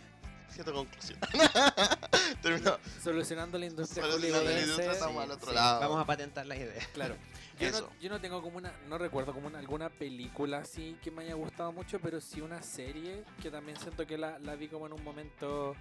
Cierta 0.52 0.72
conclusión. 0.72 1.18
Terminó. 2.42 2.78
Solucionando 3.02 3.56
la 3.58 3.66
industria 3.66 4.04
Solucionando 4.04 4.50
la 4.50 4.60
industria, 4.60 4.92
estamos 4.92 5.22
al 5.22 5.30
otro 5.30 5.48
Sí, 5.50 5.54
lado. 5.54 5.80
Vamos 5.80 6.00
a 6.00 6.06
patentar 6.06 6.46
la 6.46 6.56
idea. 6.56 6.86
Claro. 6.92 7.16
Yo 7.60 7.70
no, 7.70 7.76
Eso. 7.76 7.90
yo 8.00 8.08
no 8.10 8.20
tengo 8.20 8.40
como 8.42 8.56
una, 8.56 8.72
no 8.88 8.96
recuerdo 8.98 9.32
como 9.34 9.46
una- 9.48 9.58
alguna 9.58 9.90
película 9.90 10.58
así 10.58 10.96
que 11.02 11.10
me 11.10 11.24
haya 11.24 11.34
gustado 11.34 11.72
mucho, 11.72 12.00
pero 12.00 12.20
sí 12.20 12.40
una 12.40 12.62
serie 12.62 13.22
que 13.42 13.50
también 13.50 13.76
siento 13.78 14.06
que 14.06 14.16
la, 14.16 14.38
la 14.38 14.54
vi 14.56 14.68
como 14.68 14.86
en 14.86 14.94
un 14.94 15.04
momento 15.04 15.76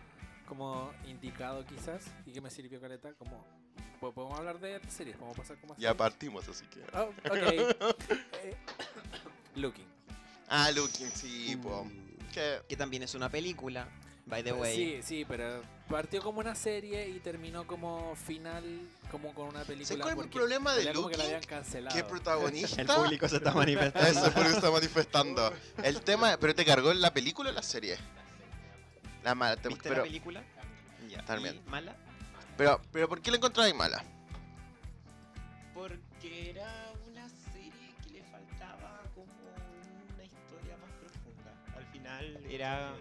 como 0.48 0.92
indicado 1.08 1.66
quizás 1.66 2.06
y 2.26 2.32
que 2.34 2.42
me 2.42 2.50
sirvió 2.50 2.82
caleta 2.82 3.14
como 3.14 3.46
po- 4.02 4.12
podemos 4.14 4.38
hablar 4.40 4.60
de 4.60 4.82
series, 4.90 5.16
podemos 5.16 5.38
pasar 5.38 5.58
como 5.62 5.74
a 5.74 5.78
Ya 5.78 5.96
partimos, 5.96 6.48
así 6.50 6.66
que. 6.68 6.82
Oh, 6.94 7.10
ok. 7.30 7.96
Eh, 8.44 8.56
Looking. 9.56 9.86
Ah, 10.48 10.72
Looking, 10.72 11.10
sí, 11.12 11.56
po. 11.62 11.86
Mm, 11.86 12.18
Que 12.34 12.62
Que 12.68 12.76
también 12.76 13.04
es 13.04 13.14
una 13.16 13.30
película, 13.30 13.88
by 14.30 14.44
the 14.44 14.54
way. 14.54 14.76
Sí, 14.76 15.00
sí, 15.04 15.26
pero 15.28 15.62
partió 15.90 16.22
como 16.22 16.40
una 16.40 16.54
serie 16.56 17.08
y 17.10 17.20
terminó 17.20 17.66
como 17.66 18.16
final 18.16 18.64
como 19.12 19.34
con 19.34 19.48
una 19.48 19.64
película. 19.64 19.88
¿Sabes 19.88 20.02
cuál 20.04 20.12
es 20.14 20.16
porque 20.18 20.38
problema 20.38 20.74
de 20.76 20.94
como 20.94 21.08
que 21.10 21.18
la 21.18 21.24
Looking? 21.24 21.36
habían 21.36 21.50
cancelado. 21.50 21.96
¿Qué 21.96 22.04
protagonista? 22.04 22.82
El 22.82 22.88
público 22.88 23.28
se 23.28 23.38
está 23.38 23.52
manifestando. 23.54 24.08
Eso, 24.10 24.26
el 24.28 24.32
público 24.34 24.56
está 24.56 24.72
manifestando. 24.72 25.54
El 25.84 26.02
tema, 26.02 26.38
¿pero 26.40 26.54
te 26.56 26.64
cargó 26.66 26.94
la 26.94 27.12
película 27.14 27.50
o 27.50 27.54
la 27.54 27.64
serie? 27.64 27.98
La 29.24 29.36
mala, 29.36 29.58
te- 29.58 29.68
¿Viste 29.70 29.84
pero, 29.90 29.98
la 29.98 30.04
película? 30.04 30.44
Ya. 31.10 31.26
También. 31.26 31.62
¿Y 31.66 31.70
¿Mala? 31.70 31.96
pero, 32.56 32.80
pero 32.92 33.10
¿por 33.10 33.20
qué 33.22 33.32
la 33.32 33.38
encontrabas 33.38 33.74
mala? 33.74 34.04
Porque 35.74 36.50
era 36.52 36.92
una 37.10 37.28
serie 37.52 37.72
que 38.04 38.14
le 38.14 38.24
faltaba 38.24 39.02
como 39.16 39.32
una 40.14 40.24
historia 40.24 40.78
más 40.78 40.92
profunda. 41.00 41.54
Al 41.76 41.86
final 41.88 42.46
era... 42.50 42.94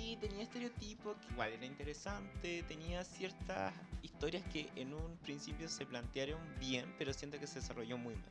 Sí, 0.00 0.16
tenía 0.18 0.44
estereotipos, 0.44 1.14
que 1.18 1.32
igual 1.34 1.52
era 1.52 1.66
interesante, 1.66 2.62
tenía 2.66 3.04
ciertas 3.04 3.74
historias 4.02 4.42
que 4.50 4.70
en 4.74 4.94
un 4.94 5.18
principio 5.18 5.68
se 5.68 5.84
plantearon 5.84 6.40
bien, 6.58 6.94
pero 6.98 7.12
siento 7.12 7.38
que 7.38 7.46
se 7.46 7.60
desarrolló 7.60 7.98
muy 7.98 8.14
mal. 8.14 8.30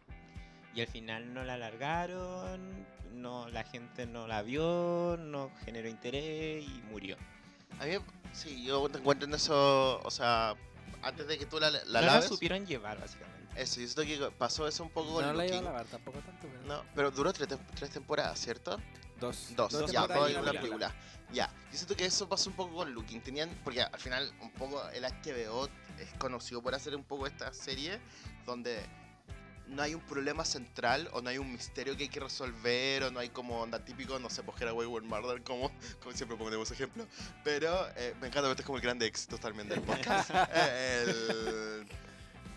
Y 0.74 0.82
al 0.82 0.88
final 0.88 1.32
no 1.32 1.44
la 1.44 1.54
alargaron, 1.54 2.88
no, 3.14 3.48
la 3.50 3.64
gente 3.66 4.08
no 4.08 4.26
la 4.26 4.42
vio, 4.42 5.16
no 5.20 5.52
generó 5.64 5.88
interés 5.88 6.64
y 6.64 6.82
murió. 6.90 7.18
A 7.80 7.86
mí, 7.86 7.98
sí, 8.34 8.64
yo 8.66 8.90
te 8.90 8.98
encuentro 8.98 9.28
en 9.28 9.36
eso, 9.36 10.02
o 10.04 10.10
sea, 10.10 10.56
antes 11.04 11.28
de 11.28 11.38
que 11.38 11.46
tú 11.46 11.60
la, 11.60 11.70
la 11.70 11.84
no 11.86 11.92
la 11.92 12.02
laves, 12.02 12.30
supieron 12.30 12.66
llevar, 12.66 13.00
básicamente. 13.00 13.62
eso, 13.62 13.80
yo 13.80 13.88
siento 13.88 14.02
que 14.04 14.32
pasó 14.36 14.68
eso 14.68 14.82
un 14.82 14.90
poco 14.90 15.14
con 15.14 15.24
No 15.24 15.34
la 15.34 15.46
iba 15.46 15.60
a 15.60 15.62
lavar 15.62 15.86
tampoco 15.86 16.18
tanto, 16.22 16.48
pero 16.48 16.64
No, 16.64 16.84
pero 16.96 17.12
duró 17.12 17.32
tres, 17.32 17.48
tres 17.76 17.92
temporadas, 17.92 18.40
¿cierto? 18.40 18.80
dos. 19.20 19.54
Dos, 19.56 19.72
Dos 19.72 19.92
ya, 19.92 20.08
todo 20.08 20.28
en 20.28 20.38
una 20.40 20.52
película. 20.54 20.96
Ya, 21.32 21.52
yo 21.72 21.78
siento 21.78 21.96
que 21.96 22.06
eso 22.06 22.28
pasó 22.28 22.50
un 22.50 22.56
poco 22.56 22.76
con 22.78 22.94
Looking. 22.94 23.22
Tenían, 23.22 23.50
porque 23.64 23.82
al 23.82 24.00
final, 24.00 24.32
un 24.42 24.52
poco 24.52 24.82
el 24.90 25.04
HBO 25.04 25.68
es 26.00 26.14
conocido 26.18 26.62
por 26.62 26.74
hacer 26.76 26.96
un 26.96 27.04
poco 27.04 27.28
esta 27.28 27.54
serie 27.54 28.00
donde 28.46 28.80
no 29.68 29.84
hay 29.84 29.94
un 29.94 30.02
problema 30.02 30.44
central 30.46 31.08
o 31.14 31.22
no 31.22 31.30
hay 31.30 31.38
un 31.38 31.52
misterio 31.52 31.96
que 31.96 32.04
hay 32.04 32.10
que 32.10 32.20
resolver 32.20 33.04
o 33.04 33.12
no 33.12 33.20
hay 33.20 33.30
como 33.30 33.62
onda 33.62 33.86
típico, 33.86 34.18
no 34.18 34.30
sé, 34.30 34.42
pues 34.42 34.60
Wayward 34.60 35.04
Murder, 35.04 35.44
como, 35.44 35.72
como 36.02 36.16
siempre 36.16 36.36
ponemos 36.38 36.72
ejemplo. 36.72 37.06
Pero 37.44 37.88
eh, 37.96 38.16
me 38.20 38.28
encanta, 38.28 38.50
este 38.50 38.64
es 38.64 38.66
como 38.66 38.78
el 38.78 38.84
grande 38.84 39.06
éxito 39.06 39.38
también 39.38 39.70
del 39.70 39.82
podcast. 39.82 40.32
Eh, 40.54 41.04
el- 41.08 42.09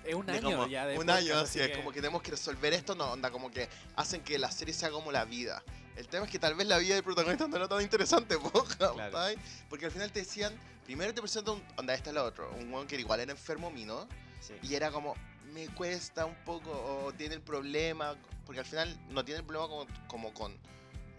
Es 0.05 0.14
un 0.14 0.28
año 0.30 0.42
como- 0.42 0.66
ya 0.68 0.86
de 0.86 0.94
un 0.98 1.07
podcast, 1.07 1.18
año 1.22 1.38
así 1.38 1.61
es 1.61 1.68
que- 1.68 1.76
como 1.76 1.90
que 1.92 2.00
tenemos 2.00 2.22
que 2.22 2.30
resolver 2.32 2.72
esto 2.72 2.94
no 2.94 3.12
onda 3.12 3.30
como 3.30 3.50
que 3.50 3.68
hacen 3.96 4.22
que 4.22 4.38
la 4.38 4.50
serie 4.50 4.74
sea 4.74 4.90
como 4.90 5.12
la 5.12 5.24
vida 5.24 5.62
el 5.96 6.09
tema 6.09 6.24
es 6.24 6.30
que 6.32 6.38
tal 6.38 6.55
vez 6.55 6.66
la 6.66 6.78
vida 6.78 6.94
del 6.94 7.05
protagonista 7.05 7.46
no 7.46 7.57
era 7.57 7.68
tan 7.68 7.80
interesante 7.82 8.36
po, 8.38 8.64
¿cachai? 8.78 9.36
porque 9.68 9.86
al 9.86 9.92
final 9.92 10.11
te 10.11 10.20
decían 10.20 10.55
primero 10.84 11.12
te 11.14 11.20
presentan 11.20 11.55
un 11.55 11.62
onda 11.76 11.94
esta 11.94 12.11
es 12.11 12.14
la 12.14 12.24
otro 12.24 12.50
un 12.59 12.72
weón 12.72 12.86
que 12.86 12.96
igual 12.96 13.20
era 13.20 13.30
enfermo 13.32 13.70
mino 13.70 14.09
Sí. 14.40 14.55
y 14.62 14.74
era 14.74 14.90
como 14.90 15.14
me 15.53 15.68
cuesta 15.68 16.24
un 16.26 16.34
poco 16.44 16.70
o 16.72 17.12
tiene 17.12 17.34
el 17.36 17.42
problema, 17.42 18.16
porque 18.46 18.61
al 18.61 18.66
final 18.66 18.98
no 19.11 19.22
tiene 19.24 19.40
el 19.40 19.46
problema 19.46 19.68
como, 19.68 19.86
como 20.09 20.32
con... 20.34 20.57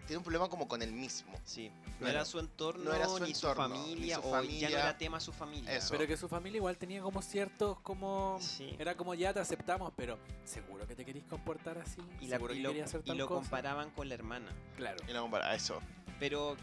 Tiene 0.06 0.18
un 0.18 0.24
problema 0.24 0.48
como 0.48 0.68
con 0.68 0.82
él 0.82 0.92
mismo. 0.92 1.32
Sí. 1.44 1.70
No 1.84 1.98
Claro. 2.00 2.12
era 2.14 2.24
su 2.26 2.38
entorno, 2.38 2.84
No 2.84 2.92
era 2.94 3.06
su 3.08 3.20
ni 3.20 3.30
entorno, 3.30 3.64
su 3.64 3.72
ni 3.72 3.78
familia, 3.80 4.18
o 4.20 4.42
ya 4.42 4.68
no 4.70 4.76
era 4.78 4.98
tema 4.98 5.18
su 5.20 5.32
familia. 5.32 5.72
Eso. 5.76 5.88
Pero 5.92 6.06
que 6.06 6.16
su 6.16 6.28
familia 6.28 6.58
igual 6.58 6.76
tenía 6.76 7.00
como 7.00 7.22
ciertos 7.22 7.80
como... 7.80 8.38
Sí. 8.40 8.76
Era 8.78 8.96
como 8.96 9.14
ya 9.14 9.32
te 9.32 9.40
aceptamos, 9.40 9.92
pero 9.96 10.18
¿seguro 10.44 10.86
que 10.86 10.94
te 10.94 11.04
querís 11.06 11.24
comportar 11.24 11.78
así? 11.78 12.02
Y, 12.20 12.26
la- 12.26 12.36
¿Seguro 12.36 12.52
y 12.54 12.56
que 12.58 12.62
lo, 12.62 12.84
hacer 12.84 13.02
y 13.04 13.12
lo 13.14 13.26
cosa? 13.28 13.40
comparaban 13.40 13.90
con 13.90 14.08
la 14.08 14.14
hermana. 14.14 14.52
Claro. 14.76 14.98
Y 15.08 15.12
no 15.14 15.22
compara 15.22 15.54
eso. 15.54 15.80
Pero 16.20 16.56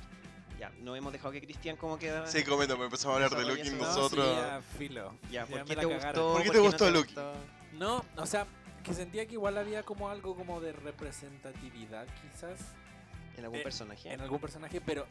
ya, 0.59 0.69
no 0.81 0.95
hemos 0.95 1.11
dejado 1.11 1.31
que 1.31 1.41
Cristian 1.41 1.77
como 1.77 1.97
queda. 1.97 2.27
Sí, 2.27 2.43
comento, 2.43 2.77
me 2.77 2.85
empezamos 2.85 3.19
a 3.19 3.25
hablar 3.25 3.39
de 3.43 3.49
Luke 3.49 3.67
y 3.67 3.71
No, 3.71 3.77
nosotros... 3.77 4.27
sí, 4.27 4.35
ya, 4.35 4.61
filo. 4.77 5.13
Ya, 5.31 5.45
¿por 5.47 5.57
Ya 5.59 5.65
qué 5.65 5.75
te 5.77 5.85
gustó? 5.85 6.33
¿Por 6.33 6.43
qué 6.43 6.49
te 6.51 6.57
no 6.57 6.63
gustó 6.63 6.91
Luke? 6.91 7.05
gustó? 7.07 7.33
No, 7.73 8.05
o 8.17 8.25
sea, 8.27 8.45
que 8.83 8.93
sentía 8.93 9.25
que 9.25 9.33
igual 9.33 9.57
había 9.57 9.81
como 9.81 10.09
algo 10.09 10.35
como 10.35 10.61
de 10.61 10.73
representatividad 10.73 12.05
quizás 12.21 12.59
¿En 13.41 13.45
algún 13.45 13.59
Eh, 13.59 13.63
personaje? 13.63 14.13
en 14.13 14.21
algún 14.21 14.39
personaje, 14.39 14.81
pero 14.81 15.05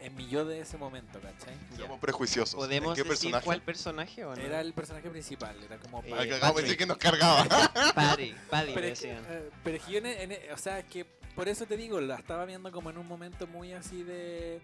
en 0.00 0.14
mi 0.16 0.26
yo 0.28 0.44
de 0.44 0.60
ese 0.60 0.76
momento, 0.78 1.20
¿cachai? 1.20 1.54
Somos 1.76 2.00
prejuiciosos. 2.00 2.54
¿Podemos 2.56 2.96
¿En 2.98 3.04
qué 3.04 3.08
decir 3.08 3.26
personaje? 3.30 3.44
cuál 3.44 3.62
personaje 3.62 4.24
o 4.24 4.34
no? 4.34 4.42
Era 4.42 4.60
el 4.60 4.72
personaje 4.72 5.08
principal, 5.10 5.56
era 5.62 5.78
como... 5.78 6.00
Eh, 6.02 6.10
Ah, 6.12 6.16
Paddy. 6.16 6.28
que 6.28 6.34
acabamos 6.34 6.38
de 6.38 6.40
Patrick. 6.40 6.64
decir 6.64 6.78
que 6.78 6.86
nos 6.86 6.96
cargaba. 6.98 7.44
Paddy, 7.94 8.34
Paddy, 8.50 8.72
pero, 8.74 8.86
es 8.88 9.00
que, 9.00 9.12
eh, 9.12 9.50
pero 9.62 9.76
es 9.76 9.82
que 9.84 9.92
yo 9.92 9.98
en- 9.98 10.06
en- 10.06 10.52
o 10.52 10.56
sea, 10.56 10.78
es 10.80 10.86
que 10.86 11.04
por 11.36 11.48
eso 11.48 11.66
te 11.66 11.76
digo, 11.76 12.00
la 12.00 12.16
estaba 12.16 12.44
viendo 12.44 12.70
como 12.72 12.90
en 12.90 12.98
un 12.98 13.06
momento 13.06 13.46
muy 13.46 13.72
así 13.74 14.02
de... 14.02 14.60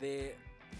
de 0.00 0.36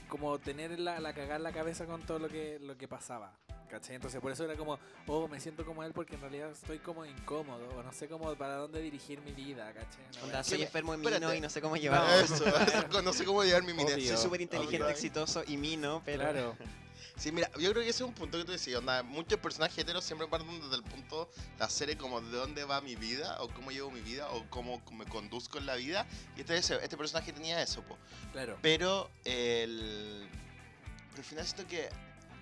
como 0.09 0.39
tener 0.39 0.79
la, 0.79 1.01
la 1.01 1.13
cagada 1.13 1.37
en 1.37 1.43
la 1.43 1.53
cabeza 1.53 1.85
con 1.85 2.01
todo 2.03 2.19
lo 2.19 2.29
que, 2.29 2.59
lo 2.61 2.79
que 2.79 2.89
pasaba. 2.89 3.37
¿Cachai? 3.69 3.97
Entonces 3.97 4.21
por 4.21 4.33
eso 4.33 4.45
era 4.45 4.57
como, 4.57 4.79
oh, 5.07 5.29
me 5.29 5.41
siento 5.41 5.65
como 5.65 5.83
él 5.85 5.93
porque 5.93 6.15
en 6.15 6.23
realidad 6.23 6.51
estoy 6.51 6.79
como 6.79 7.05
incómodo 7.05 7.69
o 7.77 7.83
no 7.83 7.93
sé 7.93 8.09
cómo 8.09 8.35
para 8.35 8.55
dónde 8.55 8.81
dirigir 8.81 9.21
mi 9.21 9.33
vida, 9.33 9.73
¿cachai? 9.73 10.23
Onda, 10.23 10.37
wea 10.37 10.45
soy 10.45 10.63
enfermo 10.63 10.95
en 10.95 11.01
Espérate. 11.01 11.27
mino 11.27 11.35
y 11.35 11.41
no 11.41 11.51
sé 11.51 11.61
cómo 11.61 11.77
No, 11.77 11.81
llevarlo. 11.83 12.15
Eso, 12.15 13.03
no 13.03 13.13
sé 13.13 13.25
cómo 13.25 13.45
llevar 13.45 13.63
mi 13.65 13.75
mina. 13.75 13.91
Soy 13.91 14.17
súper 14.17 14.41
inteligente, 14.41 14.91
exitoso 14.91 15.43
y 15.47 15.57
mino, 15.57 16.03
pero... 16.05 16.23
Claro. 16.23 16.57
Sí, 17.19 17.33
mira, 17.33 17.51
yo 17.59 17.73
creo 17.73 17.83
que 17.83 17.89
ese 17.89 18.05
es 18.05 18.09
un 18.09 18.15
punto 18.15 18.39
que 18.39 18.45
tú 18.45 18.53
decías, 18.53 18.79
onda, 18.79 19.03
muchos 19.03 19.41
personajes 19.41 19.77
heteros 19.77 20.05
siempre 20.05 20.29
parten 20.29 20.61
desde 20.61 20.77
el 20.77 20.85
punto, 20.85 21.29
la 21.59 21.69
serie 21.69 21.97
como 21.97 22.21
de 22.21 22.37
dónde 22.37 22.63
va 22.63 22.81
mi 22.81 22.95
vida, 22.95 23.43
o 23.43 23.49
cómo 23.49 23.73
llevo 23.73 23.91
mi 23.91 24.01
vida, 24.01 24.29
o 24.31 24.49
cómo 24.51 24.81
me 24.93 25.05
conduzco 25.05 25.59
en 25.59 25.67
la 25.67 25.75
vida, 25.75 26.07
y 26.37 26.43
este, 26.43 26.57
este 26.57 26.97
personaje 26.97 27.33
tenía 27.33 27.61
eso, 27.61 27.83
po. 27.83 27.99
Claro. 28.31 28.57
Pero 28.63 29.11
el... 29.25 30.29
Pero 31.11 31.19
al 31.19 31.25
final 31.25 31.45
siento 31.45 31.67
que... 31.67 31.89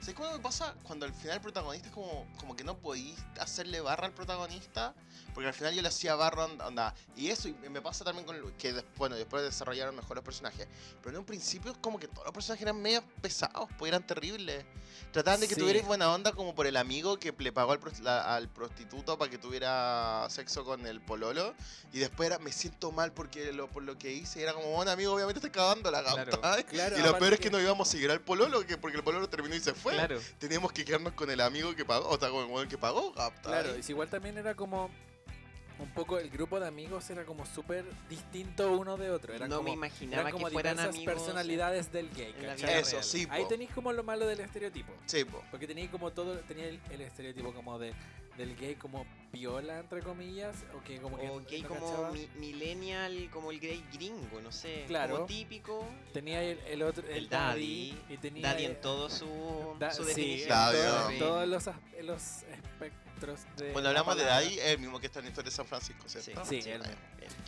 ¿Sabes 0.00 0.14
cómo 0.14 0.30
me 0.32 0.38
pasa? 0.38 0.74
Cuando 0.84 1.04
al 1.06 1.12
final 1.12 1.36
el 1.36 1.40
protagonista 1.42 1.88
es 1.88 1.94
como, 1.94 2.26
como 2.38 2.54
que 2.54 2.62
no 2.62 2.76
podís 2.78 3.16
hacerle 3.40 3.80
barra 3.80 4.06
al 4.06 4.12
protagonista. 4.12 4.94
Porque 5.34 5.48
al 5.48 5.54
final 5.54 5.74
yo 5.74 5.82
le 5.82 5.88
hacía 5.88 6.14
barra, 6.14 6.44
onda-. 6.44 6.94
Y 7.16 7.28
eso 7.28 7.48
y 7.48 7.54
me 7.68 7.80
pasa 7.82 8.04
también 8.04 8.24
con 8.24 8.38
Luis, 8.40 8.54
que 8.58 8.72
des- 8.72 8.84
bueno, 8.96 9.16
después 9.16 9.42
desarrollaron 9.42 9.94
mejor 9.96 10.16
los 10.16 10.24
personajes. 10.24 10.66
Pero 11.02 11.10
en 11.16 11.18
un 11.20 11.24
principio 11.26 11.72
es 11.72 11.78
como 11.78 11.98
que 11.98 12.08
todos 12.08 12.24
los 12.24 12.32
personajes 12.32 12.62
eran 12.62 12.80
medio 12.80 13.02
pesados, 13.20 13.68
pues 13.78 13.88
eran 13.90 14.06
terribles. 14.06 14.64
Trataban 15.12 15.40
de 15.40 15.48
que 15.48 15.54
Sí. 15.54 15.60
tuvierais 15.60 15.84
buena 15.86 16.10
onda 16.12 16.32
como 16.32 16.54
por 16.54 16.66
el 16.66 16.76
amigo 16.76 17.18
que 17.18 17.34
le 17.38 17.52
pagó 17.52 17.72
al, 17.72 17.80
la- 18.02 18.34
al 18.36 18.48
prostituto 18.48 19.18
para 19.18 19.30
que 19.30 19.36
tuviera 19.38 20.26
sexo 20.30 20.64
con 20.64 20.86
el 20.86 21.00
pololo. 21.02 21.54
Y 21.92 21.98
después 21.98 22.28
era, 22.28 22.38
me 22.38 22.52
siento 22.52 22.92
mal 22.92 23.12
porque 23.12 23.52
lo, 23.52 23.68
por 23.68 23.82
lo 23.82 23.98
que 23.98 24.12
hice. 24.12 24.40
Y 24.40 24.42
era 24.42 24.54
como, 24.54 24.70
bueno 24.70 24.90
amigo, 24.90 25.12
obviamente 25.12 25.38
estás 25.40 25.50
cagando 25.52 25.90
la 25.90 26.02
Claro. 26.02 26.40
gata. 26.40 26.62
Claro, 26.64 26.98
Y 26.98 27.02
lo 27.02 27.18
peor 27.18 27.32
es 27.34 27.40
que 27.40 27.44
que- 27.46 27.50
no 27.50 27.60
íbamos 27.60 27.86
a 27.88 27.90
seguir 27.90 28.10
al 28.10 28.20
pololo, 28.20 28.64
que 28.66 28.78
porque 28.78 28.96
el 28.96 29.04
pololo 29.04 29.28
terminó 29.28 29.54
y 29.54 29.60
se 29.60 29.74
fue. 29.74 29.85
Claro. 29.94 30.20
Teníamos 30.38 30.72
que 30.72 30.84
quedarnos 30.84 31.12
con 31.14 31.30
el 31.30 31.40
amigo 31.40 31.74
que 31.74 31.84
pagó, 31.84 32.08
o 32.08 32.18
sea, 32.18 32.30
con 32.30 32.44
el 32.44 32.50
weón 32.50 32.68
que 32.68 32.78
pagó. 32.78 33.12
gata. 33.12 33.40
Claro, 33.42 33.76
y 33.78 33.82
si 33.82 33.92
igual 33.92 34.08
también 34.08 34.36
era 34.38 34.54
como 34.54 34.90
un 35.78 35.90
poco 35.90 36.18
el 36.18 36.30
grupo 36.30 36.58
de 36.58 36.66
amigos 36.66 37.08
era 37.10 37.26
como 37.26 37.44
súper 37.44 37.84
distinto 38.08 38.72
uno 38.78 38.96
de 38.96 39.10
otro. 39.10 39.34
Eran 39.34 39.50
no 39.50 39.56
como, 39.58 39.68
me 39.68 39.74
imaginaba 39.74 40.22
eran 40.22 40.32
como 40.32 40.46
que 40.46 40.52
fueran 40.54 40.80
amigos. 40.80 41.14
personalidades 41.14 41.92
del 41.92 42.08
gay. 42.14 42.34
Eso, 42.40 42.66
real. 42.92 43.04
sí, 43.04 43.26
Ahí 43.30 43.42
po. 43.42 43.48
tenéis 43.48 43.70
como 43.72 43.92
lo 43.92 44.02
malo 44.02 44.26
del 44.26 44.40
estereotipo. 44.40 44.92
Sí, 45.04 45.24
po. 45.24 45.42
Porque 45.50 45.66
tenéis 45.66 45.90
como 45.90 46.12
todo, 46.12 46.38
tenía 46.40 46.66
el, 46.66 46.80
el 46.90 47.02
estereotipo 47.02 47.52
como 47.52 47.78
de 47.78 47.92
del 48.36 48.56
gay 48.56 48.74
como 48.76 49.06
piola 49.32 49.78
entre 49.80 50.00
comillas, 50.02 50.56
o 50.74 50.82
que 50.84 50.98
como 50.98 51.18
que 51.18 51.28
O 51.28 51.40
gay 51.44 51.62
no 51.62 51.68
como 51.68 52.12
mi- 52.12 52.28
millennial, 52.38 53.28
como 53.32 53.50
el 53.50 53.60
gay 53.60 53.84
gringo, 53.92 54.40
no 54.42 54.50
sé. 54.52 54.84
Claro. 54.86 55.14
Como 55.14 55.26
típico. 55.26 55.86
tenía 56.12 56.42
el, 56.42 56.58
el 56.60 56.82
otro 56.82 57.06
el, 57.08 57.16
El 57.16 57.28
daddy. 57.28 57.96
y 58.08 58.16
tenía 58.18 58.48
Daddy 58.52 58.64
en 58.66 58.80
todo 58.80 59.08
su, 59.10 59.26
da- 59.78 59.90
su 59.92 60.02
sí, 60.04 60.08
definición. 60.08 60.42
en 60.42 60.48
Daddy, 60.48 60.78
todo- 60.78 61.10
¿no? 61.10 61.18
todos 61.18 61.48
los, 61.48 61.64
los 62.04 62.22
espectros 62.42 63.40
de 63.56 63.72
Cuando 63.72 63.82
la 63.92 64.00
hablamos 64.00 64.16
de. 64.16 64.24
Daddy, 64.24 64.58
es 64.58 64.66
el 64.66 64.78
mismo 64.78 65.00
que 65.00 65.06
está 65.06 65.20
en 65.20 65.26
Historia 65.26 65.50
de 65.50 65.56
San 65.56 65.66
Francisco, 65.66 66.08
¿cierto? 66.08 66.44
Sí, 66.44 66.60
él. 66.66 66.82
ya. 66.82 66.96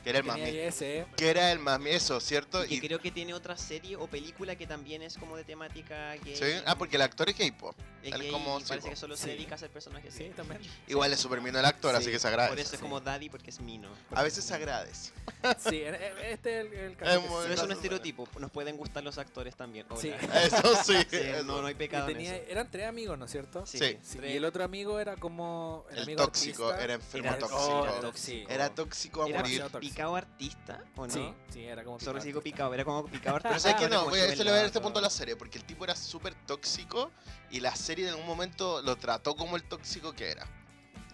Que 0.05 0.11
era 0.11 0.19
el 0.21 0.25
más 0.25 0.39
ese, 0.39 1.07
Que 1.17 1.31
era 1.31 1.53
el 1.53 1.59
más 1.59 1.81
eso, 1.87 2.21
¿cierto? 2.21 2.65
Y 2.65 2.75
Y, 2.75 2.81
que 2.81 2.87
creo 2.89 3.01
que 3.01 3.11
tiene 3.11 3.35
otra 3.35 3.57
serie 3.57 3.97
o 3.97 4.07
película 4.07 4.57
que 4.57 4.67
también 4.67 5.03
es 5.03 5.17
como 5.19 5.37
de 5.37 5.45
temática 5.45 6.15
gay. 6.25 6.37
¿sí? 6.37 6.63
Ah, 6.67 6.77
porque 6.77 6.97
el 6.97 7.03
actor 7.03 7.29
es 7.29 7.37
gay, 7.37 7.51
po. 7.51 7.75
Es 8.03 8.13
él 8.15 8.23
gay 8.23 8.31
como- 8.31 8.59
y 8.59 8.63
sí, 8.63 8.69
parece 8.69 8.87
po. 8.87 8.91
que 8.91 8.97
solo 8.97 9.17
se 9.17 9.29
dedica 9.31 9.55
a 9.57 9.59
ser 9.59 9.71
personajes 9.71 10.15
sí, 10.15 10.31
también. 10.37 10.61
Igual 10.87 11.13
es 11.13 11.21
súper 11.21 11.41
mino 11.41 11.59
el 11.59 11.65
actor, 11.65 11.95
así 11.95 12.07
Sí, 12.07 12.11
que 12.13 12.19
se 12.19 12.29
agradece. 12.29 12.53
Por 12.53 12.61
eso 12.61 12.75
es 12.77 12.81
como 12.81 13.01
daddy 13.01 13.29
porque 13.29 13.51
es 13.51 13.61
mino. 13.61 13.89
A 14.13 14.23
veces 14.23 14.45
se 14.45 14.55
agradece. 14.55 15.13
Sí, 15.59 15.83
en- 15.83 15.95
en- 15.95 16.19
este 16.31 16.61
es 16.61 16.67
el, 16.67 16.73
el 16.73 16.97
caso. 16.97 17.13
Es 17.13 17.19
que 17.23 17.29
muy-. 17.29 17.43
Pero 17.43 17.55
es 17.55 17.63
un 17.63 17.73
estereotipo. 17.73 18.29
Nos 18.39 18.51
pueden 18.51 18.77
gustar 18.77 19.03
los 19.03 19.19
actores 19.19 19.55
también. 19.57 19.87
Hola. 19.91 20.01
Sí. 20.01 20.13
Eso 20.45 20.77
sí. 20.85 20.95
Sí, 21.11 21.17
eso. 21.17 21.45
no, 21.45 21.61
no 21.61 21.67
hay 21.69 21.73
Y 21.73 21.77
pecado 21.77 22.09
en 22.09 22.15
tenía- 22.17 22.37
eso. 22.37 22.45
eran 22.51 22.71
tres 22.71 22.87
amigos, 22.87 23.19
¿no 23.19 23.25
es 23.27 23.31
cierto? 23.31 23.65
Sí. 23.67 23.79
Y 24.23 24.37
el 24.37 24.45
otro 24.45 24.65
amigo 24.65 24.99
era 25.01 25.17
como 25.17 25.85
el, 25.91 25.99
El 25.99 26.03
amigo 26.05 26.25
tóxico, 26.25 26.65
artista. 26.67 26.85
era 26.85 26.95
enfermo 26.95 27.29
Era 27.29 27.39
tóxico. 27.39 27.99
Tóxico. 28.01 28.51
Era 28.51 28.69
tóxico 28.75 29.23
a 29.25 29.29
Era 29.29 29.39
morir. 29.41 29.61
Picado 29.71 30.17
artista, 30.17 30.83
¿o 30.97 31.07
no? 31.07 31.13
Sí, 31.13 31.35
sí, 31.51 31.65
era 31.65 31.85
como 31.85 31.99
sigo 32.01 32.13
artista. 32.17 32.41
picado. 32.41 32.75
Era 32.75 32.85
como 32.85 33.05
picado 33.07 33.37
artista. 33.43 33.49
Pero 33.51 33.61
sabes 33.61 33.77
que 33.77 33.89
no, 33.89 34.05
voy 34.09 34.21
a, 34.21 34.25
eso 34.27 34.45
le 34.45 34.51
voy 34.51 34.57
a 34.57 34.57
dar 34.63 34.67
este 34.67 34.81
punto 34.81 34.99
a 34.99 35.03
la 35.03 35.11
serie, 35.11 35.37
porque 35.37 35.59
el 35.59 35.65
tipo 35.65 35.85
era 35.85 35.95
súper 35.97 36.35
tóxico 36.47 37.11
y 37.51 37.61
la 37.61 37.75
serie 37.77 38.07
en 38.07 38.13
algún 38.13 38.27
momento 38.27 38.83
lo 38.83 38.97
trató 38.97 39.35
como 39.37 39.57
el 39.57 39.63
tóxico 39.65 40.13
que 40.13 40.31
era. 40.31 40.47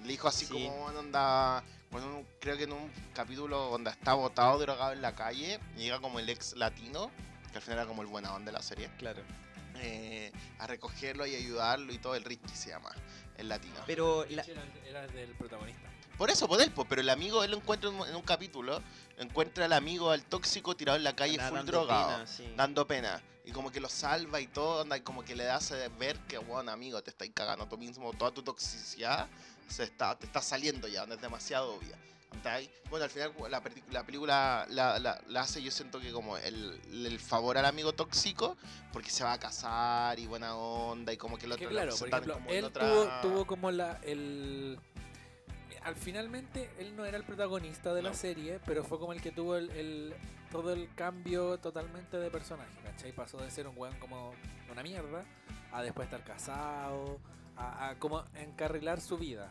Le 0.02 0.08
dijo 0.08 0.28
así 0.28 0.44
Sí. 0.46 0.52
como, 0.52 0.84
onda, 0.86 1.64
bueno, 1.90 2.24
creo 2.40 2.56
que 2.56 2.64
en 2.64 2.72
un 2.72 2.90
capítulo 3.14 3.70
donde 3.70 3.90
está 3.90 4.14
botado, 4.14 4.58
drogado 4.58 4.92
en 4.92 5.00
la 5.02 5.14
calle, 5.14 5.60
llega 5.76 6.00
como 6.00 6.18
el 6.18 6.28
ex 6.28 6.54
latino, 6.56 7.10
que 7.50 7.56
al 7.58 7.62
final 7.62 7.78
era 7.78 7.86
como 7.86 8.02
el 8.02 8.08
buena 8.08 8.34
onda 8.34 8.46
de 8.50 8.52
la 8.52 8.62
serie, 8.62 8.90
Claro. 8.98 9.22
eh, 9.76 10.30
a 10.58 10.66
recogerlo 10.66 11.24
y 11.26 11.34
ayudarlo 11.34 11.92
y 11.92 11.98
todo, 11.98 12.14
el 12.16 12.24
Ricky 12.24 12.54
se 12.54 12.70
llama, 12.70 12.90
el 13.38 13.48
latino. 13.48 13.76
Pero 13.86 14.26
la, 14.28 14.42
Era, 14.42 14.62
era 14.86 15.06
del 15.06 15.30
protagonista. 15.36 15.83
Por 16.18 16.30
eso, 16.30 16.46
por 16.46 16.60
él, 16.60 16.70
po, 16.70 16.84
pero 16.84 17.00
el 17.00 17.10
amigo, 17.10 17.42
él 17.42 17.50
lo 17.50 17.56
encuentra 17.56 17.90
en 17.90 17.96
un- 17.96 18.08
en 18.08 18.14
un 18.14 18.22
capítulo, 18.22 18.80
encuentra 19.18 19.64
al 19.64 19.72
amigo, 19.72 20.10
al 20.10 20.22
tóxico, 20.24 20.76
tirado 20.76 20.96
en 20.96 21.04
la 21.04 21.14
calle 21.16 21.34
Anda 21.34 21.48
full 21.48 21.56
dando 21.58 21.72
drogado. 21.72 22.08
pena, 22.12 22.26
sí. 22.26 22.52
dando 22.56 22.86
pena. 22.86 23.22
Y 23.44 23.50
como 23.52 23.70
que 23.70 23.80
lo 23.80 23.88
salva 23.88 24.40
y 24.40 24.46
todo, 24.46 24.82
anda, 24.82 24.96
y 24.96 25.00
como 25.02 25.22
que 25.24 25.34
le 25.36 25.50
hace 25.50 25.88
ver 25.98 26.18
que, 26.20 26.38
bueno, 26.38 26.70
amigo, 26.70 27.02
te 27.02 27.10
estáis 27.10 27.32
cagando 27.34 27.66
tú 27.66 27.76
mismo, 27.76 28.12
toda 28.14 28.30
tu 28.30 28.42
toxicidad 28.42 29.28
se 29.68 29.82
está, 29.84 30.16
te 30.16 30.26
está 30.26 30.40
saliendo 30.40 30.88
ya, 30.88 31.04
no 31.06 31.14
es 31.14 31.20
demasiado 31.20 31.74
obvia. 31.74 31.98
Bueno, 32.90 33.04
al 33.04 33.10
final 33.10 33.32
la, 33.48 33.62
la 33.92 34.02
película 34.04 34.66
la, 34.68 34.98
la- 34.98 35.20
la 35.28 35.40
hace, 35.40 35.62
yo 35.62 35.70
siento 35.70 36.00
que 36.00 36.10
como 36.10 36.36
el, 36.36 36.80
el 36.92 37.20
favor 37.20 37.56
al 37.58 37.64
amigo 37.64 37.92
tóxico, 37.92 38.56
porque 38.92 39.08
se 39.10 39.22
va 39.24 39.32
a 39.34 39.38
casar 39.38 40.18
y 40.18 40.26
buena 40.26 40.56
onda, 40.56 41.12
y 41.12 41.16
como 41.16 41.38
que 41.38 41.46
el 41.46 41.52
Que 41.56 41.66
otro 41.66 41.70
lo 41.70 41.70
claro, 41.70 41.90
por 41.96 41.98
presentan 42.08 42.22
ejemplo, 42.22 42.34
como 42.34 42.50
él 42.50 42.64
otra- 42.64 42.88
tuvo, 42.90 43.08
tuvo 43.22 43.46
como 43.46 43.70
la 43.70 43.98
el 44.02 44.78
al 45.84 45.94
finalmente 45.96 46.70
él 46.78 46.96
no 46.96 47.04
era 47.04 47.16
el 47.16 47.24
protagonista 47.24 47.92
de 47.94 48.02
la 48.02 48.10
No. 48.10 48.14
serie, 48.14 48.60
pero 48.66 48.84
fue 48.84 48.98
como 48.98 49.12
el 49.12 49.20
que 49.20 49.30
tuvo 49.32 49.56
el, 49.56 49.70
el- 49.70 50.14
todo 50.50 50.72
el 50.72 50.88
cambio 50.94 51.58
totalmente 51.58 52.16
de 52.16 52.30
personaje, 52.30 52.70
¿cachai? 52.84 53.12
Pasó 53.12 53.38
de 53.38 53.50
ser 53.50 53.66
un 53.66 53.76
weón 53.76 53.98
como 53.98 54.32
una 54.70 54.82
mierda 54.82 55.24
a 55.72 55.82
después 55.82 56.06
estar 56.06 56.22
casado, 56.24 57.18
a, 57.56 57.88
a 57.88 57.98
como 57.98 58.22
encarrilar 58.36 59.00
su 59.00 59.18
vida. 59.18 59.50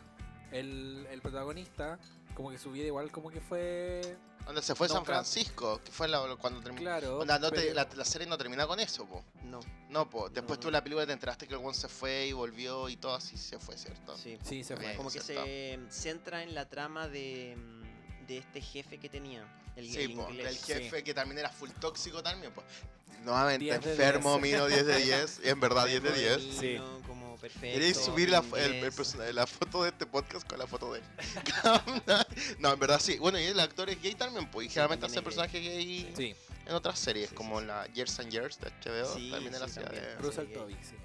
El, 0.52 1.06
el 1.12 1.22
protagonista, 1.22 2.00
como 2.36 2.52
que 2.52 2.58
su 2.58 2.72
vida 2.72 2.86
igual 2.86 3.12
como 3.12 3.30
que 3.32 3.42
fue 3.42 4.02
Donde 4.46 4.62
se 4.62 4.76
fue 4.76 4.88
No, 4.90 4.96
San. 4.96 5.06
Francisco, 5.06 5.80
que 5.84 5.92
fue 5.92 6.08
la- 6.08 6.36
cuando 6.40 6.60
terminó. 6.62 6.82
claro. 6.82 7.20
Onda, 7.20 7.40
no 7.40 7.50
te- 7.50 7.62
pero- 7.62 7.74
la, 7.76 7.88
la 7.96 8.06
serie 8.06 8.28
no 8.28 8.38
termina 8.38 8.68
con 8.68 8.80
eso, 8.80 9.06
po. 9.06 9.24
No, 9.44 9.60
No, 9.90 10.10
po. 10.10 10.28
Después 10.30 10.58
No, 10.60 10.64
tú 10.64 10.72
la 10.72 10.84
película 10.84 11.06
te 11.06 11.14
enteraste 11.14 11.48
que 11.48 11.54
el 11.54 11.60
one 11.64 11.74
se 11.74 11.88
fue 11.88 12.28
y 12.28 12.34
volvió 12.34 12.90
y 12.90 12.98
todo 12.98 13.16
así 13.16 13.38
se 13.38 13.58
fue, 13.60 13.78
¿cierto? 13.78 14.18
sí. 14.18 14.38
Sí, 14.44 14.64
se 14.64 14.76
fue. 14.76 14.86
Bien. 14.86 14.98
Como 14.98 15.10
que 15.12 15.22
¿cierto? 15.22 15.44
se 15.46 15.80
centra 15.90 16.44
en 16.44 16.54
la 16.56 16.68
trama 16.68 17.08
de, 17.08 17.56
de 18.28 18.38
este 18.40 18.60
jefe 18.60 18.98
que 19.00 19.08
tenía. 19.10 19.46
El, 19.76 19.90
Sí, 19.90 20.02
el 20.02 20.14
po, 20.16 20.28
Sí. 20.30 20.74
jefe 20.74 21.04
que 21.04 21.14
también 21.14 21.40
era 21.40 21.50
full 21.50 21.70
tóxico 21.80 22.22
también, 22.22 22.52
pues. 22.54 22.66
Nuevamente, 23.24 23.64
10 23.66 23.82
de 23.82 23.92
enfermo, 23.92 24.38
10. 24.38 24.42
mino 24.42 24.68
10 24.68 24.86
de 24.86 24.98
10. 24.98 25.42
Y 25.46 25.50
en 25.50 25.60
verdad, 25.62 25.86
10 25.88 26.04
de 26.04 26.12
10. 26.12 26.42
Sí. 26.60 26.78
Perfecto. 27.44 27.74
¿Queréis 27.74 27.98
subir 27.98 28.30
la, 28.30 28.42
el- 28.56 28.76
el 28.76 29.36
la 29.36 29.46
foto 29.46 29.84
de 29.84 29.90
este 29.90 30.06
podcast 30.06 30.48
con 30.48 30.58
la 30.60 30.66
foto 30.66 30.94
de 30.94 31.00
él? 31.00 31.06
no, 32.60 32.72
en 32.72 32.80
verdad 32.80 33.02
sí. 33.02 33.18
Bueno, 33.20 33.38
y 33.38 33.44
el 33.44 33.60
actor 33.60 33.90
es 33.90 34.02
gay 34.02 34.16
también, 34.16 34.50
pues. 34.50 34.68
Y 34.68 34.70
Sí, 34.70 34.74
generalmente 34.76 35.08
hace 35.08 35.18
es 35.18 35.22
personajes 35.24 35.62
gay 35.62 36.14
Sí, 36.16 36.34
en 36.66 36.74
otras 36.74 36.98
series, 36.98 37.32
Sí, 37.32 37.36
como 37.36 37.60
sí. 37.60 37.66
la 37.66 37.86
Years 37.88 38.18
and 38.22 38.32
Years 38.32 38.58
de 38.62 38.70
HBO. 38.70 39.14
Sí, 39.14 39.30
también 39.30 39.54
sí, 39.56 39.62
hacía 39.62 39.84
también. 39.84 40.04
de... 40.06 40.16
Russell. 40.20 40.54
Toby, 40.54 40.78
sí. 40.82 40.96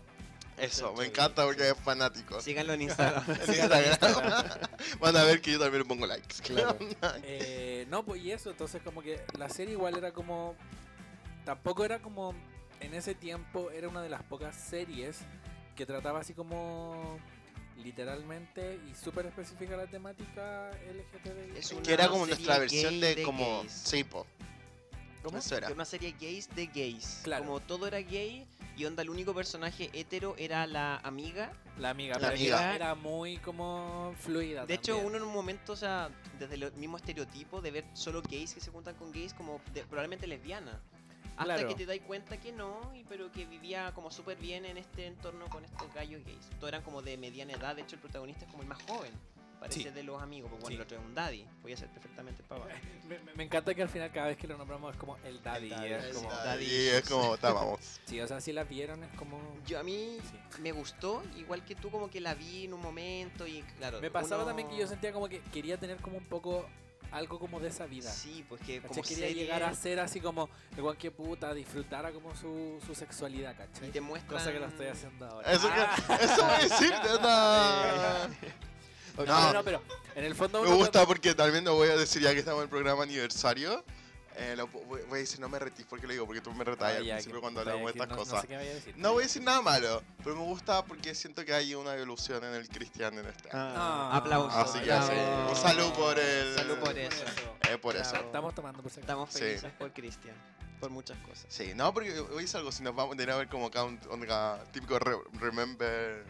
Eso, 0.58 0.92
me 0.94 1.06
encanta 1.06 1.44
porque 1.44 1.70
es 1.70 1.74
fanático. 1.76 2.40
Síganlo 2.40 2.72
en 2.74 2.82
Instagram. 2.88 3.24
En 3.28 3.54
Instagram. 3.90 4.44
Van 5.00 5.16
a 5.16 5.24
ver 5.24 5.40
que 5.40 5.50
yo 5.50 5.58
también 5.58 5.82
le 5.82 5.88
pongo 5.88 6.06
likes. 6.06 6.36
Claro. 6.44 6.78
Eh, 7.24 7.84
no, 7.90 8.04
pues 8.04 8.22
y 8.22 8.30
eso, 8.30 8.50
entonces 8.50 8.80
como 8.84 9.02
que 9.02 9.20
la 9.36 9.48
serie 9.48 9.72
igual 9.74 9.96
era 9.98 10.12
como... 10.12 10.54
Tampoco 11.44 11.84
era 11.84 11.98
como... 12.00 12.32
En 12.78 12.94
ese 12.94 13.16
tiempo 13.16 13.72
era 13.72 13.88
una 13.88 14.02
de 14.02 14.08
las 14.08 14.22
pocas 14.22 14.54
series 14.54 15.18
que 15.78 15.86
trataba 15.86 16.18
así 16.18 16.34
como 16.34 17.18
literalmente 17.76 18.80
y 18.90 18.94
súper 18.96 19.26
específica 19.26 19.76
la 19.76 19.86
temática 19.86 20.70
LGTBI. 20.72 21.56
Es 21.56 21.72
que 21.72 21.92
era 21.92 22.08
como 22.08 22.26
nuestra 22.26 22.58
versión 22.58 23.00
de, 23.00 23.14
de 23.14 23.22
como... 23.22 23.60
gays. 23.60 23.72
Sí, 23.72 24.02
po. 24.02 24.26
¿Cómo? 25.22 25.38
Eso 25.38 25.56
era. 25.56 25.70
Una 25.70 25.84
serie 25.84 26.14
gays 26.20 26.48
de 26.56 26.66
gays. 26.66 27.20
Claro. 27.22 27.44
Como 27.44 27.60
todo 27.60 27.86
era 27.86 27.98
gay 27.98 28.44
y 28.76 28.84
onda 28.86 29.02
el 29.02 29.10
único 29.10 29.34
personaje 29.34 29.88
hetero 29.92 30.34
era 30.36 30.66
la 30.66 30.96
amiga. 30.98 31.52
La 31.78 31.90
amiga, 31.90 32.14
La 32.14 32.30
pero 32.30 32.34
amiga. 32.34 32.74
Era, 32.74 32.94
muy 32.96 33.36
como 33.38 34.14
fluida. 34.18 34.66
De 34.66 34.74
hecho, 34.74 34.98
uno 34.98 35.16
en 35.16 35.22
un 35.22 35.32
momento, 35.32 35.74
o 35.74 35.76
sea, 35.76 36.10
desde 36.40 36.56
el 36.56 36.72
mismo 36.72 36.96
estereotipo 36.96 37.60
de 37.60 37.70
ver 37.70 37.84
solo 37.92 38.20
gays 38.22 38.52
que 38.54 38.60
se 38.60 38.72
juntan 38.72 38.96
con 38.96 39.12
gays 39.12 39.32
como 39.32 39.60
de- 39.72 39.84
probablemente 39.84 40.26
lesbiana. 40.26 40.80
Hasta 41.38 41.54
Claro. 41.54 41.68
que 41.68 41.74
te 41.74 41.86
das 41.86 41.98
cuenta 42.06 42.36
que 42.38 42.52
no, 42.52 42.92
y 42.94 43.04
pero 43.04 43.30
que 43.30 43.46
vivía 43.46 43.92
como 43.94 44.10
súper 44.10 44.36
bien 44.38 44.64
en 44.66 44.76
este 44.76 45.06
entorno 45.06 45.46
con 45.48 45.64
estos 45.64 45.92
gallos 45.94 46.24
gays. 46.24 46.50
Todos 46.58 46.68
eran 46.68 46.82
como 46.82 47.00
de 47.00 47.16
mediana 47.16 47.52
edad, 47.52 47.76
de 47.76 47.82
hecho 47.82 47.96
el 47.96 48.02
protagonista 48.02 48.44
es 48.44 48.50
como 48.50 48.62
el 48.64 48.68
más 48.68 48.82
joven. 48.82 49.12
Parece 49.60 49.82
Sí. 49.82 49.90
de 49.90 50.02
los 50.04 50.22
amigos, 50.22 50.50
porque 50.50 50.62
bueno, 50.62 50.68
Sí. 50.68 50.76
el 50.76 50.82
otro 50.82 50.98
es 50.98 51.04
un 51.04 51.14
daddy, 51.16 51.44
podía 51.62 51.76
ser 51.76 51.88
perfectamente 51.88 52.44
papá. 52.44 52.66
Me, 53.08 53.18
me- 53.18 53.34
me 53.34 53.42
encanta 53.44 53.74
que 53.74 53.82
al 53.82 53.88
final 53.88 54.12
cada 54.12 54.28
vez 54.28 54.36
que 54.36 54.46
lo 54.46 54.56
nombramos 54.56 54.92
es 54.92 55.00
como 55.00 55.16
el 55.24 55.42
daddy. 55.42 55.68
daddy, 55.70 55.92
es 55.92 56.04
el 56.04 56.14
como, 56.14 56.30
daddy. 56.30 56.64
Y 56.64 56.86
es 56.88 57.08
como, 57.08 57.36
vamos. 57.42 58.00
Sí, 58.04 58.20
o 58.20 58.28
sea, 58.28 58.40
si 58.40 58.52
la 58.52 58.62
vieron 58.64 59.02
es 59.02 59.10
como... 59.16 59.40
Yo 59.66 59.80
a 59.80 59.82
mí 59.82 60.18
Sí. 60.22 60.60
me 60.60 60.70
gustó, 60.70 61.24
igual 61.36 61.64
que 61.64 61.74
tú 61.74 61.90
como 61.90 62.08
que 62.10 62.20
la 62.20 62.34
vi 62.34 62.66
en 62.66 62.74
un 62.74 62.80
momento 62.82 63.46
y 63.48 63.62
claro. 63.78 64.00
Me 64.00 64.10
pasaba 64.12 64.42
uno- 64.42 64.50
también 64.50 64.68
que 64.68 64.76
yo 64.76 64.86
sentía 64.86 65.12
como 65.12 65.28
que 65.28 65.40
quería 65.52 65.76
tener 65.76 65.96
como 65.98 66.18
un 66.18 66.24
poco 66.26 66.68
algo 67.12 67.38
como 67.38 67.58
de 67.60 67.68
esa 67.68 67.86
vida. 67.86 68.10
Sí, 68.10 68.44
pues 68.48 68.60
que 68.62 68.80
como 68.80 69.00
Quería 69.02 69.16
serie 69.28 69.34
llegar 69.34 69.62
a 69.62 69.74
ser 69.74 69.98
así 70.00 70.20
como 70.20 70.48
igual 70.76 70.96
que 70.96 71.10
puta, 71.10 71.54
disfrutara 71.54 72.10
como 72.12 72.34
su, 72.36 72.78
su 72.86 72.94
sexualidad, 72.94 73.56
¿cachai? 73.56 73.88
y 73.88 73.92
te 73.92 74.00
muestran... 74.00 74.38
Cosa 74.38 74.52
que 74.52 74.60
lo 74.60 74.66
estoy 74.66 74.86
haciendo 74.86 75.26
ahora. 75.26 75.50
Eso, 75.52 75.68
Ah. 75.72 75.96
que, 76.18 76.24
eso 76.24 76.42
voy 76.44 76.54
a 76.54 76.58
decir, 76.58 76.90
nada. 77.22 78.28
No, 79.16 79.24
No. 79.24 79.40
no, 79.42 79.52
no, 79.54 79.64
pero 79.64 79.82
en 80.14 80.24
el 80.24 80.34
fondo 80.34 80.62
Me 80.62 80.68
gusta 80.68 80.92
trata- 80.92 81.06
porque 81.06 81.34
también 81.34 81.64
lo 81.64 81.74
voy 81.74 81.88
a 81.88 81.96
decir 81.96 82.22
ya 82.22 82.32
que 82.32 82.38
estamos 82.40 82.58
en 82.58 82.64
el 82.64 82.68
programa 82.70 83.02
aniversario. 83.02 83.84
Eh, 84.38 84.54
lo 84.56 84.66
voy, 84.68 85.02
voy 85.08 85.18
a 85.18 85.20
decir, 85.20 85.40
no 85.40 85.48
me 85.48 85.58
retís 85.58 85.84
porque 85.88 86.06
lo 86.06 86.12
digo, 86.12 86.24
porque 86.26 86.40
tú 86.40 86.52
me 86.52 86.64
retas 86.64 86.92
Ah, 86.92 86.96
al 86.96 87.04
principio 87.04 87.34
que- 87.36 87.40
cuando 87.40 87.60
hablamos 87.60 87.84
de 87.86 87.90
estas 87.90 88.08
no- 88.08 88.16
cosas. 88.16 88.34
No, 88.34 88.40
sé 88.42 88.46
qué 88.48 88.56
vaya 88.56 88.70
a 88.70 88.74
decir. 88.74 88.94
No 88.96 89.12
voy 89.12 89.22
a 89.22 89.26
decir 89.26 89.42
nada 89.42 89.60
malo, 89.62 90.02
pero 90.22 90.36
me 90.36 90.42
gusta 90.42 90.84
porque 90.84 91.14
siento 91.14 91.44
que 91.44 91.52
hay 91.52 91.74
una 91.74 91.94
evolución 91.94 92.42
en 92.44 92.54
el 92.54 92.68
cristiano 92.68 93.20
en 93.20 93.26
este 93.26 93.48
año. 93.50 93.58
Ah, 93.76 94.10
Ah. 94.12 94.16
aplausos. 94.16 94.54
Así 94.54 94.78
que 94.80 94.86
bravo. 94.86 95.06
sí, 95.08 95.14
un 95.50 95.56
salud 95.56 95.92
por 95.92 96.18
el- 96.18 96.54
Salud 96.54 96.78
por 96.78 96.98
eso. 96.98 97.24
Eh, 97.68 97.78
por 97.78 97.96
eso. 97.96 98.16
Estamos 98.16 98.54
tomando 98.54 98.82
por. 98.82 98.90
Estamos 98.92 99.30
Sí. 99.32 99.38
felices 99.40 99.72
por 99.78 99.92
Cristian. 99.92 100.34
Por 100.80 100.90
muchas 100.90 101.18
cosas. 101.26 101.44
Sí, 101.48 101.72
no, 101.74 101.92
porque 101.92 102.18
hoy 102.20 102.44
es 102.44 102.54
algo, 102.54 102.70
si 102.70 102.84
nos 102.84 102.94
vamos 102.94 103.14
a 103.14 103.16
tener 103.16 103.34
a 103.34 103.36
ver 103.38 103.48
como 103.48 103.68
count, 103.70 104.06
onda, 104.06 104.62
típico 104.72 104.98
re- 105.00 105.16
remember 105.40 106.24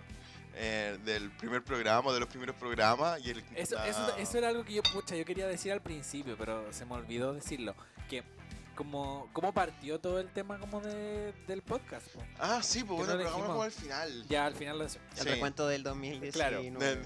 eh, 0.60 0.98
del 1.04 1.30
primer 1.30 1.62
programa, 1.62 2.12
de 2.12 2.18
los 2.18 2.28
primeros 2.28 2.56
programas 2.56 3.20
y 3.24 3.30
el... 3.30 3.44
Eso, 3.54 3.76
la- 3.76 3.86
eso, 3.86 4.16
eso 4.16 4.38
era 4.38 4.48
algo 4.48 4.64
que 4.64 4.72
yo, 4.74 4.82
pucha, 4.82 5.14
yo 5.14 5.24
quería 5.24 5.46
decir 5.46 5.70
al 5.70 5.80
principio, 5.82 6.34
pero 6.36 6.72
se 6.72 6.84
me 6.84 6.94
olvidó 6.94 7.32
decirlo. 7.32 7.76
Que 8.08 8.22
como, 8.74 9.28
cómo 9.32 9.52
partió 9.52 9.98
todo 10.00 10.20
el 10.20 10.28
tema 10.28 10.58
como 10.58 10.80
de, 10.80 11.32
del 11.46 11.62
podcast. 11.62 12.08
po. 12.08 12.22
Ah, 12.38 12.60
sí, 12.62 12.84
pues 12.84 12.98
bueno, 12.98 13.14
no 13.14 13.18
pero 13.18 13.32
como 13.32 13.62
al 13.62 13.72
final. 13.72 14.24
Ya 14.28 14.46
al 14.46 14.54
final 14.54 14.78
lo. 14.78 14.84
El 14.84 14.90
Sí. 14.90 15.28
recuento 15.28 15.66
del 15.66 15.82
2019. 15.82 16.30
Claro, 16.32 16.62
Del- 16.62 17.02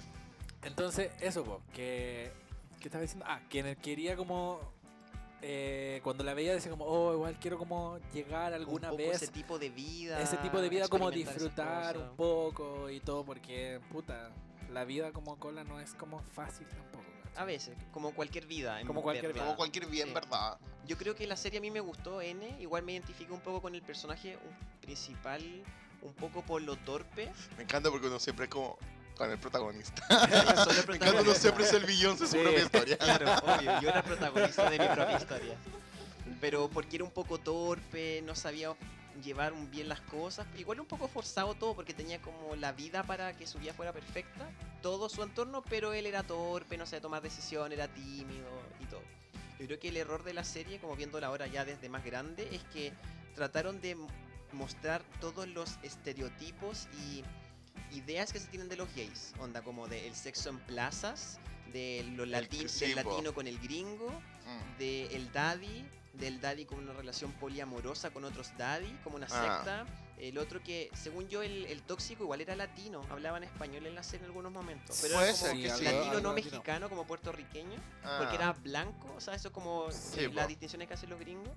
Entonces, 0.64 1.10
eso, 1.20 1.42
po, 1.44 1.60
que... 1.74 2.30
¿Qué 2.78 2.88
estaba 2.88 3.02
diciendo? 3.02 3.24
Ah, 3.28 3.40
que 3.48 3.60
en 3.60 3.66
el 3.66 3.76
quería 3.76 4.16
como... 4.16 4.60
eh, 5.40 6.00
cuando 6.04 6.22
la 6.24 6.34
veía 6.34 6.52
decía 6.54 6.70
como, 6.70 6.84
oh, 6.84 7.14
igual 7.14 7.36
quiero 7.40 7.58
como 7.58 7.98
llegar 8.12 8.52
alguna 8.54 8.90
un 8.92 8.96
poco 8.98 9.08
vez 9.10 9.22
ese 9.22 9.32
tipo 9.32 9.58
de 9.58 9.70
vida. 9.70 10.20
ese 10.20 10.36
tipo 10.36 10.60
de 10.60 10.68
vida 10.68 10.86
como 10.88 11.10
disfrutar 11.10 11.96
un 11.98 12.16
poco 12.16 12.90
y 12.90 13.00
todo 13.00 13.24
porque 13.24 13.80
puta 13.90 14.30
la 14.72 14.84
vida 14.84 15.10
como 15.12 15.36
cola 15.38 15.64
no 15.64 15.80
es 15.80 15.94
como 15.94 16.20
fácil 16.34 16.66
tampoco. 16.68 16.91
A 17.36 17.44
veces, 17.44 17.74
como 17.92 18.12
cualquier 18.12 18.46
vida. 18.46 18.80
en 18.80 18.86
Como 18.86 19.02
cualquier 19.02 19.28
verdad. 19.32 19.44
Como 19.46 19.56
cualquier 19.56 19.86
bien, 19.86 20.08
Sí. 20.08 20.14
¿verdad? 20.14 20.58
Yo 20.86 20.98
creo 20.98 21.14
que 21.14 21.26
la 21.26 21.36
serie 21.36 21.58
a 21.58 21.62
mí 21.62 21.70
me 21.70 21.80
gustó, 21.80 22.20
N. 22.20 22.56
Igual 22.60 22.82
me 22.82 22.92
identifico 22.92 23.32
un 23.34 23.40
poco 23.40 23.62
con 23.62 23.74
el 23.74 23.82
personaje 23.82 24.36
principal, 24.80 25.42
un 26.02 26.12
poco 26.14 26.42
por 26.42 26.60
lo 26.62 26.76
torpe. 26.76 27.30
Me 27.56 27.62
encanta 27.62 27.90
porque 27.90 28.06
uno 28.08 28.18
siempre 28.18 28.44
es 28.46 28.50
como 28.50 28.76
con 29.16 29.30
el 29.30 29.38
protagonista. 29.38 30.02
Me 30.88 30.96
encanta 30.96 31.22
uno 31.22 31.34
siempre 31.34 31.64
es 31.64 31.72
el 31.74 31.84
billón 31.84 32.18
de 32.18 32.26
su 32.26 32.32
Sí. 32.32 32.38
propia 32.38 32.62
historia. 32.64 32.98
Claro, 32.98 33.26
obvio, 33.46 33.80
yo 33.80 33.88
era 33.88 33.98
el 33.98 34.04
protagonista 34.04 34.68
de 34.70 34.78
mi 34.78 34.86
propia 34.86 35.16
historia. 35.18 35.54
Pero 36.40 36.68
porque 36.68 36.96
era 36.96 37.04
un 37.04 37.10
poco 37.10 37.38
torpe, 37.38 38.22
no 38.24 38.34
sabía 38.34 38.74
llevar 39.22 39.52
bien 39.70 39.88
las 39.88 40.00
cosas. 40.02 40.46
Igual 40.56 40.80
un 40.80 40.86
poco 40.86 41.08
forzado 41.08 41.54
todo 41.54 41.74
porque 41.74 41.94
tenía 41.94 42.20
como 42.20 42.56
la 42.56 42.72
vida 42.72 43.02
para 43.02 43.36
que 43.36 43.46
su 43.46 43.58
vida 43.58 43.74
fuera 43.74 43.92
perfecta. 43.92 44.50
Todo 44.80 45.08
su 45.08 45.22
entorno, 45.22 45.62
pero 45.62 45.92
él 45.92 46.06
era 46.06 46.22
torpe, 46.22 46.76
no 46.76 46.86
sabía 46.86 47.02
tomar 47.02 47.22
decisiones, 47.22 47.78
era 47.78 47.88
tímido 47.92 48.48
y 48.80 48.86
todo. 48.86 49.02
Yo 49.58 49.66
creo 49.66 49.78
que 49.78 49.88
el 49.88 49.96
error 49.96 50.24
de 50.24 50.34
la 50.34 50.44
serie, 50.44 50.80
como 50.80 50.96
viéndola 50.96 51.28
ahora 51.28 51.46
ya 51.46 51.64
desde 51.64 51.88
más 51.88 52.04
grande, 52.04 52.48
es 52.52 52.64
que 52.64 52.92
trataron 53.34 53.80
de 53.80 53.96
mostrar 54.52 55.02
todos 55.20 55.48
los 55.48 55.78
estereotipos 55.82 56.88
y 57.06 57.22
ideas 57.96 58.32
que 58.32 58.40
se 58.40 58.48
tienen 58.48 58.68
de 58.68 58.76
los 58.76 58.92
gays. 58.94 59.34
Onda 59.38 59.62
como 59.62 59.88
de 59.88 60.06
el 60.08 60.14
sexo 60.14 60.50
en 60.50 60.58
plazas, 60.58 61.38
de 61.72 62.04
lo 62.16 62.24
lati- 62.26 62.68
sí, 62.68 62.86
del 62.92 63.02
po. 63.04 63.10
latino 63.10 63.34
con 63.34 63.46
el 63.46 63.58
gringo, 63.58 64.08
Mm. 64.10 64.78
de 64.78 65.06
el 65.16 65.32
daddy, 65.32 65.84
del 66.14 66.40
daddy 66.40 66.64
con 66.66 66.78
una 66.80 66.92
relación 66.92 67.32
poliamorosa 67.32 68.10
con 68.10 68.24
otros 68.24 68.50
daddy, 68.58 68.90
como 69.04 69.16
una 69.16 69.26
Ah. 69.30 69.62
secta. 69.64 69.86
El 70.18 70.38
otro 70.38 70.62
que, 70.62 70.88
según 70.94 71.28
yo, 71.28 71.42
el, 71.42 71.66
el 71.66 71.82
tóxico 71.82 72.22
igual 72.22 72.40
era 72.40 72.54
latino, 72.54 73.02
hablaba 73.10 73.38
en 73.38 73.44
español 73.44 73.86
en 73.86 73.94
la 73.96 74.02
serie 74.04 74.20
en 74.20 74.26
algunos 74.26 74.52
momentos. 74.52 74.96
Pero 75.02 75.20
era 75.20 75.32
como 75.32 75.52
sí. 75.54 75.62
latino, 75.64 76.04
no 76.04 76.12
latino. 76.12 76.32
mexicano, 76.34 76.88
como 76.88 77.06
puertorriqueño, 77.06 77.80
Ah. 78.04 78.16
porque 78.20 78.36
era 78.36 78.52
blanco, 78.52 79.12
o 79.16 79.20
sea, 79.20 79.34
eso 79.34 79.48
es 79.48 79.54
como 79.54 79.90
Sí, 79.90 80.20
eh, 80.20 80.28
po. 80.28 80.34
las 80.34 80.46
distinciones 80.48 80.86
que 80.86 80.94
hacen 80.94 81.10
los 81.10 81.18
gringos. 81.18 81.48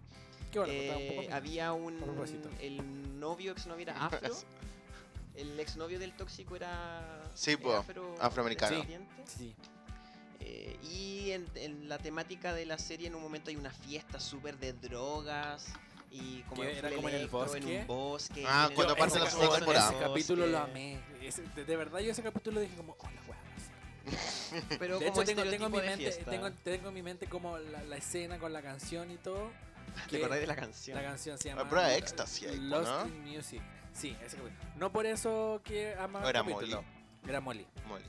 Qué 0.52 0.60
bueno, 0.60 0.74
Eh, 0.74 1.10
un 1.10 1.16
poco 1.26 1.36
había 1.36 1.74
un. 1.74 2.02
a 2.02 2.06
propósito. 2.06 2.50
El 2.60 3.20
novio, 3.20 3.52
exnovio 3.52 3.84
era 3.84 3.94
afro. 4.06 4.34
el 5.36 5.60
exnovio 5.60 6.00
del 6.00 6.14
tóxico 6.16 6.56
era. 6.56 7.30
Sí, 7.36 7.52
era 7.52 7.80
afro- 7.80 8.16
afroamericano. 8.22 8.82
sí 9.26 9.54
Eh, 10.40 10.78
y 10.84 11.32
en, 11.32 11.46
en 11.56 11.90
la 11.90 11.98
temática 11.98 12.54
de 12.54 12.66
la 12.66 12.78
serie 12.78 13.08
en 13.08 13.16
un 13.16 13.22
momento 13.22 13.50
hay 13.50 13.56
una 13.56 13.72
fiesta 13.72 14.20
súper 14.20 14.58
de 14.58 14.74
drogas 14.74 15.68
y 16.12 16.42
como 16.44 16.64
era 16.64 16.90
full 16.90 16.96
como 16.98 17.10
en 17.10 17.16
el 17.16 17.22
electro, 17.22 17.42
en 17.44 17.48
bosque. 17.64 17.80
un 17.82 17.88
bosque. 17.88 18.44
Ah, 18.48 18.70
cuando 18.76 18.96
el- 18.96 19.04
ese 19.08 19.20
la 19.20 19.30
segunda 19.30 19.56
temporada. 19.58 19.90
ese 19.92 20.00
capítulo 20.00 20.46
lo 20.48 20.60
bosque. 20.60 20.72
amé 20.72 21.00
Ese- 21.22 21.42
de, 21.56 21.66
de 21.66 21.76
verdad 21.76 22.00
yo 22.00 22.12
ese 22.12 22.24
capítulo 22.24 22.60
dije 22.62 22.76
como 22.76 22.96
oh 23.00 23.10
la 23.10 23.22
wea 23.28 23.40
Pero 24.80 25.00
de 25.00 25.08
como 25.08 25.22
hecho 25.24 25.26
tengo, 25.36 25.50
tengo, 25.50 25.66
en 25.66 25.72
mi 25.72 25.78
mente, 25.80 26.12
tengo, 26.30 26.52
tengo 26.52 26.88
en 26.90 26.94
mi 26.94 27.02
mente 27.02 27.28
como 27.28 27.58
la, 27.58 27.84
la 27.84 27.98
escena 27.98 28.38
con 28.38 28.54
la 28.54 28.62
canción 28.62 29.10
y 29.12 29.18
todo 29.18 29.50
¿Te 30.10 30.18
acordás 30.18 30.40
de 30.42 30.48
la 30.48 30.56
canción? 30.56 30.96
La 30.98 31.04
canción 31.04 31.38
se 31.38 31.50
Ah, 31.52 31.56
llama 31.56 31.70
pero 31.70 31.82
Ecstasy 31.88 32.46
ahí, 32.48 32.60
Lost 32.60 32.90
¿no? 32.92 33.08
in 33.08 33.24
Music. 33.24 33.62
Sí, 33.94 34.16
ese 34.24 34.36
capítulo. 34.38 34.60
No 34.76 34.92
por 34.92 35.06
eso 35.06 35.62
que 35.64 35.96
amaba 35.96 36.26
O 36.26 36.30
era 36.30 36.42
el 36.42 36.46
capítulo. 36.46 36.84
Era 37.28 37.40
Molly. 37.40 37.66
Molly. 37.88 38.04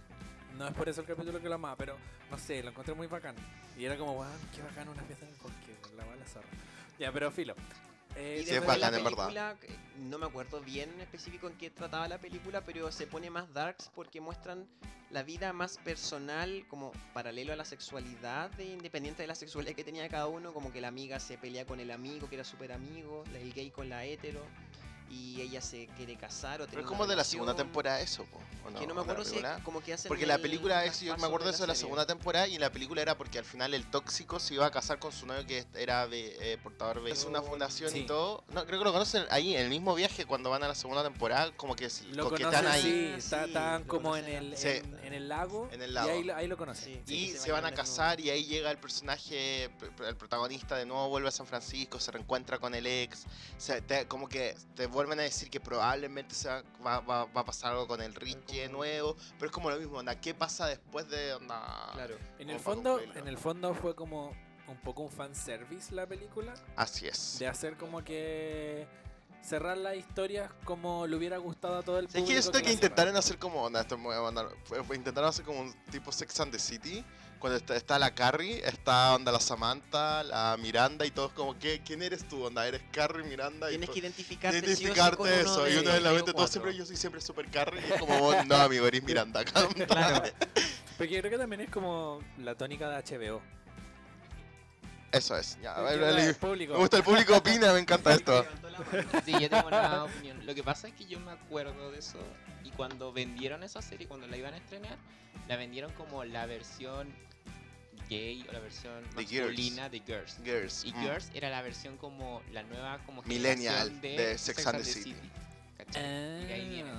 No 0.59 0.67
es 0.69 0.75
por 0.75 0.89
eso 0.89 1.01
el 1.03 1.07
capítulo 1.07 1.41
que 1.41 1.49
lo 1.49 1.57
amaba, 1.57 1.77
pero 1.77 1.97
no 2.31 2.39
sé, 2.39 2.63
lo 2.63 2.71
encontré 2.71 2.95
muy 2.95 3.07
bacán. 3.07 3.35
Y 3.77 3.85
era 3.85 3.97
como, 3.97 4.15
wow, 4.15 4.27
qué 4.55 4.63
bacán 4.63 4.89
una 4.89 5.03
fiesta 5.03 5.27
en 5.27 5.33
el 5.33 5.39
bosque, 5.39 5.77
la 5.97 6.05
bala 6.05 6.25
zorra. 6.27 6.47
Ya, 6.99 7.13
pero 7.13 7.31
filo. 7.31 7.55
Eh, 8.17 8.43
Sí, 8.47 8.55
es 8.55 8.65
bacán, 8.67 8.95
en 8.95 9.05
verdad. 9.05 9.59
que 9.59 9.69
no 9.99 10.17
me 10.19 10.25
acuerdo 10.25 10.61
bien 10.63 10.99
específico 11.03 11.49
en 11.49 11.59
qué 11.59 11.69
trataba 11.71 12.09
la 12.09 12.19
película, 12.19 12.63
pero 12.63 12.91
se 12.91 13.07
pone 13.07 13.29
más 13.29 13.53
darks 13.53 13.91
porque 13.95 14.23
muestran 14.23 14.67
la 15.11 15.23
vida 15.23 15.53
más 15.53 15.77
personal, 15.79 16.65
como 16.69 16.93
paralelo 17.13 17.53
a 17.53 17.57
la 17.57 17.67
sexualidad, 17.67 18.51
de, 18.53 18.65
independiente 18.65 19.23
de 19.23 19.29
la 19.29 19.35
sexualidad 19.35 19.75
que 19.77 19.85
tenía 19.85 20.09
cada 20.09 20.27
uno, 20.27 20.55
como 20.55 20.73
que 20.73 20.81
la 20.81 20.89
amiga 20.89 21.21
se 21.21 21.37
pelea 21.37 21.67
con 21.67 21.79
el 21.81 21.91
amigo, 21.91 22.29
que 22.31 22.37
era 22.37 22.45
súper 22.45 22.73
amigo, 22.73 23.23
la- 23.33 23.39
el 23.39 23.53
gay 23.53 23.71
con 23.71 23.91
la 23.91 24.05
hetero, 24.07 24.41
y 25.11 25.41
ella 25.41 25.61
se 25.61 25.87
quiere 25.97 26.17
casar 26.17 26.63
o 26.63 26.67
Pero 26.67 26.81
es 26.81 26.87
como 26.87 27.07
de 27.07 27.15
la 27.17 27.25
segunda 27.25 27.55
temporada 27.55 28.01
eso, 28.01 28.25
po, 28.25 28.41
¿o 28.67 28.71
no? 28.71 28.79
Que 28.79 28.87
no 28.87 28.93
¿O 28.93 28.97
me 28.97 29.03
acuerdo 29.03 29.25
si 29.25 29.37
como 29.65 29.81
que 29.81 29.93
hacen 29.95 30.09
Porque 30.09 30.27
la 30.27 30.35
el 30.35 30.41
película 30.43 30.85
es, 30.85 31.01
yo 31.01 31.17
me 31.17 31.27
acuerdo 31.27 31.47
de 31.47 31.53
eso 31.53 31.63
de 31.63 31.69
la 31.69 31.75
serie. 31.75 31.87
segunda 31.87 32.07
temporada 32.07 32.49
y 32.49 32.55
en 32.57 32.61
la 32.61 32.71
película 32.73 33.03
era 33.03 33.17
porque 33.17 33.39
al 33.39 33.45
final 33.45 33.73
el 33.75 33.89
tóxico 33.91 34.41
se 34.41 34.55
iba 34.55 34.67
a 34.67 34.71
casar 34.71 34.99
con 34.99 35.13
su 35.13 35.27
novio 35.27 35.47
que 35.47 35.65
era 35.75 36.09
de, 36.09 36.37
eh, 36.53 36.59
portador 36.63 37.03
de 37.05 37.11
es 37.13 37.25
una 37.25 37.41
fundación 37.43 37.91
Sí. 37.91 38.01
y 38.01 38.07
todo. 38.07 38.43
No, 38.49 38.67
creo 38.67 38.79
que 38.81 38.85
lo 38.85 38.93
conocen 38.93 39.25
ahí 39.31 39.55
en 39.55 39.63
el 39.63 39.69
mismo 39.71 39.95
viaje 39.95 40.27
cuando 40.27 40.51
van 40.51 40.63
a 40.65 40.69
la 40.69 40.75
segunda 40.75 41.03
temporada, 41.05 41.53
como 41.57 41.77
que 41.77 41.89
lo 42.13 42.25
coquetean 42.25 42.53
conocen, 42.53 42.73
ahí. 42.73 42.83
sí, 43.21 43.35
Ah, 43.35 43.45
está- 43.45 43.79
sí, 43.79 43.85
como 43.85 44.17
en 44.17 44.25
el, 44.27 44.57
Sí. 44.57 44.69
en, 44.69 44.99
en 45.05 45.13
el 45.13 45.29
lago. 45.29 45.69
En 45.73 45.83
el 45.83 45.91
Y 45.91 45.93
lago. 45.95 46.11
ahí, 46.11 46.25
lo- 46.25 46.35
ahí 46.37 46.47
lo 46.49 46.57
conocen. 46.57 47.03
Sí. 47.07 47.15
Y 47.15 47.29
se 47.33 47.39
se 47.39 47.53
van 47.53 47.65
a 47.65 47.73
casar 47.73 48.19
y 48.21 48.31
ahí 48.31 48.45
llega 48.45 48.71
el 48.73 48.79
personaje, 48.79 49.65
el 50.07 50.17
protagonista 50.17 50.77
de 50.77 50.85
nuevo 50.87 51.09
vuelve 51.09 51.29
a 51.29 51.33
San 51.33 51.47
Francisco, 51.47 52.01
se 52.01 52.11
reencuentra 52.11 52.59
con 52.59 52.75
el 52.75 52.87
ex, 52.87 53.25
se- 53.57 53.81
te- 53.83 54.07
como 54.07 54.29
que 54.29 54.57
te 54.75 54.87
vuelven 54.97 55.21
a 55.21 55.23
decir 55.25 55.51
que 55.51 55.61
probablemente 55.61 56.35
se 56.35 56.49
va, 56.49 56.63
va, 56.85 57.01
va- 57.01 57.25
va 57.27 57.41
a 57.43 57.45
pasar 57.45 57.73
algo 57.73 57.87
con 57.87 58.01
el 58.01 58.15
Richie 58.15 58.63
de 58.63 58.69
nuevo, 58.71 59.15
pero 59.39 59.47
es 59.47 59.53
como 59.53 59.71
lo 59.71 59.77
mismo, 59.79 59.99
onda, 59.99 60.19
¿qué 60.21 60.33
pasa 60.35 60.67
después 60.67 61.07
de 61.11 61.35
onda? 61.35 61.91
Claro. 61.93 62.17
En 62.39 62.49
el 62.51 62.59
fondo, 62.59 62.99
en 63.01 63.29
el 63.29 63.37
fondo 63.37 63.75
fue 63.75 63.95
como 63.95 64.35
un 64.69 64.77
poco 64.83 65.03
un 65.03 65.11
fanservice 65.11 65.95
la 65.95 66.07
película. 66.07 66.55
Así 66.77 67.07
es. 67.07 67.39
De 67.39 67.47
hacer 67.47 67.77
como 67.77 68.03
que 68.03 68.87
cerrar 69.43 69.77
las 69.79 69.97
historias 69.97 70.51
como 70.65 71.07
le 71.07 71.15
hubiera 71.15 71.37
gustado 71.39 71.77
a 71.79 71.83
todo 71.83 71.99
el 72.01 72.09
Sí, 72.09 72.19
es 72.19 72.23
público. 72.23 72.35
que 72.37 72.43
siento 72.43 72.59
que 72.61 72.65
la 72.65 72.73
intentaron 72.73 73.17
hacer 73.17 73.39
como, 73.39 73.63
onda, 73.63 73.83
esto 73.83 73.97
intentaron 74.95 75.29
hacer 75.29 75.45
como 75.45 75.61
un 75.61 75.75
tipo 75.91 76.11
Sex 76.11 76.41
and 76.41 76.51
the 76.53 76.59
City, 76.59 77.05
cuando 77.39 77.57
está, 77.59 77.77
está 77.77 77.99
la 77.99 78.15
Carrie, 78.15 78.63
está 78.67 79.15
onda 79.15 79.31
la 79.33 79.41
Samantha, 79.41 80.23
la 80.25 80.57
Miranda 80.59 81.05
y 81.07 81.11
todos 81.11 81.33
como, 81.33 81.59
¿qué, 81.59 81.83
¿quién 81.85 82.03
eres 82.03 82.27
tú? 82.29 82.45
Onda, 82.45 82.67
eres 82.67 82.83
Carrie, 82.93 83.25
Miranda 83.25 83.69
y 83.71 83.79
Tienes 83.79 83.91
que 83.91 83.99
identificarte, 84.01 84.59
sí 84.61 84.65
o 84.65 84.77
sí 84.77 84.83
identificarte 84.85 85.41
eso. 85.43 85.65
de 85.65 85.75
y 85.75 85.77
uno 85.79 85.95
en 85.95 86.03
la 86.03 86.11
mente, 86.11 86.25
todo 86.27 86.35
cuatro. 86.35 86.53
siempre, 86.53 86.75
yo 86.77 86.87
soy 86.87 86.97
siempre 86.97 87.21
super 87.21 87.49
Carrie. 87.51 87.83
Y 87.89 87.93
es 87.93 88.01
como, 88.01 88.19
vos, 88.19 88.37
no, 88.47 88.57
amigo, 88.57 88.87
eres 88.87 89.03
Miranda. 89.03 89.45
Claro. 89.87 90.23
Porque 90.97 91.13
yo 91.15 91.21
creo 91.21 91.31
que 91.33 91.39
también 91.39 91.61
es 91.61 91.71
como 91.71 92.21
la 92.39 92.55
tónica 92.55 92.89
de 92.89 93.19
HBO. 93.19 93.43
Eso 95.13 95.37
es. 95.37 95.59
Ya, 95.63 95.73
a 95.73 95.77
Que 95.77 95.83
ver, 95.83 96.01
la- 96.01 96.07
dale. 96.09 96.25
el 96.27 96.35
público. 96.35 96.73
me 96.75 96.79
gusta 96.81 96.97
el 96.99 97.03
público 97.03 97.37
opina, 97.37 97.73
me 97.73 97.81
encanta 97.81 98.13
esto. 98.15 98.45
Sí, 99.25 99.33
yo 99.33 99.49
tengo 99.49 99.69
una 99.69 100.05
opinión. 100.05 100.45
Lo 100.45 100.55
que 100.55 100.63
pasa 100.63 100.89
es 100.89 100.95
que 100.95 101.07
yo 101.07 101.21
me 101.21 101.33
acuerdo 101.33 101.91
de 101.91 101.99
eso 101.99 102.19
y 102.67 102.71
cuando 102.73 103.13
vendieron 103.13 103.63
esa 103.63 103.81
serie, 103.81 104.09
cuando 104.09 104.27
la 104.27 104.37
iban 104.37 104.53
a 104.55 104.57
estrenar, 104.57 104.99
la 105.47 105.57
vendieron 105.57 105.93
como 105.93 106.25
la 106.25 106.47
versión 106.47 107.09
gay 108.09 108.45
o 108.49 108.53
la 108.53 108.59
versión 108.59 109.03
De 109.15 109.25
Girls. 109.25 109.49
masculina 109.51 109.89
de 109.89 110.01
Girls. 110.01 110.39
Girls. 110.45 110.85
Y 110.85 110.93
mm. 110.93 111.01
Girls 111.03 111.31
era 111.35 111.49
la 111.49 111.63
versión 111.63 111.97
como 111.97 112.43
la 112.53 112.63
nueva 112.65 112.99
como 113.07 113.23
Millennial 113.23 113.91
generación 114.01 114.01
de 114.01 114.39
Sex 114.39 114.67
and 114.67 114.79
the 114.79 114.85
City. 114.85 115.15
Y 115.95 115.99
ahí 115.99 116.69
viene. 116.69 116.91
Ah, 116.91 116.99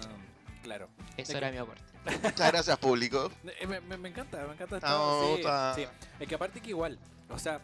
claro. 0.64 0.89
Eso 1.18 1.34
de 1.34 1.38
era 1.39 1.48
que- 1.48 1.53
mi 1.53 1.60
aporte. 1.60 1.84
Muchas 2.23 2.52
gracias, 2.52 2.77
público. 2.77 3.30
Eh, 3.60 3.68
Me, 3.68 3.81
me- 3.81 3.98
me 3.98 4.10
encanta, 4.10 4.45
me 4.48 4.53
encanta. 4.53 4.80
Ah, 4.84 5.35
me 5.38 5.76
sí, 5.76 5.81
sí. 5.81 5.88
Es 6.22 6.27
que 6.27 6.35
aparte 6.35 6.61
que 6.61 6.69
igual, 6.69 6.98
o 7.30 7.38
sea, 7.38 7.60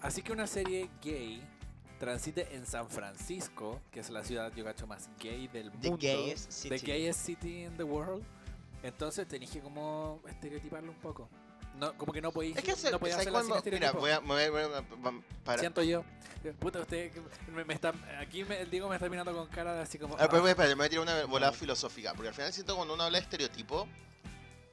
así 0.00 0.22
que 0.22 0.30
una 0.32 0.46
serie 0.46 0.88
gay 1.02 1.42
transite 2.04 2.54
en 2.54 2.66
San 2.66 2.88
Francisco, 2.90 3.80
que 3.90 4.00
es 4.00 4.10
la 4.10 4.22
ciudad, 4.24 4.52
yo 4.54 4.64
cacho, 4.64 4.86
más 4.86 5.08
gay 5.18 5.48
del 5.48 5.70
The 5.72 5.90
mundo. 5.90 5.98
gayest 6.00 6.46
The 6.68 6.78
city. 6.78 6.86
gayest 6.86 7.20
city 7.24 7.64
in 7.64 7.76
the 7.76 7.82
world. 7.84 8.22
Entonces 8.82 9.26
tenéis 9.26 9.50
que 9.50 9.60
como 9.60 10.20
estereotiparlo 10.28 10.92
un 10.92 10.98
poco. 10.98 11.28
No, 11.78 11.92
como 11.98 12.12
que 12.12 12.20
no 12.20 12.30
podéis, 12.30 12.56
Es 12.56 12.62
que 12.62 12.90
no 12.90 12.98
podéis 13.00 13.16
¿sabes 13.16 13.28
hacerla 13.28 13.40
sin 13.40 13.48
cuándo? 13.50 13.70
Mira, 13.72 13.92
voy 13.92 14.10
a, 14.10 14.18
voy 14.20 14.42
a- 14.42 14.50
voy 14.50 14.62
a- 14.62 14.84
para, 15.44 15.58
Siento 15.60 15.82
yo. 15.82 16.04
Puta, 16.60 16.80
usted 16.80 17.10
me, 17.52 17.64
me 17.64 17.72
está, 17.74 17.92
aquí 18.20 18.44
me, 18.44 18.60
el 18.60 18.70
Diego 18.70 18.88
me 18.88 18.96
está 18.96 19.08
mirando 19.08 19.32
con 19.34 19.46
cara 19.48 19.72
de 19.74 19.80
así 19.80 19.98
como... 19.98 20.14
Ah, 20.18 20.28
pero, 20.30 20.44
ah, 20.44 20.50
espera, 20.50 20.68
me 20.68 20.74
voy 20.74 20.86
a 20.86 20.88
tirar 20.90 21.02
una 21.02 21.24
volada 21.24 21.52
filosófica, 21.52 22.12
porque 22.12 22.28
al 22.28 22.34
final 22.34 22.52
siento 22.52 22.76
cuando 22.76 22.92
uno 22.94 23.02
habla 23.02 23.16
de 23.18 23.24
estereotipo, 23.24 23.88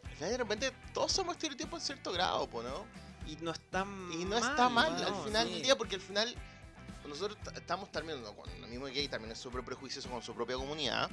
al 0.03 0.11
final 0.15 0.29
de 0.31 0.37
repente 0.37 0.71
todos 0.93 1.11
somos 1.13 1.35
estereotipos 1.35 1.79
en 1.81 1.85
cierto 1.85 2.11
grado, 2.11 2.47
¿no? 2.51 2.85
Y 3.25 3.37
no 3.37 3.51
está 3.51 3.85
Y 4.13 4.25
no 4.25 4.37
está 4.37 4.67
mal 4.67 4.91
no, 5.01 5.07
al 5.07 5.23
final 5.23 5.47
sí. 5.47 5.53
del 5.53 5.61
día, 5.63 5.75
porque 5.77 5.95
al 5.95 6.01
final 6.01 6.35
nosotros 7.11 7.37
estamos 7.55 7.91
también, 7.91 8.21
¿no? 8.21 8.33
cuando 8.33 8.55
el 8.55 8.67
mismo 8.67 8.85
gay 8.85 9.07
también 9.07 9.31
es 9.31 9.37
súper 9.37 9.63
prejuicioso 9.63 10.09
con 10.09 10.21
su 10.21 10.33
propia 10.33 10.55
comunidad. 10.55 11.09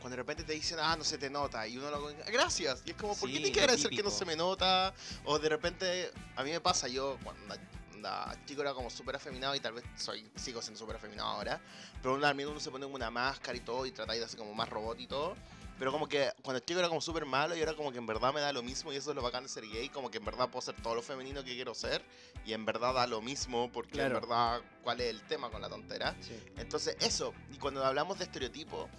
Cuando 0.00 0.16
de 0.16 0.22
repente 0.22 0.44
te 0.44 0.54
dicen, 0.54 0.78
ah, 0.80 0.96
no 0.96 1.04
se 1.04 1.18
te 1.18 1.28
nota, 1.28 1.66
y 1.68 1.76
uno 1.76 1.90
lo 1.90 2.06
gracias, 2.26 2.82
y 2.86 2.90
es 2.90 2.96
como, 2.96 3.14
¿por 3.14 3.28
qué 3.28 3.34
tienes 3.34 3.52
que 3.52 3.60
agradecer 3.60 3.90
que 3.90 4.02
no 4.02 4.10
se 4.10 4.24
me 4.24 4.34
nota? 4.34 4.94
O 5.24 5.38
de 5.38 5.48
repente, 5.48 6.10
a 6.36 6.42
mí 6.42 6.50
me 6.50 6.60
pasa, 6.60 6.88
yo 6.88 7.18
cuando 7.22 7.54
anda 7.92 8.34
chico 8.46 8.62
era 8.62 8.72
como 8.72 8.88
súper 8.88 9.16
afeminado 9.16 9.54
y 9.54 9.60
tal 9.60 9.74
vez 9.74 9.84
soy, 9.96 10.26
sigo 10.36 10.62
siendo 10.62 10.78
súper 10.78 10.96
afeminado 10.96 11.28
ahora, 11.28 11.60
pero 12.00 12.14
uno, 12.14 12.26
al 12.26 12.34
menos 12.34 12.52
uno 12.52 12.60
se 12.60 12.70
pone 12.70 12.84
como 12.84 12.96
una 12.96 13.10
máscara 13.10 13.56
y 13.58 13.60
todo 13.60 13.84
y 13.84 13.92
trata 13.92 14.14
de 14.14 14.24
hacer 14.24 14.38
como 14.38 14.54
más 14.54 14.70
robot 14.70 14.98
y 15.00 15.06
todo. 15.06 15.36
Pero 15.80 15.90
como 15.92 16.06
que 16.06 16.30
cuando 16.42 16.58
el 16.58 16.64
chico 16.66 16.78
era 16.78 16.88
como 16.90 17.00
súper 17.00 17.24
malo 17.24 17.56
y 17.56 17.60
ahora 17.60 17.74
como 17.74 17.90
que 17.90 17.96
en 17.96 18.04
verdad 18.06 18.34
me 18.34 18.40
da 18.40 18.52
lo 18.52 18.62
mismo 18.62 18.92
y 18.92 18.96
eso 18.96 19.10
es 19.10 19.16
lo 19.16 19.22
bacán 19.22 19.44
de 19.44 19.48
ser 19.48 19.66
gay, 19.66 19.88
como 19.88 20.10
que 20.10 20.18
en 20.18 20.24
verdad 20.26 20.50
puedo 20.50 20.60
ser 20.60 20.74
todo 20.82 20.94
lo 20.94 21.00
femenino 21.02 21.42
que 21.42 21.54
quiero 21.54 21.74
ser 21.74 22.04
y 22.44 22.52
en 22.52 22.66
verdad 22.66 22.92
da 22.92 23.06
lo 23.06 23.22
mismo 23.22 23.72
porque 23.72 23.92
Claro. 23.92 24.16
en 24.16 24.20
verdad 24.20 24.60
cuál 24.84 25.00
es 25.00 25.08
el 25.08 25.22
tema 25.22 25.50
con 25.50 25.62
la 25.62 25.70
tontera. 25.70 26.14
Sí. 26.20 26.38
Entonces 26.58 26.96
eso, 27.00 27.32
y 27.50 27.56
cuando 27.56 27.82
hablamos 27.82 28.18
de 28.18 28.24
estereotipos, 28.24 28.90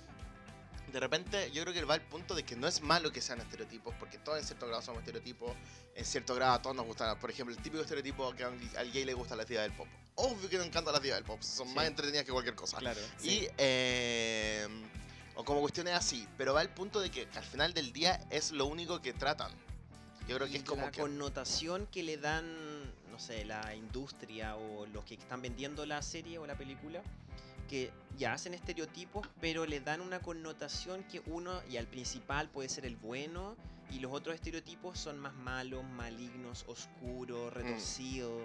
de 0.91 0.99
repente 0.99 1.52
yo 1.52 1.62
creo 1.62 1.72
que 1.74 1.86
va 1.86 1.94
al 1.94 2.02
punto 2.02 2.34
de 2.34 2.41
que 2.44 2.56
no 2.56 2.68
es 2.68 2.82
malo 2.82 3.12
que 3.12 3.22
sean 3.22 3.40
estereotipos, 3.40 3.94
porque 3.99 4.18
todos 4.18 4.40
en 4.40 4.44
cierto 4.45 4.66
grado 4.68 4.82
somos 4.82 5.02
estereotipos, 5.02 5.53
en 5.94 6.03
cierto 6.03 6.34
grado 6.34 6.53
a 6.53 6.62
todos 6.64 6.76
nos 6.76 6.88
gustan, 6.88 7.18
por 7.20 7.30
ejemplo, 7.30 7.56
el 7.56 7.62
típico 7.62 7.84
estereotipo 7.84 8.34
que 8.34 8.44
al 8.44 8.91
gay 8.91 9.06
le 9.06 9.14
gusta 9.14 9.36
la 9.36 9.45
divas 9.45 9.66
del 9.66 9.74
pop. 9.74 9.88
Obvio 10.16 10.49
que 10.49 10.58
nos 10.58 10.66
encantan 10.66 10.94
las 10.94 11.02
divas 11.03 11.20
del 11.20 11.26
pop, 11.26 11.41
son 11.44 11.68
Sí. 11.68 11.76
más 11.76 11.86
entretenidas 11.86 12.26
que 12.26 12.32
cualquier 12.32 12.56
cosa. 12.56 12.78
Claro. 12.80 12.99
Y, 13.24 13.48
eh, 13.60 14.68
o 15.36 15.44
como 15.45 15.62
cuestiones 15.62 15.94
así, 15.94 16.28
pero 16.38 16.53
va 16.53 16.62
al 16.62 16.70
punto 16.70 16.99
de 16.99 17.10
que 17.10 17.28
al 17.36 17.44
final 17.44 17.74
del 17.74 17.94
día 17.94 18.20
es 18.30 18.52
lo 18.52 18.66
único 18.66 19.02
que 19.02 19.14
tratan. 19.14 19.52
Yo 20.28 20.36
creo 20.38 20.48
que 20.48 20.53
Y 20.53 20.58
es 20.58 20.64
como 20.64 20.84
la 20.86 20.91
que... 20.91 21.02
connotación 21.02 21.88
que 21.88 22.03
le 22.03 22.18
dan, 22.18 22.45
no 23.12 23.18
sé, 23.20 23.44
la 23.45 23.74
industria 23.76 24.56
o 24.56 24.86
los 24.88 25.03
que 25.06 25.16
están 25.16 25.41
vendiendo 25.41 25.86
la 25.86 26.02
serie 26.02 26.38
o 26.38 26.45
la 26.45 26.56
película, 26.56 27.02
que 27.70 27.91
ya 28.18 28.34
hacen 28.34 28.53
estereotipos, 28.53 29.28
pero 29.40 29.66
le 29.66 29.80
dan 29.80 30.02
una 30.02 30.20
connotación 30.20 31.03
que 31.06 31.22
uno, 31.26 31.62
y 31.70 31.78
al 31.78 31.88
principal 31.88 32.49
puede 32.49 32.70
ser 32.70 32.86
el 32.86 32.98
bueno, 32.98 33.56
y 33.90 33.99
los 33.99 34.12
otros 34.12 34.36
estereotipos 34.36 34.99
son 34.99 35.18
más 35.20 35.34
malos, 35.36 35.84
malignos, 35.84 36.66
oscuros, 36.68 37.52
retorcidos. 37.53 38.44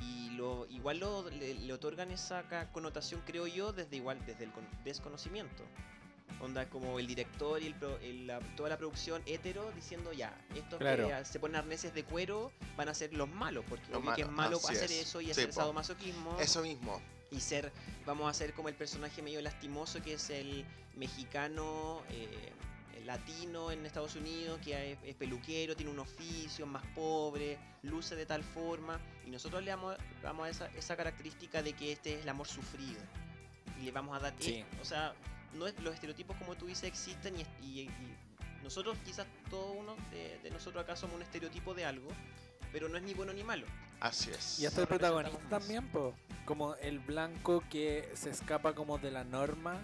Y 0.00 0.30
lo, 0.30 0.66
igual 0.70 0.98
lo- 0.98 1.28
le, 1.30 1.54
le 1.54 1.72
otorgan 1.72 2.10
esa 2.10 2.44
connotación, 2.72 3.22
creo 3.24 3.46
yo, 3.46 3.72
desde 3.72 3.96
igual 3.96 4.24
desde 4.26 4.44
el 4.44 4.52
con- 4.52 4.66
desconocimiento. 4.84 5.62
Onda 6.40 6.68
como 6.68 6.98
el 6.98 7.06
director 7.06 7.62
y 7.62 7.66
el 7.66 7.74
pro- 7.74 7.98
el- 7.98 8.26
la- 8.26 8.40
toda 8.56 8.68
la 8.68 8.76
producción 8.76 9.22
hetero 9.24 9.70
diciendo 9.72 10.12
ya, 10.12 10.36
estos 10.54 10.78
Claro. 10.78 11.08
que 11.08 11.24
se 11.24 11.38
ponen 11.40 11.56
arneses 11.56 11.94
de 11.94 12.04
cuero 12.04 12.52
van 12.76 12.88
a 12.88 12.94
ser 12.94 13.14
los 13.14 13.28
malos, 13.28 13.64
porque 13.68 13.86
Los 13.90 13.98
obvio 14.02 14.14
que 14.14 14.22
es 14.22 14.28
malo 14.30 14.58
hacer 14.58 14.84
es. 14.84 14.90
eso 15.02 15.20
y 15.20 15.26
Sí, 15.26 15.30
hacer 15.30 15.46
po. 15.48 15.54
sadomasoquismo 15.54 16.38
Eso 16.40 16.60
mismo. 16.62 17.00
y 17.30 17.40
ser, 17.40 17.72
vamos 18.04 18.28
a 18.28 18.34
ser 18.34 18.52
como 18.52 18.68
el 18.68 18.74
personaje 18.74 19.22
medio 19.22 19.40
lastimoso 19.40 20.02
que 20.02 20.14
es 20.14 20.28
el 20.30 20.64
mexicano 20.96 22.02
eh, 22.10 22.52
el 22.98 23.06
latino 23.06 23.70
en 23.70 23.84
Estados 23.84 24.14
Unidos, 24.16 24.58
que 24.64 24.92
es, 24.92 24.98
es 25.04 25.14
peluquero, 25.14 25.76
tiene 25.76 25.90
un 25.92 25.98
oficio, 25.98 26.64
más 26.66 26.84
pobre, 26.94 27.58
luce 27.82 28.16
de 28.16 28.24
tal 28.24 28.42
forma, 28.42 28.98
y 29.26 29.30
nosotros 29.30 29.62
le 29.62 29.70
damos, 29.70 29.96
damos 30.22 30.48
esa, 30.48 30.68
esa 30.68 30.96
característica 30.96 31.62
de 31.62 31.74
que 31.74 31.92
este 31.92 32.14
es 32.14 32.22
el 32.22 32.28
amor 32.30 32.46
sufrido. 32.48 33.00
Y 33.78 33.84
le 33.84 33.90
vamos 33.92 34.16
a 34.16 34.20
dar, 34.20 34.34
Sí. 34.38 34.54
eh, 34.54 34.64
o 34.80 34.84
sea, 34.86 35.12
no 35.54 35.66
es, 35.66 35.78
los 35.80 35.94
estereotipos 35.94 36.36
como 36.36 36.54
tú 36.56 36.66
dices 36.66 36.84
existen 36.84 37.34
y, 37.36 37.42
y- 37.64 37.80
y 37.82 38.16
nosotros 38.62 38.96
quizás 39.04 39.26
todo 39.50 39.72
uno 39.72 39.94
de, 40.10 40.38
de 40.42 40.50
nosotros 40.50 40.82
acá 40.82 40.96
somos 40.96 41.16
un 41.16 41.22
estereotipo 41.22 41.74
de 41.74 41.84
algo, 41.84 42.08
pero 42.72 42.88
no 42.88 42.96
es 42.96 43.02
ni 43.02 43.12
bueno 43.14 43.32
ni 43.32 43.44
malo. 43.44 43.66
Así 44.00 44.30
es. 44.30 44.58
Y 44.58 44.66
hasta 44.66 44.80
el 44.82 44.86
protagonista 44.88 45.38
también, 45.48 45.86
po. 45.88 46.14
Como 46.44 46.74
el 46.76 46.98
blanco 46.98 47.62
que 47.70 48.10
se 48.14 48.30
escapa 48.30 48.74
como 48.74 48.98
de 48.98 49.10
la 49.10 49.24
norma 49.24 49.78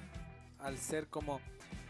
al 0.58 0.76
ser 0.78 1.06
como 1.08 1.40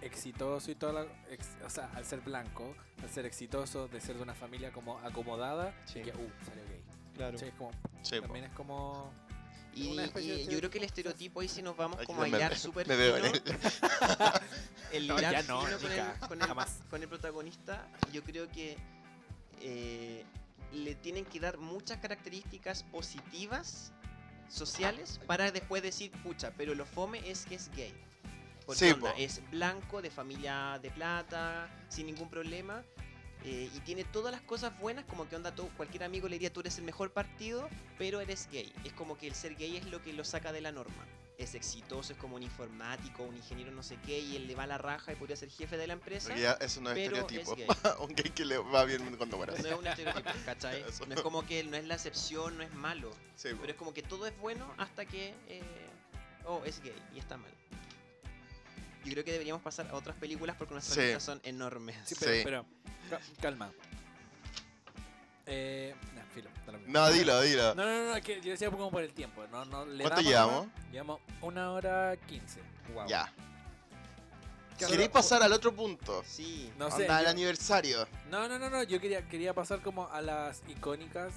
exitoso 0.02 0.70
y 0.70 0.74
toda 0.74 0.92
la... 0.92 1.06
ex- 1.30 1.56
o 1.64 1.70
sea, 1.70 1.90
al 1.94 2.04
ser 2.04 2.20
blanco, 2.20 2.74
al 3.02 3.08
ser 3.10 3.26
exitoso, 3.26 3.88
de 3.88 4.00
ser 4.00 4.16
de 4.16 4.22
una 4.22 4.34
familia 4.34 4.72
como 4.72 4.98
acomodada, 4.98 5.74
Sí. 5.86 6.00
y 6.00 6.02
que, 6.02 6.10
uh, 6.10 6.30
salió 6.46 6.64
gay. 6.68 6.82
Claro. 7.16 7.38
Sí, 7.38 7.46
es 7.46 7.54
como, 7.54 7.70
Sí, 8.02 8.16
po. 8.16 8.22
también 8.22 8.44
es 8.46 8.52
como... 8.52 9.12
Y, 9.74 10.46
yo 10.48 10.58
creo 10.58 10.70
que 10.70 10.78
el 10.78 10.84
estereotipo, 10.84 11.40
ahí 11.40 11.48
si 11.48 11.62
nos 11.62 11.76
vamos 11.76 11.98
Aquí 11.98 12.06
como 12.06 12.22
a 12.22 12.26
me- 12.26 12.36
hilar 12.36 12.56
súper 12.56 12.88
me 12.88 12.96
veo 12.96 13.16
en 13.16 13.24
fino, 13.24 13.36
él. 13.36 13.42
el 14.92 15.06
No, 15.08 15.18
hilar 15.18 15.32
ya 15.32 15.42
no, 15.44 15.60
fino 15.64 15.78
con, 15.78 15.92
el, 15.92 16.28
con, 16.28 16.40
el, 16.42 16.46
jamás. 16.48 16.78
con 16.90 17.02
el 17.02 17.08
protagonista, 17.08 17.88
yo 18.12 18.22
creo 18.24 18.50
que 18.50 18.76
eh, 19.60 20.24
le 20.72 20.94
tienen 20.96 21.24
que 21.24 21.38
dar 21.40 21.58
muchas 21.58 21.98
características 21.98 22.82
positivas 22.84 23.92
sociales 24.48 25.20
para 25.26 25.50
después 25.52 25.82
decir, 25.82 26.10
pucha, 26.22 26.52
pero 26.56 26.74
lo 26.74 26.84
fome 26.84 27.28
es 27.30 27.44
que 27.46 27.54
es 27.54 27.70
gay. 27.76 27.94
Porque 28.66 28.86
Sí, 28.86 28.90
onda, 28.92 29.12
po. 29.12 29.18
es 29.18 29.40
blanco, 29.50 30.02
de 30.02 30.10
familia 30.10 30.78
de 30.82 30.90
plata, 30.90 31.68
sin 31.88 32.06
ningún 32.06 32.28
problema. 32.28 32.82
Eh, 33.44 33.70
y 33.74 33.80
tiene 33.80 34.04
todas 34.04 34.32
las 34.32 34.42
cosas 34.42 34.78
buenas, 34.78 35.04
como 35.06 35.28
que 35.28 35.36
onda, 35.36 35.54
todo, 35.54 35.68
cualquier 35.76 36.04
amigo 36.04 36.28
le 36.28 36.34
diría 36.36 36.52
tú 36.52 36.60
eres 36.60 36.76
el 36.78 36.84
mejor 36.84 37.10
partido, 37.12 37.68
pero 37.98 38.20
eres 38.20 38.48
gay. 38.52 38.72
Es 38.84 38.92
como 38.92 39.16
que 39.16 39.26
el 39.26 39.34
ser 39.34 39.54
gay 39.56 39.76
es 39.76 39.86
lo 39.86 40.02
que 40.02 40.12
lo 40.12 40.24
saca 40.24 40.52
de 40.52 40.60
la 40.60 40.72
norma. 40.72 41.06
Es 41.38 41.54
exitoso, 41.54 42.12
es 42.12 42.18
como 42.18 42.36
un 42.36 42.42
informático, 42.42 43.22
un 43.22 43.34
ingeniero 43.34 43.72
no 43.72 43.82
sé 43.82 43.96
qué, 44.04 44.18
y 44.20 44.36
él 44.36 44.46
le 44.46 44.54
va 44.54 44.64
a 44.64 44.66
la 44.66 44.76
raja 44.76 45.12
y 45.12 45.16
podría 45.16 45.36
ser 45.36 45.48
jefe 45.48 45.78
de 45.78 45.86
la 45.86 45.94
empresa. 45.94 46.36
Ya 46.36 46.52
eso 46.60 46.82
no 46.82 46.90
es 46.90 46.96
pero 46.96 47.16
estereotipo. 47.16 47.52
es 47.72 47.82
gay. 47.82 47.92
un 48.00 48.14
gay 48.14 48.30
que 48.30 48.44
le 48.44 48.58
va 48.58 48.84
bien 48.84 49.16
cuando 49.16 49.38
muera. 49.38 49.54
No 49.56 49.66
es 49.68 49.74
un 49.74 49.86
estereotipo, 49.86 50.30
¿cachai? 50.44 50.82
Eso. 50.86 51.06
No 51.06 51.14
es 51.14 51.22
como 51.22 51.46
que 51.46 51.64
no 51.64 51.78
es 51.78 51.84
la 51.86 51.94
excepción, 51.94 52.58
no 52.58 52.62
es 52.62 52.74
malo. 52.74 53.10
Sí. 53.36 53.48
Pero 53.58 53.72
es 53.72 53.78
como 53.78 53.94
que 53.94 54.02
todo 54.02 54.26
es 54.26 54.38
bueno 54.38 54.70
hasta 54.76 55.06
que. 55.06 55.32
eh, 55.48 55.62
oh, 56.44 56.60
es 56.66 56.82
gay 56.82 56.92
y 57.14 57.18
está 57.18 57.38
mal. 57.38 57.50
Yo 59.04 59.12
creo 59.12 59.24
que 59.24 59.32
deberíamos 59.32 59.62
pasar 59.62 59.88
a 59.88 59.94
otras 59.94 60.14
películas 60.16 60.56
porque 60.58 60.74
nuestras 60.74 60.98
Sí. 61.20 61.24
son 61.24 61.40
enormes. 61.42 61.96
Sí, 62.06 62.14
pero, 62.20 62.32
Sí. 62.34 62.40
pero 62.44 62.62
ca- 62.64 62.68
calma. 63.40 63.70
Eh, 65.46 65.94
nah, 66.14 66.22
filo, 66.34 66.48
da 66.66 66.72
lo 66.72 66.78
mismo. 66.78 66.92
No, 66.92 67.10
dilo, 67.10 67.40
dilo. 67.42 67.74
No, 67.74 67.84
no, 67.84 68.04
no, 68.06 68.16
es 68.16 68.22
que 68.24 68.40
yo 68.40 68.52
decía 68.52 68.70
como 68.70 68.90
por 68.90 69.02
el 69.02 69.12
tiempo. 69.12 69.44
No, 69.50 69.64
no, 69.64 69.84
le 69.84 70.04
¿Cuánto 70.04 70.16
damos 70.22 70.30
llevamos? 70.30 70.66
Llevamos 70.92 71.20
una 71.42 71.72
hora 71.72 72.16
quince. 72.28 72.60
Wow. 72.94 73.06
Ya. 73.08 73.32
¿Qué 74.78 74.86
¿Queréis 74.86 75.10
pasar 75.10 75.42
al 75.42 75.52
otro 75.52 75.74
punto? 75.74 76.22
Sí. 76.24 76.72
No 76.78 76.90
sé. 76.90 77.02
Onda, 77.02 77.22
yo- 77.24 77.28
aniversario. 77.30 78.06
No, 78.30 78.48
no, 78.48 78.58
no, 78.58 78.70
no, 78.70 78.82
yo 78.84 79.00
quería, 79.00 79.26
quería 79.28 79.52
pasar 79.52 79.82
como 79.82 80.08
a 80.08 80.22
las 80.22 80.62
icónicas, 80.68 81.32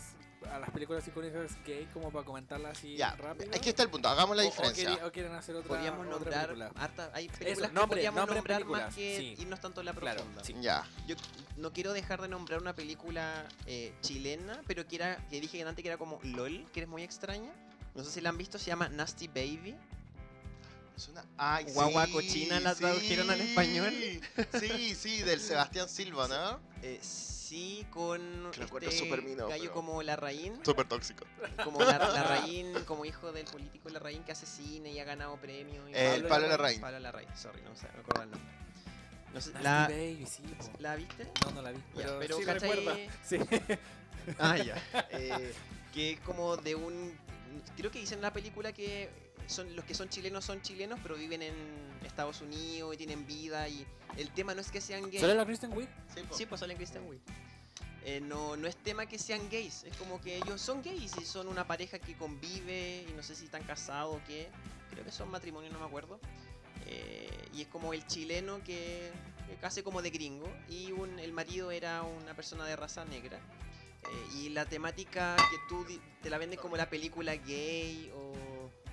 a 0.49 0.59
las 0.59 0.69
películas 0.69 1.05
icónicas 1.07 1.51
gay, 1.65 1.85
como 1.91 2.09
para 2.11 2.23
comentarlas 2.23 2.77
así 2.77 2.95
Ya, 2.95 3.15
rápido. 3.15 3.49
aquí 3.53 3.69
está 3.69 3.83
el 3.83 3.89
punto. 3.89 4.07
Hagamos 4.07 4.37
la 4.37 4.43
O- 4.43 4.45
diferencia. 4.45 5.05
O, 5.05 5.11
quieren 5.11 5.33
hacer 5.33 5.55
otra, 5.55 5.67
Podríamos 5.69 6.01
otra 6.05 6.11
nombrar 6.11 6.45
película. 6.47 6.71
harta, 6.77 7.11
hay 7.13 7.27
películas 7.29 7.69
que 7.69 7.75
nombre, 7.75 7.87
podríamos 7.97 8.17
nombre 8.19 8.35
nombrar 8.35 8.57
películas, 8.59 8.85
más 8.85 8.95
que 8.95 9.17
sí. 9.17 9.35
irnos 9.41 9.59
tanto 9.59 9.79
en 9.81 9.85
la 9.87 9.93
Claro, 9.93 10.17
profunda. 10.21 10.43
sí. 10.45 10.55
Ya. 10.61 10.85
Yo 11.05 11.15
no 11.57 11.71
quiero 11.73 11.93
dejar 11.93 12.21
de 12.21 12.27
nombrar 12.27 12.61
una 12.61 12.73
película 12.75 13.47
eh, 13.65 13.93
chilena, 14.01 14.61
pero 14.67 14.87
que 14.87 14.95
era 14.97 15.17
que 15.29 15.39
dije 15.39 15.61
antes 15.63 15.81
que 15.83 15.89
era 15.89 15.97
como 15.97 16.19
LOL, 16.23 16.65
que 16.71 16.79
eres 16.81 16.89
muy 16.89 17.03
extraña. 17.03 17.51
No 17.95 18.03
sé 18.03 18.11
si 18.11 18.21
la 18.21 18.29
han 18.29 18.37
visto, 18.37 18.57
se 18.57 18.65
llama 18.67 18.89
Nasty 18.89 19.27
Baby. 19.27 19.75
Es 20.97 21.07
una... 21.07 21.25
Ay, 21.37 21.65
Guagua 21.73 22.05
sí, 22.05 22.11
cochina 22.11 22.59
la 22.59 22.75
tradujeron 22.75 23.29
al 23.29 23.41
español. 23.41 23.93
Sí, 24.59 24.95
sí, 24.95 25.21
del 25.23 25.39
Sebastián 25.41 25.89
Silva, 25.89 26.27
¿no? 26.27 26.59
Eh, 26.83 26.99
sí, 27.01 27.85
con 27.91 28.51
Que 28.51 28.63
este 28.63 28.91
súper 28.99 29.21
mino, 29.23 29.47
gallo 29.47 29.61
pero- 29.63 29.73
como 29.73 30.01
Larraín, 30.03 30.59
Súper 30.65 30.87
tóxico. 30.87 31.25
como 31.63 31.79
la, 31.81 31.97
Larraín, 31.97 32.73
como 32.85 33.05
hijo 33.05 33.31
del 33.31 33.45
político 33.45 33.89
Larraín 33.89 34.23
que 34.23 34.31
hace 34.33 34.45
cine 34.45 34.91
y 34.91 34.99
ha 34.99 35.03
ganado 35.03 35.37
premios. 35.37 35.87
y- 35.89 35.93
Eh, 35.93 36.15
el 36.15 36.25
Pablo 36.27 36.47
Larraín. 36.47 36.81
Pablo 36.81 36.99
Larraín, 36.99 37.29
sorry, 37.35 37.61
no 37.61 37.75
sé, 37.75 37.87
no 37.87 37.93
me 37.93 37.99
acuerdo 38.01 38.23
el 38.23 38.31
nombre. 38.31 38.51
No 39.33 39.41
sé, 39.41 39.51
Nasty 39.51 39.63
la, 39.63 39.87
Baby, 39.87 40.25
sí, 40.27 40.43
po. 40.43 40.71
¿La 40.79 40.95
viste? 40.95 41.27
No, 41.43 41.51
no 41.51 41.61
la 41.61 41.71
vi. 41.71 41.77
Ya, 41.77 41.83
Pero, 41.95 42.19
pero 42.19 42.37
sí 42.37 42.45
¿cachai? 42.45 42.69
recuerdo. 42.69 42.99
Sí. 43.25 43.37
Ah, 44.39 44.57
ya. 44.57 44.75
Eh, 45.11 45.53
que 45.93 46.11
es 46.11 46.19
como 46.21 46.55
de 46.57 46.75
un. 46.75 47.17
Creo 47.75 47.91
que 47.91 47.99
dicen 47.99 48.19
en 48.19 48.21
la 48.23 48.33
película 48.33 48.71
que 48.71 49.09
son 49.47 49.75
los 49.75 49.83
que 49.85 49.93
son 49.93 50.09
chilenos 50.09 50.45
son 50.45 50.61
chilenos, 50.61 50.99
pero 51.03 51.15
viven 51.15 51.41
en 51.41 51.53
Estados 52.05 52.41
Unidos 52.41 52.93
y 52.93 52.97
tienen 52.97 53.25
vida. 53.25 53.67
Y 53.67 53.85
el 54.17 54.29
tema 54.31 54.53
no 54.53 54.61
es 54.61 54.71
que 54.71 54.81
sean 54.81 55.03
gays. 55.03 55.21
¿Sale 55.21 55.35
la 55.35 55.45
Kristen 55.45 55.73
Wiig? 55.73 55.89
Sí, 56.13 56.21
po. 56.21 56.35
Sí, 56.35 56.45
pues 56.45 56.59
salen 56.59 56.77
Christian 56.77 57.05
Wiig. 57.07 57.21
Eh, 58.05 58.19
no, 58.19 58.57
no 58.57 58.67
es 58.67 58.75
tema 58.75 59.05
que 59.05 59.17
sean 59.17 59.49
gays, 59.49 59.85
es 59.85 59.95
como 59.95 60.19
que 60.19 60.35
ellos 60.35 60.59
son 60.59 60.81
gays 60.81 61.13
y 61.21 61.23
son 61.23 61.47
una 61.47 61.65
pareja 61.65 61.99
que 61.99 62.15
convive 62.17 63.05
y 63.07 63.13
no 63.13 63.23
sé 63.23 63.33
si 63.33 63.45
están 63.45 63.63
casados 63.63 64.17
o 64.17 64.21
qué. 64.27 64.49
Creo 64.91 65.05
que 65.05 65.11
son 65.11 65.31
matrimonio, 65.31 65.71
no 65.71 65.79
me 65.79 65.85
acuerdo. 65.85 66.19
Eh, 66.85 67.29
y 67.53 67.61
es 67.61 67.67
como 67.67 67.93
el 67.93 68.05
chileno 68.07 68.63
que, 68.63 69.11
que 69.59 69.65
hace 69.65 69.83
como 69.83 70.01
de 70.01 70.09
gringo 70.09 70.47
y 70.69 70.91
un- 70.91 71.19
el 71.19 71.31
marido 71.33 71.71
era 71.71 72.03
una 72.03 72.35
persona 72.35 72.65
de 72.65 72.75
raza 72.75 73.05
negra. 73.05 73.39
Eh, 74.03 74.35
y 74.37 74.49
la 74.49 74.65
temática 74.65 75.35
que 75.37 75.57
tú 75.69 75.85
te 76.21 76.29
la 76.29 76.37
venden 76.37 76.59
como 76.59 76.75
la 76.75 76.89
película 76.89 77.35
gay 77.35 78.11
o 78.15 78.33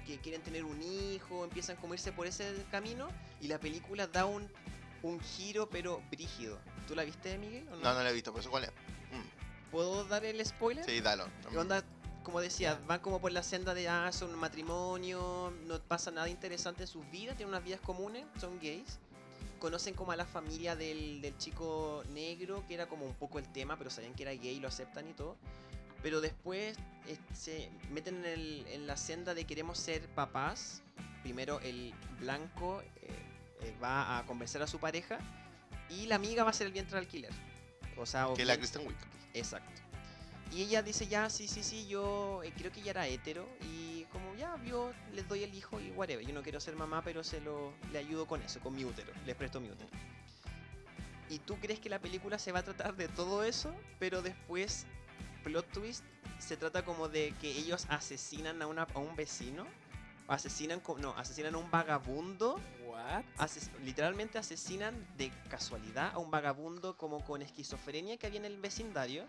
que 0.07 0.19
quieren 0.19 0.43
tener 0.43 0.65
un 0.65 0.81
hijo, 0.83 1.45
empiezan 1.45 1.77
como 1.77 1.93
a 1.93 1.97
irse 1.97 2.13
por 2.13 2.27
ese 2.27 2.65
camino 2.71 3.09
y 3.41 3.49
la 3.49 3.59
película 3.59 4.07
da 4.07 4.25
un, 4.27 4.49
un 5.03 5.21
giro 5.21 5.69
pero 5.69 6.01
brígido. 6.11 6.59
¿Tú 6.87 6.95
la 6.95 7.05
viste, 7.05 7.37
Miguel? 7.39 7.67
o 7.73 7.77
No, 7.77 7.95
no 7.95 8.03
la 8.03 8.11
he 8.11 8.13
visto, 8.13 8.33
pero 8.33 8.41
eso 8.41 8.51
cuál 8.51 8.65
es. 8.65 8.71
Mm, 8.71 9.71
¿Puedo 9.71 10.05
dar 10.05 10.25
el 10.25 10.45
spoiler? 10.45 10.85
Sí, 10.85 11.01
dalo. 11.01 11.27
¿Qué 11.51 11.59
onda? 11.59 11.85
Como 12.23 12.41
decía, 12.41 12.79
van 12.87 13.01
como 13.01 13.21
por 13.21 13.33
la 13.33 13.43
senda 13.43 13.73
de, 13.75 13.89
ah, 13.89 14.13
son 14.13 14.31
un 14.35 14.39
matrimonio, 14.39 15.53
no 15.67 15.81
pasa 15.81 16.11
nada 16.11 16.29
interesante 16.29 16.83
en 16.83 16.89
sus 16.89 17.09
vidas, 17.11 17.37
tienen 17.37 17.49
unas 17.55 17.65
vidas 17.65 17.81
comunes, 17.81 18.25
son 18.39 18.59
gays. 18.61 18.99
Conocen 19.59 19.95
como 19.95 20.13
a 20.13 20.17
la 20.17 20.25
familia 20.27 20.77
del, 20.77 21.21
del 21.23 21.37
chico 21.39 22.03
negro, 22.13 22.65
que 22.67 22.75
era 22.75 22.89
como 22.89 23.05
un 23.07 23.15
poco 23.15 23.39
el 23.39 23.51
tema, 23.53 23.77
pero 23.77 23.91
sabían 23.91 24.15
que 24.15 24.23
era 24.23 24.33
gay, 24.33 24.59
lo 24.61 24.69
aceptan 24.69 25.09
y 25.09 25.13
todo. 25.13 25.37
Pero 26.03 26.21
después 26.23 26.79
eh, 27.07 27.19
se 27.35 27.71
meten 27.91 28.17
en, 28.19 28.25
el- 28.27 28.67
en 28.69 28.87
la 28.87 28.97
senda 28.97 29.35
de 29.35 29.45
queremos 29.45 29.79
ser 29.79 30.07
papás. 30.15 30.83
Primero 31.23 31.61
el 31.61 31.93
blanco 32.19 32.81
eh, 33.03 33.09
eh, 33.63 33.75
va 33.83 34.19
a 34.19 34.25
convencer 34.27 34.63
a 34.63 34.67
su 34.67 34.79
pareja 34.79 35.19
y 35.91 36.07
la 36.07 36.15
amiga 36.17 36.43
va 36.45 36.51
a 36.51 36.55
ser 36.55 36.67
el 36.67 36.73
vientre 36.73 36.97
alquiler. 36.99 37.33
O 37.99 38.07
sea, 38.07 38.29
Que 38.35 38.43
es 38.43 38.49
la 38.49 38.57
Kristen 38.57 38.87
Wiig. 38.87 38.97
Exacto. 39.35 39.83
Y 40.53 40.63
ella 40.63 40.83
dice, 40.83 41.07
ya, 41.07 41.31
sí, 41.31 41.47
sí, 41.47 41.63
sí, 41.63 41.87
yo 41.87 42.43
eh, 42.43 42.53
creo 42.57 42.73
que 42.73 42.81
ella 42.81 42.91
era 42.91 43.07
hetero 43.07 43.49
y 43.63 44.05
como 44.13 44.35
ya, 44.35 44.57
yo 44.65 44.93
les 45.13 45.29
doy 45.29 45.45
el 45.45 45.55
hijo 45.55 45.81
y 45.81 45.91
whatever. 45.93 46.27
Yo 46.27 46.35
no 46.35 46.43
quiero 46.43 46.59
ser 46.59 46.75
mamá, 46.75 47.03
pero 47.05 47.23
se 47.23 47.41
lo 47.41 47.73
le 47.93 47.99
ayudo 48.01 48.27
con 48.27 48.43
eso, 48.43 48.59
con 48.61 48.75
mi 48.75 48.85
útero, 48.85 49.13
les 49.27 49.37
presto 49.37 49.61
mi 49.61 49.71
útero. 49.71 49.89
Y 51.29 51.39
tú 51.39 51.57
crees 51.61 51.79
que 51.79 51.89
la 51.89 52.01
película 52.01 52.39
se 52.41 52.51
va 52.51 52.59
a 52.59 52.63
tratar 52.65 52.97
de 52.97 53.07
todo 53.07 53.45
eso, 53.45 53.73
pero 54.01 54.21
después, 54.23 54.87
plot 55.45 55.71
twist, 55.71 56.05
se 56.41 56.57
trata 56.57 56.85
como 56.85 57.09
de 57.09 57.33
que 57.41 57.53
ellos 57.53 57.87
asesinan 57.89 58.61
a, 58.63 58.67
una, 58.67 58.83
a 58.95 58.99
un 58.99 59.15
vecino. 59.15 59.65
Asesinan, 60.27 60.81
no, 60.99 61.11
asesinan 61.17 61.55
a 61.57 61.59
un 61.59 61.69
vagabundo 61.73 62.61
What? 62.87 63.25
ases- 63.39 63.69
literalmente 63.83 64.39
asesinan 64.39 64.95
de 65.17 65.31
casualidad 65.49 66.13
a 66.15 66.19
un 66.19 66.31
vagabundo 66.31 66.97
como 66.97 67.25
con 67.25 67.43
esquizofrenia 67.43 68.17
que 68.17 68.27
había 68.29 68.39
en 68.39 68.45
el 68.45 68.57
vecindario. 68.61 69.25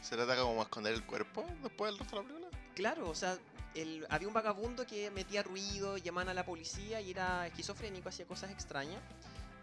¿Se 0.00 0.16
trata 0.16 0.36
como 0.36 0.62
esconder 0.62 0.94
el 0.94 1.04
cuerpo 1.04 1.44
después 1.62 1.90
del 1.92 1.98
resto 1.98 2.22
de? 2.22 2.48
Claro, 2.74 3.08
o 3.10 3.14
sea, 3.14 3.36
el- 3.74 4.06
había 4.10 4.28
un 4.28 4.34
vagabundo 4.34 4.86
que 4.86 5.10
metía 5.10 5.42
ruido, 5.42 5.96
llamaban 5.98 6.28
a 6.28 6.34
la 6.34 6.44
policía 6.44 7.00
y 7.00 7.10
era 7.10 7.46
esquizofrénico, 7.46 8.08
hacía 8.08 8.26
cosas 8.26 8.50
extrañas. 8.50 9.00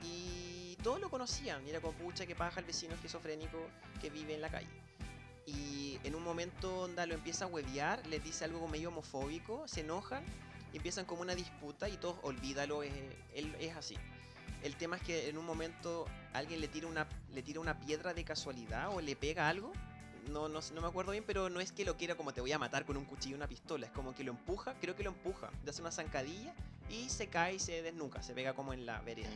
Y 0.03 0.77
todos 0.83 0.99
lo 0.99 1.09
conocían, 1.09 1.65
era 1.67 1.79
como 1.79 2.13
que 2.13 2.35
paja 2.35 2.59
el 2.59 2.65
vecino 2.65 2.93
esquizofrénico 2.93 3.57
que 4.01 4.09
vive 4.09 4.35
en 4.35 4.41
la 4.41 4.49
calle. 4.49 4.67
Y 5.47 5.99
en 6.03 6.15
un 6.15 6.23
momento 6.23 6.81
onda 6.81 7.05
lo 7.05 7.13
empieza 7.13 7.45
a 7.45 7.47
huevear, 7.47 8.05
les 8.07 8.23
dice 8.23 8.45
algo 8.45 8.67
medio 8.67 8.89
homofóbico, 8.89 9.67
se 9.67 9.81
enojan 9.81 10.23
y 10.73 10.77
empiezan 10.77 11.05
como 11.05 11.21
una 11.21 11.35
disputa 11.35 11.87
y 11.87 11.97
todos 11.97 12.17
olvídalo, 12.23 12.83
es, 12.83 12.91
él 13.33 13.55
es 13.59 13.75
así. 13.75 13.95
El 14.63 14.75
tema 14.75 14.97
es 14.97 15.03
que 15.03 15.29
en 15.29 15.37
un 15.37 15.45
momento 15.45 16.05
alguien 16.33 16.59
le 16.59 16.67
tira 16.67 16.87
una, 16.87 17.07
le 17.31 17.43
tira 17.43 17.59
una 17.59 17.79
piedra 17.79 18.13
de 18.13 18.23
casualidad 18.25 18.89
o 18.93 19.01
le 19.01 19.15
pega 19.15 19.47
algo. 19.47 19.71
No, 20.29 20.49
no, 20.49 20.59
no 20.73 20.81
me 20.81 20.87
acuerdo 20.87 21.11
bien, 21.11 21.23
pero 21.25 21.49
no 21.49 21.59
es 21.59 21.71
que 21.71 21.85
lo 21.85 21.95
quiera 21.97 22.15
como 22.15 22.33
te 22.33 22.41
voy 22.41 22.51
a 22.51 22.59
matar 22.59 22.85
con 22.85 22.97
un 22.97 23.05
cuchillo 23.05 23.35
y 23.35 23.37
una 23.37 23.47
pistola. 23.47 23.85
Es 23.85 23.91
como 23.91 24.13
que 24.15 24.23
lo 24.23 24.31
empuja, 24.31 24.73
creo 24.81 24.95
que 24.95 25.03
lo 25.03 25.09
empuja, 25.11 25.49
le 25.63 25.69
hace 25.69 25.81
una 25.81 25.91
zancadilla 25.91 26.53
y 26.89 27.09
se 27.09 27.27
cae 27.27 27.55
y 27.55 27.59
se 27.59 27.81
desnuca, 27.81 28.21
se 28.23 28.33
pega 28.33 28.53
como 28.53 28.73
en 28.73 28.85
la 28.85 29.01
vereda. 29.01 29.29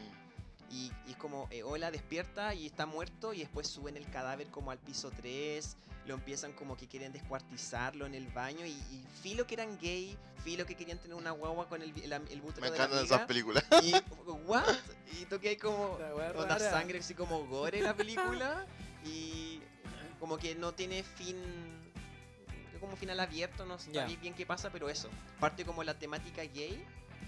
Y, 0.71 0.91
y 1.07 1.11
es 1.11 1.17
como, 1.17 1.47
eh, 1.49 1.63
hola, 1.63 1.89
despierta 1.89 2.53
y 2.53 2.67
está 2.67 2.85
muerto 2.85 3.33
y 3.33 3.39
después 3.39 3.67
suben 3.67 3.97
el 3.97 4.07
cadáver 4.09 4.47
como 4.47 4.69
al 4.69 4.77
piso 4.77 5.09
3, 5.09 5.75
lo 6.05 6.13
empiezan 6.13 6.53
como 6.53 6.77
que 6.77 6.87
quieren 6.87 7.11
descuartizarlo 7.11 8.05
en 8.05 8.13
el 8.13 8.27
baño 8.27 8.65
y, 8.65 8.71
y 8.71 9.03
filo 9.23 9.47
que 9.47 9.55
eran 9.55 9.79
gay, 9.79 10.15
filo 10.43 10.65
que 10.67 10.75
querían 10.75 10.99
tener 10.99 11.15
una 11.15 11.31
guagua 11.31 11.67
con 11.67 11.81
el, 11.81 11.89
el, 12.03 12.13
el 12.13 12.41
Me 12.41 12.51
de 12.51 12.61
la 12.61 12.67
encantan 12.67 12.99
amiga, 12.99 13.15
esas 13.15 13.27
películas. 13.27 13.63
y, 13.83 13.93
¿what? 14.45 14.63
Y 15.41 15.47
hay 15.47 15.57
como 15.57 15.97
onda 16.35 16.59
sangre 16.59 16.99
así 16.99 17.13
como 17.15 17.47
gore 17.47 17.81
la 17.81 17.95
película 17.95 18.65
como 20.29 20.37
que 20.39 20.53
no 20.53 20.73
tiene 20.75 21.01
fin 21.01 21.35
como 22.79 22.95
final 22.95 23.19
abierto 23.19 23.65
no 23.65 23.79
sabéis 23.79 24.21
bien 24.21 24.35
qué 24.35 24.45
pasa 24.45 24.69
pero 24.69 24.87
eso 24.87 25.09
parte 25.39 25.65
como 25.65 25.83
la 25.83 25.97
temática 25.97 26.43
gay 26.43 26.85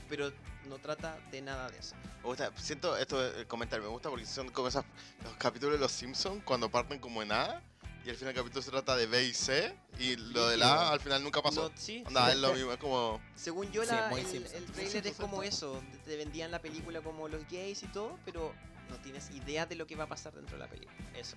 pero 0.07 0.31
no 0.67 0.77
trata 0.77 1.17
de 1.31 1.41
nada 1.41 1.69
de 1.69 1.79
eso. 1.79 1.95
Me 2.21 2.23
gusta, 2.27 2.51
siento 2.57 2.95
esto 2.97 3.19
de 3.31 3.47
comentar, 3.47 3.81
me 3.81 3.87
gusta 3.87 4.09
porque 4.09 4.25
son 4.25 4.49
como 4.51 4.67
esos 4.67 4.83
los 5.23 5.33
capítulos 5.37 5.75
de 5.75 5.79
los 5.79 5.91
Simpsons 5.91 6.43
cuando 6.43 6.69
parten 6.69 6.99
como 6.99 7.23
en 7.23 7.31
A 7.31 7.61
y 8.05 8.09
al 8.09 8.15
final 8.17 8.33
el 8.33 8.37
capítulo 8.41 8.61
se 8.61 8.69
trata 8.71 8.95
de 8.97 9.05
B 9.07 9.23
y 9.23 9.33
C 9.33 9.73
y 9.97 10.17
lo 10.17 10.47
de 10.49 10.57
la 10.57 10.89
A 10.89 10.91
al 10.91 10.99
final 10.99 11.23
nunca 11.23 11.41
pasó. 11.41 11.69
No, 11.69 11.75
sí, 11.77 12.03
Anda, 12.05 12.31
es 12.31 12.37
lo 12.37 12.53
mismo, 12.53 12.71
es 12.73 12.77
como. 12.77 13.19
según 13.35 13.71
yo 13.71 13.83
Sí, 13.83 13.91
la- 13.95 14.09
muy 14.09 14.21
el, 14.21 14.45
el 14.53 14.65
trailer 14.65 15.07
es 15.07 15.15
como 15.15 15.41
eso 15.43 15.81
te 16.05 16.15
vendían 16.17 16.51
la 16.51 16.59
película 16.59 17.01
como 17.01 17.27
los 17.27 17.47
gays 17.49 17.81
y 17.81 17.87
todo 17.87 18.19
pero 18.25 18.53
no 18.89 18.97
tienes 18.97 19.31
idea 19.31 19.65
de 19.65 19.75
lo 19.75 19.87
que 19.87 19.95
va 19.95 20.03
a 20.03 20.07
pasar 20.07 20.33
dentro 20.33 20.57
de 20.57 20.63
la 20.63 20.69
película. 20.69 20.95
Eso 21.15 21.35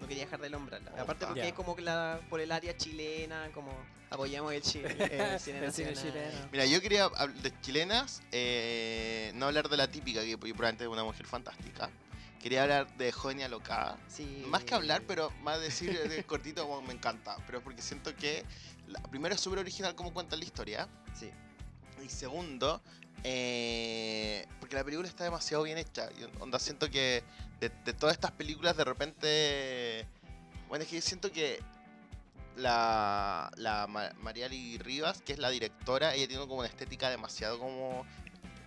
no 0.00 0.06
quería 0.06 0.24
dejar 0.24 0.40
de 0.40 0.50
nombrarla 0.50 0.90
aparte 1.00 1.26
porque 1.26 1.48
es 1.48 1.52
como 1.54 1.74
que 1.76 1.82
la, 1.82 2.20
por 2.30 2.40
el 2.40 2.52
área 2.52 2.76
chilena 2.76 3.48
como 3.52 3.72
apoyamos 4.10 4.52
el, 4.52 4.62
chi- 4.62 4.78
el 4.84 5.38
cine 5.40 5.64
El 5.66 5.72
cine 5.72 5.90
nacional. 5.90 5.94
chileno. 5.96 6.48
Mira, 6.52 6.66
yo 6.66 6.80
quería 6.80 7.04
hablar 7.04 7.34
de 7.34 7.60
chilenas, 7.60 8.22
eh, 8.32 9.32
no 9.34 9.46
hablar 9.46 9.68
de 9.68 9.76
la 9.76 9.88
típica, 9.90 10.22
que 10.22 10.38
probablemente 10.38 10.84
es 10.84 10.88
una 10.90 11.04
mujer 11.04 11.26
fantástica. 11.26 11.90
Quería 12.40 12.62
hablar 12.62 12.96
de 12.96 13.10
Joven 13.12 13.40
y 13.40 13.42
Alocada. 13.42 13.98
Sí. 14.08 14.44
Más 14.46 14.62
que 14.64 14.74
hablar, 14.74 15.02
pero 15.06 15.30
más 15.42 15.60
decir 15.60 15.98
de 16.08 16.22
cortito 16.24 16.62
como 16.66 16.80
me 16.82 16.94
encanta. 16.94 17.36
Pero 17.44 17.58
es 17.58 17.64
porque 17.64 17.82
siento 17.82 18.14
que, 18.16 18.44
la- 18.86 19.02
primero 19.02 19.34
es 19.34 19.40
súper 19.40 19.58
original 19.58 19.94
como 19.94 20.14
cuenta 20.14 20.36
la 20.36 20.44
historia. 20.44 20.88
Sí. 21.18 21.30
Y 22.02 22.08
segundo, 22.08 22.80
eh, 23.24 24.46
porque 24.60 24.76
la 24.76 24.84
película 24.84 25.08
está 25.08 25.24
demasiado 25.24 25.64
bien 25.64 25.78
hecha. 25.78 26.08
Y 26.18 26.24
onda, 26.40 26.58
siento 26.58 26.88
que 26.90 27.22
de, 27.60 27.70
de 27.84 27.92
todas 27.92 28.14
estas 28.14 28.32
películas 28.32 28.76
de 28.76 28.84
repente... 28.84 30.06
Bueno, 30.68 30.84
es 30.84 30.90
que 30.90 31.00
siento 31.00 31.32
que 31.32 31.60
la, 32.56 33.50
la 33.56 33.86
Ma- 33.86 34.12
Mariali 34.20 34.78
Rivas, 34.78 35.22
que 35.22 35.32
es 35.32 35.38
la 35.38 35.50
directora, 35.50 36.14
ella 36.14 36.28
tiene 36.28 36.42
como 36.46 36.60
una 36.60 36.68
estética 36.68 37.10
demasiado 37.10 37.58
como... 37.58 38.06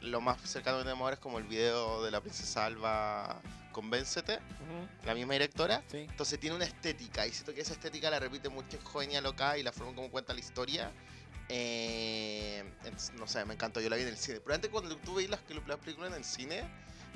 Lo 0.02 0.20
más 0.20 0.42
cercano 0.42 0.78
que 0.80 0.84
tenemos 0.86 1.04
ahora 1.04 1.14
es 1.14 1.20
como 1.20 1.38
el 1.38 1.44
video 1.44 2.04
de 2.04 2.10
la 2.10 2.22
princesa 2.22 2.66
Alba 2.66 3.40
Convéncete, 3.72 4.38
Ujú, 4.38 5.06
la 5.06 5.14
misma 5.14 5.34
directora. 5.34 5.84
Sí. 5.92 6.08
Entonces 6.10 6.40
tiene 6.40 6.56
una 6.56 6.66
estética, 6.66 7.28
y 7.28 7.32
siento 7.32 7.54
que 7.54 7.62
esa 7.62 7.74
estética 7.74 8.10
la 8.10 8.18
repite 8.20 8.50
mucho 8.50 8.78
en 8.78 8.84
Joven 8.84 9.12
y 9.12 9.16
Alocada 9.18 9.60
y 9.60 9.64
la 9.64 9.72
forma 9.72 9.94
como 9.94 10.10
cuenta 10.10 10.34
la 10.34 10.40
historia. 10.40 10.92
Eh, 11.50 12.64
no 13.20 13.28
sé, 13.28 13.46
me 13.46 13.54
encantó, 13.54 13.80
yo 13.80 13.90
la 13.90 13.96
vi 13.96 14.02
en 14.02 14.08
el 14.08 14.18
cine. 14.18 14.40
Pero 14.40 14.56
antes 14.56 14.72
cuando 14.72 14.96
tú 14.98 15.14
veis 15.14 15.30
las, 15.30 15.42
las 15.68 15.78
películas 15.78 16.10
en 16.10 16.18
el 16.18 16.24
cine, 16.24 16.64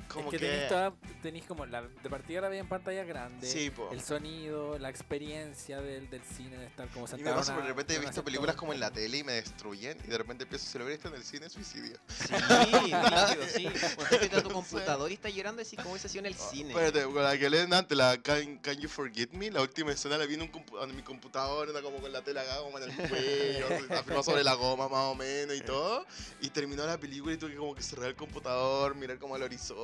como 0.06 0.26
es 0.26 0.30
que, 0.32 0.38
que... 0.38 0.46
Tenéis, 0.46 0.68
toda- 0.68 0.92
tenéis 1.22 1.44
como 1.46 1.66
la, 1.66 1.82
de 1.82 2.10
partida 2.10 2.40
la 2.42 2.48
vi 2.48 2.58
en 2.58 2.68
pantalla 2.68 3.04
grande. 3.04 3.46
sí, 3.46 3.70
po. 3.70 3.90
El 3.92 4.00
sonido, 4.00 4.78
la 4.78 4.88
experiencia 4.90 5.80
del, 5.80 6.08
del 6.10 6.22
cine, 6.22 6.56
de 6.56 6.66
estar 6.66 6.88
como 6.88 7.06
Y 7.06 7.10
me 7.10 7.16
sentado. 7.16 7.36
pasa, 7.36 7.52
porque 7.54 7.66
de 7.68 7.72
una- 7.72 7.80
repente 7.82 7.94
he 7.94 7.98
visto 7.98 8.24
películas 8.24 8.56
como 8.56 8.72
en 8.72 8.80
la 8.80 8.90
tele 8.90 9.18
y 9.18 9.24
me 9.24 9.32
destruyen 9.32 9.98
y 10.04 10.08
de 10.08 10.18
repente 10.18 10.44
empiezo 10.44 10.66
a 10.66 10.68
celebrar 10.70 10.94
esto 10.96 11.08
en 11.08 11.14
el 11.14 11.22
cine 11.24 11.48
suicidio. 11.50 11.98
Sí, 12.08 12.34
rígido, 12.48 13.46
sí. 13.54 13.68
Cuando 13.96 14.38
a 14.38 14.42
tu 14.42 14.50
computador 14.52 15.10
y 15.10 15.14
estás 15.14 15.34
llorando, 15.34 15.62
así 15.62 15.76
como 15.76 15.96
sido 15.98 16.20
en 16.20 16.26
el 16.26 16.36
Oh, 16.38 16.50
cine. 16.50 16.70
Espérate, 16.70 17.02
con 17.04 17.22
la 17.22 17.36
que 17.38 17.50
leen 17.50 17.72
antes, 17.74 17.96
la 17.96 18.16
can, 18.22 18.58
Can 18.58 18.76
You 18.78 18.88
Forget 18.88 19.32
Me, 19.32 19.50
la 19.50 19.62
última 19.62 19.92
escena 19.92 20.16
la 20.18 20.26
vi 20.26 20.34
en, 20.34 20.42
un 20.42 20.52
compu- 20.52 20.82
en 20.82 20.94
mi 20.94 21.02
computador, 21.02 21.68
era 21.68 21.82
como 21.82 21.98
con 21.98 22.12
la 22.12 22.22
tela 22.22 22.42
acá, 22.42 22.58
como 22.58 22.78
en 22.78 22.90
el 22.90 22.96
cuello, 23.08 23.66
sobre 24.22 24.44
la 24.44 24.54
goma 24.54 24.88
más 24.88 25.04
o 25.06 25.14
menos 25.14 25.56
y 25.56 25.60
todo. 25.62 26.04
Y 26.40 26.50
terminó 26.50 26.84
la 26.86 26.98
película 26.98 27.34
y 27.34 27.38
tuve 27.38 27.50
que 27.52 27.56
como 27.56 27.74
que 27.74 27.82
cerrar 27.82 28.08
el 28.08 28.14
computador, 28.16 28.94
mirar 28.94 29.18
como 29.18 29.34
al 29.34 29.42
horizonte, 29.42 29.76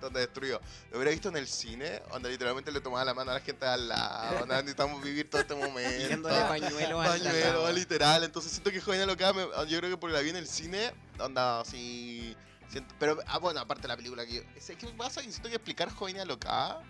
donde 0.00 0.20
destruyó. 0.20 0.60
Lo 0.90 0.98
hubiera 0.98 1.10
visto 1.10 1.28
en 1.28 1.36
el 1.36 1.46
cine, 1.46 2.02
donde 2.10 2.30
literalmente 2.30 2.70
le 2.72 2.80
tomaba 2.80 3.04
la 3.04 3.14
mano 3.14 3.30
a 3.30 3.34
la 3.34 3.40
gente 3.40 3.64
de 3.64 3.70
al 3.72 3.88
lado, 3.88 4.38
donde 4.40 4.54
necesitamos 4.56 5.02
vivir 5.02 5.28
todo 5.30 5.40
este 5.40 5.54
momento. 5.70 5.98
Tirándole 5.98 6.40
pañuelo 6.42 7.00
al 7.00 7.08
Pañuelo, 7.20 7.62
lado. 7.62 7.72
literal. 7.72 8.24
Entonces 8.24 8.52
siento 8.52 8.70
que 8.70 8.80
Joven 8.80 9.06
me- 9.06 9.68
yo 9.68 9.78
creo 9.78 9.90
que 9.90 9.96
porque 9.96 10.14
la 10.14 10.20
vi 10.20 10.30
en 10.30 10.36
el 10.36 10.46
cine, 10.46 10.92
onda 11.18 11.60
así. 11.60 12.36
siento- 12.68 12.94
pero, 12.98 13.18
ah, 13.26 13.38
bueno, 13.38 13.60
aparte 13.60 13.82
de 13.82 13.88
la 13.88 13.96
película 13.96 14.24
que 14.26 14.34
yo. 14.36 14.42
¿sabes 14.60 14.76
¿Qué 14.78 14.86
pasa? 14.96 15.22
Que 15.22 15.30
siento 15.30 15.48
que 15.48 15.56
explicar 15.56 15.90
Joven 15.90 16.18
Alocada. 16.20 16.82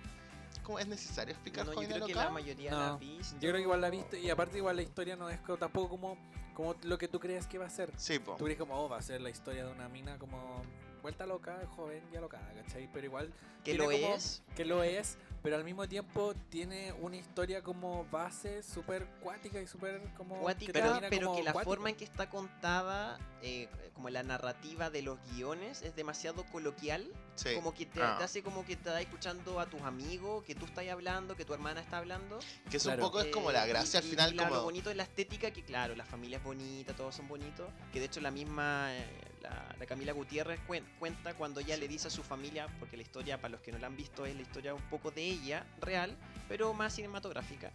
¿Cómo 0.63 0.81
es 0.81 0.87
necesario 0.89 1.33
explicar 1.33 1.65
No, 1.65 1.73
yo 1.73 1.77
Joven 1.77 1.91
creo 1.93 2.07
que 2.07 2.15
la 2.15 2.31
mayoría 2.31 2.71
No, 2.73 2.79
la 2.81 2.89
ha 2.89 2.97
visto. 2.97 3.35
Yo 3.35 3.41
creo 3.41 3.55
que 3.55 3.61
igual 3.63 3.81
la 3.81 3.91
viste 3.91 4.19
y 4.19 4.31
aparte 4.31 4.59
igual 4.59 4.75
la 4.77 4.83
historia 4.83 5.15
no 5.15 5.31
es 5.31 5.39
co- 5.41 5.57
tampoco 5.57 5.91
como, 5.91 6.19
como 6.55 6.75
lo 6.83 6.99
que 6.99 7.07
tú 7.07 7.21
crees 7.21 7.47
que 7.47 7.57
va 7.59 7.67
a 7.67 7.71
ser. 7.71 7.93
Sí, 7.97 8.19
po. 8.19 8.35
Tú 8.37 8.45
crees 8.47 8.59
como, 8.59 8.75
oh, 8.75 8.89
va 8.89 8.97
a 8.99 9.03
ser 9.03 9.21
la 9.21 9.31
historia 9.31 9.65
de 9.65 9.71
una 9.71 9.89
mina 9.89 10.19
como 10.19 10.63
vuelta 11.07 11.25
loca, 11.25 11.57
joven 11.77 12.03
y 12.13 12.17
alocada, 12.17 12.53
¿cachai? 12.65 12.89
Pero 12.93 13.07
igual 13.07 13.33
Que 13.63 13.75
lo 13.75 13.85
como- 13.85 13.97
es. 14.17 14.43
que 14.57 14.65
lo 14.65 14.83
es, 14.83 15.19
pero 15.41 15.55
al 15.55 15.63
mismo 15.63 15.87
tiempo 15.89 16.35
tiene 16.51 16.93
una 16.95 17.17
historia 17.17 17.63
como 17.63 18.05
base 18.11 18.65
súper 18.65 19.07
cuática 19.21 19.61
y 19.63 19.69
súper 19.69 20.03
como... 20.17 20.41
Cuática, 20.41 20.73
pero, 20.73 20.99
pero 21.09 21.27
como 21.29 21.39
que 21.39 21.45
la 21.45 21.53
cuático. 21.53 21.71
forma 21.75 21.91
en 21.91 21.95
que 21.97 22.03
está 22.05 22.29
contada, 22.29 23.19
eh, 23.43 23.69
como 23.95 24.11
la 24.11 24.25
narrativa 24.25 24.91
de 24.91 25.03
los 25.03 25.19
guiones, 25.31 25.83
es 25.83 25.95
demasiado 25.95 26.45
coloquial. 26.47 27.07
Sí. 27.37 27.55
Como 27.55 27.73
que 27.73 27.87
te, 27.87 28.03
Ah. 28.03 28.17
te 28.19 28.25
hace 28.25 28.43
como 28.43 28.63
que 28.67 28.75
te 28.75 28.89
estás 28.89 29.01
escuchando 29.01 29.61
a 29.61 29.67
tus 29.67 29.83
amigos, 29.83 30.43
que 30.43 30.57
tú 30.57 30.65
estás 30.65 30.89
hablando, 30.89 31.37
que 31.37 31.45
tu 31.45 31.55
hermana 31.55 31.81
está 31.83 31.99
hablando. 31.99 32.41
Que 32.69 32.79
es 32.79 32.83
Claro. 32.83 33.05
un 33.05 33.09
poco 33.11 33.21
es 33.21 33.29
como 33.33 33.51
Eh, 33.51 33.53
la 33.53 33.65
gracia 33.67 33.99
y- 34.01 34.03
al 34.03 34.07
y 34.07 34.11
final, 34.11 34.37
la- 34.37 34.43
Lo 34.45 34.49
como. 34.49 34.63
bonito 34.65 34.91
es 34.91 34.97
la 34.97 35.05
estética, 35.05 35.53
que 35.53 35.63
claro, 35.63 35.95
la 35.95 36.05
familia 36.05 36.39
es 36.39 36.43
bonita, 36.45 36.95
todos 36.97 37.15
son 37.15 37.29
bonitos. 37.29 37.69
Que 37.93 38.01
de 38.01 38.07
hecho 38.07 38.21
la 38.21 38.33
misma, 38.33 38.89
eh, 38.93 39.07
la, 39.49 39.77
la 39.79 39.87
Camila 39.87 40.13
Gutiérrez 40.13 40.61
cuen- 40.67 40.85
cuenta 40.99 41.35
cuando 41.35 41.61
ella 41.61 41.77
le 41.77 41.89
dice 41.89 42.09
a 42.09 42.11
su 42.11 42.23
familia, 42.23 42.67
porque 42.79 42.97
la 42.97 43.03
historia, 43.03 43.37
para 43.39 43.51
los 43.53 43.61
que 43.61 43.73
no 43.73 43.79
la 43.79 43.87
han 43.87 43.97
visto, 43.97 44.27
es 44.27 44.35
la 44.35 44.43
historia 44.43 44.75
un 44.75 44.83
poco 44.91 45.11
de 45.11 45.23
ella, 45.23 45.65
real, 45.81 46.17
pero 46.49 46.73
más 46.75 46.95
cinematográfica. 46.95 47.71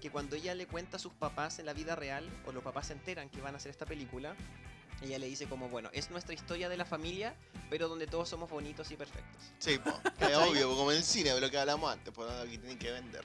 Que 0.00 0.10
cuando 0.10 0.36
ella 0.36 0.54
le 0.54 0.66
cuenta 0.66 0.96
a 0.96 1.00
sus 1.00 1.12
papás 1.12 1.58
en 1.58 1.66
la 1.66 1.72
vida 1.72 1.96
real, 1.96 2.28
o 2.46 2.52
los 2.52 2.62
papás 2.62 2.86
se 2.86 2.92
enteran 2.92 3.28
que 3.30 3.40
van 3.40 3.54
a 3.54 3.56
hacer 3.56 3.70
esta 3.70 3.84
película, 3.84 4.36
ella 5.02 5.18
le 5.18 5.26
dice 5.26 5.46
como, 5.46 5.68
bueno, 5.68 5.90
es 5.92 6.10
nuestra 6.10 6.34
historia 6.34 6.68
de 6.68 6.76
la 6.76 6.84
familia, 6.84 7.34
pero 7.70 7.88
donde 7.88 8.06
todos 8.06 8.28
somos 8.28 8.48
bonitos 8.50 8.90
y 8.90 8.96
perfectos. 8.96 9.42
Sí, 9.58 9.78
po. 9.78 9.90
Es 10.20 10.36
obvio, 10.36 10.68
como 10.76 10.90
en 10.92 10.98
el 10.98 11.04
cine, 11.04 11.38
lo 11.40 11.50
que 11.50 11.58
hablamos 11.58 11.92
antes, 11.92 12.12
pues 12.14 12.28
lo 12.30 12.42
que 12.50 12.58
tienen 12.58 12.78
que 12.78 12.90
vender. 12.92 13.24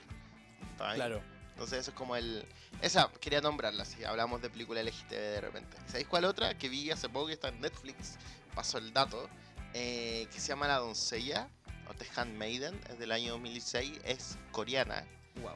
Claro. 0.76 1.22
Entonces 1.54 1.78
eso 1.80 1.90
es 1.92 1.96
como 1.96 2.16
el... 2.16 2.44
Esa, 2.82 3.10
quería 3.20 3.40
nombrarla, 3.40 3.84
si 3.84 4.04
hablamos 4.04 4.42
de 4.42 4.50
película 4.50 4.82
LGTB 4.82 5.10
de 5.10 5.40
repente. 5.40 5.76
¿Sabéis 5.86 6.06
cuál 6.08 6.24
otra? 6.24 6.58
Que 6.58 6.68
vi 6.68 6.90
hace 6.90 7.08
poco 7.08 7.28
que 7.28 7.32
está 7.34 7.48
en 7.48 7.60
Netflix, 7.60 8.16
paso 8.54 8.78
el 8.78 8.92
dato, 8.92 9.28
eh, 9.72 10.26
que 10.32 10.40
se 10.40 10.48
llama 10.48 10.66
La 10.68 10.78
Doncella, 10.78 11.48
o 11.88 11.94
The 11.94 12.06
Handmaiden, 12.16 12.78
es 12.90 12.98
del 12.98 13.12
año 13.12 13.32
2006, 13.32 14.00
es 14.04 14.36
coreana, 14.50 15.04
Wow. 15.42 15.54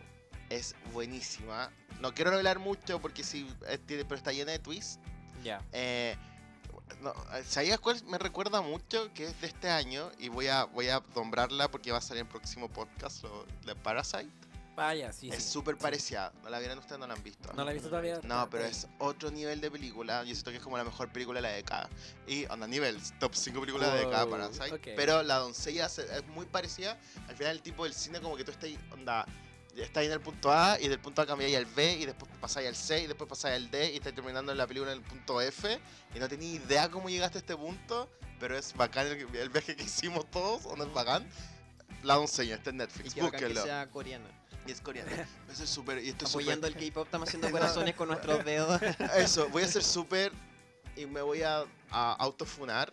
es 0.50 0.74
buenísima. 0.92 1.70
No 2.00 2.14
quiero 2.14 2.30
revelar 2.30 2.58
mucho 2.60 3.00
porque 3.00 3.24
sí, 3.24 3.48
eh, 3.68 3.78
tiene- 3.78 4.04
pero 4.04 4.16
está 4.16 4.32
llena 4.32 4.52
de 4.52 4.58
twists. 4.60 5.00
Ya. 5.42 5.60
Eh, 5.72 6.16
no, 7.02 7.12
¿Sabías 7.44 7.78
cuál 7.80 8.02
me 8.04 8.18
recuerda 8.18 8.60
mucho? 8.60 9.12
Que 9.14 9.24
es 9.26 9.40
de 9.40 9.46
este 9.48 9.68
año 9.70 10.10
y 10.18 10.28
voy 10.28 10.46
a, 10.48 10.64
voy 10.64 10.88
a 10.88 11.02
nombrarla 11.14 11.68
porque 11.70 11.90
va 11.92 11.98
a 11.98 12.00
salir 12.00 12.20
en 12.22 12.26
el 12.26 12.30
próximo 12.32 12.68
podcast, 12.68 13.24
de 13.66 13.74
Parasite. 13.76 14.30
Vaya, 14.78 15.12
sí, 15.12 15.28
es 15.28 15.42
sí. 15.42 15.50
súper 15.50 15.74
Sí. 15.74 15.80
parecida. 15.82 16.32
¿No 16.42 16.50
la 16.50 16.58
vieron 16.60 16.78
ustedes? 16.78 16.98
No 17.00 17.06
la 17.06 17.14
han 17.14 17.22
visto. 17.22 17.52
¿No 17.52 17.64
la 17.64 17.70
he 17.72 17.74
visto 17.74 17.88
todavía? 17.88 18.20
No, 18.22 18.48
pero 18.48 18.64
es 18.64 18.86
otro 18.98 19.30
nivel 19.30 19.60
de 19.60 19.70
película. 19.70 20.22
Yo 20.22 20.32
siento 20.34 20.50
que 20.52 20.58
es 20.58 20.62
como 20.62 20.76
la 20.78 20.84
mejor 20.84 21.08
película 21.12 21.38
de 21.38 21.48
la 21.48 21.54
década. 21.54 21.88
Y 22.26 22.46
onda 22.46 22.66
nivel, 22.66 22.96
top 23.18 23.34
5 23.34 23.60
películas 23.60 23.92
de 23.92 23.94
la 23.98 24.00
década 24.06 24.24
Wow, 24.24 24.30
Parasite. 24.38 24.74
ok. 24.74 24.88
Pero 24.96 25.22
La 25.24 25.36
Doncella 25.38 25.86
es 25.86 26.26
muy 26.28 26.46
parecida. 26.46 26.96
Al 27.28 27.36
final, 27.36 27.56
el 27.56 27.62
tipo 27.62 27.84
del 27.84 27.92
cine, 27.94 28.20
como 28.20 28.36
que 28.36 28.44
tú 28.44 28.52
estás 28.52 28.70
onda. 28.92 29.26
Estás 29.76 29.98
ahí 30.00 30.06
en 30.06 30.12
el 30.12 30.20
punto 30.20 30.50
A 30.52 30.76
y 30.80 30.88
del 30.88 30.98
punto 30.98 31.22
A 31.22 31.26
cambiáis 31.26 31.56
al 31.56 31.66
B 31.66 31.94
y 32.00 32.06
después 32.06 32.28
pasáis 32.40 32.66
al 32.66 32.74
C 32.74 33.02
y 33.02 33.06
después 33.06 33.28
pasáis 33.28 33.54
al 33.56 33.70
D 33.70 33.92
y 33.92 33.96
estás 33.96 34.12
terminando 34.12 34.52
la 34.52 34.66
película 34.66 34.90
en 34.92 34.98
el 34.98 35.04
punto 35.04 35.40
F 35.40 35.78
y 36.14 36.18
no 36.18 36.28
tenéis 36.28 36.56
idea 36.64 36.88
cómo 36.90 37.08
llegaste 37.08 37.38
a 37.38 37.40
este 37.42 37.56
punto, 37.56 38.10
pero 38.40 38.58
es 38.58 38.74
bacán 38.74 39.06
el, 39.06 39.36
el 39.36 39.48
viaje 39.50 39.76
que 39.76 39.82
hicimos 39.84 40.28
todos, 40.32 40.66
onda 40.66 40.84
es 40.84 40.92
bacán. 40.92 41.28
La 42.02 42.14
doncella, 42.14 42.56
está 42.56 42.70
en 42.70 42.76
Y 42.76 42.78
Netflix, 42.78 43.14
que 43.14 43.22
bacán 43.22 43.38
que 43.38 43.46
búsquenlo. 43.46 43.64
sea 43.64 43.88
coreana. 43.90 44.28
Y 44.68 44.70
es 44.70 44.80
coreano. 44.82 45.10
Eso 45.50 45.64
es 45.64 45.70
súper. 45.70 46.04
Y 46.04 46.10
esto 46.10 46.26
es 46.26 46.30
Apoyando 46.30 46.68
súper- 46.68 46.82
el 46.82 46.88
K-pop, 46.90 47.06
estamos 47.06 47.28
haciendo 47.28 47.50
corazones 47.50 47.94
con 47.94 48.08
nuestros 48.08 48.44
dedos. 48.44 48.80
Eso, 49.16 49.48
voy 49.48 49.62
a 49.62 49.66
ser 49.68 49.82
súper. 49.82 50.30
Y 50.94 51.06
me 51.06 51.22
voy 51.22 51.42
a, 51.42 51.64
a 51.90 52.12
autofunar. 52.14 52.92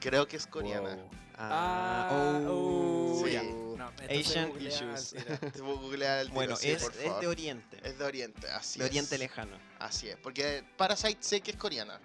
Creo 0.00 0.26
que 0.28 0.36
es 0.36 0.46
coreana. 0.46 0.94
Wow. 0.94 1.10
Ah, 1.38 2.08
Ah, 2.10 2.40
oh, 2.48 3.22
Sí. 3.24 3.32
ya. 3.32 3.42
No, 3.42 3.90
Asian 4.08 4.52
issues. 4.60 5.14
al 5.14 5.24
tiro. 5.38 5.52
Te 5.52 5.60
voy 5.62 5.76
a 5.76 5.80
googlear 5.80 6.18
el 6.20 6.26
tiro, 6.28 6.34
Bueno, 6.34 6.56
sí, 6.56 6.70
es, 6.70 6.82
es 6.82 7.20
de 7.20 7.26
Oriente. 7.26 7.78
Es 7.82 7.98
de 7.98 8.04
Oriente, 8.04 8.48
así 8.50 8.78
de 8.78 8.84
es. 8.86 8.90
Oriente 8.90 9.18
lejano. 9.18 9.56
Así 9.78 10.08
es. 10.08 10.16
Porque 10.16 10.64
Parasite 10.76 11.18
sé 11.20 11.40
que 11.40 11.50
es 11.50 11.56
coreana. 11.56 12.00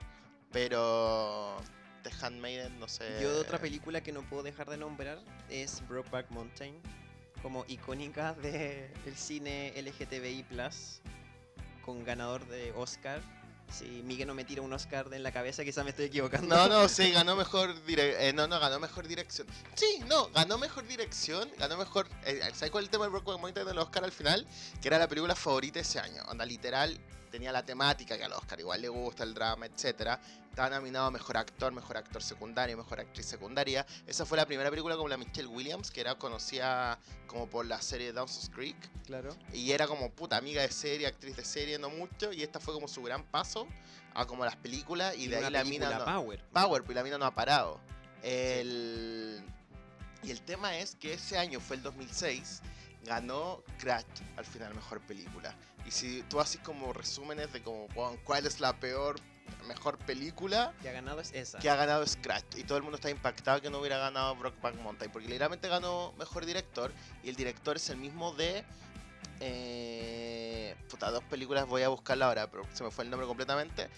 Pero. 0.52 1.58
The 2.04 2.12
Handmaiden, 2.22 2.80
no 2.80 2.88
sé. 2.88 3.04
Yo 3.22 3.32
de 3.34 3.40
otra 3.42 3.60
película 3.60 4.02
que 4.02 4.12
no 4.12 4.24
puedo 4.28 4.42
dejar 4.42 4.68
de 4.70 4.78
nombrar 4.78 5.20
es 5.50 5.88
Brokeback 5.88 6.32
Mountain, 6.32 6.76
como 7.42 7.66
icónica 7.68 8.34
del 8.34 9.16
cine 9.16 9.74
LGTBI+, 9.76 10.46
con 11.84 12.04
ganador 12.04 12.46
de 12.48 12.72
Oscar. 12.74 13.22
Si 13.72 13.86
Miguel 14.04 14.28
no 14.28 14.34
me 14.34 14.44
tira 14.44 14.62
un 14.62 14.74
Oscar 14.74 15.08
en 15.14 15.24
la 15.24 15.32
cabeza, 15.32 15.64
quizás 15.64 15.86
me 15.86 15.92
estoy 15.92 16.06
equivocando. 16.06 16.56
No, 16.56 16.68
no, 16.68 16.88
sí, 16.90 17.12
ganó 17.12 17.38
mejor 17.38 17.84
dirección. 17.86 18.36
no, 18.36 18.48
no, 18.48 18.60
ganó 18.60 18.80
mejor 18.80 19.08
dirección. 19.08 19.48
Sí, 19.76 20.04
no, 20.08 20.30
ganó 20.32 20.58
mejor 20.58 20.86
dirección, 20.86 21.50
ganó 21.58 21.78
mejor. 21.78 22.08
Eh, 22.26 22.42
¿Sabes 22.54 22.70
cuál 22.70 22.84
es 22.84 22.88
el 22.88 22.92
tema 22.92 23.06
del 23.06 23.12
Brokeback 23.12 23.40
Mountain 23.40 23.66
del 23.66 23.78
Oscar 23.78 24.04
al 24.04 24.12
final? 24.12 24.46
Que 24.82 24.90
era 24.90 25.00
la 25.00 25.08
película 25.08 25.36
favorita 25.36 25.80
ese 25.80 26.00
año. 26.00 26.22
Onda, 26.28 26.46
literal, 26.46 27.00
tenía 27.32 27.52
la 27.52 27.66
temática 27.66 28.18
que 28.18 28.24
al 28.24 28.34
Oscar 28.34 28.60
igual 28.60 28.82
le 28.82 28.90
gusta, 28.90 29.24
el 29.24 29.34
drama, 29.34 29.66
etcétera. 29.66 30.20
Estaba 30.50 30.70
nominado 30.70 31.06
a 31.06 31.12
mejor 31.12 31.38
actor, 31.38 31.72
mejor 31.72 31.98
actor 31.98 32.22
secundario, 32.22 32.76
mejor 32.78 33.00
actriz 33.00 33.26
secundaria. 33.26 33.86
Esa 34.06 34.26
fue 34.26 34.38
la 34.38 34.46
primera 34.46 34.70
película 34.70 34.98
con 34.98 35.10
la 35.10 35.18
Michelle 35.18 35.48
Williams, 35.48 35.90
que 35.90 36.02
era 36.02 36.16
conocida 36.16 37.00
como 37.26 37.50
por 37.50 37.66
la 37.66 37.82
serie 37.82 38.12
Dawson's 38.12 38.50
Creek. 38.50 38.76
Claro. 39.06 39.36
Y 39.54 39.72
era 39.72 39.88
como 39.88 40.12
puta 40.12 40.36
amiga 40.38 40.62
de 40.62 40.70
serie, 40.70 41.08
actriz 41.08 41.38
de 41.38 41.46
serie, 41.46 41.80
no 41.80 41.90
mucho. 41.90 42.34
Y 42.34 42.44
esta 42.44 42.60
fue 42.60 42.74
como 42.74 42.90
su 42.90 43.02
gran 43.02 43.24
paso 43.24 43.66
a 44.14 44.26
como 44.26 44.44
las 44.44 44.58
películas. 44.58 45.16
Y, 45.18 45.28
de 45.28 45.38
ahí 45.38 45.50
la 45.50 45.64
mina. 45.64 45.98
no- 45.98 46.06
Power. 46.06 46.44
Power, 46.52 46.84
pues 46.84 46.96
la 46.96 47.04
mina 47.04 47.18
no 47.18 47.26
ha 47.26 47.34
parado. 47.34 47.80
El... 48.22 49.42
Y 50.24 50.30
el 50.30 50.42
tema 50.42 50.78
es 50.78 50.96
que 50.96 51.14
ese 51.14 51.38
año 51.38 51.60
fue 51.60 51.78
el 51.78 51.82
2006, 51.82 52.62
ganó 53.06 53.64
Crash 53.80 54.06
al 54.38 54.46
final 54.46 54.76
mejor 54.76 55.02
película. 55.02 55.56
Y 55.86 55.92
si 55.92 56.24
tú 56.24 56.40
haces 56.40 56.62
como 56.62 56.94
resúmenes 56.94 57.52
de 57.54 57.62
como 57.62 57.88
"Bueno, 57.90 58.18
cuál 58.24 58.46
es 58.46 58.60
la 58.60 58.80
peor, 58.80 59.16
mejor 59.68 59.98
película 60.00 60.74
Que 60.82 60.90
ha 60.90 60.94
ganado 60.94 61.20
es 61.20 61.32
esa. 61.34 61.60
que 61.60 61.70
ha 61.70 61.76
ganado 61.76 62.06
Scratch. 62.08 62.58
Y 62.58 62.64
todo 62.64 62.78
el 62.78 62.84
mundo 62.84 62.96
está 62.98 63.10
impactado 63.10 63.62
que 63.62 63.70
no 63.70 63.80
hubiera 63.80 63.98
ganado 63.98 64.36
Brockback 64.36 64.76
Mountain. 64.76 65.12
Porque 65.12 65.28
literalmente 65.28 65.68
ganó 65.68 66.14
mejor 66.18 66.46
director. 66.46 66.92
Y 67.24 67.30
el 67.30 67.36
director 67.36 67.76
es 67.76 67.90
el 67.90 67.98
mismo 67.98 68.34
de. 68.34 68.64
Eh, 69.40 70.76
puta, 70.90 71.10
dos 71.12 71.24
películas 71.26 71.66
voy 71.68 71.82
a 71.82 71.90
buscarla 71.90 72.28
ahora, 72.28 72.50
pero 72.50 72.64
se 72.74 72.84
me 72.84 72.92
fue 72.92 73.04
el 73.04 73.10
nombre 73.10 73.28
completamente. 73.28 73.90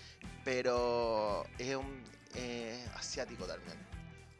Pero 0.43 1.45
es 1.57 1.75
un 1.75 2.03
eh, 2.35 2.83
asiático 2.95 3.45
también. 3.45 3.77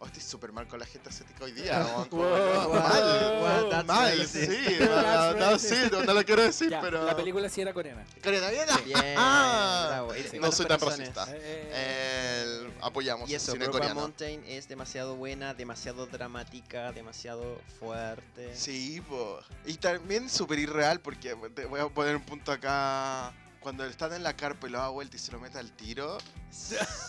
Oh, 0.03 0.05
estoy 0.07 0.21
súper 0.21 0.51
mal 0.51 0.67
con 0.67 0.80
la 0.81 0.85
gente 0.85 1.07
asiática 1.07 1.45
hoy 1.45 1.53
día. 1.53 1.80
weón, 1.95 2.09
como- 2.09 2.23
Wow, 2.23 2.73
mal, 2.73 3.39
wow, 3.71 3.84
mal, 3.85 4.17
racist. 4.19 4.51
sí, 4.51 4.77
no, 5.39 5.57
sí, 5.57 5.75
no, 5.89 6.03
no 6.03 6.13
lo 6.13 6.25
quiero 6.25 6.41
decir, 6.43 6.69
Ya, 6.69 6.81
pero. 6.81 7.05
La 7.05 7.15
película 7.15 7.47
sí 7.47 7.61
era 7.61 7.73
coreana. 7.73 8.03
Coreana, 8.21 8.49
bien, 8.49 8.65
Bien, 8.85 9.15
Ah, 9.17 9.85
bravo. 9.89 10.13
No 10.41 10.51
soy 10.51 10.65
tan 10.65 10.77
corazones. 10.80 11.15
racista. 11.15 11.25
Eh, 11.38 12.43
El- 12.43 12.73
apoyamos 12.81 13.30
Y 13.30 13.34
el 13.34 13.38
eso, 13.38 13.53
cine 13.53 13.63
Brokeback 13.63 13.81
coreano. 13.81 14.01
Mountain 14.01 14.43
es 14.45 14.67
demasiado 14.67 15.15
buena, 15.15 15.53
demasiado 15.53 16.05
dramática, 16.07 16.91
demasiado 16.91 17.61
fuerte. 17.80 18.53
Sí, 18.57 18.99
po. 19.07 19.39
Y 19.65 19.75
también 19.75 20.30
súper 20.30 20.59
irreal 20.59 20.99
porque 20.99 21.34
te 21.55 21.65
voy 21.65 21.80
a 21.80 21.88
poner 21.88 22.17
un 22.17 22.23
punto 22.23 22.51
acá. 22.51 23.31
Cuando 23.64 23.85
están 23.85 24.11
en 24.14 24.23
la 24.23 24.35
carpa 24.35 24.68
y 24.68 24.72
lo 24.72 24.77
da 24.80 24.90
vuelta 24.90 25.15
y 25.15 25.19
se 25.19 25.31
lo 25.31 25.40
mete 25.40 25.57
al 25.57 25.72
tiro. 25.72 26.18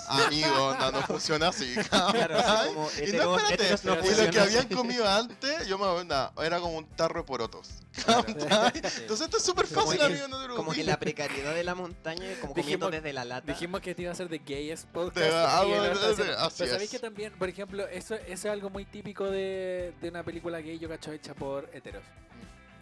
Amigo, 0.07 0.75
no, 0.79 0.93
no 0.93 1.03
funciona 1.03 1.49
así. 1.49 1.75
Claro, 1.91 2.39
así 2.39 2.47
¿cachai? 2.47 2.75
como 2.75 2.89
Y 2.91 3.13
no, 3.13 3.37
espérate, 3.39 3.87
no 3.87 3.95
y 3.95 4.25
lo 4.25 4.31
que 4.31 4.41
habían 4.41 4.69
comido 4.69 5.09
antes, 5.09 5.67
yo 5.67 5.79
me 5.79 5.85
onda, 5.87 6.33
era 6.43 6.61
como 6.61 6.79
un 6.79 6.87
tarro 6.87 7.21
de 7.21 7.27
porotos. 7.27 7.71
Entonces 8.07 9.21
esto 9.23 9.37
es 9.37 9.43
súper 9.43 9.67
Como 9.67 9.83
fácil, 9.87 9.99
que- 9.99 10.05
amigo, 10.07 10.29
no 10.29 10.41
te 10.47 10.55
Como 10.55 10.73
que 10.73 10.85
la 10.85 10.99
precariedad 10.99 11.55
de 11.55 11.65
la 11.65 11.75
montaña, 11.75 12.23
como 12.41 12.55
comiendo 12.55 12.87
Dijimos- 12.87 12.91
desde 12.93 13.13
la 13.13 13.25
lata. 13.25 13.53
Dijimos 13.53 13.81
que 13.81 13.95
te 13.95 14.03
iba 14.03 14.13
a 14.13 14.15
ser 14.15 14.29
de 14.29 14.39
gayest 14.39 14.87
podcast. 14.89 15.31
Ah, 15.33 15.65
bueno, 15.67 15.99
así 16.39 16.55
Pero 16.59 16.71
sabéis 16.73 16.91
que 16.91 16.99
también, 17.01 17.33
por 17.39 17.49
ejemplo, 17.49 17.87
eso, 17.89 18.15
eso 18.15 18.25
es 18.29 18.47
algo 18.47 18.71
muy 18.71 18.85
típico 18.85 19.25
de, 19.25 19.93
de 20.01 20.09
una 20.09 20.23
película 20.23 20.61
gay, 20.61 20.79
yo 20.79 20.89
cacho, 20.89 21.13
hecha 21.13 21.35
por 21.35 21.69
heteros. 21.73 22.05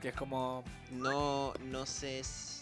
Que 0.00 0.08
es 0.08 0.14
como, 0.14 0.62
No, 0.90 1.54
no 1.64 1.86
se... 1.86 2.20
s- 2.20 2.61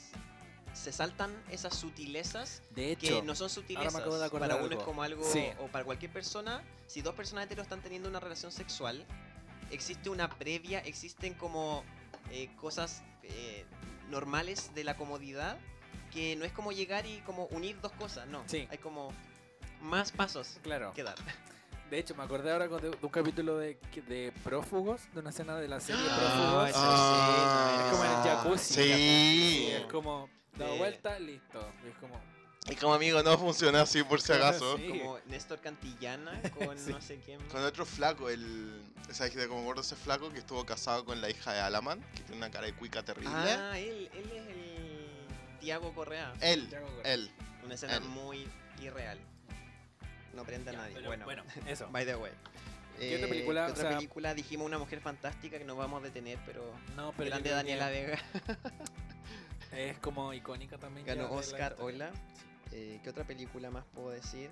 Se 0.73 0.93
saltan 0.93 1.31
esas 1.51 1.75
sutilezas 1.75 2.63
de 2.71 2.97
que 2.97 3.23
no 3.23 3.35
son 3.35 3.51
sutilezas. 3.51 3.95
acabo 3.95 4.17
de 4.19 4.25
acordar 4.25 4.49
para 4.51 4.61
uno 4.63 4.67
algo. 4.69 4.81
es 4.81 4.85
como 4.85 5.03
algo, 5.03 5.25
Sí. 5.25 5.45
o 5.59 5.67
para 5.67 5.85
cualquier 5.85 6.13
persona, 6.13 6.63
si 6.87 7.03
dos 7.03 7.15
personas 7.15 7.45
heteros 7.47 7.65
están 7.65 7.83
teniendo 7.83 8.09
una 8.09 8.21
relación 8.21 8.53
sexual, 8.53 9.05
existe 9.71 10.09
una 10.11 10.29
previa, 10.31 10.79
existen 10.81 11.35
como 11.35 11.85
eh, 12.31 12.49
cosas 12.61 13.03
eh, 13.25 13.65
normales 14.09 14.73
de 14.75 14.85
la 14.85 14.97
comodidad, 14.97 15.59
que 16.13 16.37
no 16.37 16.45
es 16.45 16.53
como 16.53 16.73
llegar 16.73 17.07
y 17.07 17.19
como 17.21 17.47
unir 17.47 17.81
dos 17.81 17.93
cosas, 17.93 18.27
no. 18.29 18.43
Sí. 18.47 18.67
Hay 18.71 18.79
como 18.79 19.13
más 19.81 20.13
pasos 20.13 20.59
claro. 20.63 20.93
que 20.95 21.03
dar. 21.03 21.17
De 21.91 21.99
hecho, 21.99 22.15
me 22.15 22.23
acordé 22.23 22.53
ahora 22.53 22.69
con- 22.69 22.81
de, 22.81 22.91
un 23.03 23.09
capítulo 23.09 23.59
de, 23.59 23.77
de 24.07 24.33
Prófugos, 24.45 25.03
de 25.13 25.21
una 25.21 25.31
escena 25.31 25.57
de 25.57 25.67
la 25.67 25.81
serie 25.81 26.01
Ah, 26.09 26.17
Prófugos. 26.17 26.71
Ah, 26.77 27.77
es 27.85 27.91
como 27.93 28.05
en 28.05 28.11
el 28.11 28.17
jacuzzi. 28.23 28.75
Sí. 28.75 29.67
Es 29.73 29.85
como, 29.87 30.29
da 30.57 30.67
De- 30.67 30.79
vuelta, 30.79 31.19
listo. 31.19 31.73
Y 31.85 31.89
es 31.89 31.97
como, 31.97 32.21
Y 32.71 32.77
como 32.77 32.95
amigo, 32.95 33.23
no 33.23 33.39
funciona 33.39 33.83
así 33.83 34.03
por 34.03 34.21
si 34.21 34.33
acaso. 34.33 34.77
Sí. 34.77 34.89
Como 35.01 35.19
Néstor 35.27 35.61
Cantillana 35.61 36.41
con 36.59 36.77
Sí. 36.79 36.91
no 36.93 37.01
sé 37.01 37.19
quién. 37.25 37.41
Con 37.49 37.63
otro 37.65 37.85
flaco, 37.87 38.29
el. 38.29 38.83
¿Sabes 39.11 39.35
de 39.35 39.49
cómo 39.49 39.65
gordo 39.65 39.81
ese 39.81 39.97
flaco 39.97 40.31
que 40.31 40.39
estuvo 40.39 40.65
casado 40.65 41.05
con 41.05 41.21
la 41.21 41.29
hija 41.31 41.53
de 41.53 41.61
Alaman? 41.61 42.01
Que 42.15 42.23
tiene 42.23 42.37
una 42.37 42.51
cara 42.51 42.67
de 42.67 42.75
cuica 42.75 43.03
terrible. 43.03 43.33
Ah, 43.35 43.77
él, 43.79 44.09
él 44.15 44.31
es 44.31 44.47
el 44.49 45.59
Tiago 45.61 45.93
Correa. 45.95 46.33
él, 46.41 46.69
él. 47.05 47.31
Una 47.65 47.75
escena 47.75 47.97
Él. 47.97 48.05
muy 48.05 48.49
irreal. 48.81 49.19
No 50.33 50.45
prende 50.45 50.71
a 50.71 50.75
nadie. 50.75 50.95
pero 50.95 51.09
bueno, 51.09 51.25
bueno, 51.25 51.43
eso. 51.67 51.89
by 51.91 52.05
the 52.07 52.15
way. 52.17 52.31
¿Qué 52.99 53.15
otra 53.17 53.27
Eh, 53.27 53.31
película? 53.31 53.65
¿qué 53.67 53.71
O 53.71 53.75
otra 53.75 53.89
sea- 53.89 53.97
película? 53.99 54.35
Dijimos 54.35 54.67
Una 54.67 54.79
Mujer 54.79 55.01
Fantástica 55.01 55.59
que 55.59 55.65
nos 55.65 55.77
vamos 55.77 56.01
a 56.03 56.05
detener, 56.05 56.39
pero. 56.47 56.73
No, 56.97 57.13
pero 57.17 57.31
grande 57.31 57.51
Daniela 57.51 57.89
que 57.91 57.93
Vega. 58.07 58.19
Es 59.73 59.99
como 59.99 60.33
icónica 60.33 60.79
también. 60.79 61.07
Ganó 61.07 61.23
la 61.25 61.31
Oscar, 61.31 61.77
hola. 61.79 62.11
Eh, 62.73 63.01
¿Qué 63.03 63.11
otra 63.11 63.25
película 63.25 63.71
más 63.71 63.85
puedo 63.95 64.11
decir? 64.11 64.51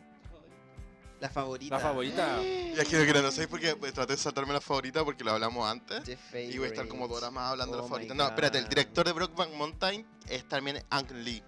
La 1.20 1.28
favorita. 1.28 1.74
La 1.76 1.80
favorita. 1.80 2.40
Ya 2.76 2.84
quiero 2.84 3.04
que 3.12 3.20
no 3.20 3.30
sabéis 3.32 3.48
porque 3.48 3.74
pues, 3.74 3.92
traté 3.92 4.12
de 4.12 4.18
saltarme 4.18 4.52
la 4.52 4.60
favorita 4.60 5.04
porque 5.04 5.24
lo 5.24 5.32
hablamos 5.32 5.68
antes. 5.68 6.02
Y 6.32 6.56
voy 6.58 6.66
a 6.68 6.70
estar 6.70 6.86
como 6.86 7.08
dos 7.08 7.18
horas 7.18 7.32
más 7.32 7.50
hablando 7.50 7.76
de 7.76 7.78
Oh 7.80 7.82
la 7.82 7.88
my 7.88 7.90
favorita. 7.90 8.14
No, 8.14 8.26
espérate, 8.26 8.58
el 8.58 8.68
director 8.68 9.04
de 9.04 9.12
Brokeback 9.12 9.50
Mountain 9.54 10.06
es 10.28 10.46
también 10.48 10.80
Ang 10.90 11.10
Lee. 11.12 11.42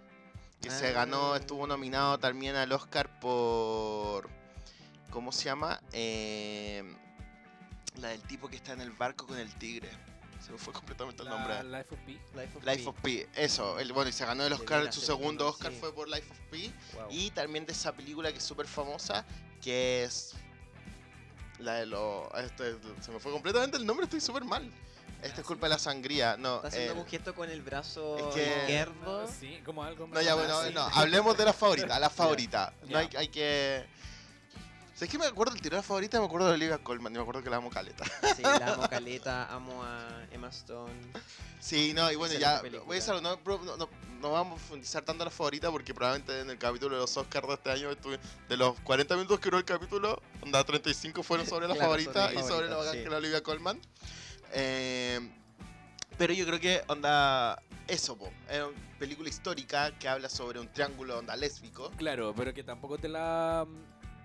Que 0.61 0.71
se 0.71 0.89
Ah. 0.89 0.93
ganó, 0.93 1.37
estuvo 1.37 1.67
nominado 1.69 2.19
también 2.19 2.57
al 2.57 2.71
Oscar 2.73 3.21
por. 3.21 4.29
¿Cómo 5.11 5.31
se 5.33 5.45
llama? 5.45 5.81
Eh, 5.93 6.83
la 7.97 8.09
del 8.09 8.23
tipo 8.23 8.49
que 8.49 8.57
está 8.57 8.73
en 8.73 8.81
el 8.81 8.91
barco 8.91 9.27
con 9.27 9.39
el 9.39 9.55
tigre. 9.55 9.89
Se 10.45 10.53
me 10.53 10.59
fue 10.59 10.73
completamente 10.73 11.23
el 11.23 11.29
La 11.29 11.37
nombre. 11.37 11.63
Life 11.65 11.95
of 11.95 12.01
Pi. 12.07 12.13
Life 12.35 12.57
of 12.59 12.65
Life 12.65 12.79
Pi. 12.83 12.87
of 12.89 12.97
Pi, 13.03 13.27
eso. 13.35 13.79
El, 13.79 13.93
bueno, 13.93 14.09
y 14.09 14.13
se 14.13 14.25
ganó 14.25 14.45
el 14.45 14.53
Oscar, 14.53 14.93
su 14.93 15.01
segundo 15.01 15.47
Oscar 15.49 15.71
sí. 15.73 15.79
fue 15.79 15.95
por 15.95 16.09
Life 16.09 16.31
of 16.31 16.39
Pi. 16.51 16.73
Wow. 16.95 17.07
Y 17.11 17.31
también 17.33 17.67
de 17.67 17.73
esa 17.73 17.93
película 17.93 18.33
que 18.33 18.39
es 18.39 18.45
súper 18.45 18.67
famosa, 18.67 19.25
que 19.63 20.05
es 20.05 20.33
la 21.59 21.75
de 21.75 21.87
los... 21.87 22.27
Este, 22.43 22.77
se 23.03 23.11
me 23.11 23.21
fue 23.21 23.31
completamente 23.33 23.77
el 23.77 23.85
nombre, 23.85 24.05
estoy 24.05 24.21
súper 24.21 24.45
mal. 24.45 24.71
Esta 25.23 25.43
es 25.43 25.47
culpa 25.47 25.67
de 25.67 25.71
la 25.75 25.79
sangría. 25.79 26.39
No, 26.39 26.57
Está 26.57 26.69
haciendo 26.69 26.95
eh, 26.95 27.01
un 27.01 27.07
gesto 27.07 27.35
con 27.35 27.51
el 27.51 27.61
brazo 27.61 28.17
es 28.31 28.35
que- 28.35 28.57
izquierdo. 28.61 29.29
Sí, 29.29 29.61
como 29.67 29.85
algo 29.85 30.07
no, 30.07 30.23
ya 30.23 30.35
bueno, 30.35 30.71
no, 30.71 30.81
hablemos 30.95 31.37
de 31.37 31.45
la 31.45 31.53
favorita, 31.53 31.99
la 32.01 32.09
favorita. 32.11 32.73
No 32.89 32.97
hay 32.97 33.29
que... 33.29 33.87
¿Sabes 35.01 35.13
qué 35.13 35.19
me 35.19 35.25
acuerdo 35.25 35.55
del 35.55 35.63
tiro 35.63 35.77
de 35.77 35.79
la 35.79 35.83
favorita? 35.83 36.21
Me 36.21 36.27
acuerdo 36.27 36.49
de 36.49 36.53
Olivia 36.53 36.77
Colman 36.77 37.11
y 37.15 37.17
me 37.17 37.23
acuerdo 37.23 37.43
que 37.43 37.49
la 37.49 37.57
amo 37.57 37.71
caleta. 37.71 38.05
Sí, 38.37 38.43
la 38.43 38.75
amo 38.75 38.87
caleta, 38.87 39.47
amo 39.51 39.83
a 39.83 40.27
Emma 40.31 40.49
Stone. 40.49 40.93
Sí, 41.59 41.95
no, 41.95 42.13
y 42.13 42.17
bueno, 42.17 42.35
ya, 42.39 42.61
voy 42.61 42.97
a 42.97 43.01
decirlo, 43.01 43.23
no, 43.23 43.39
pro- 43.39 43.63
no, 43.65 43.79
no- 43.79 43.89
no 44.21 44.31
vamos 44.33 44.53
a 44.53 44.57
profundizar 44.57 45.03
tanto 45.03 45.23
en 45.23 45.29
la 45.29 45.31
favorita 45.31 45.71
porque 45.71 45.95
probablemente 45.95 46.41
en 46.41 46.51
el 46.51 46.59
capítulo 46.59 46.97
de 46.97 47.01
los 47.01 47.17
Oscars 47.17 47.49
de 47.49 47.55
este 47.55 47.71
año, 47.71 47.91
estuve- 47.91 48.21
de 48.47 48.57
los 48.59 48.79
40 48.81 49.15
minutos 49.17 49.41
que 49.41 49.45
duró 49.47 49.57
el 49.57 49.65
capítulo, 49.65 50.21
onda 50.43 50.63
35 50.65 51.23
fueron 51.23 51.47
sobre 51.47 51.67
la 51.67 51.73
Claro, 51.77 51.91
favorita 51.93 52.25
sobre 52.29 52.35
y 52.41 52.43
sobre 52.47 52.69
la 52.69 52.77
bacán 52.77 52.93
sí. 52.93 53.03
que 53.03 53.09
Olivia 53.09 53.43
Colman. 53.43 53.81
Eh, 54.53 55.31
pero 56.19 56.35
yo 56.35 56.45
creo 56.45 56.61
que, 56.61 56.83
onda, 56.89 57.63
eso, 57.89 58.19
po, 58.19 58.31
es 58.51 58.63
una 58.63 58.77
película 58.99 59.31
histórica 59.31 59.99
que 59.99 60.11
habla 60.11 60.29
sobre 60.29 60.61
un 60.61 60.69
triángulo, 60.69 61.19
onda, 61.19 61.35
lésbico. 61.37 61.91
Claro, 61.97 62.35
pero 62.37 62.53
que 62.53 62.63
tampoco 62.63 62.99
te 62.99 63.09
la 63.09 63.67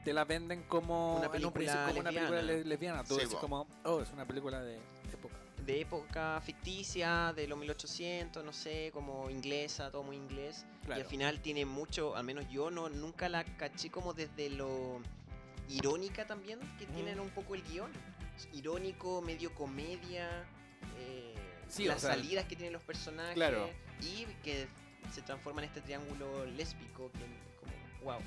te 0.05 0.13
la 0.13 0.23
venden 0.23 0.63
como 0.63 1.17
Una 1.17 1.29
película 1.31 1.85
como 1.87 1.99
una 1.99 2.09
película 2.11 2.41
lesbiana. 2.41 2.41
le- 2.41 2.63
lesbiana. 2.63 3.03
Tú 3.03 3.15
Sí, 3.15 3.21
decís 3.21 3.33
po. 3.35 3.41
como, 3.41 3.67
oh, 3.83 4.01
es 4.01 4.11
una 4.11 4.25
película 4.25 4.61
de 4.61 4.75
época. 5.11 5.35
De 5.65 5.81
época 5.81 6.39
ficticia, 6.41 7.33
de 7.35 7.47
los 7.47 7.57
1800, 7.57 8.45
no 8.45 8.53
sé, 8.53 8.91
como 8.93 9.29
inglesa, 9.31 9.89
todo 9.91 10.03
muy 10.03 10.15
inglés. 10.15 10.65
Y 10.87 10.91
al 10.91 11.05
final 11.05 11.41
tiene 11.41 11.65
mucho, 11.65 12.15
al 12.15 12.23
menos 12.23 12.47
yo 12.49 12.69
no 12.69 12.87
nunca 12.87 13.27
la 13.29 13.43
caché 13.43 13.89
como 13.89 14.13
desde 14.13 14.49
lo 14.51 14.99
irónica 15.69 16.27
también 16.27 16.59
que 16.77 16.85
Mm. 16.85 16.93
tienen 16.93 17.19
un 17.19 17.29
poco 17.31 17.55
el 17.55 17.63
guion. 17.63 17.91
Irónico, 18.53 19.21
medio 19.21 19.55
comedia, 19.55 20.29
eh, 20.99 21.33
Sí, 21.67 21.87
o 21.87 21.91
las 21.93 22.01
sea, 22.01 22.11
salidas 22.11 22.45
que 22.45 22.55
tienen 22.55 22.73
los 22.73 22.83
personajes 22.83 23.33
claro. 23.33 23.67
y 24.01 24.25
que 24.43 24.67
se 25.11 25.21
transforma 25.23 25.61
en 25.63 25.69
este 25.69 25.81
triángulo 25.81 26.45
lésbico 26.45 27.11
que 27.11 27.19
es 27.23 27.55
como 27.59 28.11
wow. 28.11 28.19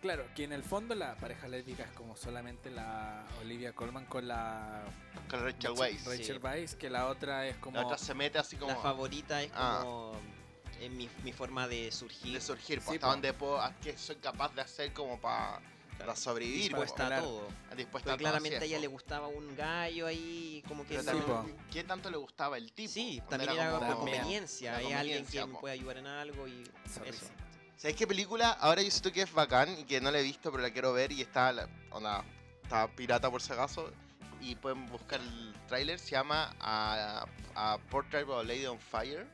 Claro, 0.00 0.24
que 0.34 0.44
en 0.44 0.52
el 0.52 0.62
fondo 0.62 0.94
la 0.94 1.14
pareja 1.16 1.46
lésbica 1.46 1.84
es 1.84 1.90
como 1.92 2.16
solamente 2.16 2.70
la 2.70 3.22
Olivia 3.42 3.74
Colman 3.74 4.06
con 4.06 4.26
la 4.26 4.82
Con 5.28 5.44
Rachel 5.44 5.72
Weisz. 5.72 6.06
Rachel 6.06 6.36
Sí. 6.36 6.42
Weisz, 6.42 6.74
que 6.74 6.88
la 6.88 7.06
otra 7.08 7.46
es 7.46 7.56
como 7.58 7.76
La 7.76 7.84
otra 7.84 7.98
se 7.98 8.14
mete 8.14 8.38
así 8.38 8.56
como 8.56 8.72
La 8.72 8.78
favorita 8.78 9.42
es 9.42 9.50
Ah. 9.54 9.80
como 9.82 10.12
en 10.80 10.96
mi, 10.96 11.10
mi 11.22 11.32
forma 11.32 11.68
de 11.68 11.92
surgir. 11.92 12.32
de 12.32 12.40
surgir, 12.40 12.78
pues, 12.78 12.88
Sí, 12.88 12.94
hasta 12.94 13.06
po. 13.08 13.12
donde 13.12 13.32
puedo, 13.34 13.60
a 13.60 13.74
qué 13.76 13.98
soy 13.98 14.16
capaz 14.16 14.54
de 14.54 14.62
hacer 14.62 14.94
como 14.94 15.20
para 15.20 15.60
sobrevivir. 16.16 16.70
Para 16.70 16.78
po. 16.78 16.82
dispuesta 16.86 17.16
a 17.18 17.20
todo. 17.20 17.48
Dispuesta 17.76 18.10
a 18.10 18.16
todo, 18.16 18.18
claramente 18.18 18.56
a 18.56 18.64
ella 18.64 18.76
po. 18.78 18.80
le 18.80 18.86
gustaba 18.86 19.26
un 19.28 19.54
gallo 19.54 20.06
ahí, 20.06 20.64
como 20.66 20.84
que 20.84 20.96
Pero 20.96 21.02
Sí, 21.12 21.18
no- 21.18 21.24
también, 21.34 21.56
po. 21.58 21.62
¿qué 21.70 21.84
tanto 21.84 22.10
le 22.10 22.16
gustaba 22.16 22.56
el 22.56 22.72
tipo? 22.72 22.90
Sí, 22.90 23.22
también 23.28 23.50
era 23.52 23.66
como- 23.72 23.78
por 23.86 23.96
También. 23.96 24.16
conveniencia. 24.20 24.72
La 24.72 24.78
Hay 24.78 24.92
alguien 24.94 25.26
que 25.26 25.44
me 25.44 25.52
po. 25.52 25.60
puede 25.60 25.74
ayudar 25.74 25.98
en 25.98 26.06
algo 26.06 26.48
y 26.48 26.62
eso. 27.06 27.26
¿Sabes 27.80 27.96
qué 27.96 28.06
película? 28.06 28.50
Ahora 28.50 28.82
yo 28.82 28.90
siento 28.90 29.10
que 29.10 29.22
es 29.22 29.32
bacán 29.32 29.70
y 29.78 29.84
que 29.84 30.02
no 30.02 30.10
la 30.10 30.18
he 30.18 30.22
visto, 30.22 30.50
pero 30.50 30.62
la 30.62 30.70
quiero 30.70 30.92
ver 30.92 31.12
y 31.12 31.22
está, 31.22 31.66
onda, 31.90 32.22
está 32.62 32.86
pirata 32.88 33.30
por 33.30 33.40
si 33.40 33.54
acaso. 33.54 33.90
Y 34.38 34.54
pueden 34.54 34.86
buscar 34.90 35.18
el 35.18 35.54
tráiler, 35.66 35.98
se 35.98 36.10
llama 36.10 36.54
a, 36.60 37.24
a 37.54 37.78
Portrait 37.90 38.28
of 38.28 38.38
a 38.38 38.42
Lady 38.42 38.66
on 38.66 38.78
Fire. 38.78 39.26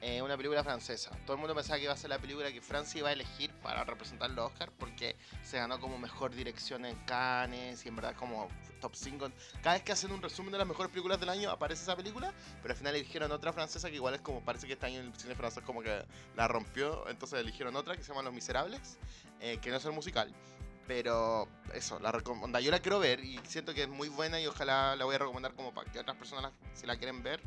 Eh, 0.00 0.20
una 0.22 0.36
película 0.36 0.62
francesa. 0.62 1.10
Todo 1.24 1.34
el 1.34 1.38
mundo 1.38 1.54
pensaba 1.54 1.78
que 1.78 1.84
iba 1.84 1.92
a 1.92 1.96
ser 1.96 2.10
la 2.10 2.18
película 2.18 2.50
que 2.52 2.60
Francia 2.60 2.98
iba 2.98 3.08
a 3.08 3.12
elegir 3.12 3.50
para 3.62 3.82
representar 3.84 4.30
los 4.30 4.50
Oscars 4.52 4.72
porque 4.78 5.16
se 5.42 5.58
ganó 5.58 5.80
como 5.80 5.98
mejor 5.98 6.34
dirección 6.34 6.84
en 6.84 6.96
Cannes 7.06 7.84
y 7.84 7.88
en 7.88 7.96
verdad 7.96 8.14
como 8.16 8.48
top 8.80 8.94
5. 8.94 9.30
Cada 9.62 9.74
vez 9.76 9.82
que 9.82 9.92
hacen 9.92 10.12
un 10.12 10.20
resumen 10.22 10.52
de 10.52 10.58
las 10.58 10.66
mejores 10.66 10.90
películas 10.90 11.18
del 11.18 11.30
año 11.30 11.50
aparece 11.50 11.82
esa 11.82 11.96
película, 11.96 12.32
pero 12.62 12.72
al 12.72 12.78
final 12.78 12.94
eligieron 12.94 13.32
otra 13.32 13.52
francesa 13.52 13.88
que 13.88 13.96
igual 13.96 14.14
es 14.14 14.20
como 14.20 14.40
parece 14.42 14.66
que 14.66 14.74
este 14.74 14.86
año 14.86 15.00
el 15.00 15.14
cine 15.16 15.34
francés 15.34 15.62
como 15.64 15.82
que 15.82 16.04
la 16.36 16.46
rompió, 16.46 17.08
entonces 17.08 17.40
eligieron 17.40 17.74
otra 17.76 17.96
que 17.96 18.02
se 18.02 18.08
llama 18.10 18.22
Los 18.22 18.34
Miserables, 18.34 18.98
eh, 19.40 19.58
que 19.62 19.70
no 19.70 19.76
es 19.76 19.84
el 19.84 19.92
musical. 19.92 20.32
Pero 20.86 21.48
eso, 21.74 21.98
la 21.98 22.10
onda, 22.10 22.60
yo 22.60 22.70
la 22.70 22.78
quiero 22.78 23.00
ver 23.00 23.24
y 23.24 23.40
siento 23.48 23.74
que 23.74 23.82
es 23.82 23.88
muy 23.88 24.08
buena 24.08 24.40
y 24.40 24.46
ojalá 24.46 24.94
la 24.94 25.04
voy 25.04 25.16
a 25.16 25.18
recomendar 25.18 25.52
como 25.54 25.74
para 25.74 25.90
que 25.90 25.98
otras 25.98 26.16
personas, 26.16 26.44
la- 26.44 26.52
si 26.76 26.86
la 26.86 26.96
quieren 26.96 27.22
ver, 27.24 27.40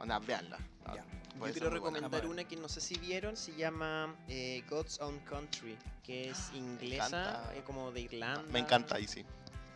onda, 0.00 0.18
véanla. 0.20 0.56
Ya. 0.94 1.04
Yo 1.38 1.52
quiero 1.52 1.70
recomendar 1.70 2.26
una 2.26 2.44
que 2.44 2.56
no 2.56 2.68
sé 2.68 2.80
si 2.80 2.96
vieron, 2.98 3.36
se 3.36 3.54
llama 3.54 4.14
eh, 4.28 4.62
God's 4.68 5.00
Own 5.00 5.18
Country, 5.20 5.76
que 6.02 6.30
es 6.30 6.50
inglesa, 6.54 7.52
eh, 7.54 7.62
como 7.64 7.92
de 7.92 8.00
Irlanda. 8.02 8.42
Me 8.50 8.58
encanta 8.60 8.96
ahí 8.96 9.06
sí. 9.06 9.24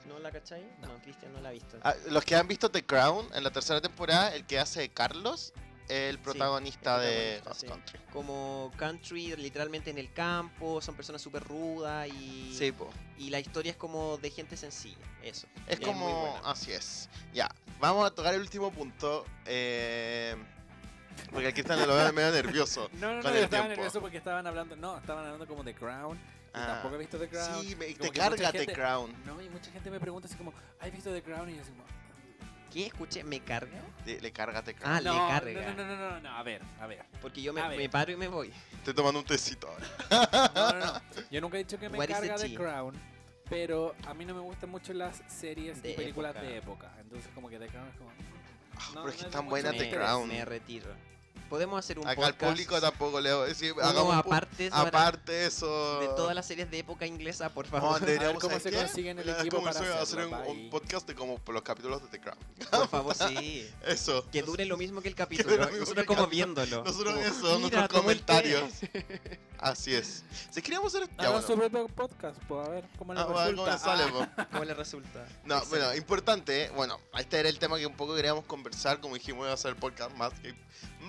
¿No 0.08 0.18
la 0.18 0.30
cachai? 0.32 0.66
No. 0.80 0.88
No, 0.88 1.02
Cristian 1.02 1.32
no 1.32 1.40
la 1.40 1.50
ha 1.50 1.52
visto. 1.52 1.78
Ah, 1.82 1.94
los 2.08 2.24
que 2.24 2.34
han 2.34 2.48
visto 2.48 2.70
The 2.70 2.84
Crown 2.84 3.28
en 3.34 3.44
la 3.44 3.50
tercera 3.50 3.80
temporada, 3.80 4.34
el 4.34 4.44
que 4.46 4.58
hace 4.58 4.88
Carlos 4.88 5.52
el 5.88 6.18
protagonista 6.20 6.96
el 6.96 7.02
de 7.02 7.40
protagonista, 7.42 7.50
God's 7.50 7.60
sí. 7.60 7.66
Country. 7.66 8.00
Como 8.12 8.72
country, 8.76 9.36
literalmente 9.36 9.90
en 9.90 9.98
el 9.98 10.12
campo, 10.12 10.80
son 10.80 10.94
personas 10.94 11.20
súper 11.20 11.42
rudas 11.44 12.08
y, 12.08 12.54
Sí, 12.56 12.72
po. 12.72 12.90
y 13.18 13.30
la 13.30 13.40
historia 13.40 13.72
es 13.72 13.76
como 13.76 14.16
de 14.18 14.30
gente 14.30 14.56
sencilla, 14.56 15.04
eso. 15.22 15.46
Es 15.66 15.80
como. 15.80 16.32
buena. 16.32 16.48
así 16.48 16.72
es. 16.72 17.08
Ya, 17.34 17.48
vamos 17.80 18.06
a 18.06 18.10
tocar 18.14 18.34
el 18.34 18.40
último 18.40 18.70
punto. 18.72 19.24
eh, 19.46 20.36
porque 21.32 21.48
aquí 21.48 21.60
está 21.60 21.76
lo 21.76 21.94
veo 21.94 22.12
medio 22.12 22.30
nervioso. 22.32 22.88
No, 22.94 23.14
no, 23.16 23.22
con 23.22 23.22
no, 23.22 23.28
el 23.30 23.34
yo 23.36 23.44
estaba 23.44 23.48
tiempo. 23.64 23.68
nervioso 23.68 24.00
porque 24.00 24.16
estaban 24.18 24.46
hablando, 24.46 24.76
no, 24.76 24.98
estaban 24.98 25.24
hablando 25.24 25.46
como 25.46 25.62
de 25.64 25.74
Crown. 25.74 26.16
y 26.16 26.20
Ah. 26.52 26.66
tampoco 26.66 26.96
he 26.96 26.98
visto 26.98 27.18
The 27.18 27.28
Crown. 27.28 27.62
Sí, 27.64 27.76
me, 27.76 27.86
te 27.94 28.10
carga 28.10 28.50
The 28.52 28.58
gente- 28.58 28.72
Crown. 28.74 29.14
No, 29.24 29.40
y 29.40 29.48
mucha 29.48 29.70
gente 29.70 29.90
me 29.90 30.00
pregunta 30.00 30.26
así 30.28 30.36
como, 30.36 30.52
¿has 30.80 30.90
visto 30.92 31.12
The 31.12 31.22
Crown? 31.22 31.48
Y 31.50 31.56
yo 31.56 31.62
así 31.62 31.70
como... 31.70 31.84
¿Qué? 32.72 32.86
Escuché, 32.86 33.24
¿me 33.24 33.40
carga? 33.40 33.80
Le, 34.06 34.20
le 34.20 34.30
carga 34.32 34.62
The 34.62 34.74
Crown. 34.74 34.94
Ah, 34.94 35.00
le 35.00 35.10
no, 35.10 35.28
carga. 35.28 35.60
No, 35.72 35.74
no, 35.74 35.86
no, 35.86 35.96
no, 35.96 36.10
no, 36.12 36.20
no, 36.20 36.36
a 36.36 36.42
ver, 36.44 36.62
a 36.80 36.86
ver. 36.86 37.04
Porque 37.20 37.42
yo 37.42 37.52
me, 37.52 37.62
me 37.76 37.88
paro 37.88 38.12
y 38.12 38.16
me 38.16 38.28
voy. 38.28 38.52
Estoy 38.72 38.94
tomando 38.94 39.18
un 39.20 39.26
tecito 39.26 39.68
ahora. 39.68 40.50
No, 40.54 40.72
no, 40.78 40.86
no. 40.86 41.00
Yo 41.32 41.40
nunca 41.40 41.56
he 41.56 41.64
dicho 41.64 41.78
que 41.80 41.88
me 41.88 41.98
What 41.98 42.06
the 42.06 42.12
carga 42.12 42.36
The 42.36 42.48
tea? 42.48 42.56
Crown, 42.58 42.94
pero 43.48 43.94
a 44.06 44.14
mí 44.14 44.24
no 44.24 44.34
me 44.34 44.40
gustan 44.40 44.70
mucho 44.70 44.92
las 44.92 45.20
series 45.26 45.82
De 45.82 45.90
y 45.90 45.94
películas 45.94 46.30
época. 46.36 46.46
de 46.48 46.56
época. 46.58 46.92
Entonces 47.00 47.28
como 47.34 47.48
que 47.48 47.58
The 47.58 47.66
Crown 47.66 47.88
es 47.88 47.96
como... 47.96 48.10
No, 48.94 49.02
pero 49.02 49.08
es 49.10 49.16
que 49.16 49.22
no 49.22 49.28
es 49.28 49.28
es 49.28 49.30
tan 49.32 49.48
buena 49.48 49.70
The. 49.72 49.90
Crown. 49.90 50.28
me 50.28 50.44
retiro. 50.44 50.90
Podemos 51.50 51.78
hacer 51.80 51.98
un 51.98 52.06
Acá 52.06 52.26
al 52.26 52.32
podcast. 52.34 52.52
público 52.52 52.80
tampoco 52.80 53.20
le 53.20 53.34
voy 53.34 53.42
a 53.42 53.46
decir. 53.48 53.72
uno 53.74 53.82
hagamos 53.84 54.14
aparte 54.14 54.70
aparte 54.72 55.46
eso. 55.46 56.00
de 56.00 56.06
todas 56.16 56.34
las 56.34 56.46
series 56.46 56.70
de 56.70 56.78
época 56.78 57.06
inglesa, 57.06 57.48
por 57.50 57.66
No, 57.66 57.72
favor. 57.72 58.00
deberíamos, 58.00 58.40
cómo 58.40 58.50
¿sabes 58.58 58.62
se 58.62 58.70
qué? 58.70 58.76
consiguen 58.76 59.18
el 59.18 59.28
equipo 59.28 59.62
para 59.62 59.80
eso, 59.80 59.98
hacer 60.00 60.26
un, 60.26 60.32
un 60.32 60.70
podcast 60.70 61.06
de 61.08 61.14
como 61.16 61.38
por 61.38 61.52
los 61.54 61.62
capítulos 61.64 62.00
de 62.02 62.08
The 62.08 62.20
Crown. 62.20 62.38
Por 62.70 62.88
favor, 62.88 63.14
sí. 63.14 63.68
Eso. 63.84 64.24
Que 64.30 64.42
dure 64.42 64.64
lo 64.64 64.76
mismo 64.76 65.02
que 65.02 65.08
el 65.08 65.14
capítulo. 65.16 65.68
que 65.68 65.78
Nosotros 65.78 66.06
como 66.06 66.26
viéndolo. 66.28 66.84
Nosotros 66.84 67.14
Como, 67.14 67.26
eso, 67.26 67.58
"Mira, 67.58 67.58
nuestros 67.58 67.88
tomó 67.88 68.10
el 68.12 68.22
té". 68.22 68.24
comentarios. 68.32 68.70
Así 69.58 69.94
es. 69.94 70.22
Si 70.50 70.62
queríamos 70.62 70.94
hacer. 70.94 71.08
Ya, 71.08 71.14
Hagan 71.28 71.32
bueno. 71.32 71.46
su 71.46 71.54
propio 71.56 71.88
podcast, 71.88 72.38
pues 72.48 72.66
a 72.66 72.70
ver 72.70 72.84
cómo 72.96 73.12
les 73.12 73.22
Ah, 73.22 73.26
bueno, 73.26 73.56
¿cómo 73.56 73.66
resulta. 73.66 73.72
le 73.72 73.78
sale, 73.78 74.02
Ah, 74.04 74.34
po? 74.36 74.44
¿Cómo 74.52 74.64
le 74.64 74.74
resulta? 74.74 75.26
No, 75.44 75.56
Excelente. 75.58 75.68
bueno, 75.68 75.94
importante, 75.96 76.64
eh, 76.64 76.70
bueno, 76.74 77.00
este 77.18 77.38
era 77.40 77.48
el 77.48 77.58
tema 77.58 77.76
que 77.76 77.86
un 77.86 77.96
poco 77.96 78.14
queríamos 78.14 78.44
conversar, 78.46 79.00
como 79.00 79.14
dijimos, 79.14 79.42
iba 79.42 79.50
a 79.50 79.54
hacer 79.54 79.70
el 79.72 79.76
podcast 79.76 80.14
más 80.16 80.32
gay, 80.42 80.54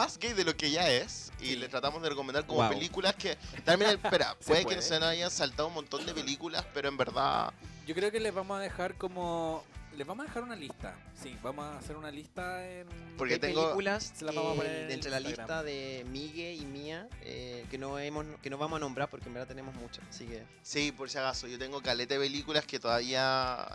más 0.02 0.18
gay 0.18 0.34
de 0.34 0.44
lo 0.44 0.56
que 0.56 0.72
ya 0.72 0.90
es, 0.90 1.32
y 1.40 1.48
Sí. 1.50 1.56
le 1.58 1.68
tratamos 1.70 2.02
de 2.02 2.10
recomendar 2.10 2.46
como 2.48 2.62
Wow. 2.62 2.70
películas 2.70 3.14
que 3.16 3.38
también, 3.64 3.92
espera, 4.04 4.36
Se 4.40 4.48
puede, 4.48 4.64
puede. 4.64 4.76
que 4.78 4.82
se 4.82 5.00
nos 5.00 5.10
hayan 5.10 5.30
saltado 5.32 5.68
un 5.68 5.76
montón 5.76 6.06
de 6.06 6.14
películas, 6.14 6.66
pero 6.74 6.90
en 6.90 6.98
verdad, 6.98 7.54
Yo 7.88 7.96
creo 7.96 8.12
que 8.12 8.20
les 8.20 8.34
vamos 8.34 8.58
a 8.58 8.62
dejar 8.62 8.96
como... 8.96 9.64
Les 9.98 10.08
vamos 10.08 10.24
a 10.24 10.28
dejar 10.30 10.44
una 10.44 10.56
lista. 10.56 10.96
Sí, 11.22 11.36
vamos 11.44 11.66
a 11.66 11.78
hacer 11.78 11.98
una 11.98 12.10
lista 12.12 12.66
en... 12.66 12.88
Porque 13.18 13.38
tengo- 13.38 13.62
películas 13.64 14.14
Se 14.16 14.24
las 14.24 14.34
vamos 14.34 14.54
a 14.54 14.56
poner 14.56 14.72
eh, 14.72 14.86
en 14.86 14.92
entre 14.92 15.12
la 15.12 15.20
lista 15.20 15.64
de 15.64 16.06
Migue 16.10 16.54
y 16.54 16.62
mía 16.66 17.10
eh, 17.24 17.66
que 17.70 17.78
no 17.78 18.00
hemos 18.00 18.26
que 18.42 18.50
no 18.50 18.58
vamos 18.58 18.78
a 18.78 18.80
nombrar 18.80 19.10
porque 19.10 19.28
en 19.28 19.34
verdad 19.34 19.50
tenemos 19.50 19.76
muchas. 19.76 20.06
Así 20.10 20.26
que 20.28 20.44
sí, 20.64 20.94
por 20.94 21.10
si 21.10 21.18
acaso, 21.18 21.46
yo 21.48 21.60
tengo 21.60 21.82
caleta 21.82 22.14
de 22.14 22.22
películas 22.22 22.66
que 22.66 22.80
todavía, 22.80 23.68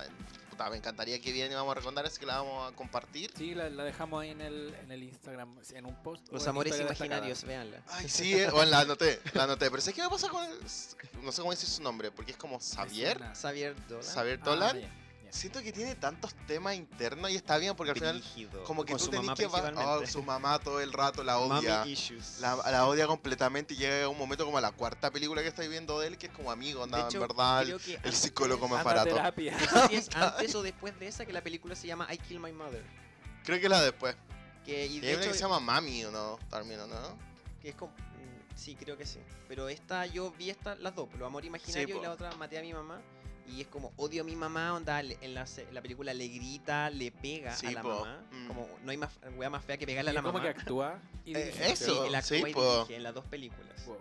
puta, 0.56 0.70
me 0.70 0.76
encantaría 0.76 1.20
que 1.20 1.32
viene 1.32 1.52
y 1.52 1.54
vamos 1.54 1.72
a 1.72 1.74
recordar, 1.74 2.06
así 2.06 2.18
que 2.18 2.26
la 2.26 2.38
vamos 2.38 2.72
a 2.72 2.74
compartir. 2.74 3.30
Sí, 3.36 3.54
la, 3.54 3.68
la 3.68 3.84
dejamos 3.84 4.22
ahí 4.22 4.30
en 4.30 4.40
el, 4.40 4.74
en 4.82 4.90
el 4.90 5.02
Instagram, 5.02 5.54
en 5.74 5.84
un 5.84 5.94
post. 6.02 6.26
los 6.32 6.46
amores 6.46 6.78
imaginarios, 6.80 7.44
véanla. 7.44 7.82
Ay, 7.88 8.08
sí, 8.08 8.34
eh, 8.34 8.50
bueno, 8.50 8.70
la 8.70 8.80
anoté, 8.80 9.20
la 9.34 9.44
anoté, 9.44 9.70
pero 9.70 9.80
¿sabes 9.82 9.94
qué 9.94 10.02
me 10.02 10.08
pasa 10.08 10.28
con 10.28 10.44
el, 10.44 10.58
no 11.22 11.32
sé 11.32 11.40
cómo 11.42 11.50
decir 11.52 11.68
su 11.68 11.82
nombre, 11.82 12.10
porque 12.10 12.32
es 12.32 12.36
como 12.38 12.58
Xavier. 12.58 13.20
Xavier 13.34 13.74
Dolan. 13.86 14.04
Xavier 14.04 14.38
Ah, 14.42 14.44
Dolan, 14.44 14.80
ya. 14.80 15.05
Siento 15.36 15.62
que 15.62 15.72
tiene 15.72 15.94
tantos 15.94 16.34
temas 16.46 16.74
internos 16.74 17.30
y 17.30 17.36
está 17.36 17.58
bien, 17.58 17.76
porque 17.76 17.90
al 17.92 17.96
final... 17.96 18.18
Brígido. 18.18 18.64
Como 18.64 18.84
que 18.84 18.92
Con 18.92 18.98
tú 18.98 19.04
su 19.04 19.10
tenés 19.10 19.26
mamá 19.26 19.36
que 19.36 19.46
oh, 19.46 20.06
su 20.06 20.22
mamá 20.22 20.58
todo 20.58 20.80
el 20.80 20.92
rato 20.92 21.22
la 21.22 21.38
odia. 21.38 21.86
issues. 21.86 22.38
La, 22.40 22.56
la 22.56 22.86
odia 22.86 23.06
completamente 23.06 23.74
y 23.74 23.76
llega 23.76 24.08
un 24.08 24.18
momento 24.18 24.44
como 24.44 24.60
la 24.60 24.72
cuarta 24.72 25.10
película 25.10 25.42
que 25.42 25.48
estoy 25.48 25.68
viendo 25.68 26.00
de 26.00 26.08
él 26.08 26.18
que 26.18 26.26
es 26.26 26.32
como 26.32 26.50
amigo, 26.50 26.82
anda, 26.82 27.06
hecho, 27.06 27.18
en 27.22 27.28
verdad 27.28 27.62
el, 27.62 28.12
psicólogo 28.12 28.68
más 28.68 28.80
a 28.80 28.84
barato. 28.84 29.16
No 29.16 29.82
sé 29.82 29.88
si 29.88 29.94
es 29.96 30.08
antes 30.16 30.54
o 30.54 30.62
después 30.62 30.98
de 30.98 31.08
esa 31.08 31.26
que 31.26 31.32
la 31.32 31.42
película 31.42 31.74
se 31.74 31.86
llama 31.86 32.12
I 32.12 32.18
Kill 32.18 32.40
My 32.40 32.52
Mother. 32.52 32.84
Creo 33.44 33.58
que 33.58 33.66
es 33.66 33.70
la 33.70 33.82
después. 33.82 34.16
Que, 34.64 34.86
y 34.86 34.96
Y 34.96 35.00
de 35.00 35.08
hay 35.08 35.14
una 35.14 35.22
hecho, 35.22 35.32
que 35.32 35.38
se 35.38 35.44
llama 35.44 35.60
Mami 35.60 36.04
o 36.06 36.10
no, 36.10 36.38
también, 36.50 36.80
¿o 36.80 36.86
¿no? 36.86 37.16
que 37.60 37.68
es 37.70 37.74
como... 37.76 37.92
mm, 37.92 38.56
Sí, 38.56 38.74
creo 38.74 38.96
que 38.96 39.06
sí. 39.06 39.20
Pero 39.48 39.68
esta, 39.68 40.06
yo 40.06 40.32
vi 40.32 40.50
esta, 40.50 40.74
las 40.76 40.94
dos, 40.94 41.08
lo 41.18 41.26
amor 41.26 41.44
imaginario 41.44 41.96
po. 41.96 42.00
y 42.00 42.04
la 42.04 42.12
otra 42.12 42.32
maté 42.36 42.58
a 42.58 42.62
mi 42.62 42.72
mamá. 42.72 43.00
Y 43.48 43.60
es 43.60 43.68
como 43.68 43.92
odio 43.96 44.22
a 44.22 44.24
mi 44.24 44.34
mamá, 44.36 44.74
onda, 44.74 45.00
en 45.00 45.34
la, 45.34 45.46
en 45.56 45.74
la 45.74 45.80
película 45.82 46.12
le 46.12 46.26
grita, 46.28 46.90
le 46.90 47.12
pega 47.12 47.54
Sí, 47.56 47.66
a 47.68 47.70
la 47.72 47.82
po. 47.82 47.88
mamá. 48.00 48.24
Mm. 48.32 48.46
Como 48.48 48.68
no 48.82 48.90
hay 48.90 48.96
más 48.96 49.10
wea 49.36 49.48
más 49.50 49.64
fea 49.64 49.76
que 49.76 49.86
pegarle 49.86 50.10
a 50.10 50.12
Y 50.12 50.16
la 50.16 50.22
como 50.22 50.32
mamá. 50.38 50.44
que 50.52 50.58
actúa 50.60 50.98
y 51.24 51.34
Eh, 51.36 51.54
eso. 51.72 51.84
Sí, 51.84 51.92
él 52.14 52.22
sí, 52.22 52.34
actúa 52.36 52.48
y 52.50 52.52
po. 52.52 52.74
dirige 52.78 52.96
en 52.96 53.02
las 53.04 53.14
dos 53.14 53.24
películas. 53.26 53.84
Wow. 53.86 53.98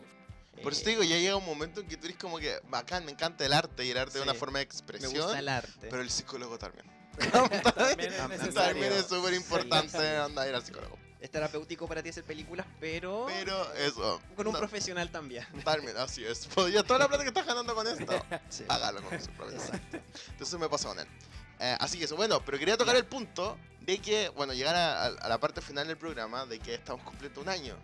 Por 0.63 0.71
eso 0.71 0.81
Eh, 0.81 0.83
te 0.85 0.89
digo, 0.91 1.03
ya 1.03 1.17
llega 1.17 1.35
un 1.35 1.45
momento 1.45 1.81
en 1.81 1.87
que 1.87 1.97
tú 1.97 2.05
eres 2.07 2.17
como 2.17 2.39
que 2.39 2.59
bacán, 2.69 3.05
me 3.05 3.11
encanta 3.11 3.45
el 3.45 3.53
arte 3.53 3.85
y 3.85 3.91
el 3.91 3.97
arte 3.97 4.17
es 4.17 4.23
una 4.23 4.33
Sí. 4.33 4.39
forma 4.39 4.59
de 4.59 4.65
me 4.65 4.67
expresión, 4.69 5.13
gusta 5.13 5.37
el 5.39 5.49
arte. 5.49 5.87
pero 5.89 6.01
el 6.01 6.09
psicólogo 6.09 6.57
también. 6.57 6.85
También 8.53 8.93
es 8.93 9.05
súper 9.07 9.33
importante 9.33 9.89
Sí, 9.91 9.97
sí. 9.97 10.03
andar 10.05 10.47
ir 10.49 10.55
al 10.55 10.65
psicólogo. 10.65 10.97
Es 11.21 11.31
terapéutico 11.31 11.87
para 11.87 12.03
ti 12.03 12.09
hacer 12.09 12.23
películas, 12.23 12.67
pero, 12.79 13.25
Pero 13.27 13.73
eso. 13.75 14.21
con 14.35 14.45
un 14.47 14.53
no, 14.53 14.59
profesional 14.59 15.09
también. 15.09 15.45
También, 15.63 15.97
así 15.97 16.23
es. 16.23 16.45
Podría 16.53 16.83
toda 16.83 16.99
la 16.99 17.07
plata 17.07 17.23
que 17.23 17.29
estás 17.29 17.45
ganando 17.45 17.73
con 17.73 17.87
esto. 17.87 18.13
Sí. 18.49 18.63
hágalo 18.67 19.01
con 19.01 19.19
su 19.19 19.29
Exacto. 19.51 19.97
Entonces 20.31 20.59
me 20.59 20.69
pasó 20.69 20.89
con 20.89 20.99
él. 20.99 21.07
Eh, 21.59 21.75
así 21.79 21.97
que 21.97 22.05
eso, 22.05 22.15
bueno, 22.15 22.41
pero 22.45 22.59
quería 22.59 22.77
tocar 22.77 22.95
el 22.95 23.05
punto 23.05 23.57
de 23.81 23.97
que, 23.99 24.29
bueno, 24.29 24.53
llegar 24.53 24.75
a, 24.75 25.03
a- 25.05 25.07
a 25.07 25.29
la 25.29 25.39
parte 25.39 25.61
final 25.61 25.87
del 25.87 25.97
programa, 25.97 26.45
de 26.45 26.59
que 26.59 26.75
estamos 26.75 27.01
cumpliendo 27.03 27.41
un 27.41 27.49
año 27.49 27.75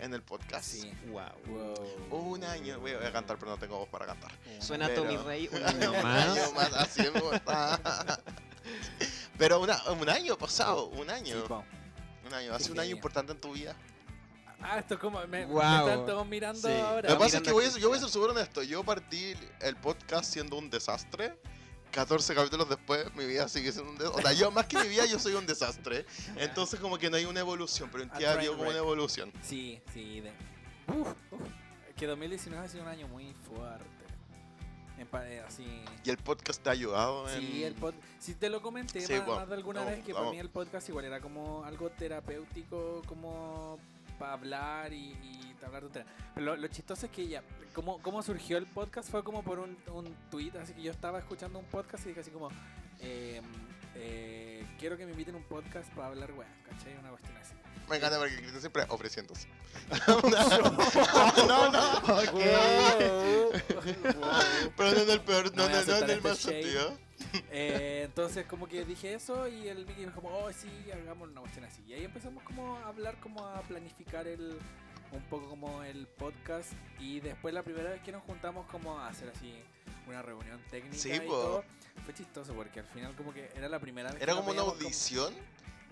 en 0.00 0.12
el 0.12 0.22
podcast. 0.22 0.64
Sí. 0.64 0.92
Wow. 1.06 1.22
Wow. 1.46 2.32
Un 2.32 2.44
año, 2.44 2.78
voy 2.80 2.92
a, 2.92 2.98
voy 2.98 3.06
a 3.06 3.12
cantar, 3.12 3.38
pero 3.38 3.52
no 3.52 3.58
tengo 3.58 3.78
voz 3.78 3.88
para 3.88 4.06
cantar. 4.06 4.30
Suena 4.60 4.86
Pero- 4.88 5.02
Tommy 5.04 5.16
Rey 5.16 5.48
un 5.50 5.64
año 5.66 5.90
Un 5.92 6.02
más. 6.02 6.28
año 6.38 6.52
más, 6.52 6.72
así 6.74 7.00
es. 7.00 7.10
como 7.10 7.32
está. 7.32 8.20
Pero 9.38 9.60
una- 9.60 9.82
un 9.90 10.08
año 10.08 10.36
pasado, 10.38 10.86
un 10.86 11.06
Sí, 11.06 11.12
año. 11.12 11.64
Un 12.34 12.40
año, 12.40 12.54
hace 12.54 12.72
un 12.72 12.80
año 12.80 12.90
importante 12.90 13.32
en 13.32 13.40
tu 13.40 13.52
vida. 13.52 13.76
Ah, 14.60 14.78
esto 14.78 14.94
es 14.94 15.00
como. 15.00 15.20
Me, 15.20 15.26
me 15.26 15.44
Guau. 15.46 15.88
están 15.88 16.06
todos 16.06 16.26
mirando 16.26 16.68
Sí. 16.68 16.74
ahora. 16.74 17.08
Lo 17.08 17.14
que 17.16 17.20
pasa 17.24 17.36
es 17.36 17.42
que 17.44 17.52
voy 17.52 17.64
a, 17.64 17.68
aquí, 17.68 17.80
yo 17.80 17.88
voy 17.88 17.98
a 17.98 18.00
ser 18.00 18.10
súper 18.10 18.30
honesto. 18.30 18.62
Yo 18.62 18.82
partí 18.82 19.34
el 19.60 19.76
podcast 19.76 20.32
siendo 20.32 20.56
un 20.56 20.68
desastre. 20.70 21.38
14 21.92 22.34
capítulos 22.34 22.68
después, 22.68 23.14
mi 23.14 23.24
vida 23.24 23.46
sigue 23.48 23.70
siendo 23.70 23.92
un 23.92 23.98
desastre. 23.98 24.20
O 24.20 24.26
sea, 24.26 24.32
yo 24.36 24.50
más 24.50 24.66
que 24.66 24.78
mi 24.78 24.88
vida, 24.88 25.06
yo 25.06 25.18
soy 25.20 25.34
un 25.34 25.46
desastre. 25.46 26.06
Entonces, 26.36 26.80
como 26.80 26.98
que 26.98 27.08
no 27.08 27.16
hay 27.16 27.24
una 27.24 27.38
evolución, 27.38 27.88
pero 27.92 28.02
en 28.02 28.10
ti 28.10 28.24
ha 28.24 28.32
habido 28.32 28.56
como 28.56 28.68
una 28.68 28.78
evolución. 28.78 29.32
Sí, 29.42 29.80
sí. 29.92 30.20
De... 30.20 30.32
Uf, 30.88 31.08
uf. 31.30 31.40
Que 31.94 32.06
2019 32.08 32.66
ha 32.66 32.68
sido 32.68 32.82
un 32.82 32.88
año 32.88 33.06
muy 33.06 33.32
fuerte. 33.48 33.84
Así. 35.46 35.64
Y 36.04 36.10
el 36.10 36.16
podcast 36.18 36.62
te 36.62 36.68
ha 36.68 36.72
ayudado 36.72 37.28
en. 37.28 37.40
Sí, 37.40 37.64
el 37.64 37.74
pod... 37.74 37.94
sí 38.18 38.34
te 38.34 38.48
lo 38.48 38.62
comenté 38.62 39.00
Sí, 39.00 39.12
más, 39.12 39.26
bueno, 39.26 39.40
más 39.40 39.48
de 39.48 39.54
alguna 39.54 39.84
vez 39.84 40.04
que 40.04 40.14
para 40.14 40.30
mí 40.30 40.38
el 40.38 40.48
podcast 40.48 40.88
igual 40.88 41.04
era 41.04 41.20
como 41.20 41.64
algo 41.64 41.90
terapéutico, 41.90 43.02
como 43.06 43.78
para 44.18 44.32
hablar 44.32 44.92
y, 44.92 45.16
y 45.22 45.54
hablar 45.64 45.82
tonterías. 45.82 46.12
Pero 46.34 46.46
lo, 46.46 46.56
lo 46.56 46.68
chistoso 46.68 47.06
es 47.06 47.12
que 47.12 47.26
ya, 47.26 47.42
como, 47.74 48.00
cómo 48.02 48.22
surgió 48.22 48.56
el 48.58 48.66
podcast 48.66 49.10
fue 49.10 49.22
como 49.22 49.42
por 49.42 49.58
un, 49.58 49.76
un 49.92 50.14
tweet, 50.30 50.52
así 50.60 50.72
que 50.74 50.82
yo 50.82 50.90
estaba 50.90 51.18
escuchando 51.18 51.58
un 51.58 51.64
podcast 51.66 52.04
y 52.06 52.08
dije 52.08 52.20
así 52.20 52.30
como, 52.30 52.48
eh, 53.00 53.40
eh, 53.94 54.64
quiero 54.78 54.96
que 54.96 55.04
me 55.04 55.12
inviten 55.12 55.34
a 55.34 55.38
un 55.38 55.44
podcast 55.44 55.92
para 55.94 56.08
hablar, 56.08 56.32
weá, 56.32 56.48
¿cachai? 56.68 56.96
Una 56.96 57.10
cuestión 57.10 57.36
así. 57.36 57.54
Me 57.88 57.96
encanta 57.96 58.18
porque 58.18 58.36
Cristian 58.36 58.60
siempre 58.60 58.84
ofreciéndose. 58.88 59.48
no, 60.08 61.70
no. 61.70 62.02
Pero 64.76 64.90
no 64.92 65.00
en 65.00 65.10
el 65.10 65.20
peor, 65.20 65.54
No 65.56 65.68
no, 65.68 65.84
no, 65.84 65.96
en 65.98 66.10
el 66.10 66.22
más 66.22 66.38
este 66.38 66.62
sentido. 66.62 66.98
Eh, 67.50 68.02
entonces 68.04 68.46
como 68.46 68.66
que 68.68 68.84
dije 68.84 69.14
eso 69.14 69.48
y 69.48 69.68
el 69.68 69.86
Mickey 69.86 70.04
me 70.04 70.10
dijo 70.10 70.20
como, 70.20 70.36
oh 70.36 70.52
sí, 70.52 70.68
hagamos 70.92 71.28
una 71.28 71.40
cuestión 71.40 71.64
así. 71.64 71.82
Y 71.86 71.94
ahí 71.94 72.04
empezamos 72.04 72.42
como 72.44 72.76
a 72.78 72.88
hablar, 72.88 73.18
como 73.20 73.46
a 73.46 73.60
planificar 73.62 74.26
el 74.26 74.58
un 75.14 75.22
poco 75.22 75.48
como 75.48 75.82
el 75.84 76.06
podcast 76.06 76.72
y 76.98 77.20
después 77.20 77.54
la 77.54 77.62
primera 77.62 77.90
vez 77.90 78.02
que 78.02 78.12
nos 78.12 78.22
juntamos 78.24 78.66
como 78.66 78.98
a 78.98 79.08
hacer 79.08 79.28
así 79.28 79.54
una 80.08 80.22
reunión 80.22 80.60
técnica 80.70 80.96
Sí, 80.96 81.12
y 81.12 81.20
todo, 81.20 81.64
fue 82.04 82.14
chistoso 82.14 82.52
porque 82.54 82.80
al 82.80 82.86
final 82.86 83.14
como 83.14 83.32
que 83.32 83.48
era 83.56 83.68
la 83.68 83.78
primera 83.78 84.10
vez 84.10 84.20
Era 84.20 84.32
que 84.32 84.38
como 84.38 84.50
una 84.50 84.62
audición 84.62 85.32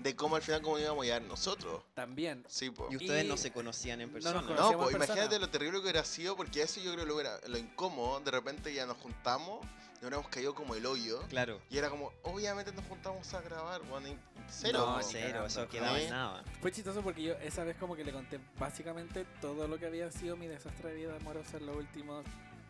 de 0.03 0.17
cómo 0.17 0.37
al 0.37 0.43
final 0.43 0.63
cómo 0.63 0.79
íbamos 0.79 1.03
a 1.03 1.05
llegar 1.05 1.23
nosotros. 1.23 1.83
también. 1.95 2.45
Sí, 2.49 2.71
po. 2.71 2.89
Y 2.91 2.97
ustedes 2.97 3.25
Y- 3.25 3.29
no 3.29 3.37
se 3.37 3.53
conocían 3.53 4.01
en 4.01 4.09
no 4.09 4.13
persona. 4.15 4.41
nos 4.43 4.51
No, 4.51 4.57
pues 4.57 4.93
en 4.93 4.99
persona. 4.99 5.05
imagínate 5.05 5.39
lo 5.39 5.49
terrible 5.51 5.79
que 5.79 5.83
hubiera 5.85 6.05
sido, 6.05 6.37
porque 6.37 6.63
eso 6.63 6.81
yo 6.81 6.93
creo 6.93 7.05
que 7.05 7.09
lo, 7.09 7.15
hubiera, 7.15 7.39
lo 7.47 7.59
incómodo, 7.59 8.21
de 8.21 8.31
repente 8.31 8.73
ya 8.75 8.87
nos 8.87 8.97
juntamos, 8.99 9.65
nos 9.65 10.01
hubiéramos 10.01 10.29
caído 10.29 10.55
como 10.55 10.75
el 10.75 10.85
hoyo, 10.87 11.23
Claro. 11.29 11.61
y 11.71 11.79
era 11.79 11.89
como, 11.91 12.13
obviamente 12.23 12.73
nos 12.73 12.85
juntamos 12.87 13.33
a 13.35 13.41
grabar, 13.41 13.83
bueno, 13.83 14.09
y 14.09 14.17
cero. 14.51 14.95
No, 14.97 15.03
cero, 15.03 15.47
eso 15.47 15.69
quedaba 15.69 16.01
en 16.01 16.11
nada. 16.11 16.45
Fue 16.61 16.73
chistoso 16.73 17.03
porque 17.03 17.23
yo 17.23 17.35
esa 17.35 17.63
vez 17.65 17.77
como 17.77 17.95
que 17.95 18.05
le 18.05 18.13
conté 18.13 18.41
básicamente 18.59 19.25
todo 19.41 19.69
lo 19.69 19.79
que 19.79 19.87
había 19.87 20.11
sido 20.11 20.37
mi 20.37 20.49
desastre 20.49 20.91
de 20.91 20.95
vida 20.97 21.17
amorosa 21.17 21.59
en 21.59 21.67
los 21.67 21.77
últimos 21.77 22.25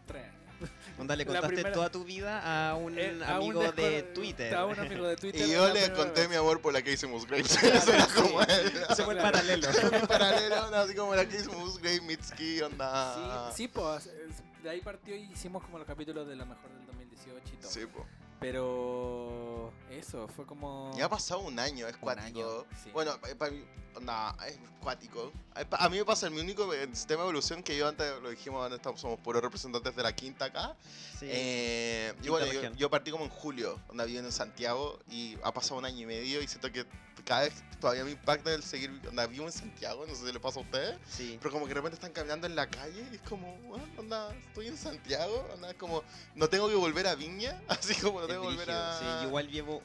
tres 0.06 0.24
años. 0.24 0.41
Onda, 0.98 1.16
le 1.16 1.24
La 1.24 1.28
contaste 1.32 1.54
primera- 1.54 1.72
toda 1.72 1.90
tu 1.90 2.04
vida 2.04 2.70
a 2.70 2.74
un 2.76 2.98
Eh, 2.98 3.18
a 3.26 3.40
un 3.40 3.56
amigo 3.56 3.72
de 3.72 4.02
Twitter. 4.14 4.54
A 4.54 4.66
un 4.66 4.78
amigo 4.78 5.06
de 5.06 5.16
Twitter. 5.16 5.46
Y 5.46 5.50
yo 5.52 5.66
la 5.68 5.74
le 5.74 5.80
primera 5.80 5.94
conté 5.96 6.20
vez. 6.22 6.30
mi 6.30 6.36
amor 6.36 6.60
por 6.60 6.72
la 6.72 6.82
que 6.82 6.92
hice 6.92 7.06
Musgrave. 7.06 7.42
Eso 7.42 7.58
era 7.92 8.06
como 8.14 8.42
el, 8.42 8.66
Ese 8.90 9.04
fue 9.04 9.14
el 9.14 9.20
paralelo. 9.20 9.68
el 9.68 10.06
paralelo, 10.08 10.66
onda, 10.66 10.82
así 10.82 10.94
como 10.94 11.14
la 11.14 11.26
que 11.26 11.36
hizo 11.36 11.52
Musgrave, 11.52 12.00
Mitski, 12.02 12.60
onda. 12.62 13.50
Sí, 13.52 13.56
sí, 13.64 13.68
pues 13.68 14.06
es- 14.06 14.62
de 14.62 14.70
ahí 14.70 14.80
partió 14.80 15.16
y 15.16 15.22
hicimos 15.32 15.62
como 15.64 15.78
los 15.78 15.86
capítulos 15.86 16.28
de 16.28 16.36
lo 16.36 16.46
mejor 16.46 16.70
del 16.70 16.86
2018 16.86 17.40
y 17.52 17.56
todo. 17.56 17.70
Sí, 17.70 17.80
po. 17.86 18.06
Pero 18.38 19.41
eso, 19.90 20.28
fue 20.28 20.46
como... 20.46 20.90
Ya 20.96 21.06
ha 21.06 21.08
pasado 21.08 21.40
un 21.40 21.58
año, 21.58 21.86
es 21.86 21.94
Un 21.94 22.00
cuático. 22.00 22.26
año, 22.26 22.66
sí. 22.82 22.90
Bueno, 22.92 23.18
eh, 23.28 23.34
para 23.34 23.50
mí, 23.52 23.64
onda, 23.94 24.34
es 24.46 24.58
cuático. 24.80 25.32
Eh, 25.56 25.66
A 25.72 25.88
mí 25.88 25.98
me 25.98 26.04
pasa 26.04 26.26
el 26.26 26.32
mi 26.32 26.40
único 26.40 26.70
sistema 26.92 27.22
de 27.22 27.28
evolución 27.28 27.62
que 27.62 27.76
yo 27.76 27.88
antes 27.88 28.10
lo 28.22 28.30
dijimos, 28.30 28.64
antes 28.64 28.78
estamos, 28.78 29.00
somos 29.00 29.18
puros 29.20 29.42
representantes 29.42 29.94
de 29.94 30.02
la 30.02 30.14
quinta 30.14 30.46
acá. 30.46 30.76
Sí. 31.18 31.26
Eh, 31.28 32.12
y 32.18 32.22
Quinta 32.22 32.30
bueno, 32.30 32.52
yo, 32.52 32.72
yo 32.74 32.90
partí 32.90 33.10
como 33.10 33.24
en 33.24 33.30
julio, 33.30 33.78
donde 33.88 34.06
vivo 34.06 34.20
en 34.20 34.32
Santiago 34.32 34.98
y 35.10 35.36
ha 35.42 35.52
pasado 35.52 35.76
un 35.78 35.84
año 35.84 36.00
y 36.00 36.06
medio 36.06 36.40
y 36.42 36.48
siento 36.48 36.72
que 36.72 36.86
cada 37.24 37.42
vez 37.42 37.54
todavía 37.80 38.04
me 38.04 38.10
impacta 38.10 38.52
el 38.52 38.64
seguir, 38.64 38.90
onda, 39.08 39.24
vivo 39.28 39.44
en 39.44 39.52
Santiago, 39.52 40.04
no 40.08 40.12
sé 40.12 40.26
si 40.26 40.32
le 40.32 40.40
pasa 40.40 40.58
a 40.58 40.62
ustedes, 40.64 40.98
sí. 41.08 41.38
pero 41.40 41.52
como 41.52 41.66
que 41.66 41.68
de 41.68 41.74
repente 41.74 41.94
están 41.94 42.10
caminando 42.12 42.48
en 42.48 42.56
la 42.56 42.68
calle 42.68 43.06
y 43.12 43.14
es 43.14 43.22
como, 43.22 43.56
"Bueno, 43.58 43.84
onda, 43.96 44.34
estoy 44.48 44.66
en 44.66 44.76
Santiago, 44.76 45.46
onda, 45.54 45.70
es 45.70 45.76
como, 45.76 46.02
no 46.34 46.48
tengo 46.48 46.68
que 46.68 46.74
volver 46.74 47.06
a 47.06 47.14
Viña, 47.14 47.62
así 47.68 47.94
como 47.94 48.20
no 48.22 48.26
tengo 48.26 48.42
que 48.42 48.48
volver 48.48 48.70
a... 48.72 48.98
sí, 48.98 49.26
igual 49.26 49.48
llevo 49.62 49.82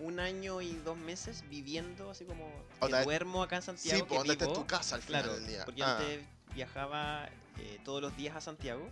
un 0.00 0.18
año 0.18 0.60
y 0.62 0.72
dos 0.84 0.96
meses 0.96 1.44
viviendo 1.50 2.10
así 2.10 2.24
como 2.24 2.46
que 2.78 2.84
Onda, 2.86 3.02
duermo 3.04 3.42
acá 3.42 3.56
en 3.56 3.62
Santiago. 3.62 3.96
Sí, 3.98 4.02
que 4.02 4.08
pues 4.08 4.20
onda 4.20 4.32
está 4.32 4.44
en 4.46 4.50
vivo. 4.52 4.62
tu 4.62 4.66
casa 4.66 4.96
al 4.96 5.02
final 5.02 5.22
Claro, 5.24 5.36
del 5.38 5.46
día. 5.46 5.64
porque 5.64 5.82
Ah. 5.82 5.98
antes 5.98 6.20
viajaba 6.54 7.28
eh, 7.58 7.78
todos 7.84 8.00
los 8.00 8.16
días 8.16 8.34
a 8.36 8.40
Santiago. 8.40 8.88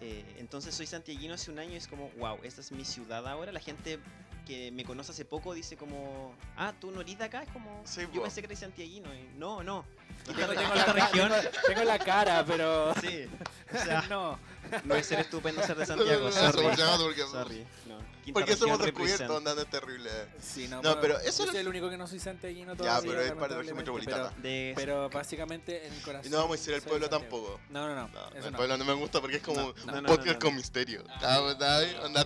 eh, 0.00 0.34
entonces 0.38 0.74
soy 0.74 0.86
santiaguino 0.86 1.32
hace 1.34 1.50
un 1.50 1.58
año 1.58 1.72
y 1.72 1.76
es 1.76 1.86
como, 1.88 2.10
wow, 2.18 2.36
esta 2.42 2.60
es 2.60 2.72
mi 2.72 2.84
ciudad 2.84 3.26
ahora. 3.26 3.52
La 3.52 3.60
gente 3.60 3.98
que 4.44 4.70
me 4.72 4.84
conoce 4.84 5.12
hace 5.12 5.24
poco 5.24 5.54
dice 5.54 5.76
como, 5.78 6.34
ah, 6.58 6.74
tú 6.78 6.90
no 6.90 7.00
eres 7.00 7.16
de 7.16 7.24
acá. 7.24 7.42
Es 7.44 7.50
como, 7.50 7.80
Sí, 7.86 8.02
yo 8.12 8.16
po. 8.20 8.22
pensé 8.24 8.42
que 8.42 8.46
eres 8.46 8.58
santiaguino. 8.58 9.14
Y, 9.14 9.30
no, 9.38 9.62
no. 9.62 9.86
Tengo, 10.26 10.36
Quinta, 10.38 10.54
tengo 10.60 10.74
la, 10.74 10.84
región. 10.92 11.28
tengo- 11.30 11.50
tengo 11.68 11.84
la 11.84 11.98
cara, 11.98 12.44
pero... 12.44 12.92
Sí. 13.00 13.26
O 13.72 13.78
sea, 13.84 14.02
no. 14.10 14.38
no 14.84 14.94
es 14.94 15.06
ser 15.06 15.20
estupendo 15.20 15.62
ser 15.62 15.76
de 15.76 15.86
Santiago. 15.86 16.28
Eso, 16.34 16.40
Sorry. 16.52 16.62
porque, 17.02 17.22
Sorry. 17.22 17.66
No. 17.86 18.14
Quinta 18.24 18.40
porque 18.40 18.52
eso 18.54 18.64
hemos 18.64 18.78
región 18.78 18.94
descubierto, 18.94 19.22
represent. 19.24 19.30
onda, 19.38 19.54
no 19.54 19.60
es 19.60 19.68
terrible. 19.68 20.10
Sí, 20.40 20.66
no, 20.68 20.80
No, 20.80 20.98
pero 20.98 21.20
yo 21.22 21.28
eso 21.28 21.44
soy 21.44 21.52
lo- 21.52 21.60
el 21.60 21.68
único 21.68 21.90
que 21.90 21.98
no 21.98 22.06
soy 22.06 22.18
santiaguino 22.18 22.72
Ya, 22.72 22.76
todavía. 22.78 23.10
pero 23.10 23.20
es 23.22 23.32
parte 23.32 23.42
de 23.42 23.50
la 23.50 23.58
región 23.58 23.76
metropolitana. 23.76 24.30
De- 24.38 24.72
Pero, 24.74 25.08
pero 25.08 25.10
básicamente 25.10 25.86
en 25.86 25.92
el 25.92 26.00
corazón. 26.00 26.26
Y 26.26 26.30
no 26.30 26.38
vamos 26.38 26.52
a 26.52 26.56
decir 26.58 26.72
el 26.72 26.80
soy 26.80 26.88
pueblo 26.88 27.10
tampoco. 27.10 27.60
No, 27.68 27.86
no, 27.86 27.94
no. 27.94 28.08
No, 28.08 28.28
el 28.46 28.50
no. 28.50 28.56
pueblo 28.56 28.78
no 28.78 28.84
me 28.86 28.94
gusta 28.94 29.20
porque 29.20 29.36
es 29.36 29.42
como 29.42 29.60
No, 29.60 29.66
un 29.68 29.74
no, 29.86 30.00
no, 30.00 30.08
podcast 30.08 30.26
no, 30.26 30.32
no. 30.32 30.38
con 30.38 30.54
misterio. 30.56 31.04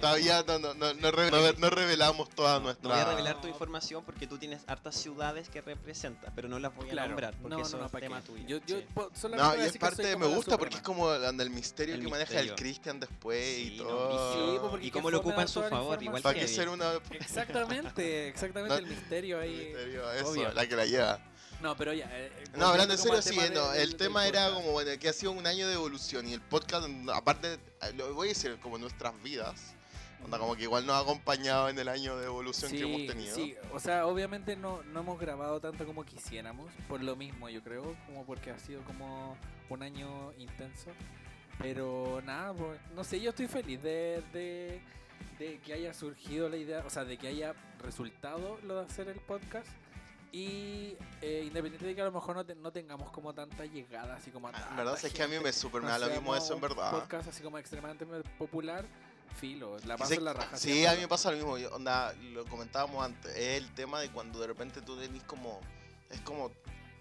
Todavía 0.00 0.44
no, 0.46 0.58
no, 0.60 0.74
no, 0.74 0.94
no, 0.94 1.10
re- 1.10 1.30
no- 1.32 1.52
no 1.52 1.70
revelamos 1.70 2.28
toda 2.30 2.58
No, 2.58 2.64
nuestra... 2.66 2.88
no 2.88 2.94
voy 2.94 3.02
a 3.04 3.08
revelar 3.10 3.40
tu 3.40 3.48
información 3.48 4.04
porque 4.04 4.26
tú 4.26 4.38
tienes 4.38 4.62
hartas 4.68 4.94
ciudades 4.94 5.48
que 5.48 5.60
representas, 5.60 6.32
pero 6.34 6.48
no 6.48 6.58
las 6.60 6.74
voy 6.76 6.90
a 6.96 7.06
nombrar 7.08 7.34
porque 7.40 7.56
no, 7.56 7.62
eso 7.62 7.72
no, 7.72 7.80
no, 7.80 7.86
es 7.86 7.92
¿para 7.92 8.02
tema 8.06 8.20
tuyo. 8.22 8.44
Yo, 8.46 8.58
yo 8.66 9.08
solamente 9.14 9.56
No, 9.56 9.64
y 9.64 9.66
es 9.66 9.76
parte 9.78 9.96
soy 9.96 10.06
de, 10.06 10.16
me 10.16 10.26
gusta 10.26 10.56
porque 10.56 10.76
es 10.76 10.82
como 10.82 11.12
el 11.12 11.50
misterio 11.50 11.98
que 11.98 12.08
maneja 12.08 12.38
el 12.40 12.47
misterio. 12.47 12.56
Christian 12.56 13.01
después 13.01 13.44
Sí, 13.56 13.74
y 13.74 13.78
no, 13.78 13.85
todo. 13.85 14.06
brígido. 14.09 14.32
Sí, 14.52 14.59
pues, 14.60 14.70
porque 14.70 14.86
Y 14.86 14.90
cómo 14.90 15.10
lo 15.10 15.19
ocupa 15.19 15.43
en 15.43 15.48
su 15.48 15.62
favor, 15.62 16.02
igual 16.02 16.23
¿Para 16.23 16.35
que 16.35 16.40
qué 16.40 16.48
ser 16.48 16.69
una... 16.69 16.93
Exactamente, 17.12 18.28
exactamente 18.28 18.74
No, 18.81 18.86
el 18.89 18.94
misterio 18.94 19.40
el 19.40 19.48
ahí. 19.51 19.65
misterio, 19.66 20.12
eso, 20.12 20.28
obvio. 20.31 20.52
la 20.52 20.66
que 20.66 20.77
la 20.77 20.86
lleva. 20.86 21.19
No, 21.60 21.77
pero 21.77 21.93
ya. 21.93 22.06
eh, 22.12 22.31
No, 22.56 22.66
hablando 22.66 22.94
en 22.94 22.98
serio, 22.98 23.16
al 23.16 23.23
sí, 23.23 23.31
tema 23.31 23.48
no, 23.48 23.70
del- 23.73 23.82
el 23.82 23.89
del 23.90 23.97
tema 23.97 24.27
era 24.28 24.44
podcast. 24.47 24.60
como, 24.62 24.73
bueno, 24.73 24.90
que 25.01 25.09
ha 25.09 25.12
sido 25.12 25.32
un 25.32 25.47
año 25.47 25.66
de 25.66 25.74
evolución 25.74 26.28
y 26.28 26.32
el 26.35 26.40
podcast, 26.40 26.89
aparte, 27.12 27.55
eh, 27.55 27.93
lo 27.97 28.15
voy 28.15 28.28
a 28.28 28.31
decir, 28.31 28.56
como 28.60 28.78
nuestras 28.78 29.20
vidas, 29.24 29.74
onda, 30.24 30.39
como 30.39 30.55
que 30.55 30.62
igual 30.62 30.86
nos 30.86 30.94
ha 30.94 31.01
acompañado 31.01 31.69
en 31.69 31.77
el 31.78 31.89
año 31.89 32.16
de 32.16 32.27
evolución 32.27 32.70
que 32.70 32.81
hemos 32.82 33.06
tenido. 33.12 33.35
Sí, 33.35 33.56
o 33.73 33.81
sea, 33.81 34.06
obviamente 34.06 34.55
no, 34.56 34.82
no 34.85 35.01
hemos 35.01 35.19
grabado 35.19 35.60
tanto 35.60 35.85
como 35.85 36.05
quisiéramos, 36.05 36.70
por 36.89 37.02
lo 37.02 37.16
mismo 37.16 37.48
yo 37.48 37.60
creo, 37.62 37.97
como 38.06 38.24
porque 38.24 38.51
ha 38.52 38.59
sido 38.60 38.81
como 38.82 39.36
un 39.69 39.82
año 39.82 40.32
intenso. 40.39 40.90
Pero 41.59 42.20
nada, 42.24 42.52
pues, 42.55 42.78
no 42.94 43.02
sé, 43.05 43.20
yo 43.20 43.30
estoy 43.30 43.48
feliz 43.48 43.82
de, 43.82 44.22
de, 44.32 44.80
de 45.39 45.59
que 45.60 45.72
haya 45.72 45.93
surgido 45.93 46.48
la 46.48 46.56
idea, 46.56 46.85
o 46.86 46.90
sea, 46.90 47.05
de 47.05 47.16
que 47.18 47.28
haya 47.28 47.55
resultado 47.82 48.59
lo 48.64 48.76
de 48.80 48.86
hacer 48.86 49.09
el 49.09 49.18
podcast. 49.20 49.66
Y 50.30 50.94
eh, 51.22 51.43
independiente 51.47 51.86
de 51.86 51.94
que 51.94 52.02
a 52.02 52.05
lo 52.05 52.12
mejor 52.12 52.36
no, 52.36 52.44
te- 52.44 52.55
no 52.55 52.70
tengamos 52.70 53.10
como 53.10 53.32
tanta 53.32 53.64
llegada, 53.64 54.14
así 54.16 54.30
como 54.30 54.48
Ah, 54.48 54.66
En 54.70 54.76
verdad, 54.76 54.98
es 55.02 55.10
que 55.12 55.22
a 55.22 55.26
mí 55.26 55.32
gente, 55.32 55.48
me 55.48 55.52
super 55.55 55.80
me 55.82 55.89
da 55.89 55.98
lo 55.98 56.10
mismo 56.10 56.36
eso, 56.36 56.48
en 56.48 56.55
un 56.56 56.60
verdad. 56.60 56.90
podcast 56.90 57.28
así 57.28 57.43
como 57.43 57.56
extremadamente 57.56 58.05
popular, 58.39 58.85
filo, 59.40 59.78
la 59.86 59.97
paso 59.97 60.12
en 60.12 60.24
la 60.24 60.35
raja. 60.35 60.56
Sí, 60.59 60.85
a 60.85 60.93
mí 60.94 61.01
me 61.01 61.09
pasa 61.09 61.30
lo 61.30 61.39
mismo. 61.39 61.56
yo- 61.56 61.74
onda, 61.74 62.12
lo 62.32 62.44
comentábamos 62.44 63.02
antes. 63.02 63.35
Es 63.36 63.56
el 63.62 63.72
tema 63.74 64.01
de 64.01 64.10
cuando 64.10 64.39
de 64.39 64.48
repente 64.48 64.82
tú 64.82 64.98
tenés 64.98 65.22
como. 65.24 65.60
Es 66.10 66.20
como. 66.20 66.51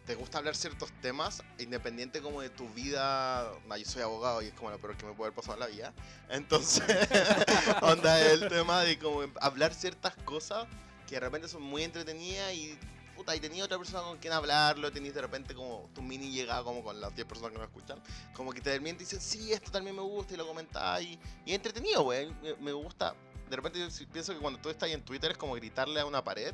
Te 0.07 0.15
gusta 0.15 0.37
hablar 0.37 0.55
ciertos 0.55 0.89
temas, 1.01 1.43
independiente 1.59 2.21
como 2.21 2.39
de 2.39 2.49
tu 2.49 2.69
vida. 2.69 3.51
No, 3.67 3.75
yo 3.75 3.85
soy 3.85 4.03
abogado 4.03 4.41
y 4.41 4.45
es 4.45 4.53
como 4.53 4.71
lo 4.71 4.79
peor 4.79 4.95
que 4.95 5.05
me 5.05 5.11
puede 5.11 5.27
haber 5.27 5.35
pasado 5.35 5.55
en 5.55 5.59
la 5.59 5.67
vida. 5.67 5.93
Entonces, 6.29 6.81
onda, 7.81 8.17
el 8.21 8.47
tema 8.47 8.83
de 8.83 8.97
como 8.97 9.23
hablar 9.41 9.73
ciertas 9.73 10.15
cosas 10.23 10.65
que 11.07 11.15
de 11.15 11.19
repente 11.19 11.49
son 11.49 11.61
muy 11.61 11.83
entretenidas 11.83 12.53
y. 12.53 12.79
Puta, 13.17 13.35
y 13.35 13.39
tenía 13.39 13.65
otra 13.65 13.79
persona 13.79 14.03
con 14.03 14.19
quien 14.19 14.31
hablarlo, 14.31 14.91
tenías 14.91 15.15
de 15.15 15.21
repente 15.21 15.55
como 15.55 15.89
tu 15.95 16.03
mini 16.03 16.31
llegada 16.31 16.63
como 16.63 16.83
con 16.83 17.01
las 17.01 17.15
10 17.15 17.27
personas 17.27 17.51
que 17.51 17.57
me 17.57 17.65
escuchan, 17.65 17.99
como 18.33 18.53
que 18.53 18.61
te 18.61 18.69
terminan 18.69 18.95
y 18.97 18.99
dicen, 18.99 19.19
sí, 19.19 19.51
esto 19.51 19.71
también 19.71 19.95
me 19.95 20.03
gusta 20.03 20.35
y 20.35 20.37
lo 20.37 20.45
comentáis. 20.45 21.17
Y 21.43 21.49
es 21.49 21.55
entretenido, 21.55 22.03
güey. 22.03 22.31
Me, 22.43 22.53
me 22.57 22.71
gusta. 22.71 23.15
De 23.49 23.55
repente 23.55 23.79
yo 23.79 24.07
pienso 24.13 24.33
que 24.33 24.39
cuando 24.39 24.59
tú 24.59 24.69
estás 24.69 24.87
ahí 24.87 24.93
en 24.93 25.03
Twitter 25.03 25.31
es 25.31 25.37
como 25.37 25.55
gritarle 25.55 25.99
a 25.99 26.05
una 26.05 26.23
pared 26.23 26.53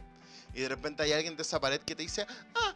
y 0.54 0.62
de 0.62 0.70
repente 0.70 1.04
hay 1.04 1.12
alguien 1.12 1.36
de 1.36 1.42
esa 1.42 1.60
pared 1.60 1.82
que 1.82 1.96
te 1.96 2.04
dice, 2.04 2.26
ah, 2.56 2.76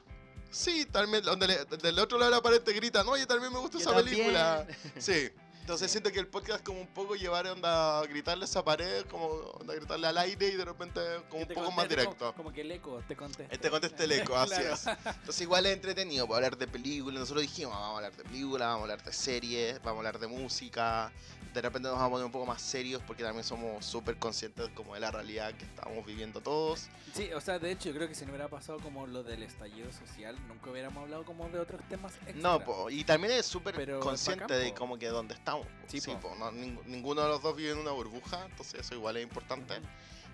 sí, 0.51 0.85
también, 0.85 1.23
donde 1.23 1.47
le- 1.47 1.65
del 1.65 1.99
otro 1.99 2.17
lado 2.17 2.31
de 2.31 2.37
la 2.37 2.41
pared 2.43 2.61
te 2.61 2.73
gritan, 2.73 3.07
oye, 3.07 3.25
también 3.25 3.51
me 3.53 3.59
gusta 3.59 3.77
Yo 3.77 3.81
esa 3.81 3.93
también. 3.95 4.15
película. 4.17 4.67
Sí. 4.99 5.29
Entonces 5.61 5.91
siento 5.91 6.09
que 6.13 6.19
el 6.19 6.27
podcast 6.27 6.59
es 6.59 6.63
como 6.65 6.79
un 6.79 6.87
poco 6.87 7.15
llevar 7.15 7.45
onda 7.47 8.01
gritarle 8.03 8.45
a 8.45 8.47
esa 8.47 8.63
pared, 8.63 9.05
como 9.07 9.25
onda 9.25 9.75
gritarle 9.75 10.07
al 10.07 10.17
aire 10.17 10.47
y 10.47 10.55
de 10.55 10.63
repente 10.63 11.01
como 11.27 11.41
un 11.41 11.47
te 11.49 11.55
poco 11.55 11.71
más 11.71 11.79
conteste 11.87 11.95
directo. 12.03 12.17
Como, 12.31 12.33
como 12.37 12.53
que 12.53 12.61
el 12.61 12.71
eco 12.71 13.03
te 13.05 13.17
contesta. 13.17 13.53
Este 13.53 13.69
contesta 13.69 14.03
el 14.05 14.11
eco, 14.13 14.37
así 14.37 14.51
Claro. 14.55 14.73
es. 14.73 14.87
Entonces 14.87 15.41
igual 15.41 15.65
es 15.65 15.73
entretenido, 15.73 16.25
para 16.25 16.37
hablar 16.37 16.57
de 16.57 16.67
películas. 16.67 17.19
Nosotros 17.19 17.41
dijimos, 17.41 17.73
vamos 17.73 17.89
a 17.89 17.95
hablar 17.97 18.15
de 18.15 18.23
películas, 18.23 18.65
vamos 18.65 18.79
a 18.79 18.81
hablar 18.83 19.03
de 19.03 19.11
series, 19.11 19.73
vamos 19.81 19.95
a 19.97 19.97
hablar 20.07 20.19
de 20.19 20.27
música. 20.27 21.11
De 21.57 21.61
repente 21.63 21.87
nos 21.89 21.97
vamos 21.97 22.09
a 22.09 22.11
poner 22.11 22.25
un 22.27 22.31
poco 22.31 22.45
más 22.45 22.61
serios 22.61 23.01
porque 23.07 23.23
también 23.23 23.43
somos 23.43 23.83
súper 23.83 24.17
conscientes 24.17 24.69
como 24.75 24.93
de 24.93 24.99
la 24.99 25.09
realidad 25.09 25.51
que 25.55 25.65
estamos 25.65 26.05
viviendo 26.05 26.39
todos. 26.39 26.87
Sí, 27.15 27.33
o 27.33 27.41
sea, 27.41 27.57
de 27.57 27.71
hecho, 27.71 27.89
yo 27.89 27.95
creo 27.95 28.07
que 28.07 28.13
si 28.13 28.25
no 28.25 28.29
hubiera 28.33 28.47
pasado 28.47 28.77
como 28.79 29.07
lo 29.07 29.23
del 29.23 29.41
estallido 29.41 29.91
social, 29.91 30.37
nunca 30.47 30.69
hubiéramos 30.69 31.01
hablado 31.01 31.25
como 31.25 31.49
de 31.49 31.57
otros 31.59 31.81
temas 31.89 32.13
extra. 32.27 32.35
No, 32.35 32.63
po, 32.63 32.91
y 32.91 33.03
también 33.03 33.33
es 33.33 33.47
súper 33.47 33.73
consciente 33.99 34.43
bacán, 34.43 34.59
de 34.59 34.73
como 34.75 34.99
que 34.99 35.07
dónde 35.07 35.33
estamos. 35.33 35.65
po. 35.65 35.73
Sí, 35.87 35.99
Sí, 35.99 36.11
po. 36.11 36.29
po, 36.29 36.35
no, 36.35 36.51
ning- 36.51 36.79
ninguno 36.85 37.23
de 37.23 37.29
los 37.29 37.41
dos 37.41 37.55
vive 37.55 37.71
en 37.71 37.79
una 37.79 37.89
burbuja, 37.91 38.45
entonces 38.45 38.81
eso 38.81 38.93
igual 38.93 39.17
es 39.17 39.23
importante. 39.23 39.73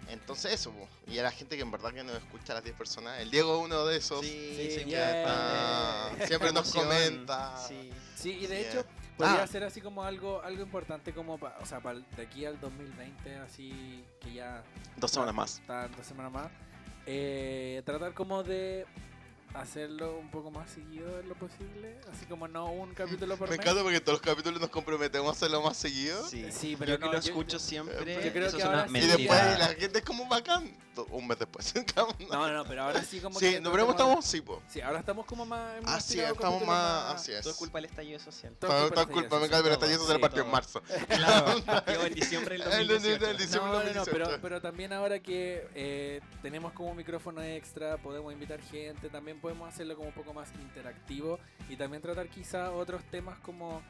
Entonces 0.10 0.52
eso, 0.52 0.72
po. 0.72 0.90
y 1.08 1.20
a 1.20 1.24
la 1.24 1.32
gente 1.32 1.56
que 1.56 1.62
en 1.62 1.72
verdad 1.72 1.94
que 1.94 2.04
nos 2.04 2.18
escucha 2.18 2.52
a 2.52 2.56
las 2.56 2.66
10 2.66 2.76
personas, 2.76 3.22
el 3.22 3.32
Diego 3.32 3.58
es 3.60 3.64
uno 3.66 3.86
de 3.86 3.96
esos. 3.96 4.20
Sí, 4.26 4.56
Sí, 4.58 4.72
siempre 4.72 4.86
yeah. 4.92 5.24
Ah, 5.26 6.10
de- 6.20 6.28
siempre 6.28 6.52
nos 6.52 6.70
comenta. 6.74 7.66
Sí. 7.66 7.90
Sí, 8.18 8.32
y 8.42 8.48
de 8.48 8.68
hecho. 8.68 8.84
Podría 9.24 9.44
Ah. 9.44 9.48
ser 9.48 9.64
así 9.64 9.82
como 9.82 10.04
algo 10.04 10.42
algo 10.44 10.62
importante 10.64 11.14
como, 11.14 11.38
pa- 11.38 11.56
o 11.62 11.66
sea, 11.66 11.80
para 11.80 12.00
de 12.00 12.22
aquí 12.24 12.46
al 12.46 12.60
2020, 12.60 13.36
así 13.38 14.04
que 14.22 14.34
ya... 14.34 14.64
Dos 14.98 15.12
semanas 15.12 15.36
más. 15.36 15.62
Dos 15.98 16.06
semanas 16.06 16.32
más. 16.32 16.48
eh, 17.06 17.82
tratar 17.86 18.14
como 18.14 18.44
de 18.44 18.86
hacerlo 19.54 20.18
un 20.18 20.30
poco 20.32 20.50
más 20.52 20.70
seguido 20.72 21.20
en 21.20 21.30
lo 21.30 21.36
posible, 21.36 21.96
así 22.12 22.26
como 22.26 22.48
no 22.48 22.66
un 22.72 22.94
capítulo 22.94 23.38
por 23.38 23.50
Me 23.50 23.58
mes. 23.58 23.64
encanta 23.66 23.84
porque 23.84 24.00
todos 24.02 24.20
los 24.20 24.22
capítulos 24.36 24.60
nos 24.60 24.70
comprometemos 24.70 25.28
a 25.30 25.32
hacerlo 25.32 25.62
más 25.62 25.78
seguido. 25.78 26.28
Sí. 26.28 26.52
Sí, 26.52 26.76
pero 26.78 26.94
yo 26.94 27.00
que 27.00 27.06
lo 27.06 27.12
yo- 27.14 27.18
escucho 27.20 27.60
siempre. 27.60 28.16
yo 28.26 28.32
creo 28.32 28.48
eso 28.48 28.58
que 28.58 28.64
es 28.64 28.70
una 28.70 28.88
sí. 28.88 28.98
Y 28.98 29.00
después 29.08 29.60
la 29.60 29.68
gente 29.68 30.00
es 30.00 30.06
como 30.06 30.28
bacán. 30.28 30.76
Un 31.10 31.28
mes 31.28 31.40
después. 31.40 31.74
No, 32.30 32.48
no, 32.54 32.66
pero 32.66 32.84
ahora 32.84 33.04
sí 33.04 33.20
como 33.20 33.40
sí, 33.40 33.52
que 33.54 33.62
no, 33.62 33.72
pero 33.72 33.90
estamos, 33.90 34.26
sí, 34.26 34.42
po. 34.42 34.62
Sí, 34.68 34.80
ahora 34.82 35.00
estamos 35.00 35.26
como 35.26 35.46
más... 35.46 35.78
hemos 35.78 35.90
Así 35.92 36.20
es, 36.20 36.30
estamos 36.32 36.66
más. 36.66 37.16
Así 37.16 37.32
es. 37.32 37.42
Todo 37.42 37.52
es 37.52 37.58
culpa 37.58 37.78
del 37.80 37.86
estallido 37.86 38.20
social. 38.20 38.56
Todo 38.60 38.70
Todo, 38.70 38.82
culpa 38.82 38.96
todo 38.96 39.06
del 39.06 39.14
culpa, 39.16 39.40
me 39.40 39.50
cae, 39.50 39.62
pero 39.64 39.76
el 39.76 39.82
estallido 39.82 40.08
sí, 40.14 40.20
partió 40.20 40.44
en 40.44 40.52
marzo. 40.52 40.82
Claro, 41.08 41.56
llegó 41.88 42.04
en 42.04 42.14
diciembre 42.14 42.58
del 42.58 42.62
El- 42.64 42.72
el- 42.74 42.80
el- 42.82 42.88
2018. 42.90 43.30
el 43.32 43.38
diciembre 43.38 43.72
No, 43.72 43.80
del 43.80 43.88
no, 43.88 44.00
no, 44.00 44.06
pero, 44.06 44.18
2018. 44.26 44.42
pero 44.42 44.62
también 44.62 44.94
ahora 44.94 45.20
que 45.20 45.68
eh, 45.76 46.22
tenemos 46.42 46.74
como 46.74 46.94
micrófono 46.96 47.42
extra, 47.42 47.98
podemos 47.98 48.32
invitar 48.34 48.62
gente, 48.62 49.10
también 49.10 49.40
podemos 49.44 49.68
hacerlo 49.68 49.98
como 49.98 50.08
un 50.08 50.14
poco 50.14 50.34
más 50.34 50.48
interactivo 50.62 51.38
y 51.70 51.76
también 51.76 52.02
tratar 52.02 52.30
quizá 52.30 52.72
otros 52.72 53.04
temas 53.12 53.38
como 53.40 53.82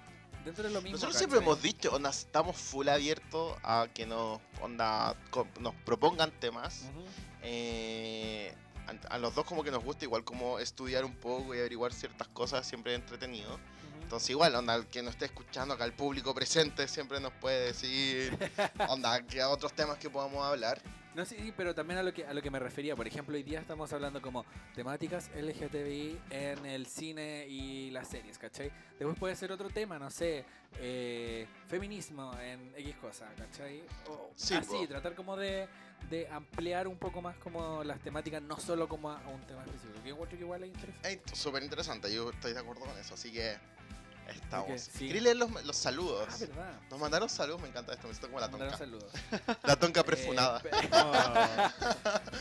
dentro 0.44 0.64
de 0.64 0.72
lo 0.72 0.82
mismo. 0.82 0.96
Nosotros 0.96 1.16
siempre 1.16 1.38
hemos 1.38 1.62
dicho, 1.62 1.94
onda, 1.94 2.10
estamos 2.10 2.58
full 2.58 2.88
abiertos 2.88 3.56
a 3.62 3.88
que 3.94 4.08
nos, 4.08 4.42
onda, 4.64 5.16
nos 5.60 5.76
propongan 5.86 6.32
temas. 6.40 6.86
Ujú. 6.90 7.06
Eh, 7.44 8.52
a, 8.88 9.14
a 9.14 9.20
los 9.20 9.36
dos 9.36 9.46
como 9.46 9.64
que 9.64 9.70
nos 9.70 9.84
gusta 9.84 10.06
igual 10.06 10.24
como 10.24 10.58
estudiar 10.58 11.06
un 11.06 11.14
poco 11.14 11.54
y 11.54 11.60
averiguar 11.60 11.94
ciertas 11.94 12.28
cosas, 12.30 12.66
siempre 12.68 12.96
entretenido. 12.96 13.60
Entonces 14.02 14.32
igual, 14.32 14.56
onda, 14.56 14.74
el 14.74 14.88
que 14.88 15.04
no 15.04 15.12
esté 15.12 15.26
escuchando 15.26 15.76
acá, 15.76 15.86
el 15.86 15.94
público 15.94 16.34
presente 16.34 16.88
siempre 16.88 17.20
nos 17.20 17.32
puede 17.34 17.68
decir, 17.68 18.36
onda, 18.90 19.22
que 19.22 19.44
otros 19.44 19.74
temas 19.74 20.00
que 20.00 20.10
podamos 20.10 20.44
hablar. 20.44 20.82
No, 21.16 21.26
sí, 21.26 21.36
sí, 21.40 21.54
pero 21.56 21.76
también 21.76 22.00
a 22.00 22.04
lo 22.04 22.12
que 22.12 22.26
a 22.26 22.34
lo 22.34 22.42
que 22.42 22.50
me 22.50 22.58
refería. 22.60 22.96
Por 22.96 23.08
ejemplo, 23.08 23.36
hoy 23.36 23.44
día 23.44 23.60
estamos 23.60 23.94
hablando 23.94 24.20
como 24.20 24.46
temáticas 24.74 25.30
LGTBI 25.36 26.20
en 26.32 26.66
el 26.66 26.88
cine 26.88 27.46
y 27.48 27.92
las 27.92 28.08
series, 28.08 28.40
¿cachai? 28.40 28.72
Después 28.98 29.18
puede 29.20 29.36
ser 29.36 29.52
otro 29.52 29.70
tema, 29.70 30.00
no 30.00 30.10
sé, 30.10 30.44
eh, 30.80 31.46
feminismo 31.68 32.32
en 32.40 32.74
X 32.78 32.96
cosa, 32.96 33.30
¿cachai? 33.38 33.84
O 34.08 34.32
Sí, 34.36 34.56
así, 34.56 34.76
po. 34.76 34.88
tratar 34.88 35.14
como 35.14 35.38
de, 35.38 35.68
de 36.10 36.28
ampliar 36.30 36.88
un 36.88 36.98
poco 36.98 37.22
más 37.22 37.38
como 37.38 37.84
las 37.84 38.00
temáticas, 38.00 38.42
no 38.42 38.58
solo 38.58 38.88
como 38.88 39.12
a, 39.12 39.20
un 39.28 39.42
tema 39.42 39.64
específico. 39.66 40.02
Que 40.04 40.10
encuentro 40.10 40.38
que 40.38 40.44
igual 40.44 40.64
es 40.64 40.70
interesante. 40.70 41.22
Es 41.32 41.38
súper 41.38 41.62
interesante, 41.62 42.12
yo 42.12 42.32
estoy 42.32 42.54
de 42.54 42.60
acuerdo 42.60 42.82
con 42.86 42.98
eso, 42.98 43.14
así 43.14 43.32
que 43.32 43.56
estamos. 44.30 44.82
Sí. 44.82 45.08
Quería 45.08 45.22
leer 45.24 45.38
los, 45.38 45.64
los 45.66 45.76
saludos. 45.76 46.28
Ah, 46.30 46.36
verdad. 46.40 46.74
Nos 46.90 47.00
mandaron 47.00 47.30
saludos, 47.30 47.62
me 47.62 47.68
encanta 47.70 47.94
esto, 47.94 48.08
me 48.08 48.14
siento 48.14 48.28
como 48.28 48.40
la 48.40 48.50
tonca. 48.50 48.78
saludo. 48.78 49.08
La 49.64 49.76
tonca 49.76 50.02
Eh, 50.02 50.04
prefunada. 50.04 50.60
pe- 50.62 50.70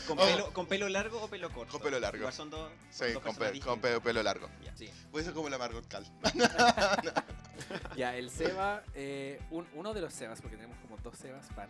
¿Con, 0.07 0.19
Oh. 0.19 0.25
pelo, 0.25 0.53
¿Con 0.53 0.65
pelo 0.67 0.89
largo 0.89 1.21
o 1.23 1.27
pelo 1.29 1.49
corto? 1.51 1.71
Con 1.71 1.81
pelo 1.81 1.99
largo. 1.99 2.17
Igual 2.17 2.33
son 2.33 2.49
dos. 2.49 2.71
sí, 2.91 3.11
dos 3.13 3.23
con, 3.23 3.35
pe- 3.35 3.51
pelo, 3.79 4.01
pelo 4.01 4.23
largo. 4.23 4.49
sí. 4.75 4.89
Puede 5.11 5.25
ser 5.25 5.33
como 5.33 5.49
la 5.49 5.57
Margot 5.57 5.87
Cal. 5.87 6.05
Ya, 7.95 8.15
el 8.15 8.29
Seba, 8.29 8.83
eh, 8.93 9.39
un- 9.51 9.67
uno 9.73 9.93
de 9.93 10.01
los 10.01 10.13
Sebas, 10.13 10.41
porque 10.41 10.57
tenemos 10.57 10.77
como 10.79 10.97
dos 10.97 11.17
Sebas 11.17 11.47
fan. 11.55 11.69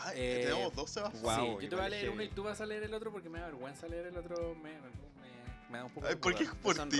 Ay, 0.00 0.14
Eh, 0.16 0.40
tenemos 0.44 0.74
dos 0.74 0.90
Sebas. 0.90 1.12
Sí, 1.12 1.20
yo 1.60 1.68
te 1.68 1.76
voy 1.76 1.84
a 1.84 1.88
leer 1.88 2.02
heavy. 2.04 2.14
uno 2.14 2.22
y 2.22 2.28
tú 2.28 2.42
vas 2.44 2.60
a 2.60 2.66
leer 2.66 2.84
el 2.84 2.94
otro 2.94 3.10
porque 3.12 3.28
me 3.28 3.40
da 3.40 3.46
vergüenza 3.46 3.86
leer 3.88 4.06
el 4.06 4.16
otro. 4.16 4.54
Me, 4.54 4.70
me, 5.70 5.78
da 5.78 5.84
un 5.84 5.90
poco 5.92 6.06
Ay, 6.06 6.14
de 6.14 6.20
¿Por 6.20 6.34
qué 6.34 6.44
pudor. 6.44 6.58
por 6.62 6.76
¿Son 6.76 6.88
ti? 6.88 6.96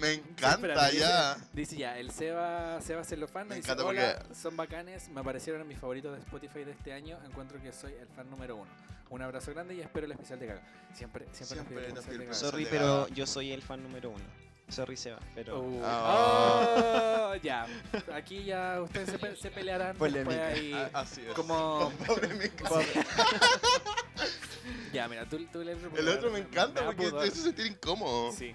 Me 0.00 0.14
Sí, 0.14 0.20
encanta 0.20 0.54
espérate, 0.68 0.98
ya. 0.98 1.34
Dice, 1.34 1.46
dice 1.52 1.76
ya, 1.76 1.98
el 1.98 2.10
Seba, 2.10 2.80
Seba 2.80 3.04
Celofán 3.04 3.48
Me 3.48 3.56
dice, 3.56 3.66
encanta 3.72 3.84
hola, 3.84 4.18
porque- 4.22 4.34
son 4.34 4.56
bacanes, 4.56 5.08
me 5.08 5.20
aparecieron 5.20 5.62
en 5.62 5.68
mis 5.68 5.78
favoritos 5.78 6.12
de 6.16 6.18
Spotify 6.22 6.64
de 6.64 6.72
este 6.72 6.92
año, 6.92 7.18
encuentro 7.26 7.60
que 7.62 7.72
soy 7.72 7.92
el 7.94 8.08
fan 8.08 8.28
número 8.30 8.56
uno. 8.56 8.70
Un 9.10 9.22
abrazo 9.22 9.52
grande 9.52 9.74
y 9.74 9.80
espero 9.80 10.06
el 10.06 10.12
especial 10.12 10.38
de 10.40 10.46
Gaga. 10.46 10.62
Siempre, 10.94 11.26
siempre, 11.32 11.56
Siempre 11.56 11.56
nos 11.58 11.66
pide 11.66 11.86
el 11.86 11.94
nos 11.94 11.98
especial 12.04 12.18
de 12.18 12.24
Gaga. 12.26 12.38
Sorry, 12.38 12.64
de 12.64 12.70
pero 12.70 13.08
yo 13.08 13.26
soy 13.26 13.52
el 13.52 13.62
fan 13.62 13.82
número 13.82 14.10
uno. 14.10 14.24
Sorry, 14.68 14.96
Seba, 14.96 15.20
pero. 15.32 15.60
Uh, 15.60 15.80
Ah. 15.84 17.30
oh, 17.30 17.34
ya, 17.36 17.66
aquí 18.12 18.42
ya 18.42 18.80
ustedes 18.82 19.10
se, 19.10 19.18
pe- 19.20 19.36
se 19.36 19.48
pelearán 19.52 19.96
Polémica. 19.96 20.46
ahí. 20.48 20.72
Ah, 20.74 20.90
Así 21.02 21.20
es. 21.24 21.32
Como... 21.34 21.92
Polémica. 22.04 22.68
Ya, 24.92 25.08
mira, 25.08 25.28
tú, 25.28 25.38
tú 25.52 25.62
lees 25.62 25.78
El 25.96 26.08
otro 26.08 26.30
me 26.30 26.40
encanta 26.40 26.84
porque 26.84 27.10
te 27.10 27.18
hace 27.18 27.30
sentir 27.42 27.66
incómodo. 27.66 28.32
Sí. 28.32 28.54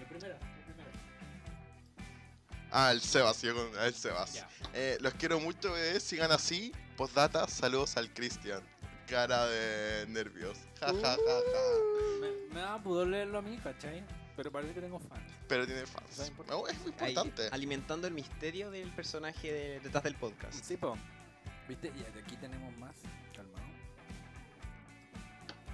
El 0.00 0.06
primero, 0.06 0.34
el 0.34 0.64
primero. 0.64 0.90
Ah, 2.70 2.92
el 2.92 3.00
Sebas, 3.00 3.42
yo 3.42 3.54
con 3.54 3.82
el 3.82 3.94
Sebas. 3.94 4.44
Eh, 4.72 4.96
los 5.00 5.12
quiero 5.14 5.38
mucho, 5.40 5.72
bebé. 5.72 6.00
Sigan 6.00 6.32
así. 6.32 6.72
Postdata, 6.96 7.46
saludos 7.48 7.96
al 7.96 8.12
Cristian. 8.12 8.62
Cara 9.06 9.46
de 9.46 10.06
nervios. 10.08 10.56
Ja, 10.80 10.86
ja, 10.88 10.94
ja, 10.94 11.16
ja. 11.16 12.20
Me, 12.20 12.54
me 12.54 12.60
da 12.60 12.82
pudor 12.82 13.08
leerlo 13.08 13.38
a 13.38 13.42
mí, 13.42 13.58
¿cachai? 13.62 14.02
Pero 14.36 14.50
parece 14.50 14.72
que 14.72 14.80
tengo 14.80 14.98
fans. 14.98 15.30
Pero 15.48 15.66
tiene 15.66 15.82
es 15.82 15.90
fans. 15.90 16.32
No, 16.48 16.66
es 16.66 16.78
muy 16.80 16.94
ahí, 17.00 17.10
importante. 17.10 17.48
alimentando 17.52 18.06
el 18.06 18.14
misterio 18.14 18.70
del 18.70 18.90
personaje 18.94 19.52
de- 19.52 19.80
detrás 19.80 20.04
del 20.04 20.14
podcast. 20.14 20.64
Sí, 20.64 20.76
po. 20.78 20.96
¿Viste? 21.68 21.88
Y 21.88 22.18
aquí 22.18 22.36
tenemos 22.36 22.74
más. 22.78 22.94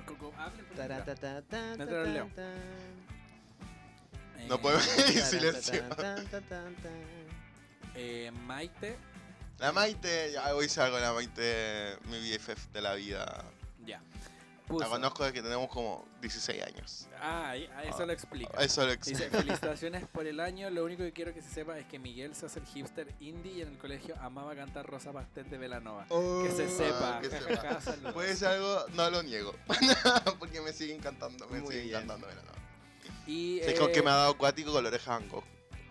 Coco, 0.08 0.32
hablen 0.38 0.64
por 0.66 0.76
No 1.78 1.86
te 1.86 1.92
lo 1.92 2.04
leo. 2.04 2.26
tatata. 2.26 2.54
No 4.48 4.60
podemos 4.60 4.86
ir 5.10 5.18
en 5.18 5.24
silencio. 5.24 5.84
Eh, 7.94 8.30
Maite. 8.46 8.96
La 9.58 9.72
Maite, 9.72 10.30
ya 10.32 10.54
hoy 10.54 10.68
salgo 10.68 10.94
con 10.96 11.02
la 11.02 11.12
Maite, 11.12 11.96
mi 12.04 12.18
BFF 12.18 12.68
de 12.72 12.80
la 12.80 12.94
vida. 12.94 13.44
Ya. 13.84 14.00
La 14.70 14.86
conozco 14.86 15.22
desde 15.24 15.34
que 15.34 15.42
tenemos 15.42 15.68
como 15.68 16.06
16 16.20 16.62
años. 16.62 17.08
Ah, 17.20 17.54
ah, 17.74 17.84
eso 17.84 18.04
lo 18.04 18.12
explica. 18.12 18.52
Eso 18.62 18.84
lo 18.86 18.94
Dice, 18.96 19.12
explica. 19.12 19.38
felicitaciones 19.38 20.06
por 20.12 20.26
el 20.26 20.40
año. 20.40 20.68
Lo 20.70 20.84
único 20.84 21.02
que 21.02 21.12
quiero 21.12 21.32
que 21.32 21.42
se 21.42 21.48
sepa 21.50 21.78
es 21.78 21.86
que 21.86 21.98
Miguel 21.98 22.34
se 22.34 22.46
hace 22.46 22.60
el 22.60 22.66
hipster 22.66 23.14
indie 23.20 23.52
y 23.52 23.62
en 23.62 23.68
el 23.68 23.78
colegio 23.78 24.14
amaba 24.20 24.54
cantar 24.54 24.86
Rosa 24.86 25.12
Pastel 25.12 25.48
de 25.48 25.58
Velanova. 25.58 26.06
Que 26.08 26.50
se 26.54 26.68
sepa. 26.68 27.18
Ah, 27.18 27.20
que 27.20 27.30
sepa. 27.30 28.12
Puede 28.12 28.36
ser 28.36 28.48
algo, 28.48 28.84
no 28.94 29.10
lo 29.10 29.22
niego. 29.22 29.54
Porque 30.38 30.60
me 30.60 30.72
siguen 30.72 31.00
cantando, 31.00 31.46
me 31.48 31.60
Muy 31.60 31.68
siguen 31.72 31.88
bien. 31.88 31.98
cantando. 32.00 32.26
No. 32.26 32.58
Y, 33.26 33.60
Sé 33.64 33.74
con 33.74 33.92
que 33.92 33.98
eh, 33.98 34.02
me 34.02 34.10
ha 34.10 34.14
dado 34.14 34.30
acuático 34.32 34.72
con 34.72 34.82
la 34.82 34.88
oreja 34.88 35.10
Van 35.12 35.28
Gogh. 35.28 35.44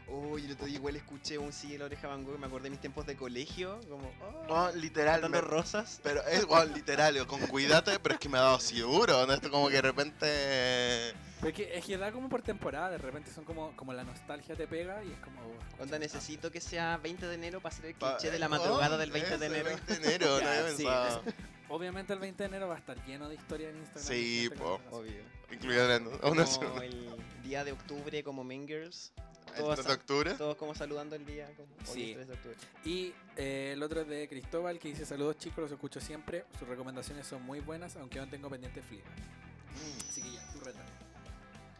Uy, 0.09 0.45
el 0.45 0.53
otro 0.53 0.65
día 0.67 0.75
igual 0.77 0.95
escuché 0.95 1.37
un 1.37 1.51
de 1.51 1.77
la 1.77 1.85
oreja 1.85 2.07
Van 2.07 2.23
Gogh 2.23 2.35
y 2.35 2.37
me 2.39 2.47
acordé 2.47 2.65
de 2.65 2.69
mis 2.69 2.79
tiempos 2.79 3.05
de 3.05 3.17
colegio, 3.17 3.77
como, 3.89 4.09
oh, 4.21 4.45
No, 4.47 4.71
literal. 4.79 5.29
me- 5.29 5.41
rosas. 5.41 5.99
pero 6.01 6.25
es 6.27 6.45
bueno, 6.45 6.73
literal, 6.73 7.27
con 7.27 7.41
cuídate, 7.47 7.99
pero 7.99 8.15
es 8.15 8.19
que 8.21 8.29
me 8.29 8.37
ha 8.37 8.41
dado 8.41 8.55
así 8.55 8.79
duro. 8.79 9.25
¿no? 9.25 9.33
Esto 9.33 9.51
como 9.51 9.67
que 9.67 9.75
de 9.75 9.81
repente. 9.81 11.13
pero 11.41 11.49
es 11.49 11.53
que, 11.53 11.77
es 11.77 11.85
que 11.85 11.97
da 11.97 12.11
como 12.13 12.29
por 12.29 12.41
temporada. 12.41 12.89
De 12.91 12.97
repente 12.97 13.31
son 13.31 13.43
como, 13.43 13.75
como 13.75 13.91
la 13.93 14.03
nostalgia 14.05 14.55
te 14.55 14.65
pega 14.65 15.03
y 15.03 15.11
es 15.11 15.19
como. 15.19 15.41
Onda, 15.79 15.99
necesito 15.99 16.49
que 16.51 16.61
sea 16.61 16.97
20 16.97 17.27
de 17.27 17.35
enero 17.35 17.59
para 17.59 17.75
hacer 17.75 17.87
el 17.87 17.95
pa- 17.95 18.15
cliché 18.17 18.31
de 18.31 18.39
la 18.39 18.45
oh, 18.47 18.49
madrugada 18.49 18.97
del 18.97 19.11
20 19.11 19.37
de 19.37 19.45
enero. 19.45 19.65
20 19.65 19.93
de 19.99 20.05
enero, 20.15 20.25
no 20.41 20.47
había 20.47 20.69
sí, 20.69 20.83
pensado. 20.83 21.23
Obviamente 21.69 22.13
el 22.13 22.19
20 22.19 22.43
de 22.43 22.47
enero 22.47 22.67
va 22.69 22.75
a 22.75 22.79
estar 22.79 22.97
lleno 23.05 23.27
de 23.27 23.35
historia 23.35 23.69
en 23.69 23.77
Instagram. 23.77 24.03
Sí, 24.07 24.49
po. 24.57 24.79
Obvio. 24.91 25.21
Incluyendo 25.51 26.11
una 26.23 26.45
Como 26.45 26.81
el 26.81 27.15
día 27.43 27.63
de 27.63 27.71
octubre, 27.73 28.23
como 28.23 28.43
Mean 28.43 28.67
Girls. 28.67 29.11
el 29.55 29.55
todos 29.61 29.75
3 29.75 29.87
de 29.87 29.93
octubre. 29.93 30.33
Todos 30.35 30.55
como 30.55 30.75
saludando 30.75 31.15
el 31.15 31.25
día, 31.25 31.47
como 31.57 31.69
hoy 31.73 31.93
Sí. 31.93 32.09
es 32.11 32.15
3 32.15 32.27
de 32.27 32.33
octubre. 32.33 32.57
Y 32.85 33.13
eh, 33.35 33.71
el 33.73 33.83
otro 33.83 34.01
es 34.01 34.07
de 34.07 34.27
Cristóbal 34.29 34.79
que 34.79 34.89
dice 34.89 35.05
saludos 35.05 35.37
chicos, 35.37 35.57
los 35.59 35.71
escucho 35.71 35.99
siempre. 35.99 36.45
Sus 36.57 36.67
recomendaciones 36.67 37.27
son 37.27 37.41
muy 37.43 37.59
buenas, 37.59 37.95
aunque 37.97 38.19
aún 38.19 38.29
tengo 38.29 38.49
pendiente 38.49 38.81
flip. 38.81 39.03
Mm, 39.03 40.09
Así 40.09 40.21
que 40.21 40.31
ya, 40.31 40.51
tu 40.53 40.59
reta. 40.61 40.79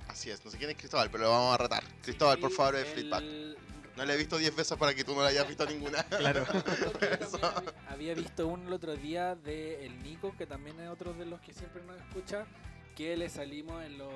Así 0.10 0.30
es, 0.32 0.44
no 0.44 0.52
sé 0.52 0.58
quién 0.58 0.70
es 0.70 0.78
Cristóbal, 0.78 1.10
pero 1.12 1.26
lo 1.26 1.30
vamos 1.32 1.54
a 1.54 1.58
retar. 1.58 1.84
Cristóbal, 2.02 2.40
por 2.40 2.52
favor, 2.52 2.76
de 2.76 2.82
el- 2.82 2.88
Flipback. 2.88 3.24
No 3.98 4.06
le 4.06 4.14
he 4.14 4.18
visto 4.18 4.38
10 4.38 4.56
veces 4.56 4.78
para 4.78 4.94
que 4.94 5.04
tú 5.04 5.16
no 5.16 5.22
la 5.24 5.30
hayas 5.30 5.48
visto 5.48 5.66
ninguna. 5.66 6.04
Claro. 6.18 6.46
Que 7.00 7.18
había, 7.90 8.14
visto 8.14 8.48
uno 8.48 8.68
el 8.68 8.74
otro 8.74 8.96
día 8.96 9.36
de 9.36 9.86
el 9.86 10.02
Nico, 10.04 10.34
que 10.38 10.46
también 10.46 10.80
es 10.80 10.90
otro 10.90 11.14
de 11.14 11.26
los 11.26 11.42
que 11.42 11.52
siempre 11.54 11.82
nos 11.84 11.98
escucha, 11.98 12.46
que 12.96 13.18
le 13.18 13.28
salimos 13.30 13.84
en 13.84 13.98
los 13.98 14.10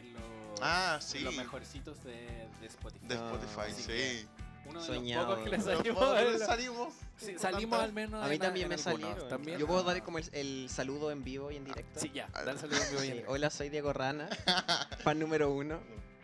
en 0.00 0.14
los, 0.14 0.60
Ah, 0.62 0.98
en 1.00 1.06
sí. 1.06 1.18
los 1.20 1.36
mejorcitos 1.36 2.02
de, 2.02 2.48
de 2.60 2.66
Spotify. 2.66 3.06
De 3.06 3.14
Spotify, 3.14 3.60
así 3.70 3.82
sí. 3.82 4.26
Uno 4.66 4.80
de 4.80 4.86
Soñado. 4.86 5.26
los 5.28 5.38
pocos 5.38 5.50
que 5.50 5.56
le 5.56 5.62
salimos. 5.62 5.98
¿cómo 5.98 6.16
en 6.16 6.32
le 6.32 6.38
la- 6.38 6.46
salimos? 6.46 6.94
Sí, 7.16 7.34
salimos 7.38 7.80
al 7.80 7.92
menos. 7.92 8.24
A 8.24 8.28
mí 8.28 8.34
en- 8.34 8.40
también 8.40 8.64
en 8.64 8.70
me 8.70 8.78
salieron. 8.78 9.28
¿También? 9.28 9.58
Yo 9.58 9.66
puedo 9.66 9.82
dar 9.82 10.02
como 10.02 10.18
el, 10.18 10.28
el 10.32 10.68
saludo 10.70 11.10
en 11.10 11.24
vivo 11.24 11.50
y 11.50 11.56
en 11.56 11.64
directo. 11.64 12.00
Sí, 12.00 12.10
ya, 12.14 12.28
dale 12.32 12.58
saludo 12.58 12.76
en 12.82 12.90
vivo 12.90 13.02
y 13.02 13.06
en 13.06 13.12
directo. 13.12 13.32
Hola, 13.32 13.50
soy 13.50 13.68
Diego 13.70 13.92
Rana, 13.92 14.28
fan 15.04 15.18
número 15.18 15.50
uno. 15.50 15.78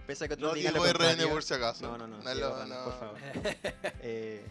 Pese 0.07 0.25
a 0.25 0.29
que 0.29 0.35
otros 0.35 0.51
No 0.51 0.55
digan 0.55 0.75
digo 0.75 0.85
lo 0.87 0.93
RN 0.93 1.29
por 1.29 1.43
si 1.43 1.55
acaso. 1.55 1.87
No, 1.87 1.97
no, 1.99 2.07
no, 2.07 2.19
Rana, 2.23 2.67
no. 2.67 2.85
por 2.85 2.99
favor. 2.99 3.19
Eh, 4.01 4.45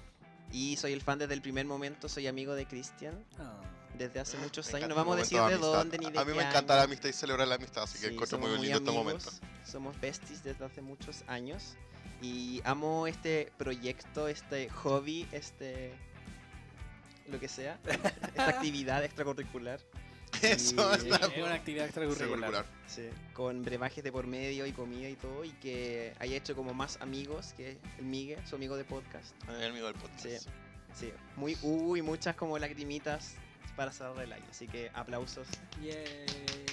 y 0.52 0.76
soy 0.78 0.94
el 0.94 1.02
fan 1.02 1.20
desde 1.20 1.34
el 1.34 1.42
primer 1.42 1.66
momento, 1.66 2.08
soy 2.10 2.28
amigo 2.28 2.54
de 2.56 2.66
Cristian 2.68 3.24
Ah. 3.40 3.60
desde 3.98 4.20
hace 4.20 4.38
muchos 4.38 4.72
Me 4.72 4.78
años. 4.80 4.90
No 4.90 4.96
vamos 4.96 5.16
a 5.16 5.20
decir 5.20 5.38
de 5.40 5.44
amistad. 5.46 5.68
dónde 5.68 5.98
ni 6.00 6.12
de 6.12 6.20
A 6.20 6.26
mí 6.26 6.32
qué 6.32 6.38
me 6.38 6.44
encanta 6.44 6.74
la 6.76 6.82
año. 6.82 6.88
amistad 6.92 7.10
y 7.10 7.14
celebrar 7.14 7.48
la 7.48 7.56
amistad, 7.56 7.84
así 7.84 8.00
que 8.00 8.08
Sí, 8.08 8.14
encuentro 8.14 8.38
muy 8.40 8.52
bonito 8.52 8.78
este 8.78 8.92
momento. 8.92 9.30
Somos 9.66 10.00
besties 10.00 10.44
desde 10.44 10.66
hace 10.66 10.82
muchos 10.82 11.24
años. 11.28 11.76
Y 12.22 12.62
amo 12.66 13.06
este 13.08 13.52
proyecto, 13.58 14.28
este 14.28 14.70
hobby, 14.70 15.28
este. 15.32 15.94
lo 17.28 17.40
que 17.40 17.48
sea. 17.48 17.80
esta 18.28 18.48
actividad 18.50 19.04
extracurricular. 19.04 19.80
Eso 20.42 20.94
es 20.94 21.04
Y- 21.06 21.10
la 21.10 21.18
Es 21.18 21.38
una 21.38 21.54
actividad 21.54 21.86
extracurricular. 21.86 22.30
curricular. 22.40 22.66
Sí, 22.88 23.10
con 23.34 23.64
brebajes 23.64 24.04
de 24.04 24.12
por 24.12 24.28
medio 24.28 24.66
y 24.66 24.72
comida 24.72 25.10
y 25.10 25.16
todo. 25.16 25.44
Y 25.46 25.52
que 25.54 26.14
haya 26.20 26.36
hecho 26.38 26.56
como 26.56 26.74
más 26.74 26.98
amigos 27.02 27.54
que 27.56 27.78
el 28.00 28.06
Migue, 28.06 28.38
su 28.48 28.56
amigo 28.56 28.76
de 28.76 28.84
podcast. 28.86 29.34
El 29.50 29.72
amigo 29.72 29.88
del 29.88 29.96
podcast. 29.96 30.22
Sí. 30.24 30.38
Sí, 30.96 31.12
muy 31.38 31.58
uh, 31.64 31.96
y 31.98 32.02
muchas 32.04 32.36
como 32.36 32.60
lagrimitas 32.60 33.34
para 33.76 33.92
cerrar 33.92 34.20
el 34.24 34.32
año. 34.32 34.46
Así 34.52 34.68
que 34.68 34.92
aplausos 34.94 35.48
Yay. 35.82 36.26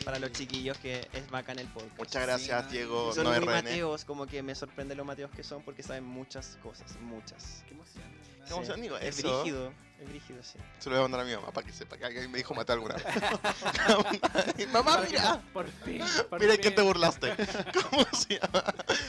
para 0.05 0.19
los 0.19 0.33
chiquillos 0.33 0.77
que 0.77 1.09
es 1.15 1.31
bacán 1.31 1.59
el 1.59 1.67
podcast. 1.69 1.97
Muchas 1.99 2.23
gracias, 2.27 2.65
Sí, 2.67 2.73
Diego. 2.77 3.15
Son 3.15 3.25
No 3.25 3.31
muy 3.31 3.39
RN. 3.39 3.47
mateos, 3.47 4.05
como 4.05 4.27
que 4.27 4.43
me 4.43 4.55
sorprende 4.55 4.95
lo 4.95 5.07
mateos 5.07 5.31
que 5.31 5.43
son 5.43 5.63
porque 5.63 5.83
saben 5.83 6.05
muchas 6.05 6.59
cosas, 6.63 6.99
muchas. 7.01 7.65
Qué 7.67 7.73
emoción. 7.75 8.05
Qué 8.47 8.53
emoción, 8.53 8.79
amigo. 8.79 8.99
Es 8.99 9.19
Eso. 9.19 9.41
brígido, 9.43 9.73
es 10.01 10.09
brígido, 10.09 10.43
sí. 10.43 10.59
Se 10.79 10.89
lo 10.89 10.97
voy 10.97 11.01
a 11.01 11.03
mandar 11.03 11.21
a 11.21 11.25
mi 11.25 11.35
mamá 11.35 11.53
para 11.53 11.67
que 11.67 11.73
sepa 11.73 11.97
que 11.97 12.07
alguien 12.07 12.31
me 12.31 12.39
dijo 12.39 12.55
matar 12.55 12.75
alguna 12.75 12.95
vez. 12.95 13.05
mamá, 14.73 15.03
mira. 15.09 15.43
Por 15.53 15.69
fin. 15.69 16.03
por 16.29 16.41
Mira 16.41 16.57
que 16.57 16.71
te 16.71 16.83
burlaste. 16.83 17.35
¿Cómo 17.91 18.07
se 18.13 18.39
llama? 18.39 18.65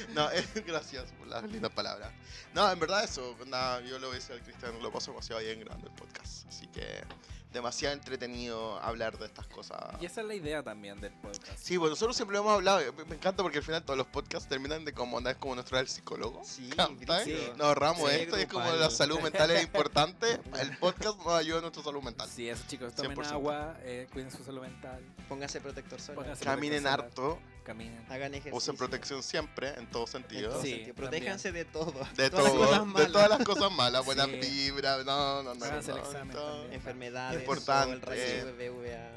No, 0.10 0.30
eh, 0.32 0.46
gracias 0.66 1.12
por 1.14 1.28
las 1.28 1.44
lindas 1.44 1.72
palabras. 1.72 2.12
No, 2.54 2.70
en 2.70 2.80
verdad 2.80 3.04
eso, 3.04 3.38
nada, 3.48 3.80
yo 3.82 4.00
lo 4.00 4.08
voy 4.08 4.18
a 4.18 4.20
decir 4.20 4.34
al 4.34 4.42
Cristiano, 4.42 4.80
lo 4.80 4.92
paso 4.92 5.12
demasiado 5.12 5.42
bien 5.42 5.62
grabando 5.62 5.88
el 5.88 5.94
podcast. 5.94 6.48
Así 6.48 6.68
que 6.68 7.04
demasiado 7.52 7.94
entretenido 7.94 8.80
hablar 8.82 9.18
de 9.18 9.26
estas 9.26 9.46
cosas. 9.48 9.80
Y 10.02 10.06
esa 10.06 10.22
es 10.22 10.28
la 10.28 10.36
idea 10.36 10.64
también. 10.64 11.00
del 11.02 11.14
podcast. 11.14 11.58
Sí, 11.58 11.78
bueno, 11.78 11.92
nosotros 11.92 12.16
siempre 12.16 12.38
hemos 12.38 12.52
hablado, 12.54 12.80
me 13.08 13.16
encanta 13.16 13.44
porque 13.44 13.58
al 13.60 13.64
final 13.64 13.84
todos 13.84 13.98
los 13.98 14.08
podcasts 14.08 14.48
terminan 14.48 14.86
de 14.86 14.94
como 14.94 15.18
andar 15.18 15.38
como 15.38 15.56
nuestro 15.56 15.78
el 15.80 15.88
psicólogo. 15.88 16.42
Sí, 16.44 16.70
brígido. 17.00 17.56
Nos 17.58 17.68
ahorramos 17.68 18.10
Sí, 18.10 18.16
esto 18.18 18.38
y 18.38 18.42
es 18.42 18.48
como 18.48 18.72
la 18.72 18.90
salud 18.90 19.20
mental 19.20 19.52
es 19.52 19.64
importante. 19.64 20.40
El 20.60 20.78
podcast 20.78 21.18
nos 21.18 21.28
ayuda 21.28 21.58
a 21.60 21.62
nuestra 21.62 21.84
salud 21.84 22.02
mental. 22.04 22.30
Sí, 22.30 22.48
eso 22.50 22.64
chicos, 22.68 22.94
tomen 22.96 23.18
100%. 23.18 23.26
agua, 23.32 23.76
eh, 23.84 24.08
cuiden 24.12 24.32
su 24.32 24.44
salud 24.44 24.62
mental, 24.62 25.02
Póngase 25.28 25.60
protector 25.62 26.00
solar. 26.00 26.26
Póngase- 26.26 26.44
Caminen 26.44 26.84
solar. 26.84 27.00
harto, 27.02 27.40
caminen. 27.64 28.04
Hagan 28.10 28.34
ejercicio. 28.34 28.56
usen 28.58 28.76
protección 28.78 29.22
siempre, 29.24 29.70
en 29.78 29.88
todos 29.90 30.14
En 30.16 30.22
sentidos. 30.22 30.54
todo 30.54 30.62
Sí, 30.64 30.72
sentido. 30.72 30.96
Protéjanse 30.96 31.52
de 31.52 31.66
todo. 31.66 31.94
De 32.16 32.30
todas 32.30 32.54
las 32.54 32.80
todo, 32.84 32.94
de 33.00 33.06
todas 33.08 33.30
las 33.30 33.44
cosas 33.44 33.72
malas, 33.72 34.06
buenas 34.06 34.28
Sí. 34.28 34.40
vibras, 34.40 35.06
no, 35.06 35.44
no, 35.44 35.54
no. 35.56 35.66
Háganse 35.66 35.92
el 35.92 35.98
no, 35.98 36.04
examen 36.04 36.36
no. 36.36 36.64
Enfermedades. 36.72 37.40
Importante. 37.40 37.94
el 37.94 38.02
rayo 38.02 38.56
BVA. 38.58 39.12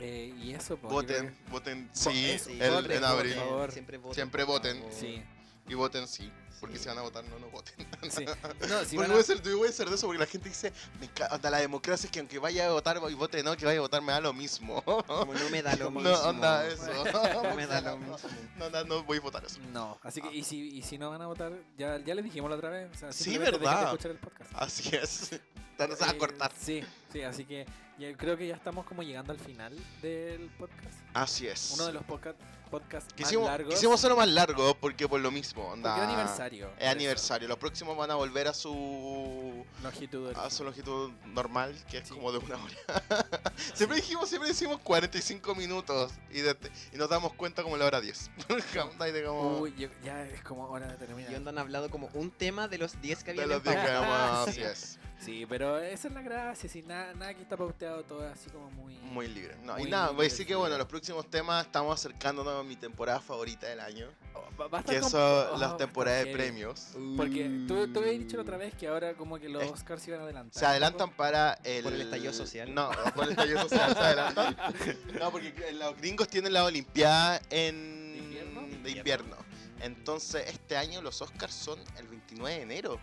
Eh, 0.00 0.32
y 0.40 0.52
eso, 0.54 0.76
pues, 0.76 0.92
Voten, 0.92 1.36
voten 1.50 1.90
sí, 1.92 2.38
el- 2.60 2.70
voten, 2.70 2.92
en 2.98 3.04
abril. 3.04 3.34
Siempre 3.70 3.98
voten. 3.98 4.14
Siempre 4.14 4.44
voten. 4.44 4.84
Sí, 4.92 5.20
Y 5.68 5.74
voten 5.74 6.06
sí. 6.08 6.30
Porque 6.60 6.76
Sí. 6.76 6.82
si 6.82 6.88
van 6.88 6.98
a 6.98 7.02
votar, 7.02 7.22
no, 7.26 7.38
no 7.38 7.46
voten. 7.50 7.74
sí. 8.10 8.24
No, 8.68 8.84
si 8.84 8.96
a- 8.96 9.06
voy, 9.06 9.20
a 9.20 9.22
ser, 9.22 9.40
voy 9.54 9.68
a 9.68 9.72
ser 9.72 9.88
de 9.88 9.94
eso 9.94 10.06
porque 10.06 10.18
la 10.18 10.26
gente 10.26 10.48
dice, 10.48 10.72
me 10.98 11.08
la 11.50 11.58
democracia, 11.58 12.06
es 12.06 12.10
que 12.10 12.18
aunque 12.18 12.38
vaya 12.40 12.66
a 12.66 12.72
votar 12.72 13.00
y 13.08 13.14
vote 13.14 13.44
no, 13.44 13.56
que 13.56 13.64
vaya 13.64 13.78
a 13.78 13.82
votar 13.82 14.02
me 14.02 14.10
da 14.10 14.20
lo 14.20 14.32
mismo. 14.32 14.82
Como 14.82 15.34
no 15.34 15.50
me 15.50 15.62
da 15.62 15.76
lo 15.76 15.90
mismo. 15.92 16.10
no, 16.10 16.20
onda 16.22 16.66
eso. 16.66 16.82
No 17.44 17.54
me 17.54 17.64
da 17.68 17.80
lo 17.80 17.96
mismo. 17.98 18.16
No, 18.58 18.70
no, 18.70 18.84
no 18.84 19.04
voy 19.04 19.18
a 19.18 19.20
votar 19.20 19.44
eso. 19.44 19.60
No, 19.72 20.00
así 20.02 20.20
que, 20.20 20.34
y 20.34 20.42
si, 20.42 20.76
y 20.78 20.82
si 20.82 20.98
no 20.98 21.10
van 21.10 21.22
a 21.22 21.26
votar, 21.28 21.52
ya, 21.76 21.96
ya 21.98 22.14
les 22.16 22.24
dijimos 22.24 22.50
la 22.50 22.56
otra 22.56 22.70
vez. 22.70 22.90
O 22.92 22.98
sea, 22.98 23.12
Sí, 23.12 23.38
verdad. 23.38 23.84
escuchar 23.84 24.10
el 24.10 24.18
podcast. 24.18 24.50
Así 24.56 24.96
es. 24.96 25.30
Ya 25.78 25.86
no 25.86 25.94
se 25.96 26.04
va 26.04 26.10
a 26.10 26.14
Eh, 26.14 26.18
cortar. 26.18 26.52
Sí, 26.58 26.82
sí, 27.12 27.22
así 27.22 27.44
que 27.44 27.64
ya 27.98 28.16
creo 28.16 28.36
que 28.36 28.46
ya 28.46 28.54
estamos 28.56 28.84
como 28.86 29.02
llegando 29.02 29.32
al 29.32 29.38
final 29.38 29.76
del 30.02 30.50
podcast. 30.58 30.98
Así 31.14 31.46
es. 31.46 31.72
Uno 31.74 31.86
de 31.86 31.92
los 31.92 32.02
podca- 32.04 32.34
podcasts 32.70 33.14
Quisimos, 33.14 33.44
más 33.46 33.52
largos. 33.58 33.74
quisimos 33.74 33.94
hacerlo 33.98 34.16
más 34.16 34.28
largo 34.28 34.74
porque 34.74 35.08
por 35.08 35.20
lo 35.20 35.30
mismo. 35.30 35.64
Onda, 35.68 35.94
Porque 35.94 36.04
es 36.04 36.08
aniversario. 36.12 36.70
Es 36.78 36.88
aniversario. 36.88 37.48
Los 37.48 37.56
próximos 37.58 37.96
van 37.96 38.10
a 38.10 38.14
volver 38.16 38.46
a 38.48 38.52
su 38.54 39.64
Longitud. 39.82 40.36
a 40.36 40.50
su 40.50 40.64
longitud 40.64 41.10
normal, 41.26 41.74
que 41.90 41.98
es 41.98 42.08
Sí. 42.08 42.14
como 42.14 42.30
de 42.32 42.38
una 42.38 42.56
hora. 42.56 42.74
siempre 43.74 43.96
dijimos, 43.96 44.28
siempre 44.28 44.48
decimos 44.50 44.78
45 44.82 45.54
minutos 45.54 46.12
y, 46.30 46.40
de- 46.40 46.56
y 46.92 46.96
nos 46.96 47.08
damos 47.08 47.32
cuenta 47.34 47.62
como 47.62 47.76
la 47.78 47.86
hora 47.86 48.00
10. 48.00 48.30
Onda, 48.92 49.08
y 49.08 49.12
de 49.12 49.24
como- 49.24 49.58
Uy, 49.60 49.74
yo- 49.78 49.88
ya 50.04 50.22
es 50.26 50.42
como 50.42 50.66
hora 50.68 50.88
de 50.88 50.96
terminar. 50.98 51.32
Y 51.32 51.36
onda 51.36 51.50
han 51.52 51.58
hablado 51.58 51.88
como 51.88 52.08
un 52.14 52.30
tema 52.30 52.68
de 52.68 52.78
los 52.78 53.00
10 53.00 53.24
que 53.24 53.32
de 53.32 53.42
habían 53.42 53.48
los 53.48 53.62
10 53.64 53.76
que 53.76 53.86
Sí. 54.52 54.60
así 54.60 54.62
es. 54.62 54.98
Sí, 55.20 55.44
pero 55.48 55.78
esa 55.78 56.08
es 56.08 56.14
la 56.14 56.22
gracia. 56.22 56.68
Si 56.68 56.82
nada, 56.82 57.12
nada 57.14 57.32
aquí 57.32 57.42
está 57.42 57.56
pauteado, 57.56 58.02
todo 58.04 58.24
es 58.26 58.32
así 58.32 58.50
como 58.50 58.70
muy. 58.70 58.94
Muy 58.98 59.26
libre. 59.26 59.56
No, 59.64 59.76
y 59.78 59.82
Muy 59.82 59.90
nada, 59.90 60.10
voy 60.10 60.20
a 60.20 60.28
decir 60.28 60.46
que 60.46 60.54
bueno, 60.54 60.78
los 60.78 60.86
próximos 60.86 61.28
temas 61.28 61.66
estamos 61.66 61.98
acercándonos 61.98 62.60
a 62.60 62.62
mi 62.62 62.76
temporada 62.76 63.20
favorita 63.20 63.66
del 63.66 63.80
año, 63.80 64.06
Oh, 64.34 64.44
va- 64.60 64.68
va 64.68 64.78
a 64.78 64.80
estar 64.80 64.94
que 64.94 65.02
son 65.02 65.20
oh, 65.54 65.56
las 65.58 65.76
temporadas 65.76 66.24
de 66.24 66.32
premios. 66.32 66.88
Porque 67.16 67.64
tú, 67.66 67.92
tú 67.92 67.98
habías 67.98 68.18
dicho 68.18 68.36
la 68.36 68.42
otra 68.42 68.56
vez 68.56 68.74
que 68.74 68.86
ahora 68.86 69.14
como 69.14 69.38
que 69.38 69.48
los 69.48 69.62
Es- 69.64 69.72
Oscars 69.72 70.02
se 70.02 70.10
iban 70.10 70.20
a 70.20 70.24
adelantar. 70.24 70.58
Se 70.60 70.66
adelantan 70.66 71.10
para 71.10 71.54
el... 71.64 71.82
Por 71.82 71.92
el 71.94 72.02
estallido 72.02 72.32
social. 72.32 72.72
No, 72.72 72.90
por 73.14 73.24
el 73.24 73.30
estallido 73.30 73.60
social 73.62 73.92
se 73.94 73.98
adelantan. 74.00 74.56
No, 75.18 75.30
porque 75.32 75.52
los 75.72 75.96
gringos 75.96 76.28
tienen 76.28 76.52
la 76.52 76.64
Olimpiada 76.64 77.40
en... 77.50 78.12
¿De 78.12 78.18
invierno? 78.18 78.60
de 78.84 78.90
invierno. 78.92 79.36
Entonces, 79.80 80.44
este 80.48 80.76
año 80.76 81.02
los 81.02 81.20
Oscars 81.22 81.54
son 81.54 81.78
el 81.98 82.06
29 82.08 82.56
de 82.56 82.62
enero. 82.62 83.00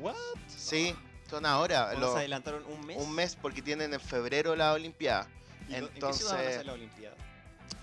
¿What? 0.00 0.14
Sí, 0.48 0.94
son 1.28 1.46
ahora. 1.46 1.90
¿O 1.90 1.94
lo- 1.94 2.00
nos 2.08 2.16
adelantaron 2.16 2.64
un 2.66 2.84
mes? 2.86 2.96
un 2.98 3.12
mes 3.14 3.36
porque 3.40 3.62
tienen 3.62 3.92
en 3.94 4.00
febrero 4.00 4.54
la 4.56 4.72
Olimpiada. 4.72 5.26
¿Y 5.68 5.72
do- 5.74 5.86
¿En 5.88 5.88
qué 5.88 6.00
ciudad 6.00 6.02
van 6.02 6.10
a 6.10 6.14
Entonces- 6.14 6.30
hacer 6.56 6.66
la 6.66 6.72
Olimpiada? 6.72 7.16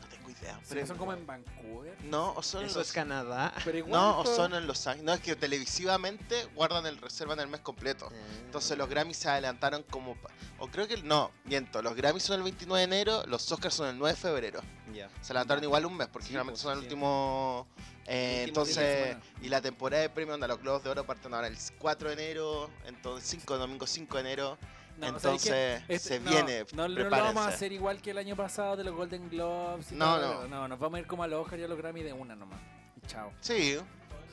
No 0.02 0.07
tengo 0.07 0.30
idea. 0.30 0.60
Pero- 0.69 0.88
son 0.88 0.98
como 0.98 1.14
en 1.14 1.26
Vancouver. 1.26 1.98
No, 2.03 2.34
o 2.34 2.44
son 2.44 2.65
Eso 2.65 2.80
los... 2.80 2.88
es 2.88 2.94
Canadá. 2.94 3.53
Pero. 3.65 3.88
No, 3.88 4.19
o 4.19 4.26
son 4.26 4.53
en 4.53 4.68
Los 4.68 4.86
Ángeles. 4.88 5.06
No, 5.06 5.14
es 5.14 5.19
que 5.22 5.36
televisivamente 5.36 6.45
guardan 6.56 6.86
el 6.86 6.98
reservan 6.98 7.40
el 7.40 7.48
mes 7.48 7.61
completo. 7.61 8.10
Entonces 8.45 8.77
los 8.77 8.90
Grammys 8.90 9.18
se 9.18 9.30
adelantaron 9.30 9.84
como... 9.84 10.18
O 10.60 10.68
creo 10.68 10.88
que... 10.88 10.98
No, 11.03 11.31
miento. 11.45 11.81
Los 11.81 11.95
Grammys 11.95 12.23
son 12.23 12.38
el 12.38 12.44
29 12.44 12.80
de 12.80 12.84
enero, 12.84 13.23
los 13.27 13.49
Oscars 13.52 13.73
son 13.76 13.88
el 13.90 13.98
9 13.98 14.15
de 14.15 14.22
febrero. 14.22 14.61
Ya. 14.94 15.10
Se 15.22 15.31
adelantaron 15.34 15.64
igual 15.64 15.86
un 15.86 15.95
mes, 15.98 16.07
porque 16.07 16.26
Sí, 16.26 16.31
generalmente 16.31 16.57
pues, 16.57 16.61
son 16.64 16.73
el 16.73 16.80
sí. 16.80 16.86
último... 16.86 17.68
eh, 18.10 18.44
entonces, 18.48 19.15
y 19.41 19.49
la 19.49 19.61
temporada 19.61 20.02
de 20.02 20.10
premios, 20.10 20.34
onda, 20.36 20.48
los 20.48 20.60
Globos 20.60 20.84
de 20.84 20.90
Oro 20.90 21.06
parten 21.06 21.34
ahora 21.34 21.48
el 21.48 21.57
4 21.77 22.10
de 22.10 22.14
enero, 22.14 22.69
entonces 22.86 23.30
5 23.30 23.57
domingo 23.57 23.86
5 23.88 24.15
de 24.18 24.22
enero, 24.22 24.57
No, 24.98 25.07
entonces 25.07 25.81
Este- 25.88 25.99
se 25.99 26.19
no, 26.19 26.30
viene, 26.31 26.65
No, 26.73 26.88
no 26.90 27.03
lo 27.06 27.10
vamos 27.10 27.45
a 27.45 27.49
hacer 27.49 27.72
igual 27.72 28.02
que 28.02 28.11
el 28.11 28.18
año 28.18 28.36
pasado 28.36 28.76
de 28.76 28.84
los 28.84 28.94
Golden 28.95 29.30
Globes. 29.30 29.91
y 29.94 29.95
No, 29.95 30.18
todo, 30.19 30.41
no. 30.41 30.48
No, 30.48 30.68
nos 30.68 30.77
vamos 30.80 30.98
a 30.98 30.99
ir 31.02 31.07
como 31.07 31.23
a 31.23 31.27
los 31.27 31.41
Oscar 31.44 31.57
y 31.60 31.64
a 31.64 31.68
los 31.69 31.77
Grammy 31.77 32.03
de 32.03 32.11
una 32.11 32.36
nomás. 32.36 32.60
Y 32.98 33.07
chao. 33.07 33.31
Sí, 33.40 33.77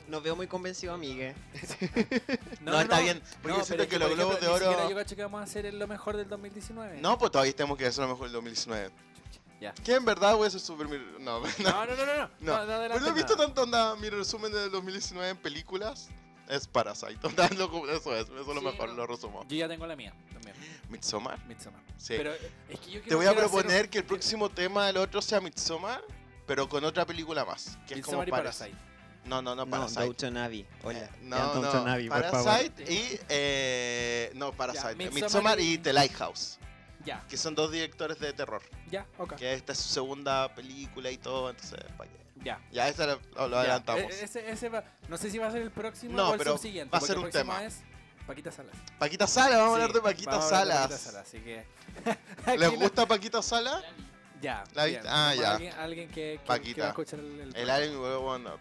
No 0.09 0.19
veo 0.21 0.35
muy 0.35 0.47
convencido, 0.47 0.93
amigue. 0.93 1.35
no, 2.61 2.79
está 2.81 2.99
bien, 2.99 3.21
porque 3.41 3.57
No, 3.57 3.63
siento 3.63 3.87
que, 3.87 3.97
por 3.99 4.07
los 4.09 4.17
Globos 4.17 4.35
ejemplo, 4.37 4.59
de 4.59 4.65
Oro... 4.75 4.89
yo 4.89 4.95
cacho 4.95 5.15
que 5.15 5.21
vamos 5.21 5.39
a 5.41 5.43
hacer 5.43 5.73
lo 5.73 5.87
mejor 5.87 6.17
del 6.17 6.27
2019. 6.27 6.99
No, 7.01 7.17
pues 7.17 7.31
todavía 7.31 7.53
tenemos 7.55 7.77
que 7.77 7.85
hacer 7.85 8.03
lo 8.03 8.09
mejor 8.09 8.25
del 8.27 8.33
2019. 8.33 8.89
Ya. 9.59 9.73
Que 9.73 9.95
en 9.95 10.05
verdad 10.05 10.35
voy 10.35 10.47
a 10.47 10.49
ser 10.51 10.59
súper... 10.61 10.87
No, 10.87 11.39
no, 11.39 11.39
No, 11.39 11.85
no, 11.85 11.95
no, 11.95 12.05
no. 12.05 12.29
No, 12.39 12.65
No, 12.65 12.65
no, 12.65 12.93
Pero 12.93 12.99
no 12.99 13.07
he 13.07 13.13
visto 13.13 13.33
nada. 13.35 13.45
tanto 13.47 13.63
onda, 13.63 13.95
mi 13.95 14.09
resumen 14.09 14.51
del 14.51 14.69
2019 14.69 15.29
en 15.29 15.37
películas 15.37 16.09
es 16.47 16.67
Parasite. 16.67 17.17
Onda, 17.27 17.49
lo- 17.57 17.89
eso 17.89 18.15
es, 18.15 18.25
eso 18.25 18.39
es 18.39 18.47
lo 18.47 18.59
Sí, 18.59 18.65
mejor, 18.65 18.89
no. 18.89 18.95
lo 18.95 19.07
resumo. 19.07 19.43
Yo 19.47 19.57
ya 19.57 19.67
tengo 19.67 19.85
la 19.87 19.95
mía 19.95 20.13
también. 20.31 20.55
Midsommar. 20.89 21.43
Midsommar. 21.47 21.81
Sí. 21.97 22.13
Pero 22.17 22.33
es 22.69 22.79
que 22.79 22.91
yo 22.91 23.01
Te 23.01 23.15
voy 23.15 23.25
a 23.25 23.33
proponer 23.35 23.85
un- 23.85 23.87
que 23.89 23.97
el 23.97 24.05
próximo 24.05 24.49
tema 24.49 24.85
del 24.87 24.97
otro 24.97 25.21
sea 25.21 25.41
Midsommar, 25.41 26.03
pero 26.45 26.69
con 26.69 26.83
otra 26.85 27.05
película 27.05 27.43
más. 27.43 27.77
Que 27.87 27.95
es 27.95 28.05
como 28.05 28.23
y 28.23 28.27
Parasite. 28.29 28.69
Parasite. 28.71 28.87
No, 29.25 29.41
no, 29.41 29.55
no, 29.55 29.65
No, 29.65 29.69
Parasite. 29.71 30.65
Hola. 30.83 30.99
Eh, 30.99 31.09
no, 31.23 31.37
no, 31.55 31.71
favor. 31.71 32.09
Parasite 32.09 32.93
y... 32.93 33.19
Eh, 33.27 34.31
no, 34.35 34.53
Parasite. 34.53 34.95
Midsommar 34.95 35.13
Midsommar 35.23 35.59
y 35.59 35.73
y- 35.73 35.77
The 35.79 35.91
Lighthouse. 35.91 36.59
Ya, 37.07 37.23
Que 37.29 37.37
son 37.37 37.55
dos 37.55 37.71
directores 37.71 38.19
de 38.19 38.33
terror. 38.33 38.61
ya, 38.91 39.05
ok. 39.17 39.35
Que 39.35 39.53
esta 39.53 39.71
es 39.71 39.79
su 39.79 39.87
segunda 39.89 40.53
película 40.53 41.09
y 41.09 41.17
todo, 41.17 41.49
entonces... 41.49 41.79
pa' 41.97 42.03
que- 42.05 42.17
Ya. 42.43 42.59
Ya, 42.71 42.87
esta 42.89 43.05
lo, 43.07 43.15
lo 43.35 43.49
ya. 43.49 43.59
adelantamos. 43.61 44.03
E- 44.11 44.23
ese, 44.25 44.49
ese 44.51 44.67
va, 44.69 44.83
no 45.07 45.15
sé 45.17 45.31
si 45.31 45.37
va 45.37 45.47
a 45.47 45.51
ser 45.51 45.61
el 45.61 45.71
próximo 45.71 46.15
No, 46.17 46.29
o 46.29 46.33
el 46.33 46.37
pero 46.37 46.51
subsiguiente. 46.53 46.91
va 46.91 46.97
a 46.97 47.01
ser 47.01 47.17
un 47.17 47.29
tema. 47.31 47.63
es 47.63 47.79
Paquita 48.27 48.51
Salas. 48.51 48.75
Paquita 48.99 49.25
Sala, 49.25 49.57
vamos 49.57 49.73
a 49.73 49.77
Sí, 49.77 49.81
hablar 49.83 49.93
de 49.95 50.01
Paquita 50.01 50.31
vamos 50.31 50.51
a 50.51 50.59
hablar 50.61 50.89
de 50.89 50.97
Salas. 50.97 50.97
Paquita 50.97 51.11
Salas, 51.11 51.27
así 51.27 51.39
que... 52.45 52.57
¿Les 52.57 52.75
gusta 52.75 53.05
Paquita 53.05 53.41
Sala? 53.41 53.81
Ya. 54.41 54.63
¿La 54.73 54.83
bien. 54.85 55.01
Ah, 55.07 55.33
ya. 55.33 55.51
Alguien, 55.53 55.73
alguien 55.75 56.07
que, 56.09 56.13
que, 56.13 56.39
que 56.39 56.45
Paquita. 56.45 56.81
va 56.81 56.87
a 56.87 56.89
escuchar 56.89 57.19
el, 57.19 57.39
el 57.39 57.55
El 57.55 57.69
área, 57.69 57.89
bueno, 58.19 58.53
eh, 58.55 58.57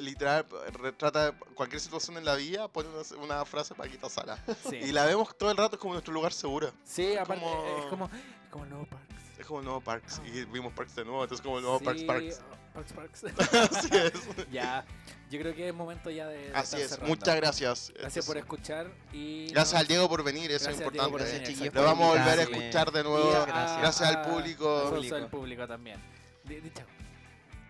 literal, 0.00 0.46
retrata 0.80 1.32
cualquier 1.54 1.80
situación 1.80 2.16
en 2.16 2.24
la 2.24 2.34
vida, 2.34 2.68
pone 2.68 2.88
una, 2.88 3.22
una 3.22 3.44
frase 3.44 3.74
Paquita 3.74 4.08
Sala. 4.08 4.38
Sí. 4.68 4.76
Y 4.76 4.92
la 4.92 5.04
vemos 5.04 5.36
todo 5.36 5.50
el 5.50 5.56
rato 5.56 5.78
como 5.78 5.92
nuestro 5.94 6.14
lugar 6.14 6.32
seguro. 6.32 6.72
Sí, 6.84 7.16
aparte 7.16 7.42
como- 7.42 7.78
es 7.78 7.84
como, 7.86 8.04
es 8.06 8.50
como 8.50 8.64
el 8.64 8.70
nuevo 8.70 8.86
Parks. 8.86 9.06
Es 9.38 9.46
como 9.46 9.58
el 9.60 9.64
nuevo 9.66 9.80
Parks. 9.82 10.20
Y 10.26 10.44
vimos 10.46 10.72
Parks 10.72 10.94
de 10.96 11.04
nuevo, 11.04 11.22
entonces 11.22 11.44
como 11.44 11.58
el 11.58 11.62
nuevo 11.64 11.78
Parks 11.80 12.00
Sí, 12.00 12.06
Parks. 12.06 12.40
oh, 12.40 12.74
Parks 12.74 12.92
Parks. 12.92 13.24
Así 13.76 13.88
es. 13.92 14.12
ya, 14.50 14.86
yo 15.30 15.38
creo 15.40 15.54
que 15.54 15.68
es 15.68 15.74
momento 15.74 16.08
ya 16.10 16.26
de. 16.26 16.38
de 16.48 16.54
Así 16.56 16.80
es. 16.80 16.88
cerrando. 16.88 17.08
Muchas 17.14 17.36
gracias. 17.36 17.92
Gracias 17.94 18.16
Esto 18.16 18.30
por 18.30 18.36
es- 18.38 18.42
escuchar 18.44 18.90
y. 19.12 19.48
Gracias 19.50 19.74
nos- 19.74 19.80
al 19.82 19.86
Diego 19.88 20.08
por 20.08 20.24
venir, 20.24 20.50
eso 20.52 20.70
es 20.70 20.78
Gracias, 20.78 20.86
importante. 21.06 21.24
venir, 21.32 21.46
Chiquillos, 21.48 21.74
Lo 21.74 21.82
vamos 21.82 22.06
a 22.16 22.18
volver 22.22 22.38
a 22.38 22.42
escuchar 22.42 22.90
de 22.92 23.02
nuevo. 23.04 23.30
a- 23.36 23.44
gracias. 23.46 23.78
Gracias 23.78 24.08
al 24.08 24.22
público. 24.22 24.88
Público. 24.90 25.16
al 25.16 25.28
público 25.28 25.68
también. 25.68 26.00
Di 26.44 26.62
chao. 26.72 26.86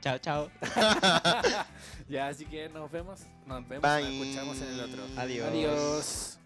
Chao, 0.07 0.19
chao. 0.19 0.51
ya, 2.09 2.29
así 2.29 2.45
que 2.45 2.69
nos 2.69 2.89
vemos. 2.93 3.23
Nos 3.45 3.67
vemos. 3.67 3.83
Bye. 3.83 4.05
Nos 4.05 4.13
escuchamos 4.13 4.63
en 4.63 4.69
el 4.69 4.81
otro. 4.81 5.03
Adiós. 5.17 5.49
Adiós. 5.49 6.39